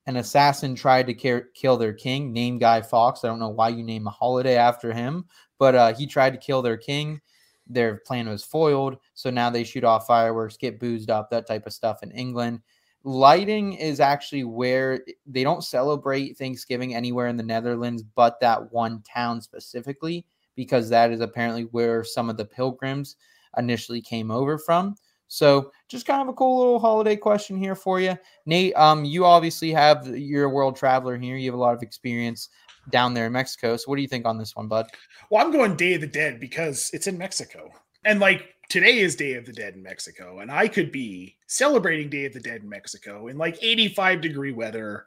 an 0.06 0.18
assassin 0.18 0.74
tried 0.74 1.08
to 1.08 1.14
ki- 1.14 1.49
kill 1.54 1.78
their 1.78 1.93
king, 1.93 2.32
named 2.32 2.62
Guy 2.62 2.82
Fawkes. 2.82 3.24
I 3.24 3.28
don't 3.28 3.39
know 3.39 3.49
why 3.49 3.70
you 3.70 3.84
name 3.84 4.08
a 4.08 4.12
holiday 4.12 4.56
after 4.56 4.93
him, 4.93 5.26
but 5.60 5.76
uh, 5.76 5.93
he 5.93 6.08
tried 6.08 6.32
to 6.32 6.39
kill 6.39 6.62
their 6.62 6.78
king. 6.78 7.20
Their 7.68 7.97
plan 8.08 8.28
was 8.28 8.43
foiled, 8.43 8.97
so 9.14 9.30
now 9.30 9.49
they 9.49 9.64
shoot 9.64 9.84
off 9.84 10.08
fireworks, 10.08 10.58
get 10.58 10.80
boozed 10.80 11.10
up, 11.10 11.30
that 11.30 11.47
type 11.47 11.66
of 11.66 11.74
stuff 11.74 12.02
in 12.02 12.12
England. 12.12 12.62
Leiden 13.04 13.74
is 13.74 13.99
actually 13.99 14.43
where 14.43 15.04
they 15.26 15.43
don't 15.43 15.64
celebrate 15.64 16.38
Thanksgiving 16.38 16.93
anywhere 16.93 17.28
in 17.28 17.38
the 17.38 17.43
Netherlands, 17.43 18.04
but 18.04 18.39
that 18.39 18.72
one 18.72 19.02
town 19.02 19.41
specifically, 19.41 20.26
because 20.56 20.89
that 20.89 21.12
is 21.12 21.22
apparently 21.22 21.64
where 21.72 22.04
some 22.04 22.30
of 22.30 22.38
the 22.38 22.45
pilgrims 22.45 23.16
initially 23.58 24.02
came 24.02 24.30
over 24.30 24.58
from. 24.58 24.95
So, 25.28 25.72
just 25.88 26.06
kind 26.06 26.22
of 26.22 26.28
a 26.28 26.34
cool 26.34 26.58
little 26.58 26.80
holiday 26.80 27.16
question 27.16 27.58
here 27.58 27.74
for 27.76 28.02
you, 28.02 28.18
Nate. 28.45 28.76
Um, 28.76 29.06
you 29.06 29.24
obviously 29.24 29.72
have 29.72 30.06
you're 30.08 30.43
a 30.43 30.49
world 30.49 30.76
traveler 30.76 31.18
here. 31.18 31.38
You 31.38 31.49
have 31.49 31.58
a 31.58 31.62
lot 31.62 31.74
of 31.74 31.82
experience 31.82 32.49
down 32.89 33.14
there 33.14 33.28
in 33.28 33.32
Mexico. 33.32 33.78
So, 33.78 33.86
what 33.86 33.95
do 33.95 34.02
you 34.02 34.10
think 34.10 34.26
on 34.26 34.38
this 34.38 34.58
one, 34.58 34.68
bud? 34.68 34.88
Well, 35.30 35.43
I'm 35.43 35.54
going 35.54 35.78
Day 35.78 35.93
of 35.93 36.02
the 36.02 36.08
Dead 36.08 36.39
because 36.39 36.91
it's 36.93 37.08
in 37.08 37.18
Mexico. 37.18 37.72
And 38.04 38.20
like 38.20 38.43
today 38.72 39.00
is 39.00 39.18
Day 39.18 39.34
of 39.34 39.46
the 39.46 39.52
Dead 39.52 39.76
in 39.76 39.84
Mexico. 39.84 40.40
And 40.40 40.50
I 40.50 40.70
could 40.70 40.94
be 40.94 41.36
celebrating 41.46 42.10
Day 42.10 42.26
of 42.26 42.34
the 42.34 42.40
Dead 42.40 42.62
in 42.62 42.70
Mexico 42.70 43.28
in 43.28 43.38
like 43.38 43.62
85 43.62 44.22
degree 44.22 44.54
weather 44.54 45.04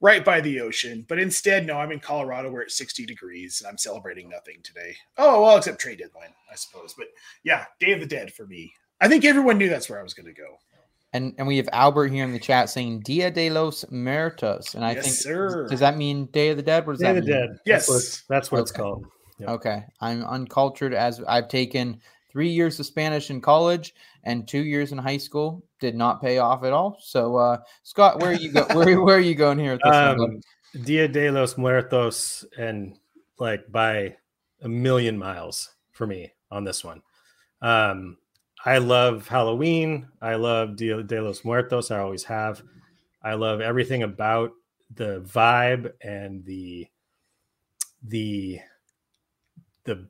right 0.00 0.24
by 0.24 0.40
the 0.40 0.60
ocean. 0.60 1.06
But 1.08 1.20
instead, 1.20 1.64
no, 1.64 1.78
I'm 1.78 1.92
in 1.92 2.00
Colorado 2.00 2.50
where 2.50 2.62
it's 2.62 2.76
60 2.76 3.06
degrees 3.06 3.60
and 3.60 3.70
I'm 3.70 3.78
celebrating 3.78 4.28
nothing 4.28 4.56
today. 4.64 4.96
Oh, 5.16 5.42
well, 5.42 5.56
except 5.56 5.80
trade 5.80 6.00
deadline, 6.00 6.34
I 6.50 6.56
suppose. 6.56 6.92
But 6.98 7.06
yeah, 7.44 7.66
Day 7.78 7.92
of 7.92 8.00
the 8.00 8.06
Dead 8.06 8.32
for 8.32 8.46
me. 8.46 8.72
I 9.00 9.06
think 9.06 9.24
everyone 9.24 9.58
knew 9.58 9.68
that's 9.68 9.88
where 9.88 10.00
I 10.00 10.02
was 10.02 10.14
going 10.14 10.26
to 10.26 10.32
go. 10.32 10.58
And 11.12 11.34
and 11.38 11.46
we 11.46 11.56
have 11.56 11.68
Albert 11.72 12.08
here 12.08 12.24
in 12.24 12.32
the 12.32 12.38
chat 12.40 12.68
saying 12.68 13.00
Dia 13.04 13.30
de 13.30 13.48
los 13.48 13.84
Muertos. 13.92 14.74
And 14.74 14.84
I 14.84 14.92
Yes, 14.94 15.04
think 15.04 15.14
sir. 15.14 15.68
does 15.68 15.80
that 15.80 15.96
mean 15.96 16.26
Day 16.26 16.48
of 16.48 16.56
the 16.56 16.64
Dead? 16.64 16.84
What 16.84 16.94
does 16.94 17.00
Day 17.00 17.12
that 17.12 17.18
of 17.18 17.24
the 17.24 17.30
mean? 17.30 17.40
Dead. 17.46 17.58
Yes. 17.64 17.86
That's 17.86 17.88
what 17.88 17.96
it's, 17.96 18.22
that's 18.28 18.52
what 18.52 18.60
it's 18.62 18.72
called. 18.72 19.06
Yep. 19.38 19.48
Okay. 19.50 19.84
I'm 20.00 20.24
uncultured 20.24 20.92
as 20.92 21.22
I've 21.28 21.48
taken 21.48 22.00
three 22.30 22.48
years 22.48 22.78
of 22.80 22.86
Spanish 22.86 23.30
in 23.30 23.40
college 23.40 23.94
and 24.24 24.46
two 24.46 24.64
years 24.64 24.92
in 24.92 24.98
high 24.98 25.16
school. 25.16 25.62
Did 25.80 25.94
not 25.94 26.20
pay 26.20 26.38
off 26.38 26.64
at 26.64 26.72
all. 26.72 26.98
So 27.00 27.36
uh 27.36 27.58
Scott, 27.82 28.20
where 28.20 28.30
are 28.30 28.34
you 28.34 28.52
go 28.52 28.64
where, 28.74 29.00
where 29.02 29.16
are 29.16 29.20
you 29.20 29.34
going 29.34 29.58
here? 29.58 29.78
Um, 29.84 30.40
Dia 30.84 31.08
de 31.08 31.30
los 31.30 31.56
Muertos, 31.56 32.44
and 32.58 32.98
like 33.38 33.70
by 33.70 34.16
a 34.62 34.68
million 34.68 35.16
miles 35.18 35.70
for 35.92 36.06
me 36.06 36.32
on 36.50 36.64
this 36.64 36.84
one. 36.84 37.02
Um, 37.62 38.18
I 38.64 38.78
love 38.78 39.28
Halloween. 39.28 40.08
I 40.20 40.34
love 40.34 40.76
Dia 40.76 41.02
de 41.02 41.22
los 41.22 41.44
Muertos. 41.44 41.90
I 41.90 41.98
always 41.98 42.24
have. 42.24 42.62
I 43.22 43.34
love 43.34 43.60
everything 43.60 44.02
about 44.02 44.52
the 44.94 45.20
vibe 45.20 45.92
and 46.02 46.44
the 46.44 46.86
the 48.02 48.60
the 49.84 50.06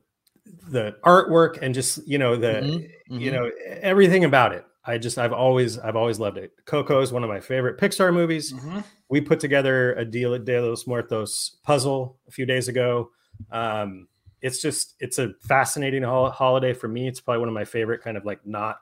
the 0.69 0.95
artwork 1.05 1.59
and 1.61 1.73
just 1.73 2.07
you 2.07 2.17
know 2.17 2.35
the 2.35 2.47
Mhm, 2.61 2.89
you 3.21 3.31
mhm. 3.31 3.33
know 3.33 3.51
everything 3.81 4.23
about 4.25 4.53
it. 4.53 4.65
I 4.85 4.97
just 4.97 5.17
I've 5.17 5.33
always 5.33 5.77
I've 5.79 5.95
always 5.95 6.19
loved 6.19 6.37
it. 6.37 6.51
Coco 6.65 7.01
is 7.01 7.11
one 7.11 7.23
of 7.23 7.29
my 7.29 7.39
favorite 7.39 7.77
Pixar 7.77 8.13
movies 8.13 8.53
Mhm. 8.53 8.83
we 9.09 9.21
put 9.21 9.39
together 9.39 9.93
a 9.93 10.05
Dia 10.05 10.39
de 10.39 10.59
los 10.61 10.87
Muertos 10.87 11.57
puzzle 11.63 12.17
a 12.27 12.31
few 12.31 12.45
days 12.45 12.67
ago. 12.67 13.11
Um, 13.51 14.07
it's 14.41 14.61
just 14.61 14.95
it's 14.99 15.19
a 15.19 15.33
fascinating 15.41 16.03
hol- 16.03 16.31
holiday 16.31 16.73
for 16.73 16.87
me. 16.87 17.07
It's 17.07 17.19
probably 17.19 17.39
one 17.39 17.49
of 17.49 17.53
my 17.53 17.65
favorite 17.65 18.01
kind 18.01 18.17
of 18.17 18.25
like 18.25 18.45
not 18.45 18.77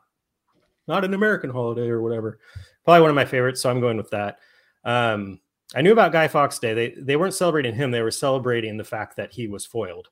not 0.88 1.04
an 1.04 1.14
American 1.14 1.50
holiday 1.50 1.90
or 1.90 2.02
whatever. 2.02 2.40
Probably 2.86 3.02
one 3.02 3.10
of 3.10 3.16
my 3.16 3.26
favorites, 3.26 3.62
so 3.62 3.70
I'm 3.70 3.82
going 3.82 3.98
with 3.98 4.10
that. 4.12 4.40
Um, 4.86 5.42
I 5.76 5.82
knew 5.82 5.92
about 5.92 6.14
Guy 6.14 6.28
Fawkes 6.30 6.60
Day. 6.60 6.74
They 6.74 6.92
they 6.92 7.16
weren't 7.18 7.34
celebrating 7.34 7.76
him; 7.76 7.92
they 7.92 8.02
were 8.02 8.12
celebrating 8.12 8.78
the 8.78 8.86
fact 8.86 9.18
that 9.18 9.34
he 9.34 9.48
was 9.48 9.66
foiled. 9.66 10.08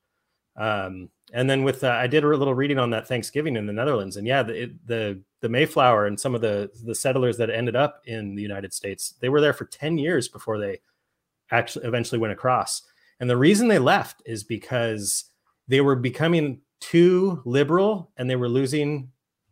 Um, 0.58 1.10
and 1.36 1.50
then 1.50 1.64
with 1.64 1.84
uh, 1.84 1.90
I 1.90 2.08
did 2.08 2.24
a 2.24 2.28
little 2.28 2.56
reading 2.56 2.80
on 2.80 2.92
that 2.92 3.10
Thanksgiving 3.10 3.58
in 3.58 3.68
the 3.68 3.74
Netherlands, 3.74 4.16
and 4.16 4.26
yeah, 4.26 4.42
the 4.42 4.64
it, 4.64 4.88
the 4.88 5.22
the 5.42 5.50
Mayflower 5.50 6.06
and 6.06 6.18
some 6.18 6.34
of 6.34 6.40
the 6.40 6.72
the 6.86 6.96
settlers 6.96 7.36
that 7.38 7.50
ended 7.50 7.76
up 7.76 8.02
in 8.06 8.36
the 8.36 8.42
United 8.42 8.74
States, 8.74 9.16
they 9.20 9.28
were 9.28 9.42
there 9.42 9.52
for 9.52 9.66
ten 9.66 9.98
years 9.98 10.30
before 10.30 10.58
they 10.58 10.80
actually 11.52 11.86
eventually 11.86 12.20
went 12.20 12.32
across. 12.32 12.82
And 13.20 13.30
the 13.30 13.36
reason 13.36 13.68
they 13.68 13.80
left 13.80 14.22
is 14.26 14.46
because 14.46 15.26
they 15.68 15.82
were 15.82 15.98
becoming 15.98 16.62
too 16.80 17.42
liberal 17.44 18.12
and 18.16 18.30
they 18.30 18.38
were 18.38 18.50
losing 18.50 19.12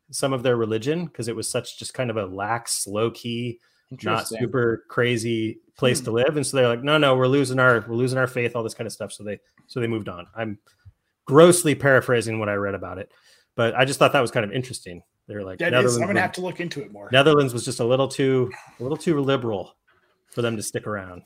some 0.09 0.31
of 0.31 0.41
their 0.41 0.55
religion 0.55 1.05
because 1.05 1.27
it 1.27 1.35
was 1.35 1.49
such 1.49 1.77
just 1.77 1.93
kind 1.93 2.09
of 2.09 2.15
a 2.15 2.25
lax, 2.25 2.87
low 2.87 3.11
key, 3.11 3.59
not 4.03 4.27
super 4.27 4.85
crazy 4.87 5.59
place 5.77 5.99
to 5.99 6.11
live. 6.11 6.37
And 6.37 6.47
so 6.47 6.55
they're 6.55 6.69
like, 6.69 6.83
no, 6.83 6.97
no, 6.97 7.13
we're 7.17 7.27
losing 7.27 7.59
our 7.59 7.83
we're 7.89 7.95
losing 7.95 8.17
our 8.17 8.27
faith, 8.27 8.55
all 8.55 8.63
this 8.63 8.73
kind 8.73 8.87
of 8.87 8.93
stuff. 8.93 9.11
So 9.11 9.25
they 9.25 9.41
so 9.67 9.81
they 9.81 9.87
moved 9.87 10.07
on. 10.07 10.27
I'm 10.33 10.57
grossly 11.25 11.75
paraphrasing 11.75 12.39
what 12.39 12.49
I 12.49 12.53
read 12.53 12.75
about 12.75 12.97
it, 12.97 13.11
but 13.55 13.75
I 13.75 13.85
just 13.85 13.99
thought 13.99 14.13
that 14.13 14.21
was 14.21 14.31
kind 14.31 14.45
of 14.45 14.51
interesting. 14.51 15.01
They're 15.27 15.43
like 15.43 15.59
That 15.59 15.67
is, 15.67 15.71
Netherlands, 15.71 15.97
I'm 15.97 16.03
going 16.03 16.15
to 16.15 16.21
have 16.21 16.31
to 16.33 16.41
look 16.41 16.59
into 16.59 16.81
it 16.81 16.91
more. 16.91 17.09
Netherlands 17.11 17.53
was 17.53 17.63
just 17.63 17.79
a 17.79 17.85
little 17.85 18.07
too 18.07 18.51
a 18.79 18.83
little 18.83 18.97
too 18.97 19.19
liberal 19.21 19.75
for 20.31 20.41
them 20.41 20.57
to 20.57 20.63
stick 20.63 20.87
around. 20.87 21.21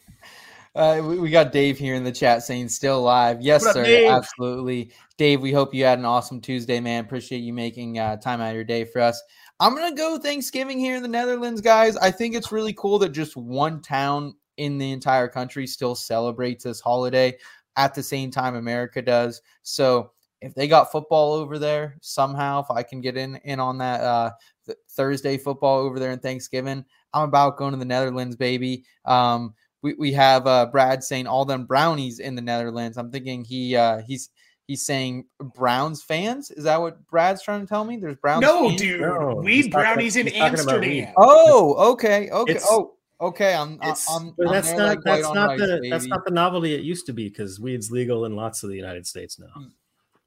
Uh, 0.75 1.01
we, 1.03 1.17
we 1.17 1.29
got 1.31 1.51
Dave 1.51 1.79
here 1.79 1.95
in 1.95 2.03
the 2.03 2.11
chat 2.11 2.43
saying 2.43 2.69
still 2.69 2.99
alive. 2.99 3.41
Yes, 3.41 3.65
up, 3.65 3.73
sir. 3.73 3.83
Dave? 3.83 4.11
Absolutely. 4.11 4.91
Dave, 5.17 5.41
we 5.41 5.51
hope 5.51 5.73
you 5.73 5.83
had 5.83 5.97
an 5.97 6.05
awesome 6.05 6.39
Tuesday, 6.39 6.79
man. 6.79 7.03
Appreciate 7.03 7.39
you 7.39 7.51
making 7.51 7.97
uh, 7.97 8.17
time 8.17 8.41
out 8.41 8.49
of 8.49 8.55
your 8.55 8.63
day 8.63 8.85
for 8.85 9.01
us. 9.01 9.19
I'm 9.59 9.75
going 9.75 9.89
to 9.89 9.97
go 9.97 10.19
Thanksgiving 10.19 10.77
here 10.77 10.95
in 10.95 11.01
the 11.01 11.07
Netherlands, 11.09 11.61
guys. 11.61 11.97
I 11.97 12.11
think 12.11 12.35
it's 12.35 12.51
really 12.51 12.73
cool 12.73 12.99
that 12.99 13.09
just 13.09 13.35
one 13.35 13.81
town 13.81 14.35
in 14.57 14.77
the 14.77 14.91
entire 14.91 15.27
country 15.27 15.65
still 15.65 15.95
celebrates 15.95 16.63
this 16.63 16.79
holiday 16.79 17.35
at 17.77 17.93
the 17.95 18.03
same 18.03 18.29
time 18.31 18.55
America 18.55 19.01
does. 19.01 19.41
So 19.63 20.11
if 20.41 20.53
they 20.53 20.67
got 20.67 20.91
football 20.91 21.33
over 21.33 21.57
there 21.57 21.97
somehow, 22.01 22.61
if 22.61 22.69
I 22.69 22.83
can 22.83 23.01
get 23.01 23.17
in, 23.17 23.37
in 23.37 23.59
on 23.59 23.77
that 23.77 24.01
uh, 24.01 24.31
th- 24.65 24.77
Thursday 24.91 25.37
football 25.37 25.79
over 25.79 25.99
there 25.99 26.11
in 26.11 26.19
Thanksgiving, 26.19 26.83
I'm 27.13 27.27
about 27.27 27.57
going 27.57 27.71
to 27.71 27.77
the 27.77 27.85
Netherlands, 27.85 28.35
baby. 28.35 28.83
Um, 29.05 29.53
we, 29.81 29.93
we 29.93 30.11
have 30.13 30.45
uh, 30.47 30.67
Brad 30.67 31.03
saying 31.03 31.27
all 31.27 31.45
them 31.45 31.65
brownies 31.65 32.19
in 32.19 32.35
the 32.35 32.41
Netherlands. 32.41 32.97
I'm 32.97 33.11
thinking 33.11 33.43
he 33.43 33.75
uh, 33.75 33.99
he's 33.99 34.29
he's 34.67 34.85
saying 34.85 35.25
Browns 35.39 36.03
fans. 36.03 36.51
Is 36.51 36.63
that 36.65 36.81
what 36.81 37.05
Brad's 37.07 37.41
trying 37.41 37.61
to 37.61 37.67
tell 37.67 37.85
me? 37.85 37.97
There's 37.97 38.17
Browns. 38.17 38.41
No, 38.41 38.69
fans? 38.69 38.81
dude. 38.81 39.01
No, 39.01 39.39
weed 39.43 39.71
brownies 39.71 40.15
in 40.15 40.25
talking 40.25 40.39
about. 40.59 40.75
Amsterdam. 40.75 41.13
Oh, 41.17 41.91
okay, 41.93 42.29
okay. 42.29 42.51
It's- 42.51 42.67
oh, 42.69 42.96
okay. 43.21 43.53
I'm 43.53 43.79
It's, 43.83 44.09
I'm, 44.11 44.33
but 44.37 44.47
I'm 44.47 44.53
that's 44.53 44.71
not 44.71 44.87
like 44.87 45.03
that's 45.03 45.33
not 45.33 45.49
rice, 45.49 45.59
the 45.59 45.87
that's 45.89 46.05
not 46.05 46.25
the 46.25 46.31
novelty 46.31 46.73
it 46.73 46.81
used 46.81 47.05
to 47.07 47.13
be 47.13 47.29
because 47.29 47.59
weed's 47.59 47.91
legal 47.91 48.25
in 48.25 48.35
lots 48.35 48.63
of 48.63 48.69
the 48.69 48.75
United 48.75 49.05
States 49.05 49.39
now. 49.39 49.47
Mm. 49.57 49.71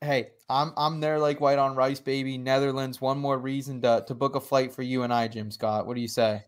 Hey, 0.02 0.30
I'm 0.48 0.72
I'm 0.76 1.00
there 1.00 1.18
like 1.18 1.40
white 1.40 1.58
on 1.58 1.74
rice, 1.74 2.00
baby. 2.00 2.38
Netherlands. 2.38 3.00
One 3.00 3.18
more 3.18 3.38
reason 3.38 3.82
to 3.82 4.04
to 4.06 4.14
book 4.14 4.34
a 4.34 4.40
flight 4.40 4.72
for 4.72 4.82
you 4.82 5.02
and 5.02 5.12
I, 5.12 5.28
Jim 5.28 5.50
Scott. 5.50 5.86
What 5.86 5.94
do 5.94 6.00
you 6.00 6.08
say? 6.08 6.42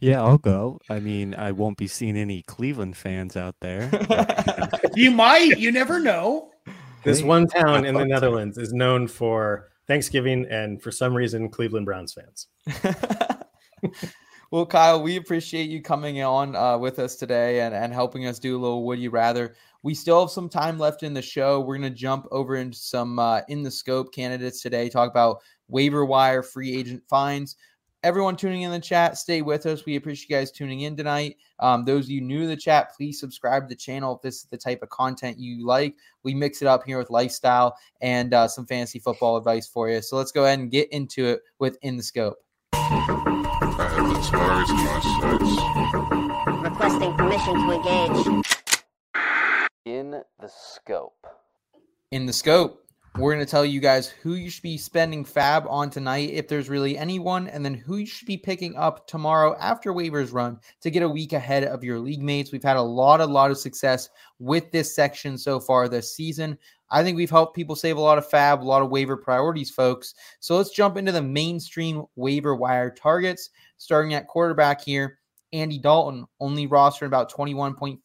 Yeah, 0.00 0.22
I'll 0.22 0.38
go. 0.38 0.80
I 0.90 1.00
mean, 1.00 1.34
I 1.34 1.52
won't 1.52 1.78
be 1.78 1.86
seeing 1.86 2.16
any 2.16 2.42
Cleveland 2.42 2.96
fans 2.96 3.36
out 3.36 3.54
there. 3.60 3.90
You 4.96 5.10
might. 5.10 5.58
You 5.58 5.72
never 5.72 5.98
know. 5.98 6.50
This 7.02 7.22
one 7.22 7.46
town 7.46 7.84
in 7.84 7.94
the. 7.94 8.04
Netherlands 8.14 8.58
is 8.58 8.72
known 8.72 9.08
for 9.08 9.70
Thanksgiving 9.86 10.46
and 10.50 10.80
for 10.80 10.90
some 10.90 11.14
reason 11.14 11.48
Cleveland 11.50 11.86
Browns 11.86 12.14
fans. 12.14 12.46
well, 14.54 14.64
Kyle, 14.64 15.02
we 15.02 15.16
appreciate 15.16 15.68
you 15.68 15.82
coming 15.82 16.22
on 16.22 16.54
uh, 16.54 16.78
with 16.78 17.00
us 17.00 17.16
today 17.16 17.62
and, 17.62 17.74
and 17.74 17.92
helping 17.92 18.26
us 18.26 18.38
do 18.38 18.56
a 18.56 18.60
little 18.60 18.84
Would 18.84 19.00
You 19.00 19.10
Rather. 19.10 19.56
We 19.82 19.96
still 19.96 20.20
have 20.20 20.30
some 20.30 20.48
time 20.48 20.78
left 20.78 21.02
in 21.02 21.12
the 21.12 21.20
show. 21.20 21.58
We're 21.58 21.76
going 21.76 21.92
to 21.92 21.98
jump 21.98 22.28
over 22.30 22.54
into 22.54 22.78
some 22.78 23.18
uh, 23.18 23.40
in 23.48 23.64
the 23.64 23.70
scope 23.72 24.14
candidates 24.14 24.62
today, 24.62 24.88
talk 24.88 25.10
about 25.10 25.38
waiver 25.66 26.04
wire 26.04 26.40
free 26.40 26.72
agent 26.72 27.02
fines. 27.08 27.56
everyone 28.04 28.36
tuning 28.36 28.62
in 28.62 28.70
the 28.70 28.78
chat, 28.78 29.18
stay 29.18 29.42
with 29.42 29.66
us. 29.66 29.84
We 29.86 29.96
appreciate 29.96 30.30
you 30.30 30.36
guys 30.36 30.52
tuning 30.52 30.82
in 30.82 30.96
tonight. 30.96 31.36
Um, 31.58 31.84
those 31.84 32.04
of 32.04 32.10
you 32.10 32.20
new 32.20 32.42
to 32.42 32.46
the 32.46 32.56
chat, 32.56 32.94
please 32.96 33.18
subscribe 33.18 33.64
to 33.64 33.68
the 33.68 33.74
channel 33.74 34.14
if 34.14 34.22
this 34.22 34.36
is 34.36 34.44
the 34.52 34.56
type 34.56 34.84
of 34.84 34.88
content 34.88 35.36
you 35.36 35.66
like. 35.66 35.96
We 36.22 36.32
mix 36.32 36.62
it 36.62 36.68
up 36.68 36.84
here 36.84 36.98
with 36.98 37.10
lifestyle 37.10 37.76
and 38.02 38.32
uh, 38.32 38.46
some 38.46 38.66
fantasy 38.66 39.00
football 39.00 39.36
advice 39.36 39.66
for 39.66 39.90
you. 39.90 40.00
So 40.00 40.16
let's 40.16 40.30
go 40.30 40.44
ahead 40.44 40.60
and 40.60 40.70
get 40.70 40.92
into 40.92 41.26
it 41.26 41.40
with 41.58 41.76
In 41.82 41.96
the 41.96 42.04
Scope. 42.04 42.36
I 44.04 44.06
have 44.06 44.16
the 44.16 44.22
stars 44.22 44.68
in 44.68 44.76
my 44.76 45.00
sights. 45.40 46.62
Requesting 46.62 47.14
permission 47.16 47.54
to 47.54 47.72
engage. 47.72 48.44
In 49.86 50.10
the 50.10 50.48
scope. 50.48 51.26
In 52.10 52.26
the 52.26 52.32
Scope. 52.34 52.82
We're 53.16 53.32
going 53.32 53.46
to 53.46 53.50
tell 53.50 53.64
you 53.64 53.80
guys 53.80 54.08
who 54.08 54.34
you 54.34 54.50
should 54.50 54.64
be 54.64 54.76
spending 54.76 55.24
FAAB 55.24 55.70
on 55.70 55.88
tonight, 55.88 56.30
if 56.32 56.48
there's 56.48 56.68
really 56.68 56.98
anyone, 56.98 57.46
and 57.46 57.64
then 57.64 57.72
who 57.72 57.98
you 57.98 58.06
should 58.06 58.26
be 58.26 58.36
picking 58.36 58.76
up 58.76 59.06
tomorrow 59.06 59.56
after 59.58 59.92
waivers 59.92 60.34
run 60.34 60.58
to 60.80 60.90
get 60.90 61.04
a 61.04 61.08
week 61.08 61.32
ahead 61.32 61.62
of 61.64 61.84
your 61.84 62.00
league 62.00 62.22
mates. 62.22 62.50
We've 62.52 62.62
had 62.62 62.76
a 62.76 62.82
lot, 62.82 63.20
a 63.20 63.26
lot 63.26 63.52
of 63.52 63.58
success 63.58 64.10
with 64.38 64.70
this 64.72 64.94
section 64.94 65.38
so 65.38 65.60
far 65.60 65.88
this 65.88 66.14
season. 66.14 66.58
I 66.90 67.02
think 67.02 67.16
we've 67.16 67.30
helped 67.30 67.56
people 67.56 67.76
save 67.76 67.96
a 67.96 68.00
lot 68.00 68.18
of 68.18 68.28
FAAB, 68.28 68.60
a 68.60 68.64
lot 68.64 68.82
of 68.82 68.90
waiver 68.90 69.16
priorities, 69.16 69.70
folks. 69.70 70.14
So 70.40 70.56
let's 70.56 70.70
jump 70.70 70.96
into 70.96 71.12
the 71.12 71.22
mainstream 71.22 72.04
waiver 72.16 72.54
wire 72.54 72.90
targets, 72.90 73.50
starting 73.76 74.14
at 74.14 74.28
quarterback 74.28 74.82
here. 74.82 75.18
Andy 75.52 75.78
Dalton, 75.78 76.26
only 76.40 76.66
rostered 76.66 77.06
about 77.06 77.32
21.5% 77.32 78.00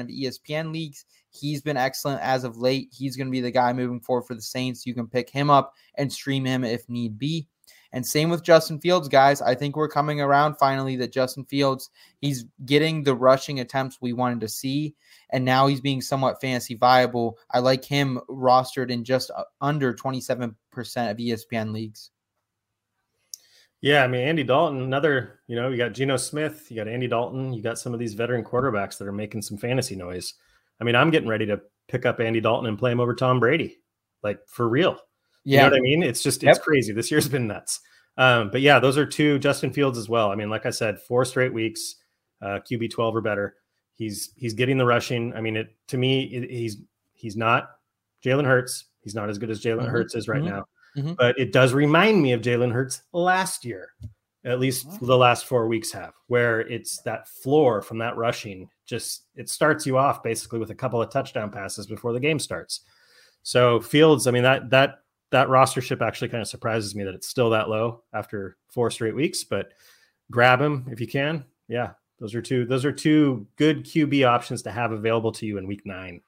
of 0.00 0.06
ESPN 0.06 0.72
leagues. 0.72 1.04
He's 1.30 1.60
been 1.60 1.76
excellent 1.76 2.20
as 2.22 2.44
of 2.44 2.56
late. 2.56 2.88
He's 2.96 3.16
going 3.16 3.26
to 3.26 3.32
be 3.32 3.40
the 3.40 3.50
guy 3.50 3.72
moving 3.72 4.00
forward 4.00 4.26
for 4.26 4.36
the 4.36 4.42
Saints. 4.42 4.86
You 4.86 4.94
can 4.94 5.08
pick 5.08 5.28
him 5.28 5.50
up 5.50 5.74
and 5.96 6.12
stream 6.12 6.44
him 6.44 6.62
if 6.62 6.88
need 6.88 7.18
be. 7.18 7.48
And 7.94 8.04
same 8.04 8.28
with 8.28 8.42
Justin 8.42 8.80
Fields, 8.80 9.08
guys. 9.08 9.40
I 9.40 9.54
think 9.54 9.76
we're 9.76 9.88
coming 9.88 10.20
around 10.20 10.56
finally 10.56 10.96
that 10.96 11.12
Justin 11.12 11.44
Fields, 11.44 11.90
he's 12.20 12.44
getting 12.64 13.04
the 13.04 13.14
rushing 13.14 13.60
attempts 13.60 13.98
we 14.00 14.12
wanted 14.12 14.40
to 14.40 14.48
see. 14.48 14.96
And 15.30 15.44
now 15.44 15.68
he's 15.68 15.80
being 15.80 16.00
somewhat 16.00 16.40
fantasy 16.40 16.74
viable. 16.74 17.38
I 17.52 17.60
like 17.60 17.84
him 17.84 18.20
rostered 18.28 18.90
in 18.90 19.04
just 19.04 19.30
under 19.60 19.94
27% 19.94 20.54
of 20.76 21.16
ESPN 21.16 21.72
leagues. 21.72 22.10
Yeah, 23.84 24.02
I 24.02 24.06
mean 24.06 24.22
Andy 24.26 24.42
Dalton, 24.44 24.80
another, 24.80 25.40
you 25.46 25.56
know, 25.56 25.68
you 25.68 25.76
got 25.76 25.92
Geno 25.92 26.16
Smith, 26.16 26.70
you 26.70 26.76
got 26.76 26.88
Andy 26.88 27.06
Dalton, 27.06 27.52
you 27.52 27.62
got 27.62 27.78
some 27.78 27.92
of 27.92 28.00
these 28.00 28.14
veteran 28.14 28.42
quarterbacks 28.42 28.96
that 28.96 29.06
are 29.06 29.12
making 29.12 29.42
some 29.42 29.58
fantasy 29.58 29.94
noise. 29.94 30.32
I 30.80 30.84
mean, 30.84 30.96
I'm 30.96 31.10
getting 31.10 31.28
ready 31.28 31.44
to 31.44 31.60
pick 31.88 32.06
up 32.06 32.18
Andy 32.18 32.40
Dalton 32.40 32.66
and 32.66 32.78
play 32.78 32.90
him 32.92 32.98
over 32.98 33.14
Tom 33.14 33.40
Brady, 33.40 33.76
like 34.22 34.38
for 34.48 34.70
real. 34.70 34.92
You 35.44 35.56
Yeah. 35.56 35.64
know 35.64 35.72
what 35.72 35.76
I 35.76 35.80
mean? 35.82 36.02
It's 36.02 36.22
just 36.22 36.42
it's 36.42 36.58
crazy. 36.58 36.94
This 36.94 37.10
year's 37.10 37.28
been 37.28 37.46
nuts. 37.46 37.78
Um, 38.16 38.48
but 38.50 38.62
yeah, 38.62 38.78
those 38.78 38.96
are 38.96 39.04
two 39.04 39.38
Justin 39.38 39.70
Fields 39.70 39.98
as 39.98 40.08
well. 40.08 40.30
I 40.30 40.34
mean, 40.34 40.48
like 40.48 40.64
I 40.64 40.70
said, 40.70 40.98
four 41.00 41.26
straight 41.26 41.52
weeks, 41.52 41.96
uh, 42.40 42.60
QB 42.66 42.90
12 42.90 43.16
or 43.16 43.20
better. 43.20 43.56
He's 43.96 44.30
he's 44.34 44.54
getting 44.54 44.78
the 44.78 44.86
rushing. 44.86 45.34
I 45.34 45.42
mean, 45.42 45.56
it 45.58 45.76
to 45.88 45.98
me, 45.98 46.24
it, 46.24 46.50
he's 46.50 46.78
he's 47.12 47.36
not 47.36 47.68
Jalen 48.24 48.46
Hurts. 48.46 48.86
He's 49.02 49.14
not 49.14 49.28
as 49.28 49.36
good 49.36 49.50
as 49.50 49.60
Jalen 49.62 49.82
Mhm, 49.84 49.90
Hurts 49.90 50.14
is 50.14 50.26
right 50.26 50.40
mhm, 50.42 50.46
now. 50.48 50.64
Mhm. 50.96 51.16
But 51.16 51.38
it 51.38 51.52
does 51.52 51.72
remind 51.72 52.22
me 52.22 52.32
of 52.32 52.40
Jalen 52.40 52.72
Hurts 52.72 53.02
last 53.12 53.64
year, 53.64 53.90
at 54.44 54.60
least 54.60 54.86
the 55.00 55.16
last 55.16 55.46
four 55.46 55.66
weeks 55.68 55.90
have, 55.92 56.12
where 56.26 56.60
it's 56.60 57.00
that 57.02 57.28
floor 57.28 57.82
from 57.82 57.98
that 57.98 58.16
rushing. 58.16 58.68
Just 58.86 59.24
it 59.34 59.48
starts 59.48 59.86
you 59.86 59.96
off 59.96 60.22
basically 60.22 60.58
with 60.58 60.70
a 60.70 60.74
couple 60.74 61.00
of 61.00 61.10
touchdown 61.10 61.50
passes 61.50 61.86
before 61.86 62.12
the 62.12 62.20
game 62.20 62.38
starts. 62.38 62.80
So 63.42 63.80
Fields, 63.80 64.26
I 64.26 64.30
mean 64.30 64.42
that 64.42 64.70
that 64.70 65.00
that 65.30 65.48
rostership 65.48 66.00
actually 66.00 66.28
kind 66.28 66.42
of 66.42 66.48
surprises 66.48 66.94
me 66.94 67.04
that 67.04 67.14
it's 67.14 67.28
still 67.28 67.50
that 67.50 67.68
low 67.68 68.02
after 68.12 68.56
four 68.68 68.90
straight 68.90 69.14
weeks. 69.14 69.44
But 69.44 69.72
grab 70.30 70.60
him 70.60 70.86
if 70.90 71.00
you 71.00 71.06
can. 71.06 71.44
Yeah, 71.68 71.92
those 72.18 72.34
are 72.34 72.42
two. 72.42 72.64
Those 72.66 72.84
are 72.84 72.92
two 72.92 73.46
good 73.56 73.84
QB 73.84 74.26
options 74.26 74.62
to 74.62 74.70
have 74.70 74.92
available 74.92 75.32
to 75.32 75.46
you 75.46 75.58
in 75.58 75.66
week 75.66 75.82
nine. 75.84 76.20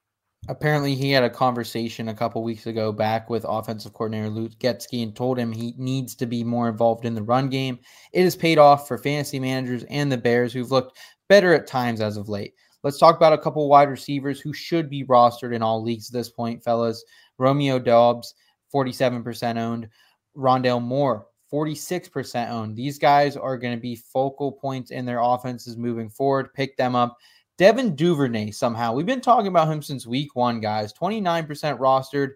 Apparently, 0.48 0.94
he 0.94 1.10
had 1.10 1.24
a 1.24 1.30
conversation 1.30 2.08
a 2.08 2.14
couple 2.14 2.42
weeks 2.42 2.66
ago 2.66 2.92
back 2.92 3.28
with 3.28 3.44
offensive 3.48 3.92
coordinator 3.92 4.30
Luke 4.30 4.52
Getsy 4.60 5.02
and 5.02 5.14
told 5.14 5.38
him 5.38 5.50
he 5.50 5.74
needs 5.76 6.14
to 6.14 6.26
be 6.26 6.44
more 6.44 6.68
involved 6.68 7.04
in 7.04 7.14
the 7.14 7.22
run 7.22 7.48
game. 7.48 7.80
It 8.12 8.22
has 8.22 8.36
paid 8.36 8.58
off 8.58 8.86
for 8.86 8.96
fantasy 8.96 9.40
managers 9.40 9.84
and 9.90 10.10
the 10.10 10.16
Bears, 10.16 10.52
who've 10.52 10.70
looked 10.70 10.98
better 11.28 11.52
at 11.52 11.66
times 11.66 12.00
as 12.00 12.16
of 12.16 12.28
late. 12.28 12.54
Let's 12.84 12.98
talk 12.98 13.16
about 13.16 13.32
a 13.32 13.38
couple 13.38 13.68
wide 13.68 13.90
receivers 13.90 14.40
who 14.40 14.52
should 14.52 14.88
be 14.88 15.04
rostered 15.04 15.52
in 15.52 15.62
all 15.62 15.82
leagues 15.82 16.08
at 16.08 16.12
this 16.12 16.28
point, 16.28 16.62
fellas. 16.62 17.04
Romeo 17.38 17.80
Doubs, 17.80 18.34
47% 18.72 19.56
owned. 19.56 19.88
Rondale 20.36 20.82
Moore, 20.82 21.26
46% 21.52 22.50
owned. 22.50 22.76
These 22.76 22.98
guys 22.98 23.36
are 23.36 23.58
going 23.58 23.74
to 23.74 23.80
be 23.80 23.96
focal 23.96 24.52
points 24.52 24.92
in 24.92 25.04
their 25.04 25.20
offenses 25.20 25.76
moving 25.76 26.08
forward. 26.08 26.54
Pick 26.54 26.76
them 26.76 26.94
up. 26.94 27.16
Devin 27.58 27.94
Duvernay, 27.94 28.50
somehow. 28.50 28.92
We've 28.92 29.06
been 29.06 29.20
talking 29.20 29.46
about 29.46 29.70
him 29.70 29.82
since 29.82 30.06
week 30.06 30.36
one, 30.36 30.60
guys. 30.60 30.92
29% 30.92 31.46
rostered. 31.78 32.32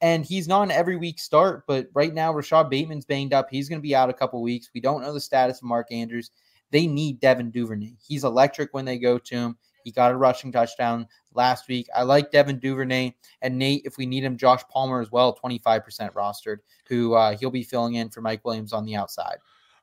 And 0.00 0.24
he's 0.24 0.46
not 0.46 0.62
an 0.62 0.70
every 0.70 0.96
week 0.96 1.18
start, 1.18 1.64
but 1.66 1.88
right 1.92 2.14
now, 2.14 2.32
Rashod 2.32 2.70
Bateman's 2.70 3.04
banged 3.04 3.32
up. 3.32 3.48
He's 3.50 3.68
going 3.68 3.80
to 3.80 3.86
be 3.86 3.96
out 3.96 4.10
a 4.10 4.14
couple 4.14 4.40
weeks. 4.40 4.70
We 4.72 4.80
don't 4.80 5.02
know 5.02 5.12
the 5.12 5.20
status 5.20 5.58
of 5.58 5.64
Mark 5.64 5.88
Andrews. 5.90 6.30
They 6.70 6.86
need 6.86 7.18
Devin 7.18 7.50
Duvernay. 7.50 7.94
He's 8.00 8.22
electric 8.24 8.72
when 8.72 8.84
they 8.84 8.98
go 8.98 9.18
to 9.18 9.34
him. 9.34 9.58
He 9.82 9.90
got 9.90 10.12
a 10.12 10.16
rushing 10.16 10.52
touchdown 10.52 11.08
last 11.34 11.66
week. 11.66 11.88
I 11.96 12.02
like 12.02 12.30
Devin 12.30 12.58
Duvernay 12.58 13.14
and 13.42 13.58
Nate. 13.58 13.82
If 13.84 13.96
we 13.96 14.06
need 14.06 14.22
him, 14.22 14.36
Josh 14.36 14.62
Palmer 14.70 15.00
as 15.00 15.10
well, 15.10 15.36
25% 15.36 16.12
rostered, 16.12 16.58
who 16.86 17.14
uh, 17.14 17.36
he'll 17.36 17.50
be 17.50 17.62
filling 17.62 17.94
in 17.94 18.10
for 18.10 18.20
Mike 18.20 18.44
Williams 18.44 18.72
on 18.72 18.84
the 18.84 18.96
outside. 18.96 19.38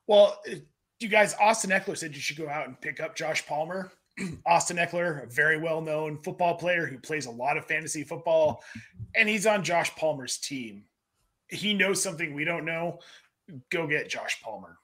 Well, 0.06 0.40
uh, 0.50 0.56
you 1.00 1.08
guys, 1.08 1.34
Austin 1.40 1.70
Ekeler 1.70 1.98
said 1.98 2.14
you 2.14 2.20
should 2.20 2.36
go 2.36 2.48
out 2.48 2.68
and 2.68 2.80
pick 2.80 3.00
up 3.00 3.16
Josh 3.16 3.44
Palmer. 3.46 3.90
Austin 4.46 4.76
Ekeler, 4.76 5.24
a 5.24 5.26
very 5.26 5.58
well 5.58 5.80
known 5.80 6.18
football 6.22 6.56
player 6.56 6.86
who 6.86 6.98
plays 6.98 7.26
a 7.26 7.30
lot 7.30 7.56
of 7.56 7.66
fantasy 7.66 8.04
football, 8.04 8.62
and 9.14 9.28
he's 9.28 9.46
on 9.46 9.64
Josh 9.64 9.94
Palmer's 9.96 10.38
team. 10.38 10.84
He 11.48 11.74
knows 11.74 12.02
something 12.02 12.34
we 12.34 12.44
don't 12.44 12.64
know. 12.64 12.98
Go 13.70 13.86
get 13.86 14.08
Josh 14.08 14.40
Palmer. 14.42 14.78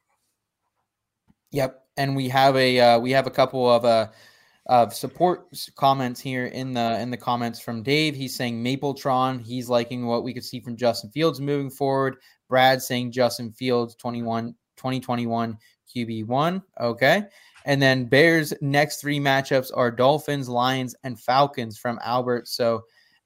Yep, 1.51 1.85
and 1.97 2.15
we 2.15 2.29
have 2.29 2.57
a 2.57 2.81
uh, 2.81 2.99
we 2.99 3.11
have 3.11 3.27
a 3.27 3.31
couple 3.31 3.69
of 3.69 3.85
uh 3.85 4.09
of 4.67 4.95
support 4.95 5.49
comments 5.75 6.21
here 6.21 6.47
in 6.47 6.73
the 6.73 7.01
in 7.01 7.11
the 7.11 7.17
comments 7.17 7.59
from 7.59 7.83
Dave. 7.83 8.15
He's 8.15 8.35
saying 8.35 8.63
Mapletron. 8.63 9.43
He's 9.43 9.69
liking 9.69 10.07
what 10.07 10.23
we 10.23 10.33
could 10.33 10.45
see 10.45 10.61
from 10.61 10.77
Justin 10.77 11.11
Fields 11.11 11.41
moving 11.41 11.71
forward. 11.71 12.17
Brad 12.49 12.81
saying 12.81 13.13
Justin 13.13 13.51
Fields 13.53 13.95
21 13.97 14.55
2021 14.77 15.59
QB1. 15.95 16.63
Okay. 16.81 17.25
And 17.65 17.81
then 17.81 18.07
Bears 18.07 18.53
next 18.61 19.01
three 19.01 19.21
matchups 19.21 19.71
are 19.75 19.91
Dolphins, 19.91 20.49
Lions, 20.49 20.95
and 21.05 21.19
Falcons 21.19 21.79
from 21.79 21.99
Albert. 22.03 22.49
So 22.49 22.83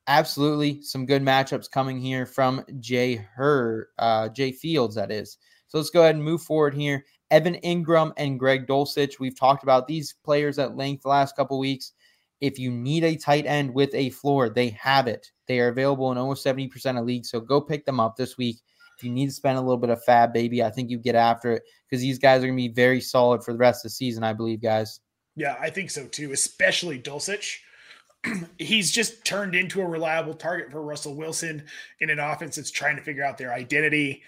absolutely 0.07 0.83
some 0.83 1.07
good 1.07 1.23
matchups 1.23 1.71
coming 1.71 1.99
here 1.99 2.27
from 2.27 2.65
Jay 2.81 3.17
Her, 3.17 3.89
uh, 3.99 4.29
Jay 4.29 4.53
Fields, 4.53 4.95
that 4.97 5.11
is. 5.11 5.39
So 5.69 5.79
let's 5.79 5.91
go 5.91 6.03
ahead 6.03 6.15
and 6.15 6.25
move 6.25 6.43
forward 6.43 6.75
here. 6.75 7.05
Evan 7.31 7.57
Engram 7.65 8.13
and 8.17 8.39
Greg 8.39 8.67
Dulcich. 8.67 9.19
We've 9.19 9.39
talked 9.39 9.65
about 9.65 9.89
these 9.89 10.15
players 10.25 10.59
at 10.59 10.77
length 10.77 11.03
the 11.03 11.09
last 11.09 11.35
couple 11.37 11.59
weeks. 11.59 11.93
If 12.41 12.59
you 12.59 12.71
need 12.71 13.03
a 13.03 13.17
tight 13.17 13.47
end 13.47 13.73
with 13.75 13.93
a 13.95 14.11
floor, 14.11 14.49
they 14.49 14.69
have 14.71 15.09
it. 15.09 15.33
They 15.49 15.59
are 15.61 15.69
available 15.69 16.13
in 16.13 16.19
almost 16.19 16.45
70% 16.45 16.99
of 16.99 17.07
leagues. 17.07 17.31
So 17.31 17.41
go 17.41 17.61
pick 17.61 17.85
them 17.85 17.99
up 17.99 18.17
this 18.17 18.37
week. 18.37 18.59
If 18.97 19.05
you 19.05 19.11
need 19.11 19.27
to 19.27 19.33
spend 19.33 19.59
a 19.59 19.61
little 19.61 19.77
bit 19.77 19.91
of 19.91 20.03
FAAB, 20.05 20.33
baby, 20.33 20.63
I 20.63 20.71
think 20.71 20.91
you 20.91 20.99
get 20.99 21.15
after 21.15 21.53
it 21.53 21.63
because 21.89 22.01
these 22.01 22.19
guys 22.19 22.43
are 22.43 22.47
going 22.47 22.57
to 22.57 22.69
be 22.69 22.75
very 22.75 23.01
solid 23.01 23.45
for 23.45 23.53
the 23.53 23.59
rest 23.59 23.85
of 23.85 23.91
the 23.91 23.95
season, 23.95 24.25
I 24.25 24.33
believe, 24.33 24.63
guys. 24.63 25.01
Yeah, 25.37 25.57
I 25.61 25.69
think 25.71 25.91
so 25.91 26.07
too, 26.07 26.33
especially 26.33 26.99
Dulcich. 26.99 27.59
He's 28.59 28.91
just 28.91 29.25
turned 29.25 29.55
into 29.55 29.83
a 29.83 29.87
reliable 29.87 30.35
target 30.35 30.71
for 30.71 30.83
Russell 30.83 31.15
Wilson 31.15 31.65
in 32.01 32.09
an 32.09 32.19
offense 32.19 32.57
that's 32.57 32.71
trying 32.71 32.97
to 32.97 33.03
figure 33.03 33.25
out 33.25 33.37
their 33.37 33.53
identity. 33.53 34.23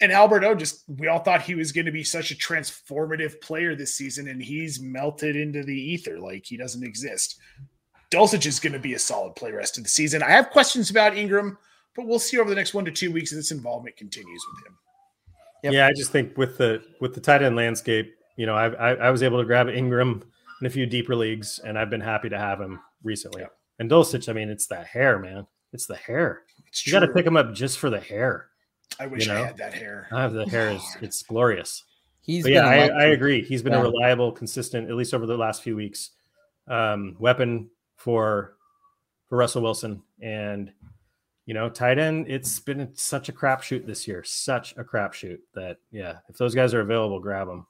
And 0.00 0.10
Alberto 0.10 0.54
just 0.54 0.84
we 0.88 1.08
all 1.08 1.18
thought 1.18 1.42
he 1.42 1.54
was 1.54 1.72
going 1.72 1.86
to 1.86 1.92
be 1.92 2.04
such 2.04 2.30
a 2.30 2.36
transformative 2.36 3.40
player 3.40 3.74
this 3.74 3.94
season, 3.94 4.28
and 4.28 4.42
he's 4.42 4.80
melted 4.80 5.36
into 5.36 5.64
the 5.64 5.78
ether 5.78 6.18
like 6.18 6.46
he 6.46 6.56
doesn't 6.56 6.84
exist. 6.84 7.38
Dulcich 8.10 8.46
is 8.46 8.60
going 8.60 8.72
to 8.72 8.78
be 8.78 8.94
a 8.94 8.98
solid 8.98 9.36
play 9.36 9.52
rest 9.52 9.76
of 9.76 9.84
the 9.84 9.90
season. 9.90 10.22
I 10.22 10.30
have 10.30 10.50
questions 10.50 10.88
about 10.88 11.12
Engram, 11.12 11.58
but 11.98 12.06
we'll 12.06 12.20
see 12.20 12.38
over 12.38 12.48
the 12.48 12.54
next 12.54 12.74
one 12.74 12.84
to 12.84 12.92
two 12.92 13.10
weeks 13.10 13.32
if 13.32 13.36
this 13.36 13.50
involvement 13.50 13.96
continues 13.96 14.40
with 14.54 14.64
him. 14.66 14.78
Yep. 15.64 15.72
Yeah, 15.72 15.86
I 15.88 15.92
just 15.92 16.12
think 16.12 16.38
with 16.38 16.56
the 16.56 16.80
with 17.00 17.12
the 17.12 17.20
tight 17.20 17.42
end 17.42 17.56
landscape, 17.56 18.14
you 18.36 18.46
know, 18.46 18.54
I, 18.54 18.68
I 18.68 18.90
I 18.94 19.10
was 19.10 19.24
able 19.24 19.38
to 19.40 19.44
grab 19.44 19.66
Engram 19.66 20.22
in 20.60 20.66
a 20.68 20.70
few 20.70 20.86
deeper 20.86 21.16
leagues, 21.16 21.58
and 21.58 21.76
I've 21.76 21.90
been 21.90 22.00
happy 22.00 22.28
to 22.28 22.38
have 22.38 22.60
him 22.60 22.78
recently. 23.02 23.44
And 23.80 23.90
Dulcich, 23.90 24.28
I 24.28 24.32
mean, 24.32 24.48
it's 24.48 24.68
the 24.68 24.76
hair, 24.76 25.18
man. 25.18 25.44
It's 25.72 25.86
the 25.86 25.96
hair. 25.96 26.42
It's 26.68 26.86
you 26.86 26.92
got 26.92 27.00
to 27.00 27.08
pick 27.08 27.26
him 27.26 27.36
up 27.36 27.52
just 27.52 27.80
for 27.80 27.90
the 27.90 27.98
hair. 27.98 28.46
I 29.00 29.08
wish 29.08 29.26
you 29.26 29.32
I 29.32 29.40
had 29.40 29.56
that 29.56 29.74
hair. 29.74 30.06
I 30.12 30.22
have 30.22 30.32
the 30.32 30.48
hair 30.48 30.70
is 30.70 30.82
it's 31.02 31.24
glorious. 31.24 31.82
He's 32.20 32.44
But 32.44 32.52
yeah, 32.52 32.86
been 32.86 32.96
I, 32.96 33.02
I 33.02 33.04
agree. 33.06 33.42
He's 33.42 33.62
been 33.62 33.72
Yeah. 33.72 33.80
a 33.80 33.82
reliable, 33.90 34.30
consistent, 34.30 34.88
at 34.88 34.94
least 34.94 35.14
over 35.14 35.26
the 35.26 35.36
last 35.36 35.62
few 35.64 35.74
weeks, 35.74 36.10
um, 36.68 37.16
weapon 37.18 37.70
for 37.96 38.54
for 39.28 39.36
Russell 39.38 39.62
Wilson. 39.62 40.02
And 40.22 40.72
you 41.48 41.54
know, 41.54 41.70
tight 41.70 41.98
end, 41.98 42.26
it's 42.28 42.60
been 42.60 42.90
such 42.94 43.30
a 43.30 43.32
crapshoot 43.32 43.86
this 43.86 44.06
year, 44.06 44.22
such 44.22 44.76
a 44.76 44.84
crapshoot 44.84 45.38
that, 45.54 45.78
yeah, 45.90 46.18
if 46.28 46.36
those 46.36 46.54
guys 46.54 46.74
are 46.74 46.82
available, 46.82 47.20
grab 47.20 47.48
them. 47.48 47.66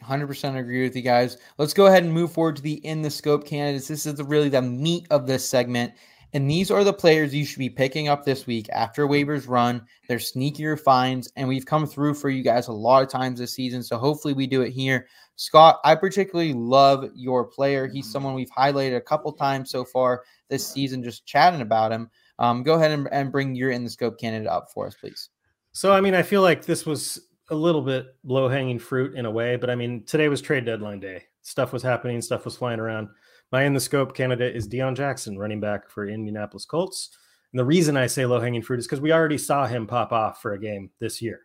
100% 0.00 0.56
agree 0.56 0.84
with 0.84 0.94
you 0.94 1.02
guys. 1.02 1.36
Let's 1.58 1.74
go 1.74 1.86
ahead 1.86 2.04
and 2.04 2.12
move 2.12 2.32
forward 2.32 2.54
to 2.54 2.62
the 2.62 2.74
in 2.86 3.02
the 3.02 3.10
scope 3.10 3.44
candidates. 3.44 3.88
This 3.88 4.06
is 4.06 4.22
really 4.22 4.50
the 4.50 4.62
meat 4.62 5.08
of 5.10 5.26
this 5.26 5.48
segment. 5.48 5.94
And 6.32 6.48
these 6.48 6.70
are 6.70 6.84
the 6.84 6.92
players 6.92 7.34
you 7.34 7.44
should 7.44 7.58
be 7.58 7.68
picking 7.68 8.06
up 8.06 8.24
this 8.24 8.46
week 8.46 8.68
after 8.70 9.08
waivers 9.08 9.48
run. 9.48 9.84
They're 10.06 10.18
sneakier 10.18 10.78
finds, 10.78 11.28
and 11.34 11.48
we've 11.48 11.66
come 11.66 11.88
through 11.88 12.14
for 12.14 12.30
you 12.30 12.44
guys 12.44 12.68
a 12.68 12.72
lot 12.72 13.02
of 13.02 13.08
times 13.08 13.40
this 13.40 13.52
season. 13.52 13.82
So 13.82 13.98
hopefully 13.98 14.32
we 14.32 14.46
do 14.46 14.62
it 14.62 14.70
here. 14.70 15.08
Scott, 15.34 15.80
I 15.82 15.96
particularly 15.96 16.52
love 16.52 17.10
your 17.16 17.46
player. 17.46 17.88
He's 17.88 18.04
mm-hmm. 18.04 18.12
someone 18.12 18.34
we've 18.34 18.48
highlighted 18.48 18.96
a 18.96 19.00
couple 19.00 19.32
times 19.32 19.72
so 19.72 19.84
far 19.84 20.22
this 20.48 20.64
season, 20.64 21.02
just 21.02 21.26
chatting 21.26 21.62
about 21.62 21.90
him. 21.90 22.08
Um, 22.40 22.62
go 22.62 22.74
ahead 22.74 22.90
and, 22.90 23.06
and 23.12 23.30
bring 23.30 23.54
your 23.54 23.70
in 23.70 23.84
the 23.84 23.90
scope 23.90 24.18
candidate 24.18 24.48
up 24.48 24.68
for 24.72 24.86
us, 24.86 24.94
please. 24.94 25.28
So, 25.72 25.92
I 25.92 26.00
mean, 26.00 26.14
I 26.14 26.22
feel 26.22 26.42
like 26.42 26.64
this 26.64 26.86
was 26.86 27.28
a 27.50 27.54
little 27.54 27.82
bit 27.82 28.06
low 28.24 28.48
hanging 28.48 28.78
fruit 28.78 29.14
in 29.14 29.26
a 29.26 29.30
way, 29.30 29.56
but 29.56 29.70
I 29.70 29.74
mean, 29.74 30.04
today 30.04 30.28
was 30.28 30.40
trade 30.40 30.64
deadline 30.64 31.00
day. 31.00 31.24
Stuff 31.42 31.72
was 31.72 31.82
happening, 31.82 32.20
stuff 32.22 32.44
was 32.44 32.56
flying 32.56 32.80
around. 32.80 33.08
My 33.52 33.64
in 33.64 33.74
the 33.74 33.80
scope 33.80 34.14
candidate 34.14 34.56
is 34.56 34.68
Deon 34.68 34.96
Jackson, 34.96 35.38
running 35.38 35.60
back 35.60 35.90
for 35.90 36.08
Indianapolis 36.08 36.64
Colts. 36.64 37.10
And 37.52 37.58
the 37.58 37.64
reason 37.64 37.96
I 37.96 38.06
say 38.06 38.24
low 38.24 38.40
hanging 38.40 38.62
fruit 38.62 38.78
is 38.78 38.86
because 38.86 39.00
we 39.00 39.12
already 39.12 39.38
saw 39.38 39.66
him 39.66 39.86
pop 39.86 40.12
off 40.12 40.40
for 40.40 40.52
a 40.52 40.60
game 40.60 40.90
this 41.00 41.20
year. 41.20 41.40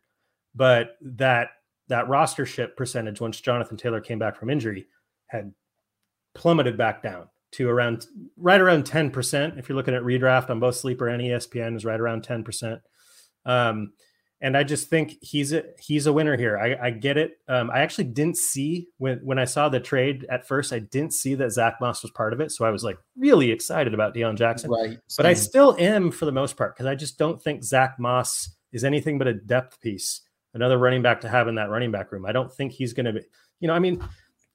But 0.53 0.97
that 1.01 1.49
that 1.88 2.05
rostership 2.05 2.76
percentage 2.76 3.19
once 3.19 3.41
Jonathan 3.41 3.77
Taylor 3.77 4.01
came 4.01 4.19
back 4.19 4.38
from 4.38 4.49
injury 4.49 4.88
had 5.27 5.53
plummeted 6.34 6.77
back 6.77 7.03
down 7.03 7.27
to 7.56 7.69
around 7.69 8.06
right 8.38 8.60
around 8.60 8.86
10%. 8.86 9.57
If 9.57 9.69
you're 9.69 9.76
looking 9.76 9.95
at 9.95 10.03
redraft 10.03 10.49
on 10.49 10.60
both 10.60 10.76
sleeper 10.76 11.07
and 11.07 11.22
ESPN 11.22 11.76
is 11.76 11.86
right 11.86 11.99
around 11.99 12.26
10%. 12.26 12.82
Um, 13.45 13.94
and 14.41 14.57
I 14.57 14.64
just 14.64 14.90
think 14.90 15.18
he's 15.22 15.53
a 15.53 15.64
he's 15.80 16.07
a 16.07 16.14
winner 16.14 16.36
here. 16.36 16.57
I, 16.57 16.88
I 16.88 16.90
get 16.91 17.18
it. 17.18 17.38
Um, 17.48 17.72
I 17.72 17.80
actually 17.80 18.03
didn't 18.06 18.38
see 18.38 18.90
when 18.98 19.19
when 19.19 19.40
I 19.40 19.45
saw 19.45 19.69
the 19.69 19.80
trade 19.80 20.26
at 20.30 20.48
first. 20.48 20.73
I 20.73 20.80
didn't 20.80 21.14
see 21.14 21.36
that 21.36 21.52
Zach 21.52 21.77
Moss 21.80 22.03
was 22.03 22.11
part 22.11 22.34
of 22.34 22.41
it, 22.41 22.52
so 22.52 22.65
I 22.65 22.69
was 22.69 22.84
like 22.84 22.98
really 23.18 23.52
excited 23.52 23.94
about 23.94 24.14
Deon 24.14 24.38
Jackson. 24.38 24.69
Right, 24.69 24.99
but 25.15 25.26
I 25.26 25.34
still 25.34 25.76
am 25.80 26.11
for 26.11 26.26
the 26.26 26.34
most 26.34 26.57
part 26.57 26.76
because 26.76 26.86
I 26.86 26.95
just 26.95 27.18
don't 27.18 27.41
think 27.41 27.64
Zach 27.64 27.95
Moss 27.98 28.49
is 28.73 28.84
anything 28.84 29.18
but 29.18 29.27
a 29.27 29.34
depth 29.34 29.80
piece, 29.80 30.22
another 30.53 30.77
running 30.77 31.02
back 31.02 31.22
to 31.22 31.30
have 31.30 31.48
in 31.48 31.56
that 31.56 31.69
running 31.69 31.91
back 31.91 32.11
room. 32.11 32.26
I 32.26 32.34
don't 32.34 32.52
think 32.52 32.73
he's 32.73 32.94
going 32.94 33.06
to 33.06 33.14
be. 33.14 33.22
You 33.61 33.69
know, 33.69 33.73
I 33.73 33.80
mean, 33.80 34.03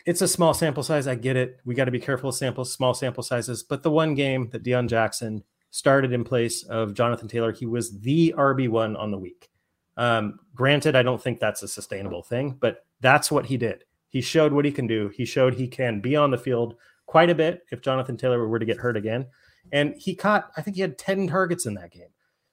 it's 0.06 0.22
a 0.22 0.28
small 0.28 0.54
sample 0.54 0.82
size. 0.82 1.06
I 1.06 1.14
get 1.14 1.36
it. 1.36 1.60
We 1.64 1.74
got 1.74 1.84
to 1.84 1.90
be 1.90 2.00
careful 2.00 2.32
samples, 2.32 2.72
small 2.72 2.94
sample 2.94 3.22
sizes. 3.22 3.62
But 3.62 3.82
the 3.82 3.90
one 3.90 4.14
game 4.14 4.48
that 4.50 4.62
Deon 4.62 4.88
Jackson 4.88 5.44
started 5.70 6.12
in 6.12 6.24
place 6.24 6.62
of 6.64 6.94
Jonathan 6.94 7.28
Taylor, 7.28 7.52
he 7.52 7.66
was 7.66 8.00
the 8.00 8.34
RB 8.36 8.68
one 8.68 8.96
on 8.96 9.10
the 9.10 9.18
week. 9.18 9.50
Um, 9.96 10.40
granted, 10.54 10.96
I 10.96 11.02
don't 11.02 11.22
think 11.22 11.40
that's 11.40 11.62
a 11.62 11.68
sustainable 11.68 12.22
thing, 12.22 12.56
but 12.58 12.86
that's 13.00 13.30
what 13.30 13.46
he 13.46 13.56
did. 13.56 13.84
He 14.08 14.20
showed 14.20 14.52
what 14.52 14.64
he 14.64 14.72
can 14.72 14.86
do. 14.86 15.08
He 15.14 15.24
showed 15.24 15.54
he 15.54 15.68
can 15.68 16.00
be 16.00 16.16
on 16.16 16.30
the 16.30 16.38
field 16.38 16.74
quite 17.06 17.30
a 17.30 17.34
bit 17.34 17.62
if 17.70 17.82
Jonathan 17.82 18.16
Taylor 18.16 18.46
were 18.48 18.58
to 18.58 18.66
get 18.66 18.78
hurt 18.78 18.96
again. 18.96 19.26
And 19.72 19.94
he 19.98 20.14
caught, 20.14 20.50
I 20.56 20.62
think 20.62 20.76
he 20.76 20.82
had 20.82 20.98
10 20.98 21.28
targets 21.28 21.66
in 21.66 21.74
that 21.74 21.92
game. 21.92 22.08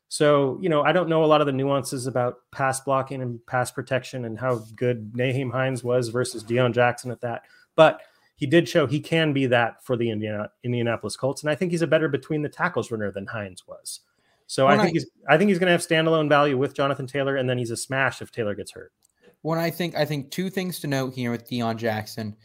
So, 0.09 0.57
you 0.61 0.69
know, 0.69 0.83
I 0.83 0.93
don't 0.93 1.09
know 1.09 1.23
a 1.23 1.27
lot 1.27 1.41
of 1.41 1.47
the 1.47 1.53
nuances 1.53 2.07
about 2.07 2.37
pass 2.51 2.79
blocking 2.79 3.21
and 3.21 3.45
pass 3.45 3.71
protection 3.71 4.25
and 4.25 4.39
how 4.39 4.59
good 4.75 5.13
Nyheim 5.13 5.51
Hines 5.51 5.83
was 5.83 6.09
versus 6.09 6.43
Deon 6.43 6.73
Jackson 6.73 7.11
at 7.11 7.21
that. 7.21 7.43
But 7.75 8.01
he 8.37 8.45
did 8.45 8.69
show 8.69 8.87
he 8.87 8.99
can 8.99 9.33
be 9.33 9.47
that 9.47 9.83
for 9.83 9.97
the 9.97 10.09
Indiana, 10.09 10.49
Indianapolis 10.63 11.17
Colts. 11.17 11.41
And 11.43 11.49
I 11.49 11.55
think 11.55 11.71
he's 11.71 11.81
a 11.81 11.87
better 11.87 12.07
between 12.07 12.41
the 12.41 12.49
tackles 12.49 12.89
runner 12.91 13.11
than 13.11 13.25
Hines 13.25 13.67
was. 13.67 14.01
So 14.45 14.67
When 14.67 14.79
I 14.79 14.83
think 14.83 14.91
I- 14.91 14.93
he's 14.93 15.05
I 15.27 15.37
think 15.37 15.49
he's 15.49 15.59
going 15.59 15.67
to 15.67 15.71
have 15.73 15.81
standalone 15.81 16.29
value 16.29 16.57
with 16.57 16.73
Jonathan 16.73 17.05
Taylor, 17.05 17.35
and 17.35 17.49
then 17.49 17.57
he's 17.57 17.71
a 17.71 17.75
smash 17.77 18.21
if 18.21 18.31
Taylor 18.31 18.55
gets 18.55 18.71
hurt. 18.71 18.93
When 19.41 19.59
I 19.59 19.69
think 19.69 19.95
I 19.95 20.05
think 20.05 20.31
two 20.31 20.49
things 20.49 20.79
to 20.79 20.87
note 20.87 21.13
here 21.13 21.31
with 21.31 21.49
Deon 21.49 21.75
Jackson. 21.77 22.37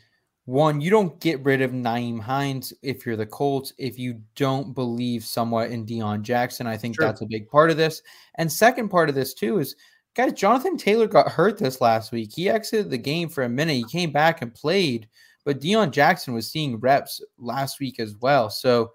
One, 0.44 0.80
you 0.80 0.90
don't 0.90 1.20
get 1.20 1.42
rid 1.44 1.62
of 1.62 1.70
Nyheim 1.70 2.20
Hines 2.20 2.72
if 2.82 3.06
you're 3.06 3.16
the 3.16 3.26
Colts 3.26 3.72
if 3.78 3.96
you 3.98 4.20
don't 4.34 4.74
believe 4.74 5.24
somewhat 5.24 5.70
in 5.70 5.86
Deon 5.86 6.22
Jackson. 6.22 6.66
I 6.66 6.76
think 6.76 6.96
Sure. 6.96 7.06
that's 7.06 7.20
a 7.20 7.26
big 7.26 7.48
part 7.48 7.70
of 7.70 7.76
this. 7.76 8.02
And 8.36 8.50
second 8.50 8.88
part 8.88 9.08
of 9.08 9.14
this 9.14 9.34
too 9.34 9.58
is 9.60 9.76
guys, 10.16 10.32
Jonathan 10.32 10.76
Taylor 10.76 11.06
got 11.06 11.28
hurt 11.30 11.58
this 11.58 11.80
last 11.80 12.10
week. 12.10 12.32
He 12.34 12.48
exited 12.48 12.90
the 12.90 12.98
game 12.98 13.28
for 13.28 13.44
a 13.44 13.48
minute. 13.48 13.74
He 13.74 13.84
came 13.84 14.10
back 14.10 14.42
and 14.42 14.52
played, 14.52 15.08
but 15.44 15.60
Deon 15.60 15.92
Jackson 15.92 16.34
was 16.34 16.50
seeing 16.50 16.76
reps 16.80 17.22
last 17.38 17.78
week 17.78 18.00
as 18.00 18.16
well. 18.16 18.50
So 18.50 18.90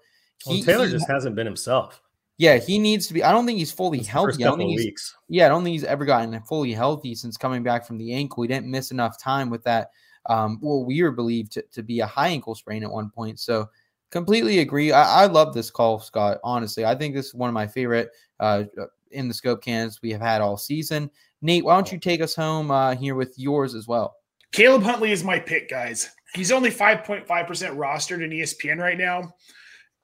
Well, 0.46 0.62
Taylor 0.62 0.84
he- 0.86 0.92
just 0.92 1.08
hasn't 1.08 1.34
been 1.34 1.46
himself. 1.46 2.02
yeah, 2.36 2.58
he 2.58 2.78
needs 2.78 3.06
to 3.06 3.14
be. 3.14 3.24
I 3.24 3.32
don't 3.32 3.46
think 3.46 3.58
he's 3.58 3.72
fully 3.72 4.02
healthy. 4.02 4.44
I 4.44 4.48
don't 4.48 4.58
think 4.58 4.70
he's, 4.72 4.84
weeks. 4.84 5.16
yeah, 5.30 5.46
I 5.46 5.48
don't 5.48 5.64
think 5.64 5.72
he's 5.72 5.82
ever 5.84 6.04
gotten 6.04 6.38
fully 6.42 6.72
healthy 6.74 7.14
since 7.14 7.38
coming 7.38 7.62
back 7.62 7.86
from 7.86 7.96
the 7.96 8.12
ankle. 8.12 8.42
He 8.42 8.48
didn't 8.48 8.70
miss 8.70 8.90
enough 8.90 9.18
time 9.18 9.48
with 9.48 9.64
that. 9.64 9.90
Um, 10.28 10.58
well, 10.62 10.84
we 10.84 11.02
were 11.02 11.10
believed 11.10 11.52
to, 11.52 11.62
to 11.72 11.82
be 11.82 12.00
a 12.00 12.06
high 12.06 12.28
ankle 12.28 12.54
sprain 12.54 12.84
at 12.84 12.90
one 12.90 13.10
point. 13.10 13.40
So 13.40 13.68
completely 14.10 14.60
agree. 14.60 14.92
I, 14.92 15.24
I 15.24 15.26
love 15.26 15.54
this 15.54 15.70
call, 15.70 15.98
Scott. 15.98 16.38
Honestly, 16.44 16.84
I 16.84 16.94
think 16.94 17.14
this 17.14 17.26
is 17.26 17.34
one 17.34 17.48
of 17.48 17.54
my 17.54 17.66
favorite 17.66 18.10
uh, 18.40 18.64
in 19.10 19.28
the 19.28 19.34
scope 19.34 19.62
cans 19.62 20.00
we 20.02 20.10
have 20.12 20.20
had 20.20 20.40
all 20.40 20.56
season. 20.56 21.10
Nate, 21.40 21.64
why 21.64 21.74
don't 21.74 21.90
you 21.90 21.98
take 21.98 22.20
us 22.20 22.34
home 22.34 22.70
uh, 22.70 22.94
here 22.94 23.14
with 23.14 23.38
yours 23.38 23.74
as 23.74 23.86
well? 23.86 24.16
Caleb 24.52 24.82
Huntley 24.82 25.12
is 25.12 25.24
my 25.24 25.38
pick, 25.38 25.68
guys. 25.68 26.10
He's 26.34 26.52
only 26.52 26.70
5.5% 26.70 27.26
rostered 27.26 28.22
in 28.22 28.30
ESPN 28.30 28.78
right 28.78 28.98
now. 28.98 29.34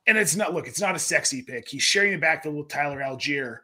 And 0.06 0.18
it's 0.18 0.36
not, 0.36 0.52
look, 0.54 0.66
it's 0.66 0.80
not 0.80 0.94
a 0.94 0.98
sexy 0.98 1.42
pick. 1.42 1.68
He's 1.68 1.82
sharing 1.82 2.12
the 2.12 2.18
backfield 2.18 2.56
with 2.56 2.68
Tyler 2.68 3.00
Allgeier. 3.00 3.58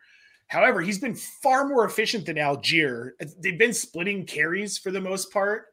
However, 0.49 0.81
he's 0.81 0.99
been 0.99 1.15
far 1.15 1.69
more 1.69 1.85
efficient 1.85 2.27
than 2.27 2.37
Allgeier. 2.37 3.11
They've 3.39 3.59
been 3.59 3.74
splitting 3.74 4.27
carries 4.27 4.78
for 4.78 4.91
the 4.91 5.01
most 5.01 5.32
part. 5.32 5.66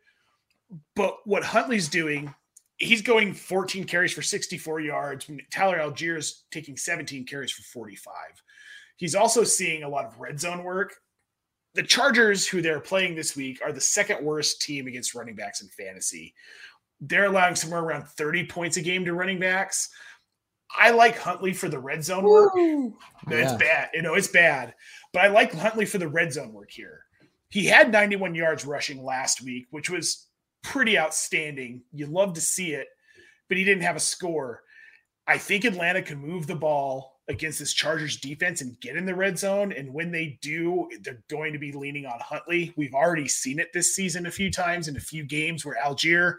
But 0.95 1.17
what 1.25 1.43
Huntley's 1.43 1.87
doing, 1.87 2.33
he's 2.77 3.01
going 3.01 3.33
14 3.33 3.85
carries 3.85 4.13
for 4.13 4.21
64 4.21 4.81
yards. 4.81 5.29
Tyler 5.51 5.79
Allgeier 5.79 6.17
is 6.17 6.43
taking 6.51 6.77
17 6.77 7.25
carries 7.25 7.51
for 7.51 7.63
45. 7.63 8.13
He's 8.97 9.15
also 9.15 9.43
seeing 9.43 9.83
a 9.83 9.89
lot 9.89 10.05
of 10.05 10.19
red 10.19 10.39
zone 10.39 10.63
work 10.63 10.95
the 11.77 11.83
Chargers, 11.83 12.47
who 12.47 12.59
they're 12.59 12.79
playing 12.79 13.13
this 13.13 13.35
week, 13.35 13.61
are 13.63 13.71
the 13.71 13.79
second 13.79 14.25
worst 14.25 14.63
team 14.63 14.87
against 14.87 15.13
running 15.13 15.35
backs 15.35 15.61
in 15.61 15.67
fantasy. 15.67 16.33
They're 16.99 17.25
allowing 17.25 17.53
somewhere 17.53 17.81
around 17.81 18.07
30 18.07 18.47
points 18.47 18.77
a 18.77 18.81
game 18.81 19.05
to 19.05 19.13
running 19.13 19.39
backs. 19.39 19.87
I 20.75 20.89
like 20.89 21.19
Huntley 21.19 21.53
for 21.53 21.69
the 21.69 21.77
red 21.77 22.03
zone 22.03 22.23
work. 22.23 22.53
No, 22.55 22.95
It's 23.27 23.53
bad. 23.53 23.89
You 23.93 24.01
know, 24.01 24.15
it's 24.15 24.27
bad. 24.27 24.73
But 25.13 25.21
I 25.21 25.27
like 25.27 25.53
Huntley 25.53 25.85
for 25.85 25.99
the 25.99 26.07
red 26.07 26.33
zone 26.33 26.51
work 26.51 26.71
here. 26.71 27.03
He 27.49 27.67
had 27.67 27.91
91 27.91 28.33
yards 28.33 28.65
rushing 28.65 29.03
last 29.03 29.43
week, 29.43 29.67
which 29.69 29.91
was 29.91 30.25
pretty 30.63 30.97
outstanding. 30.97 31.83
You 31.91 32.07
love 32.07 32.33
to 32.33 32.41
see 32.41 32.73
it, 32.73 32.87
but 33.47 33.57
he 33.57 33.63
didn't 33.63 33.83
have 33.83 33.95
a 33.95 34.01
score. 34.01 34.63
I 35.27 35.37
think 35.37 35.65
Atlanta 35.65 36.01
can 36.01 36.19
move 36.19 36.47
the 36.47 36.55
ball 36.55 37.17
against 37.27 37.59
this 37.59 37.73
Chargers 37.73 38.17
defense 38.17 38.61
and 38.61 38.79
get 38.79 38.95
in 38.95 39.05
the 39.05 39.15
red 39.15 39.37
zone. 39.37 39.73
And 39.73 39.93
when 39.93 40.11
they 40.11 40.39
do, 40.41 40.89
they're 41.01 41.23
going 41.29 41.53
to 41.53 41.59
be 41.59 41.73
leaning 41.73 42.05
on 42.05 42.19
Huntley. 42.19 42.73
We've 42.77 42.93
already 42.93 43.27
seen 43.27 43.59
it 43.59 43.73
this 43.73 43.93
season 43.93 44.25
a 44.25 44.31
few 44.31 44.49
times 44.49 44.87
in 44.87 44.95
a 44.95 45.01
few 45.01 45.23
games 45.23 45.65
where 45.65 45.77
Allgeier 45.83 46.35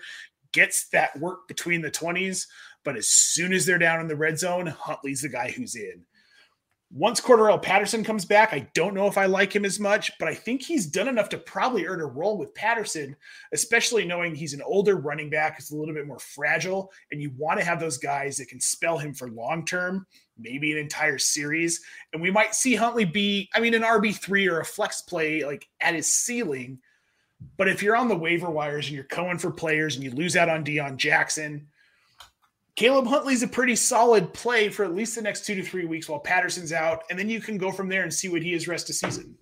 gets 0.53 0.89
that 0.89 1.19
work 1.21 1.47
between 1.47 1.83
the 1.83 1.91
20s. 1.91 2.47
But 2.85 2.97
as 2.97 3.11
soon 3.11 3.53
as 3.53 3.67
they're 3.67 3.79
down 3.79 4.01
in 4.01 4.09
the 4.09 4.17
red 4.17 4.39
zone, 4.39 4.67
Huntley's 4.67 5.21
the 5.21 5.29
guy 5.29 5.51
who's 5.51 5.75
in. 5.75 6.05
Once 6.91 7.21
Cordarrelle 7.21 7.61
Patterson 7.61 8.03
comes 8.03 8.25
back, 8.25 8.55
I 8.55 8.67
don't 8.73 8.95
know 8.95 9.07
if 9.07 9.19
I 9.19 9.27
like 9.27 9.55
him 9.55 9.67
as 9.67 9.79
much, 9.79 10.11
but 10.19 10.27
I 10.27 10.35
think 10.35 10.63
he's 10.63 10.87
done 10.87 11.07
enough 11.07 11.29
to 11.31 11.39
probably 11.39 11.87
earn 11.87 12.01
a 12.01 12.07
role 12.07 12.39
with 12.39 12.55
Patterson, 12.55 13.15
especially 13.53 14.07
knowing 14.07 14.35
he's 14.35 14.55
an 14.55 14.63
older 14.63 14.97
running 14.97 15.29
back 15.29 15.57
who's 15.57 15.71
a 15.71 15.77
little 15.77 15.95
bit 15.95 16.07
more 16.07 16.19
fragile. 16.19 16.91
And 17.13 17.21
you 17.21 17.31
want 17.37 17.59
to 17.61 17.67
have 17.67 17.79
those 17.79 17.99
guys 17.99 18.39
that 18.39 18.49
can 18.49 18.61
spell 18.61 18.97
him 18.97 19.13
for 19.13 19.29
long 19.29 19.67
term, 19.67 20.07
maybe 20.39 20.73
an 20.73 20.79
entire 20.79 21.19
series. 21.19 21.83
And 22.15 22.23
we 22.23 22.31
might 22.31 22.55
see 22.55 22.75
Huntley 22.75 23.05
be, 23.05 23.51
I 23.55 23.61
mean, 23.61 23.75
an 23.75 23.83
RB3 23.83 24.51
or 24.51 24.61
a 24.61 24.65
flex 24.65 25.03
play 25.03 25.45
like 25.45 25.69
at 25.83 25.95
his 25.95 26.07
ceiling. 26.07 26.79
But 27.59 27.69
if 27.69 27.83
you're 27.83 27.97
on 27.97 28.09
the 28.09 28.17
waiver 28.17 28.51
wires 28.51 28.87
and 28.87 28.95
you're 28.95 29.05
going 29.05 29.37
for 29.37 29.51
players 29.51 29.95
and 29.95 30.05
you 30.05 30.11
lose 30.11 30.37
out 30.37 30.49
on 30.49 30.65
Deon 30.65 30.97
Jackson, 30.97 31.69
Caleb 32.79 33.09
Huntley's 33.09 33.43
a 33.43 33.49
pretty 33.49 33.75
solid 33.75 34.33
play 34.33 34.69
for 34.69 34.85
at 34.85 34.95
least 34.95 35.17
the 35.17 35.21
next 35.21 35.45
two 35.45 35.57
to 35.57 35.65
three 35.65 35.85
weeks 35.85 36.09
while 36.09 36.21
Patterson's 36.21 36.73
out, 36.73 37.03
and 37.11 37.19
then 37.19 37.29
you 37.29 37.41
can 37.41 37.59
go 37.59 37.73
from 37.73 37.89
there 37.89 38.05
and 38.05 38.15
see 38.15 38.29
what 38.29 38.41
he 38.41 38.55
is 38.55 38.69
rest 38.69 38.89
of 38.89 38.95
season. 38.95 39.37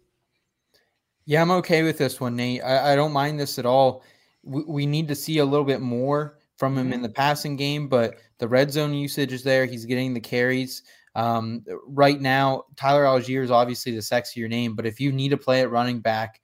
Yeah, 1.26 1.42
I'm 1.42 1.50
okay 1.50 1.82
with 1.82 1.98
this 1.98 2.18
one, 2.18 2.34
Nate. 2.34 2.62
I, 2.64 2.94
I 2.94 2.96
don't 2.96 3.12
mind 3.12 3.38
this 3.38 3.58
at 3.58 3.66
all. 3.66 4.02
We, 4.42 4.62
we 4.66 4.86
need 4.86 5.06
to 5.08 5.14
see 5.14 5.36
a 5.36 5.44
little 5.44 5.66
bit 5.66 5.82
more 5.82 6.38
from 6.56 6.78
him 6.78 6.94
in 6.94 7.02
the 7.02 7.10
passing 7.10 7.56
game, 7.56 7.88
but 7.88 8.14
the 8.38 8.48
red 8.48 8.72
zone 8.72 8.94
usage 8.94 9.34
is 9.34 9.42
there. 9.42 9.66
He's 9.66 9.84
getting 9.84 10.14
the 10.14 10.20
carries. 10.20 10.82
Um, 11.14 11.62
right 11.88 12.18
now, 12.18 12.64
Tyler 12.74 13.04
Allgeier 13.04 13.44
is 13.44 13.50
obviously 13.50 13.92
the 13.92 13.98
sexier 13.98 14.48
name, 14.48 14.74
but 14.74 14.86
if 14.86 14.98
you 14.98 15.12
need 15.12 15.28
to 15.28 15.36
play 15.36 15.60
at 15.60 15.70
running 15.70 16.00
back, 16.00 16.40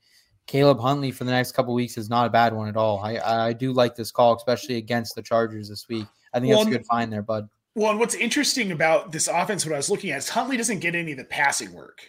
Caleb 0.47 0.79
Huntley 0.79 1.11
for 1.11 1.25
the 1.25 1.31
next 1.31 1.53
couple 1.53 1.73
weeks 1.73 1.97
is 1.97 2.11
not 2.11 2.27
a 2.27 2.31
bad 2.31 2.53
one 2.53 2.69
at 2.69 2.77
all. 2.77 3.01
I, 3.03 3.17
I 3.17 3.53
do 3.55 3.73
like 3.73 3.97
this 3.97 4.11
call, 4.11 4.37
especially 4.37 4.77
against 4.77 5.15
the 5.15 5.23
Chargers 5.23 5.71
this 5.71 5.89
week. 5.89 6.07
I 6.33 6.41
think 6.41 6.53
that's 6.53 6.67
a 6.67 6.71
good 6.71 6.87
find 6.87 7.13
there, 7.13 7.23
bud. 7.23 7.49
Well, 7.75 7.91
and 7.91 8.01
what's 8.01 8.15
interesting 8.15 8.73
about 8.73 9.13
this 9.13 9.29
offense, 9.29 9.65
what 9.65 9.75
I 9.75 9.79
was 9.79 9.91
looking 9.91 10.11
at, 10.11 10.19
is 10.19 10.29
Huntley 10.29 10.57
doesn't 10.57 10.81
get 10.81 10.95
any 10.95 11.13
of 11.13 11.19
the 11.19 11.25
passing 11.25 11.73
work. 11.73 12.03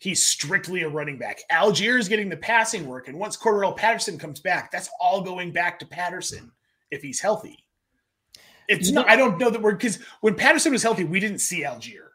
He's 0.00 0.24
strictly 0.24 0.82
a 0.82 0.88
running 0.88 1.18
back. 1.18 1.40
Allgeier 1.50 1.98
is 1.98 2.08
getting 2.08 2.28
the 2.28 2.36
passing 2.36 2.86
work, 2.86 3.08
and 3.08 3.18
once 3.18 3.36
Cordarrelle 3.36 3.76
Patterson 3.76 4.18
comes 4.18 4.40
back, 4.40 4.70
that's 4.70 4.90
all 5.00 5.22
going 5.22 5.52
back 5.52 5.78
to 5.80 5.86
Patterson 5.86 6.52
if 6.90 7.02
he's 7.02 7.20
healthy. 7.20 7.58
It's 8.68 8.90
not. 8.90 9.08
I 9.08 9.16
don't 9.16 9.38
know 9.38 9.50
that 9.50 9.62
we're 9.62 9.72
because 9.72 9.98
when 10.20 10.34
Patterson 10.34 10.72
was 10.72 10.82
healthy, 10.82 11.04
we 11.04 11.20
didn't 11.20 11.38
see 11.38 11.64
Allgeier. 11.64 12.08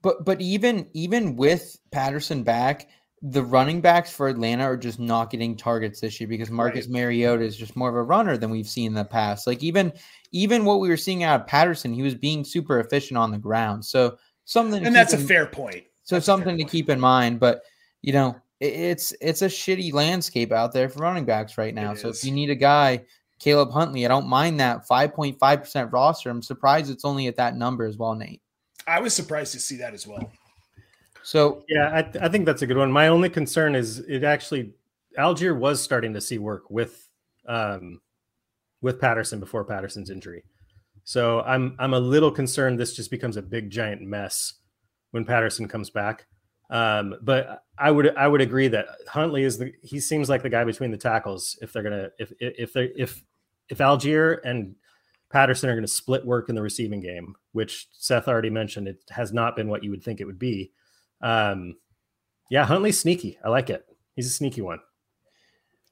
But 0.00 0.24
but 0.24 0.40
even 0.40 0.88
even 0.94 1.36
with 1.36 1.76
Patterson 1.90 2.42
back, 2.42 2.88
the 3.22 3.42
running 3.42 3.80
backs 3.82 4.10
for 4.10 4.28
Atlanta 4.28 4.64
are 4.64 4.76
just 4.78 4.98
not 4.98 5.30
getting 5.30 5.54
targets 5.56 6.00
this 6.00 6.18
year 6.20 6.28
because 6.28 6.50
Marcus 6.50 6.86
Right. 6.86 6.92
Mariota 6.92 7.44
is 7.44 7.56
just 7.56 7.76
more 7.76 7.90
of 7.90 7.94
a 7.94 8.02
runner 8.02 8.38
than 8.38 8.48
we've 8.50 8.66
seen 8.68 8.86
in 8.86 8.94
the 8.94 9.04
past. 9.04 9.46
Like 9.46 9.62
even 9.62 9.92
even 10.32 10.64
what 10.64 10.80
we 10.80 10.88
were 10.88 10.96
seeing 10.96 11.22
out 11.22 11.40
of 11.42 11.46
Patterson, 11.46 11.92
he 11.92 12.02
was 12.02 12.14
being 12.14 12.44
super 12.44 12.80
efficient 12.80 13.18
on 13.18 13.30
the 13.30 13.38
ground. 13.38 13.84
So 13.84 14.16
something, 14.46 14.86
And 14.86 14.94
that's 14.94 15.12
a 15.12 15.18
fair 15.18 15.44
point. 15.46 15.84
So 16.04 16.18
something 16.18 16.56
to 16.56 16.64
keep 16.64 16.88
in 16.88 16.98
mind. 16.98 17.40
But 17.40 17.62
you 18.00 18.12
know, 18.14 18.36
i- 18.62 18.64
it's 18.64 19.12
it's 19.20 19.42
a 19.42 19.46
shitty 19.48 19.92
landscape 19.92 20.50
out 20.52 20.72
there 20.72 20.88
for 20.88 21.00
running 21.00 21.26
backs 21.26 21.58
right 21.58 21.74
now. 21.74 21.92
So 21.94 22.08
if 22.08 22.24
you 22.24 22.32
need 22.32 22.48
a 22.48 22.54
guy, 22.54 23.04
Caleb 23.38 23.70
Huntley, 23.70 24.06
I 24.06 24.08
don't 24.08 24.28
mind 24.28 24.60
that 24.60 24.86
five 24.86 25.12
point 25.12 25.38
five 25.38 25.60
percent 25.60 25.92
roster. 25.92 26.30
I'm 26.30 26.40
surprised 26.42 26.90
it's 26.90 27.04
only 27.04 27.26
at 27.26 27.36
that 27.36 27.54
number 27.54 27.84
as 27.84 27.98
well, 27.98 28.14
Nate. 28.14 28.40
I 28.86 29.00
was 29.00 29.12
surprised 29.12 29.52
to 29.52 29.60
see 29.60 29.76
that 29.76 29.92
as 29.92 30.06
well. 30.06 30.32
So 31.22 31.64
Yeah, 31.68 31.90
I, 31.92 32.02
th- 32.02 32.22
I 32.22 32.28
think 32.28 32.46
that's 32.46 32.62
a 32.62 32.66
good 32.66 32.76
one. 32.76 32.90
My 32.90 33.08
only 33.08 33.30
concern 33.30 33.74
is 33.74 33.98
it 34.00 34.24
actually 34.24 34.72
Allgeier 35.18 35.56
was 35.56 35.82
starting 35.82 36.14
to 36.14 36.20
see 36.20 36.38
work 36.38 36.70
with 36.70 37.08
um, 37.46 38.00
with 38.80 39.00
Patterson 39.00 39.40
before 39.40 39.64
Patterson's 39.64 40.10
injury. 40.10 40.44
So 41.04 41.40
I'm 41.42 41.76
I'm 41.78 41.94
a 41.94 42.00
little 42.00 42.30
concerned 42.30 42.78
this 42.78 42.94
just 42.94 43.10
becomes 43.10 43.36
a 43.36 43.42
big 43.42 43.70
giant 43.70 44.02
mess 44.02 44.54
when 45.10 45.24
Patterson 45.24 45.68
comes 45.68 45.90
back. 45.90 46.26
Um, 46.70 47.16
but 47.22 47.64
I 47.76 47.90
would 47.90 48.14
I 48.16 48.28
would 48.28 48.40
agree 48.40 48.68
that 48.68 48.86
Huntley 49.08 49.42
is 49.42 49.58
the 49.58 49.72
he 49.82 49.98
seems 49.98 50.28
like 50.28 50.42
the 50.42 50.50
guy 50.50 50.64
between 50.64 50.92
the 50.92 50.96
tackles 50.96 51.58
if 51.60 51.72
they're 51.72 51.82
gonna 51.82 52.10
if 52.18 52.32
if 52.38 52.72
they 52.72 52.90
if 52.96 53.22
if 53.68 53.78
Allgeier 53.78 54.38
and 54.44 54.76
Patterson 55.30 55.70
are 55.70 55.74
going 55.74 55.86
to 55.86 55.92
split 55.92 56.26
work 56.26 56.48
in 56.48 56.56
the 56.56 56.62
receiving 56.62 57.00
game, 57.00 57.36
which 57.52 57.86
Seth 57.92 58.26
already 58.26 58.50
mentioned, 58.50 58.88
it 58.88 59.00
has 59.10 59.32
not 59.32 59.54
been 59.54 59.68
what 59.68 59.84
you 59.84 59.90
would 59.90 60.02
think 60.02 60.20
it 60.20 60.24
would 60.24 60.40
be. 60.40 60.72
Um, 61.20 61.76
yeah, 62.50 62.64
Huntley's 62.64 63.00
sneaky. 63.00 63.38
I 63.44 63.48
like 63.48 63.70
it. 63.70 63.84
He's 64.16 64.26
a 64.26 64.30
sneaky 64.30 64.60
one. 64.60 64.80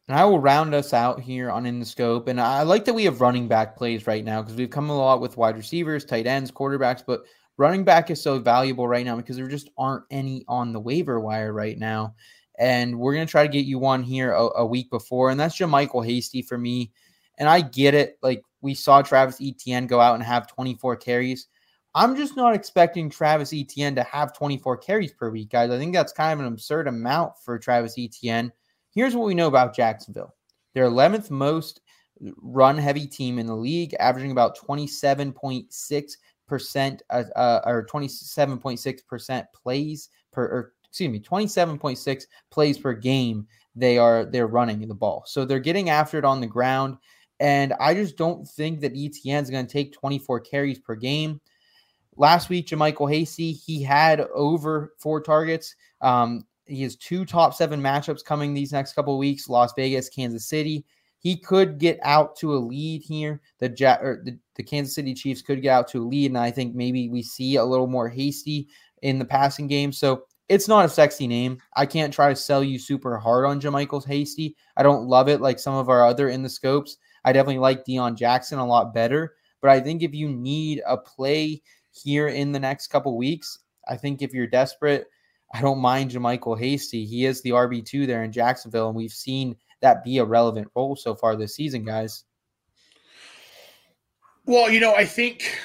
And 0.08 0.16
I 0.16 0.24
will 0.24 0.40
round 0.40 0.74
us 0.74 0.94
out 0.94 1.20
here 1.20 1.50
on 1.50 1.66
In 1.66 1.80
the 1.80 1.86
Scope. 1.86 2.28
And 2.28 2.40
I 2.40 2.62
like 2.62 2.86
that 2.86 2.94
we 2.94 3.04
have 3.04 3.20
running 3.20 3.46
back 3.46 3.76
plays 3.76 4.06
right 4.06 4.24
now 4.24 4.40
because 4.40 4.56
we've 4.56 4.70
come 4.70 4.88
a 4.88 4.96
lot 4.96 5.20
with 5.20 5.36
wide 5.36 5.56
receivers, 5.56 6.04
tight 6.04 6.26
ends, 6.26 6.50
quarterbacks, 6.50 7.02
but 7.06 7.24
running 7.58 7.84
back 7.84 8.10
is 8.10 8.22
so 8.22 8.38
valuable 8.38 8.88
right 8.88 9.04
now 9.04 9.16
because 9.16 9.36
there 9.36 9.48
just 9.48 9.68
aren't 9.76 10.04
any 10.10 10.44
on 10.48 10.72
the 10.72 10.80
waiver 10.80 11.20
wire 11.20 11.52
right 11.52 11.78
now. 11.78 12.14
And 12.58 12.98
we're 12.98 13.14
going 13.14 13.26
to 13.26 13.30
try 13.30 13.46
to 13.46 13.52
get 13.52 13.66
you 13.66 13.78
one 13.78 14.02
here 14.02 14.32
a, 14.32 14.48
a 14.60 14.66
week 14.66 14.90
before. 14.90 15.30
And 15.30 15.38
that's 15.38 15.60
Michael 15.60 16.02
Hasty 16.02 16.42
for 16.42 16.56
me. 16.56 16.90
And 17.36 17.48
I 17.48 17.60
get 17.60 17.94
it. 17.94 18.18
Like 18.22 18.42
we 18.62 18.74
saw 18.74 19.02
Travis 19.02 19.40
Etienne 19.40 19.86
go 19.86 20.00
out 20.00 20.14
and 20.14 20.24
have 20.24 20.48
24 20.48 20.96
carries. 20.96 21.48
I'm 21.94 22.16
just 22.16 22.36
not 22.36 22.54
expecting 22.54 23.10
Travis 23.10 23.52
Etienne 23.52 23.94
to 23.94 24.02
have 24.04 24.36
24 24.36 24.78
carries 24.78 25.12
per 25.12 25.30
week, 25.30 25.50
guys. 25.50 25.70
I 25.70 25.78
think 25.78 25.94
that's 25.94 26.12
kind 26.12 26.32
of 26.32 26.46
an 26.46 26.52
absurd 26.52 26.86
amount 26.86 27.32
for 27.42 27.58
Travis 27.58 27.94
Etienne. 27.98 28.52
Here's 28.94 29.16
what 29.16 29.26
we 29.26 29.34
know 29.34 29.48
about 29.48 29.74
Jacksonville. 29.74 30.34
They're 30.74 30.90
11th 30.90 31.30
most 31.30 31.80
run 32.42 32.76
heavy 32.78 33.06
team 33.06 33.38
in 33.38 33.46
the 33.46 33.54
league, 33.54 33.94
averaging 34.00 34.32
about 34.32 34.58
27.6% 34.58 37.00
uh, 37.10 37.24
uh, 37.36 37.60
or 37.64 37.86
27.6% 37.86 39.44
plays 39.54 40.08
per 40.32 40.44
or 40.44 40.72
excuse 40.84 41.10
me, 41.10 41.20
27.6 41.20 42.24
plays 42.50 42.78
per 42.78 42.94
game 42.94 43.46
they 43.76 43.98
are 43.98 44.24
they're 44.24 44.46
running 44.46 44.88
the 44.88 44.94
ball. 44.94 45.22
So 45.26 45.44
they're 45.44 45.60
getting 45.60 45.90
after 45.90 46.16
it 46.18 46.24
on 46.24 46.40
the 46.40 46.46
ground 46.46 46.96
and 47.40 47.74
I 47.78 47.92
just 47.94 48.16
don't 48.16 48.48
think 48.48 48.80
that 48.80 48.96
Etienne 48.96 49.42
is 49.42 49.50
going 49.50 49.66
to 49.66 49.72
take 49.72 49.92
24 49.92 50.40
carries 50.40 50.80
per 50.80 50.96
game. 50.96 51.40
Last 52.18 52.48
week, 52.48 52.66
JaMycal 52.66 53.10
Hasty, 53.10 53.52
he 53.52 53.80
had 53.80 54.20
over 54.34 54.92
four 54.98 55.20
targets. 55.20 55.74
Um, 56.00 56.44
he 56.66 56.82
has 56.82 56.96
two 56.96 57.24
top 57.24 57.54
seven 57.54 57.80
matchups 57.80 58.24
coming 58.24 58.52
these 58.52 58.72
next 58.72 58.92
couple 58.92 59.16
weeks 59.16 59.48
Las 59.48 59.72
Vegas, 59.76 60.08
Kansas 60.08 60.48
City. 60.48 60.84
He 61.20 61.36
could 61.36 61.78
get 61.78 61.98
out 62.02 62.36
to 62.36 62.54
a 62.54 62.58
lead 62.58 63.02
here. 63.02 63.40
The, 63.60 63.72
ja- 63.76 63.98
the, 64.00 64.38
the 64.56 64.62
Kansas 64.62 64.94
City 64.94 65.14
Chiefs 65.14 65.42
could 65.42 65.62
get 65.62 65.70
out 65.70 65.88
to 65.88 66.02
a 66.02 66.06
lead. 66.06 66.32
And 66.32 66.38
I 66.38 66.50
think 66.50 66.74
maybe 66.74 67.08
we 67.08 67.22
see 67.22 67.56
a 67.56 67.64
little 67.64 67.86
more 67.86 68.08
hasty 68.08 68.68
in 69.02 69.18
the 69.18 69.24
passing 69.24 69.68
game. 69.68 69.92
So 69.92 70.24
it's 70.48 70.68
not 70.68 70.84
a 70.84 70.88
sexy 70.88 71.26
name. 71.26 71.58
I 71.76 71.86
can't 71.86 72.12
try 72.12 72.30
to 72.30 72.36
sell 72.36 72.64
you 72.64 72.78
super 72.78 73.16
hard 73.16 73.46
on 73.46 73.60
JaMycal 73.60 74.06
Hasty. 74.06 74.56
I 74.76 74.82
don't 74.82 75.06
love 75.06 75.28
it 75.28 75.40
like 75.40 75.58
some 75.58 75.74
of 75.74 75.88
our 75.88 76.06
other 76.06 76.28
in 76.28 76.42
the 76.42 76.48
scopes. 76.48 76.96
I 77.24 77.32
definitely 77.32 77.58
like 77.58 77.84
Deon 77.84 78.16
Jackson 78.16 78.58
a 78.58 78.66
lot 78.66 78.94
better. 78.94 79.34
But 79.60 79.70
I 79.70 79.80
think 79.80 80.02
if 80.02 80.14
you 80.14 80.28
need 80.28 80.82
a 80.86 80.96
play 80.96 81.62
here 81.98 82.28
in 82.28 82.52
the 82.52 82.60
next 82.60 82.88
couple 82.88 83.16
weeks, 83.16 83.58
I 83.88 83.96
think 83.96 84.22
if 84.22 84.32
you're 84.32 84.46
desperate, 84.46 85.06
I 85.54 85.60
don't 85.60 85.78
mind 85.78 86.10
JaMycal 86.10 86.58
Hasty. 86.58 87.04
He 87.04 87.24
is 87.24 87.40
the 87.42 87.50
RB2 87.50 88.06
there 88.06 88.22
in 88.22 88.32
Jacksonville, 88.32 88.88
and 88.88 88.96
we've 88.96 89.12
seen 89.12 89.56
that 89.80 90.04
be 90.04 90.18
a 90.18 90.24
relevant 90.24 90.68
role 90.74 90.96
so 90.96 91.14
far 91.14 91.36
this 91.36 91.54
season, 91.54 91.84
guys. 91.84 92.24
Well, 94.44 94.70
you 94.70 94.80
know, 94.80 94.94
I 94.94 95.04
think 95.04 95.58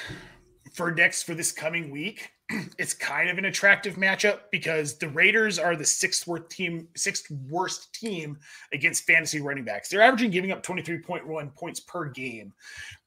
for 0.72 0.92
next 0.92 1.22
for 1.24 1.34
this 1.34 1.52
coming 1.52 1.90
week, 1.90 2.30
it's 2.78 2.94
kind 2.94 3.30
of 3.30 3.38
an 3.38 3.46
attractive 3.46 3.96
matchup 3.96 4.40
because 4.50 4.98
the 4.98 5.08
Raiders 5.08 5.58
are 5.58 5.76
the 5.76 5.84
sixth 5.84 6.26
worst 6.26 6.50
team, 6.50 6.88
sixth 6.96 7.30
worst 7.48 7.94
team 7.94 8.38
against 8.72 9.04
fantasy 9.04 9.40
running 9.40 9.64
backs. 9.64 9.88
They're 9.88 10.02
averaging 10.02 10.30
giving 10.30 10.52
up 10.52 10.62
23.1 10.62 11.54
points 11.54 11.80
per 11.80 12.06
game. 12.10 12.52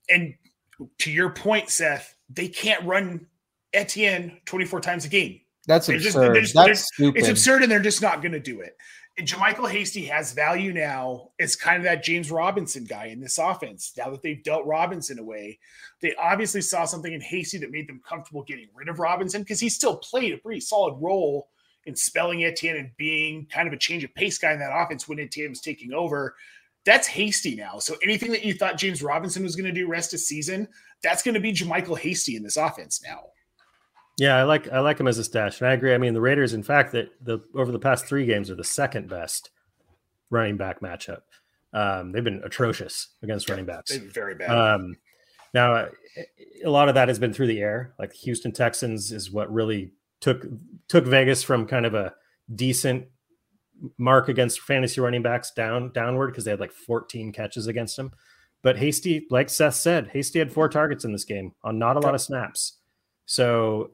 And 0.10 0.34
to 0.99 1.12
your 1.12 1.30
point, 1.30 1.70
Seth, 1.70 2.16
they 2.30 2.48
can't 2.48 2.84
run 2.86 3.28
Etienne 3.74 4.40
24 4.45 4.82
times 4.82 5.06
a 5.06 5.10
game. 5.10 5.41
That's 5.68 5.88
They're 5.88 5.98
absurd. 5.98 6.34
they're 6.34 6.41
just- 6.41 6.54
That's 6.56 6.86
stupid. 6.94 7.20
It's 7.20 7.28
absurd, 7.30 7.64
and 7.64 7.72
they're 7.72 7.80
just 7.80 8.02
not 8.02 8.22
going 8.22 8.32
to 8.32 8.40
do 8.40 8.62
it. 8.62 8.78
And 9.18 9.28
JaMycal 9.28 9.70
Hasty 9.70 10.06
has 10.06 10.32
value 10.34 10.72
now. 10.72 11.32
It's 11.40 11.56
kind 11.56 11.78
of 11.78 11.84
that 11.86 12.04
James 12.04 12.30
Robinson 12.30 12.86
guy 12.86 13.08
in 13.08 13.20
this 13.20 13.40
offense. 13.40 13.91
Now 13.98 14.12
that 14.12 14.22
they've 14.22 14.44
dealt 14.44 14.66
Robinson 14.68 15.18
away, 15.18 15.58
they 16.02 16.14
obviously 16.16 16.62
saw 16.62 16.86
something 16.86 17.12
in 17.12 17.20
Hasty 17.20 17.58
that 17.58 17.72
made 17.72 17.90
them 17.90 17.99
comfortable 18.08 18.44
getting 18.44 18.68
rid 18.76 18.90
of 18.90 18.99
Robinson 18.99 19.41
because 19.41 19.60
he 19.60 19.70
still 19.70 19.98
played 19.98 20.34
a 20.34 20.38
pretty 20.38 20.60
solid 20.60 20.94
role 21.02 21.49
in 21.88 21.95
spelling 21.95 22.44
Etienne 22.44 22.76
and 22.78 22.91
being 22.98 23.48
kind 23.48 23.68
of 23.68 23.74
a 23.74 23.78
change 23.78 24.04
of 24.04 24.14
pace 24.14 24.38
guy 24.38 24.54
in 24.54 24.60
that 24.60 24.72
offense 24.72 25.08
when 25.08 25.20
Etienne 25.20 25.49
was 25.49 25.62
taking 25.62 25.94
over. 25.94 26.36
That's 26.88 27.06
Hasty 27.06 27.54
now. 27.54 27.80
So 27.80 27.98
anything 28.02 28.32
that 28.32 28.46
you 28.46 28.54
thought 28.54 28.78
James 28.78 29.04
Robinson 29.04 29.44
was 29.44 29.58
going 29.58 29.66
to 29.66 29.74
do 29.74 29.90
rest 29.90 30.14
of 30.14 30.22
season, 30.22 30.70
that's 31.04 31.22
going 31.22 31.36
to 31.36 31.42
be 31.42 31.52
JaMycal 31.52 32.00
Hasty 32.00 32.38
in 32.38 32.44
this 32.44 32.56
offense 32.56 33.04
now. 33.04 33.26
Yeah, 34.18 34.38
I 34.38 34.44
like 34.44 34.72
I 34.72 34.80
like 34.80 34.98
him 34.98 35.08
as 35.08 35.18
a 35.18 35.24
stash, 35.26 35.60
and 35.60 35.70
I 35.70 35.74
agree. 35.74 35.94
I 35.94 35.98
mean, 35.98 36.14
the 36.14 36.22
Raiders, 36.22 36.54
in 36.54 36.64
fact, 36.64 36.94
that 36.94 37.10
the 37.22 37.40
over 37.54 37.74
the 37.74 37.78
past 37.78 38.06
three 38.06 38.26
games 38.26 38.50
are 38.50 38.56
the 38.56 38.64
second 38.64 39.10
best 39.10 39.50
running 40.30 40.56
back 40.56 40.80
matchup. 40.80 41.24
Um, 41.74 42.14
they've 42.14 42.24
been 42.24 42.42
atrocious 42.46 43.10
against 43.22 43.50
running 43.50 43.66
backs. 43.66 43.92
They've 43.92 44.02
been 44.02 44.10
very 44.10 44.36
bad. 44.36 44.50
Um, 44.50 44.96
now, 45.54 45.90
a 46.64 46.70
lot 46.70 46.88
of 46.88 46.96
that 46.96 47.10
has 47.10 47.20
been 47.20 47.34
through 47.34 47.48
the 47.48 47.60
air. 47.60 47.94
Like 48.00 48.14
Houston 48.14 48.54
Texans 48.54 49.12
is 49.12 49.30
what 49.30 49.54
really 49.54 49.92
took 50.22 50.46
took 50.88 51.06
Vegas 51.06 51.44
from 51.44 51.68
kind 51.68 51.86
of 51.86 51.94
a 51.94 52.14
decent 52.56 53.08
mark 53.98 54.30
against 54.30 54.62
fantasy 54.62 55.02
running 55.02 55.22
backs 55.22 55.52
down 55.52 55.91
downward 55.91 56.28
because 56.28 56.45
they 56.45 56.52
had 56.52 56.60
like 56.60 56.72
14 56.72 57.32
catches 57.32 57.68
against 57.68 57.98
him. 57.98 58.12
But 58.64 58.78
Hasty, 58.78 59.28
like 59.30 59.49
Seth 59.49 59.76
said, 59.76 60.08
Hasty 60.08 60.40
had 60.40 60.52
four 60.52 60.68
targets 60.68 61.06
in 61.06 61.12
this 61.12 61.24
game 61.24 61.54
on 61.64 61.78
not 61.78 61.95
a 61.95 61.99
lot 61.99 62.16
of 62.16 62.22
snaps. 62.22 62.78
So, 63.26 63.91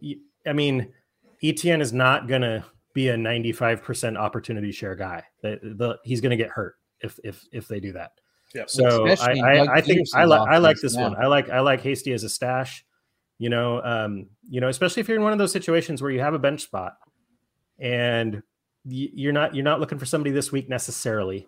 I 0.47 0.53
mean, 0.53 0.93
Etienne 1.43 1.81
is 1.81 1.91
not 1.91 2.27
going 2.27 2.43
to 2.43 2.64
be 2.93 3.10
a 3.10 3.15
95% 3.15 4.18
opportunity 4.18 4.72
share 4.72 4.95
guy. 4.95 5.23
The, 5.41 5.60
the, 5.61 5.99
he's 6.03 6.22
going 6.22 6.31
to 6.31 6.38
get 6.38 6.49
hurt 6.49 6.76
if 7.01 7.19
if 7.23 7.45
if 7.51 7.68
they 7.68 7.80
do 7.80 7.91
that. 7.93 8.11
Yep. 8.55 8.69
So 8.69 9.07
I, 9.07 9.11
Especially 9.11 9.39
in 9.39 9.45
I, 9.45 9.73
I 9.73 9.81
think 9.81 10.07
I 10.14 10.26
like 10.26 10.47
I 10.47 10.57
like 10.60 10.77
this 10.81 10.95
now. 10.95 11.10
one. 11.10 11.15
I 11.22 11.27
like 11.27 11.49
I 11.49 11.60
like 11.60 11.81
Hasty 11.81 12.14
as 12.14 12.23
a 12.23 12.30
stash. 12.30 12.85
You 13.39 13.49
know, 13.49 13.81
um, 13.84 14.27
you 14.47 14.61
know, 14.61 14.69
especially 14.69 15.01
if 15.01 15.07
you're 15.07 15.18
in 15.18 15.23
one 15.23 15.34
of 15.34 15.39
those 15.39 15.51
situations 15.51 16.01
where 16.01 16.11
you 16.11 16.19
have 16.22 16.34
a 16.34 16.39
bench 16.39 16.61
spot 16.61 16.93
and 17.80 18.35
y- 18.35 18.41
you're 18.85 19.34
not 19.34 19.55
you're 19.55 19.64
not 19.64 19.80
looking 19.80 19.97
for 19.97 20.05
somebody 20.05 20.31
this 20.31 20.51
week 20.51 20.69
necessarily. 20.69 21.47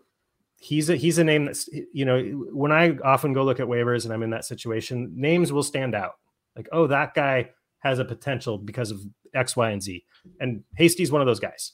He's 0.57 0.90
a 0.90 0.95
he's 0.95 1.18
a 1.18 1.24
name 1.24 1.45
that's 1.45 1.70
you 1.94 2.06
know 2.06 2.22
when 2.52 2.72
I 2.72 2.98
often 3.03 3.34
go 3.34 3.44
look 3.44 3.60
at 3.60 3.68
waivers 3.68 4.06
and 4.06 4.14
I'm 4.14 4.24
in 4.24 4.30
that 4.32 4.45
situation, 4.45 5.12
names 5.16 5.52
will 5.52 5.64
stand 5.64 5.95
out. 5.95 6.14
Like, 6.56 6.70
oh, 6.72 6.88
that 6.88 7.14
guy 7.14 7.49
has 7.80 7.99
a 7.99 8.06
potential 8.06 8.57
because 8.57 8.91
of 8.91 9.02
X, 9.34 9.56
Y, 9.56 9.70
and 9.70 9.84
Z. 9.84 10.03
And 10.40 10.64
Hasty's 10.76 11.12
one 11.12 11.22
of 11.22 11.28
those 11.28 11.40
guys 11.40 11.74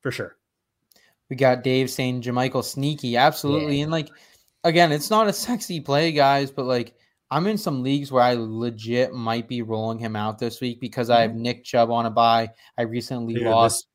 for 0.00 0.10
sure. 0.10 0.36
We 1.30 1.36
got 1.36 1.62
Dave 1.62 1.90
saying 1.90 2.22
JaMycal 2.22 2.64
sneaky, 2.64 3.16
absolutely. 3.16 3.82
And 3.82 3.92
like 3.92 4.08
again, 4.64 4.92
it's 4.92 5.10
not 5.10 5.28
a 5.28 5.32
sexy 5.32 5.80
play, 5.80 6.12
guys, 6.12 6.50
but 6.50 6.66
like 6.66 6.94
I'm 7.30 7.46
in 7.46 7.58
some 7.58 7.82
leagues 7.82 8.10
where 8.10 8.22
I 8.22 8.34
legit 8.34 9.12
might 9.12 9.48
be 9.48 9.62
rolling 9.62 9.98
him 9.98 10.16
out 10.16 10.38
this 10.38 10.60
week 10.60 10.80
because 10.80 11.10
I 11.10 11.26
mm-hmm. 11.26 11.32
have 11.32 11.40
Nick 11.40 11.64
Chubb 11.64 11.90
on 11.90 12.06
a 12.06 12.10
bye. 12.10 12.50
I 12.76 12.82
recently 12.82 13.34
Dude, 13.34 13.44
lost. 13.44 13.86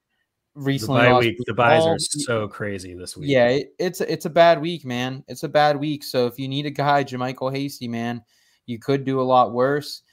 The 0.56 0.62
recently 0.62 1.02
bye 1.02 1.12
lost 1.12 1.26
week, 1.26 1.38
the 1.46 1.54
byes 1.54 1.84
are 1.86 1.98
so 2.00 2.48
crazy 2.48 2.94
this 2.94 3.18
week. 3.18 3.30
Yeah, 3.30 3.48
it, 3.48 3.74
it's 3.80 4.02
a- 4.02 4.12
it's 4.12 4.26
a 4.26 4.30
bad 4.30 4.62
week, 4.62 4.86
man. 4.86 5.24
It's 5.28 5.44
a 5.44 5.50
bad 5.50 5.78
week. 5.78 6.04
So 6.04 6.28
if 6.28 6.38
you 6.38 6.48
need 6.48 6.66
a 6.68 6.72
guy, 6.72 7.04
Jermichael 7.04 7.52
Hasty, 7.52 7.88
man, 7.88 8.22
you 8.68 8.78
could 8.80 9.04
do 9.04 9.20
a 9.20 9.24
lot 9.24 9.52
worse. 9.52 10.04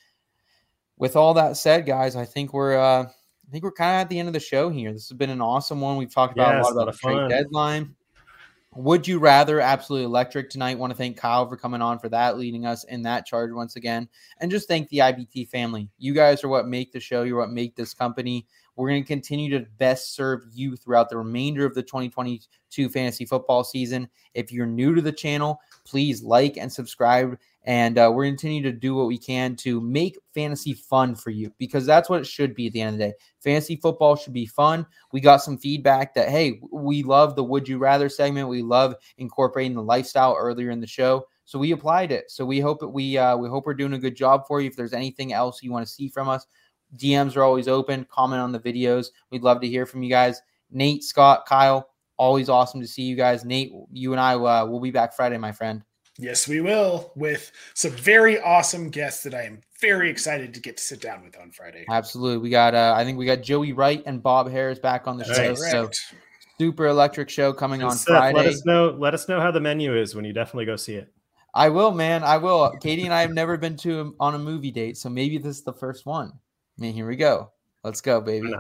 With 0.97 1.17
all 1.17 1.35
that 1.35 1.57
said, 1.57 1.87
guys, 1.87 2.17
I 2.17 2.25
think 2.25 2.53
we're 2.55 2.79
uh 2.79 3.03
I 3.05 3.51
think 3.53 3.65
we're 3.65 3.73
kind 3.73 3.97
of 3.97 4.01
at 4.03 4.09
the 4.09 4.19
end 4.19 4.29
of 4.29 4.33
the 4.35 4.41
show 4.41 4.71
here. 4.71 4.93
This 4.93 5.09
has 5.09 5.17
been 5.19 5.31
an 5.31 5.41
awesome 5.41 5.81
one. 5.81 5.97
We've 5.97 6.13
talked 6.13 6.35
about 6.35 6.55
Yeah, 6.55 6.61
a 6.61 6.63
lot 6.63 6.73
about 6.73 6.87
the 6.93 6.99
trade 6.99 7.29
deadline. 7.29 7.95
Would 8.77 9.09
you 9.09 9.19
rather 9.19 9.61
absolutely 9.61 10.05
electric 10.05 10.49
tonight? 10.49 10.79
Want 10.79 10.93
to 10.93 10.97
thank 10.97 11.17
Kyle 11.17 11.49
for 11.49 11.57
coming 11.57 11.83
on 11.83 11.99
for 11.99 12.09
that, 12.11 12.39
leading 12.39 12.65
us 12.65 12.85
in 12.85 13.03
that 13.03 13.27
charge 13.27 13.51
once 13.51 13.75
again, 13.75 14.09
and 14.41 14.49
just 14.51 14.69
thank 14.69 14.89
the 14.91 14.99
IBT 14.99 15.49
family. 15.49 15.89
You 15.99 16.15
guys 16.15 16.45
are 16.45 16.49
what 16.49 16.69
make 16.69 16.93
the 16.93 17.01
show. 17.01 17.25
You're 17.25 17.39
what 17.39 17.51
make 17.51 17.75
this 17.75 17.93
company. 17.95 18.47
We're 18.81 18.89
going 18.89 19.03
to 19.03 19.07
continue 19.07 19.51
to 19.59 19.67
best 19.77 20.15
serve 20.15 20.45
you 20.51 20.75
throughout 20.75 21.11
the 21.11 21.19
remainder 21.19 21.67
of 21.67 21.75
the 21.75 21.83
2022 21.83 22.89
fantasy 22.89 23.27
football 23.27 23.63
season. 23.63 24.09
If 24.33 24.51
you're 24.51 24.65
new 24.65 24.95
to 24.95 25.03
the 25.03 25.13
channel, 25.13 25.61
please 25.85 26.23
like 26.23 26.57
and 26.57 26.73
subscribe. 26.73 27.39
And 27.65 27.99
uh, 27.99 28.11
we're 28.15 28.25
continue 28.25 28.63
to 28.63 28.73
do 28.73 28.95
what 28.95 29.07
we 29.07 29.19
can 29.19 29.55
to 29.57 29.83
make 29.83 30.19
fantasy 30.33 30.73
fun 30.73 31.15
for 31.15 31.29
you 31.29 31.53
because 31.59 31.85
that's 31.85 32.09
what 32.09 32.23
it 32.23 32.27
should 32.27 32.55
be 32.55 32.69
at 32.69 32.73
the 32.73 32.81
end 32.81 32.95
of 32.95 32.99
the 32.99 33.09
day. 33.09 33.15
Fantasy 33.45 33.77
football 33.77 34.17
should 34.17 34.33
be 34.33 34.47
fun. 34.47 34.87
We 35.13 35.21
got 35.21 35.43
some 35.43 35.59
feedback 35.59 36.15
that, 36.15 36.31
hey, 36.31 36.63
we 36.73 37.03
love 37.03 37.37
the 37.37 37.45
Would 37.45 37.69
You 37.69 37.77
Rather 37.77 38.09
segment. 38.09 38.49
We 38.49 38.63
love 38.63 38.95
incorporating 39.19 39.75
the 39.75 39.83
lifestyle 39.83 40.37
earlier 40.39 40.71
in 40.71 40.81
the 40.81 40.87
show. 40.87 41.27
So 41.45 41.59
we 41.59 41.73
applied 41.73 42.13
it. 42.13 42.31
So 42.31 42.47
we 42.47 42.61
hope 42.61 42.81
that 42.81 42.89
we 42.89 43.19
uh, 43.19 43.37
we 43.37 43.49
hope 43.49 43.67
we're 43.67 43.75
doing 43.75 43.93
a 43.93 43.99
good 43.99 44.17
job 44.17 44.47
for 44.47 44.61
you. 44.61 44.69
If 44.69 44.77
there's 44.77 44.93
anything 44.93 45.33
else 45.33 45.63
you 45.63 45.73
want 45.73 45.87
to 45.87 45.93
see 45.93 46.09
from 46.09 46.29
us, 46.29 46.47
DMs 46.97 47.37
are 47.37 47.43
always 47.43 47.69
open. 47.69 48.07
Comment 48.11 48.41
on 48.41 48.53
the 48.53 48.61
videos. 48.61 49.09
We'd 49.31 49.43
love 49.43 49.61
to 49.61 49.69
hear 49.69 49.87
from 49.87 50.03
you 50.03 50.11
guys. 50.11 50.41
Nate, 50.71 51.03
Scott, 51.03 51.47
Kyle, 51.47 51.91
always 52.17 52.49
awesome 52.49 52.81
to 52.81 52.87
see 52.87 53.03
you 53.03 53.17
guys. 53.17 53.45
Nate, 53.45 53.73
you 53.93 54.13
and 54.13 54.21
I 54.21 54.35
uh, 54.35 54.67
will 54.67 54.81
be 54.81 54.91
back 54.91 55.15
Friday, 55.15 55.39
my 55.39 55.53
friend. 55.53 55.83
Yes, 56.19 56.47
we 56.47 56.61
will 56.61 57.13
with 57.17 57.51
some 57.75 57.93
very 57.93 58.39
awesome 58.41 58.91
guests 58.91 59.23
that 59.23 59.35
I 59.35 59.43
am 59.43 59.61
very 59.81 60.11
excited 60.11 60.53
to 60.53 60.61
get 60.61 60.77
to 60.77 60.83
sit 60.83 61.01
down 61.01 61.25
with 61.25 61.39
on 61.39 61.51
Friday. 61.51 61.87
Absolutely. 61.89 62.39
We 62.39 62.51
got 62.51 62.75
uh 62.75 62.93
I 62.95 63.05
think 63.05 63.17
we 63.17 63.25
got 63.25 63.43
Joey 63.43 63.73
Wright 63.73 64.03
and 64.05 64.23
Bob 64.23 64.51
Harris 64.51 64.79
back 64.79 65.07
on 65.07 65.17
the 65.17 65.25
That's 65.25 65.39
show. 65.39 65.55
So 65.55 65.91
super 66.59 66.89
electric 66.89 67.31
show 67.31 67.55
coming 67.55 67.81
And 67.81 67.91
on 67.91 67.97
Seth, 67.97 68.09
Friday. 68.09 68.37
let 68.37 68.47
us 68.47 68.67
know. 68.67 68.95
Let 68.99 69.15
us 69.15 69.29
know 69.29 69.41
how 69.41 69.51
the 69.51 69.61
menu 69.61 69.97
is 69.97 70.15
when 70.15 70.27
you 70.27 70.35
definitely 70.35 70.67
go 70.67 70.77
see 70.77 70.97
it. 70.97 71.11
I 71.55 71.71
will, 71.71 71.91
man. 71.91 72.23
I 72.23 72.37
will. 72.37 72.71
Katie 72.83 73.05
and 73.05 73.15
I 73.15 73.23
have 73.23 73.33
never 73.33 73.57
been 73.57 73.77
to 73.79 74.01
a, 74.01 74.11
on 74.21 74.35
a 74.35 74.39
movie 74.39 74.71
date, 74.71 74.99
so 74.99 75.09
maybe 75.09 75.39
this 75.39 75.57
is 75.57 75.63
the 75.63 75.73
first 75.73 76.05
one. 76.05 76.33
I 76.81 76.83
mean, 76.83 76.95
here 76.95 77.07
we 77.07 77.17
go. 77.17 77.53
Let's 77.85 78.01
go, 78.01 78.21
baby. 78.21 78.55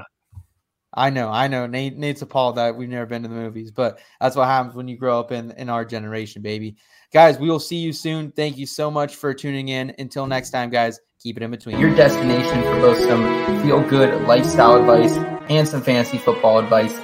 I 0.92 1.08
know, 1.08 1.30
I 1.30 1.48
know. 1.48 1.66
Nate, 1.66 1.96
Nate's 1.96 2.20
appalled 2.22 2.56
that 2.56 2.76
we've 2.76 2.88
never 2.88 3.06
been 3.06 3.22
to 3.22 3.28
the 3.28 3.34
movies, 3.34 3.70
but 3.70 4.00
that's 4.20 4.36
what 4.36 4.46
happens 4.46 4.74
when 4.74 4.88
you 4.88 4.96
grow 4.96 5.20
up 5.20 5.30
in 5.32 5.52
in 5.52 5.68
our 5.68 5.84
generation, 5.84 6.42
baby. 6.42 6.76
Guys, 7.12 7.38
we 7.38 7.48
will 7.48 7.60
see 7.60 7.76
you 7.76 7.92
soon. 7.92 8.32
Thank 8.32 8.58
you 8.58 8.66
so 8.66 8.90
much 8.90 9.14
for 9.16 9.32
tuning 9.32 9.68
in. 9.68 9.94
Until 9.98 10.26
next 10.26 10.50
time, 10.50 10.68
guys, 10.68 11.00
keep 11.20 11.36
it 11.36 11.42
in 11.42 11.50
between. 11.50 11.78
Your 11.78 11.94
destination 11.94 12.62
for 12.62 12.80
both 12.80 12.98
some 12.98 13.62
feel 13.62 13.80
good 13.88 14.22
lifestyle 14.22 14.76
advice 14.76 15.16
and 15.48 15.66
some 15.66 15.80
fantasy 15.80 16.18
football 16.18 16.58
advice 16.58 16.98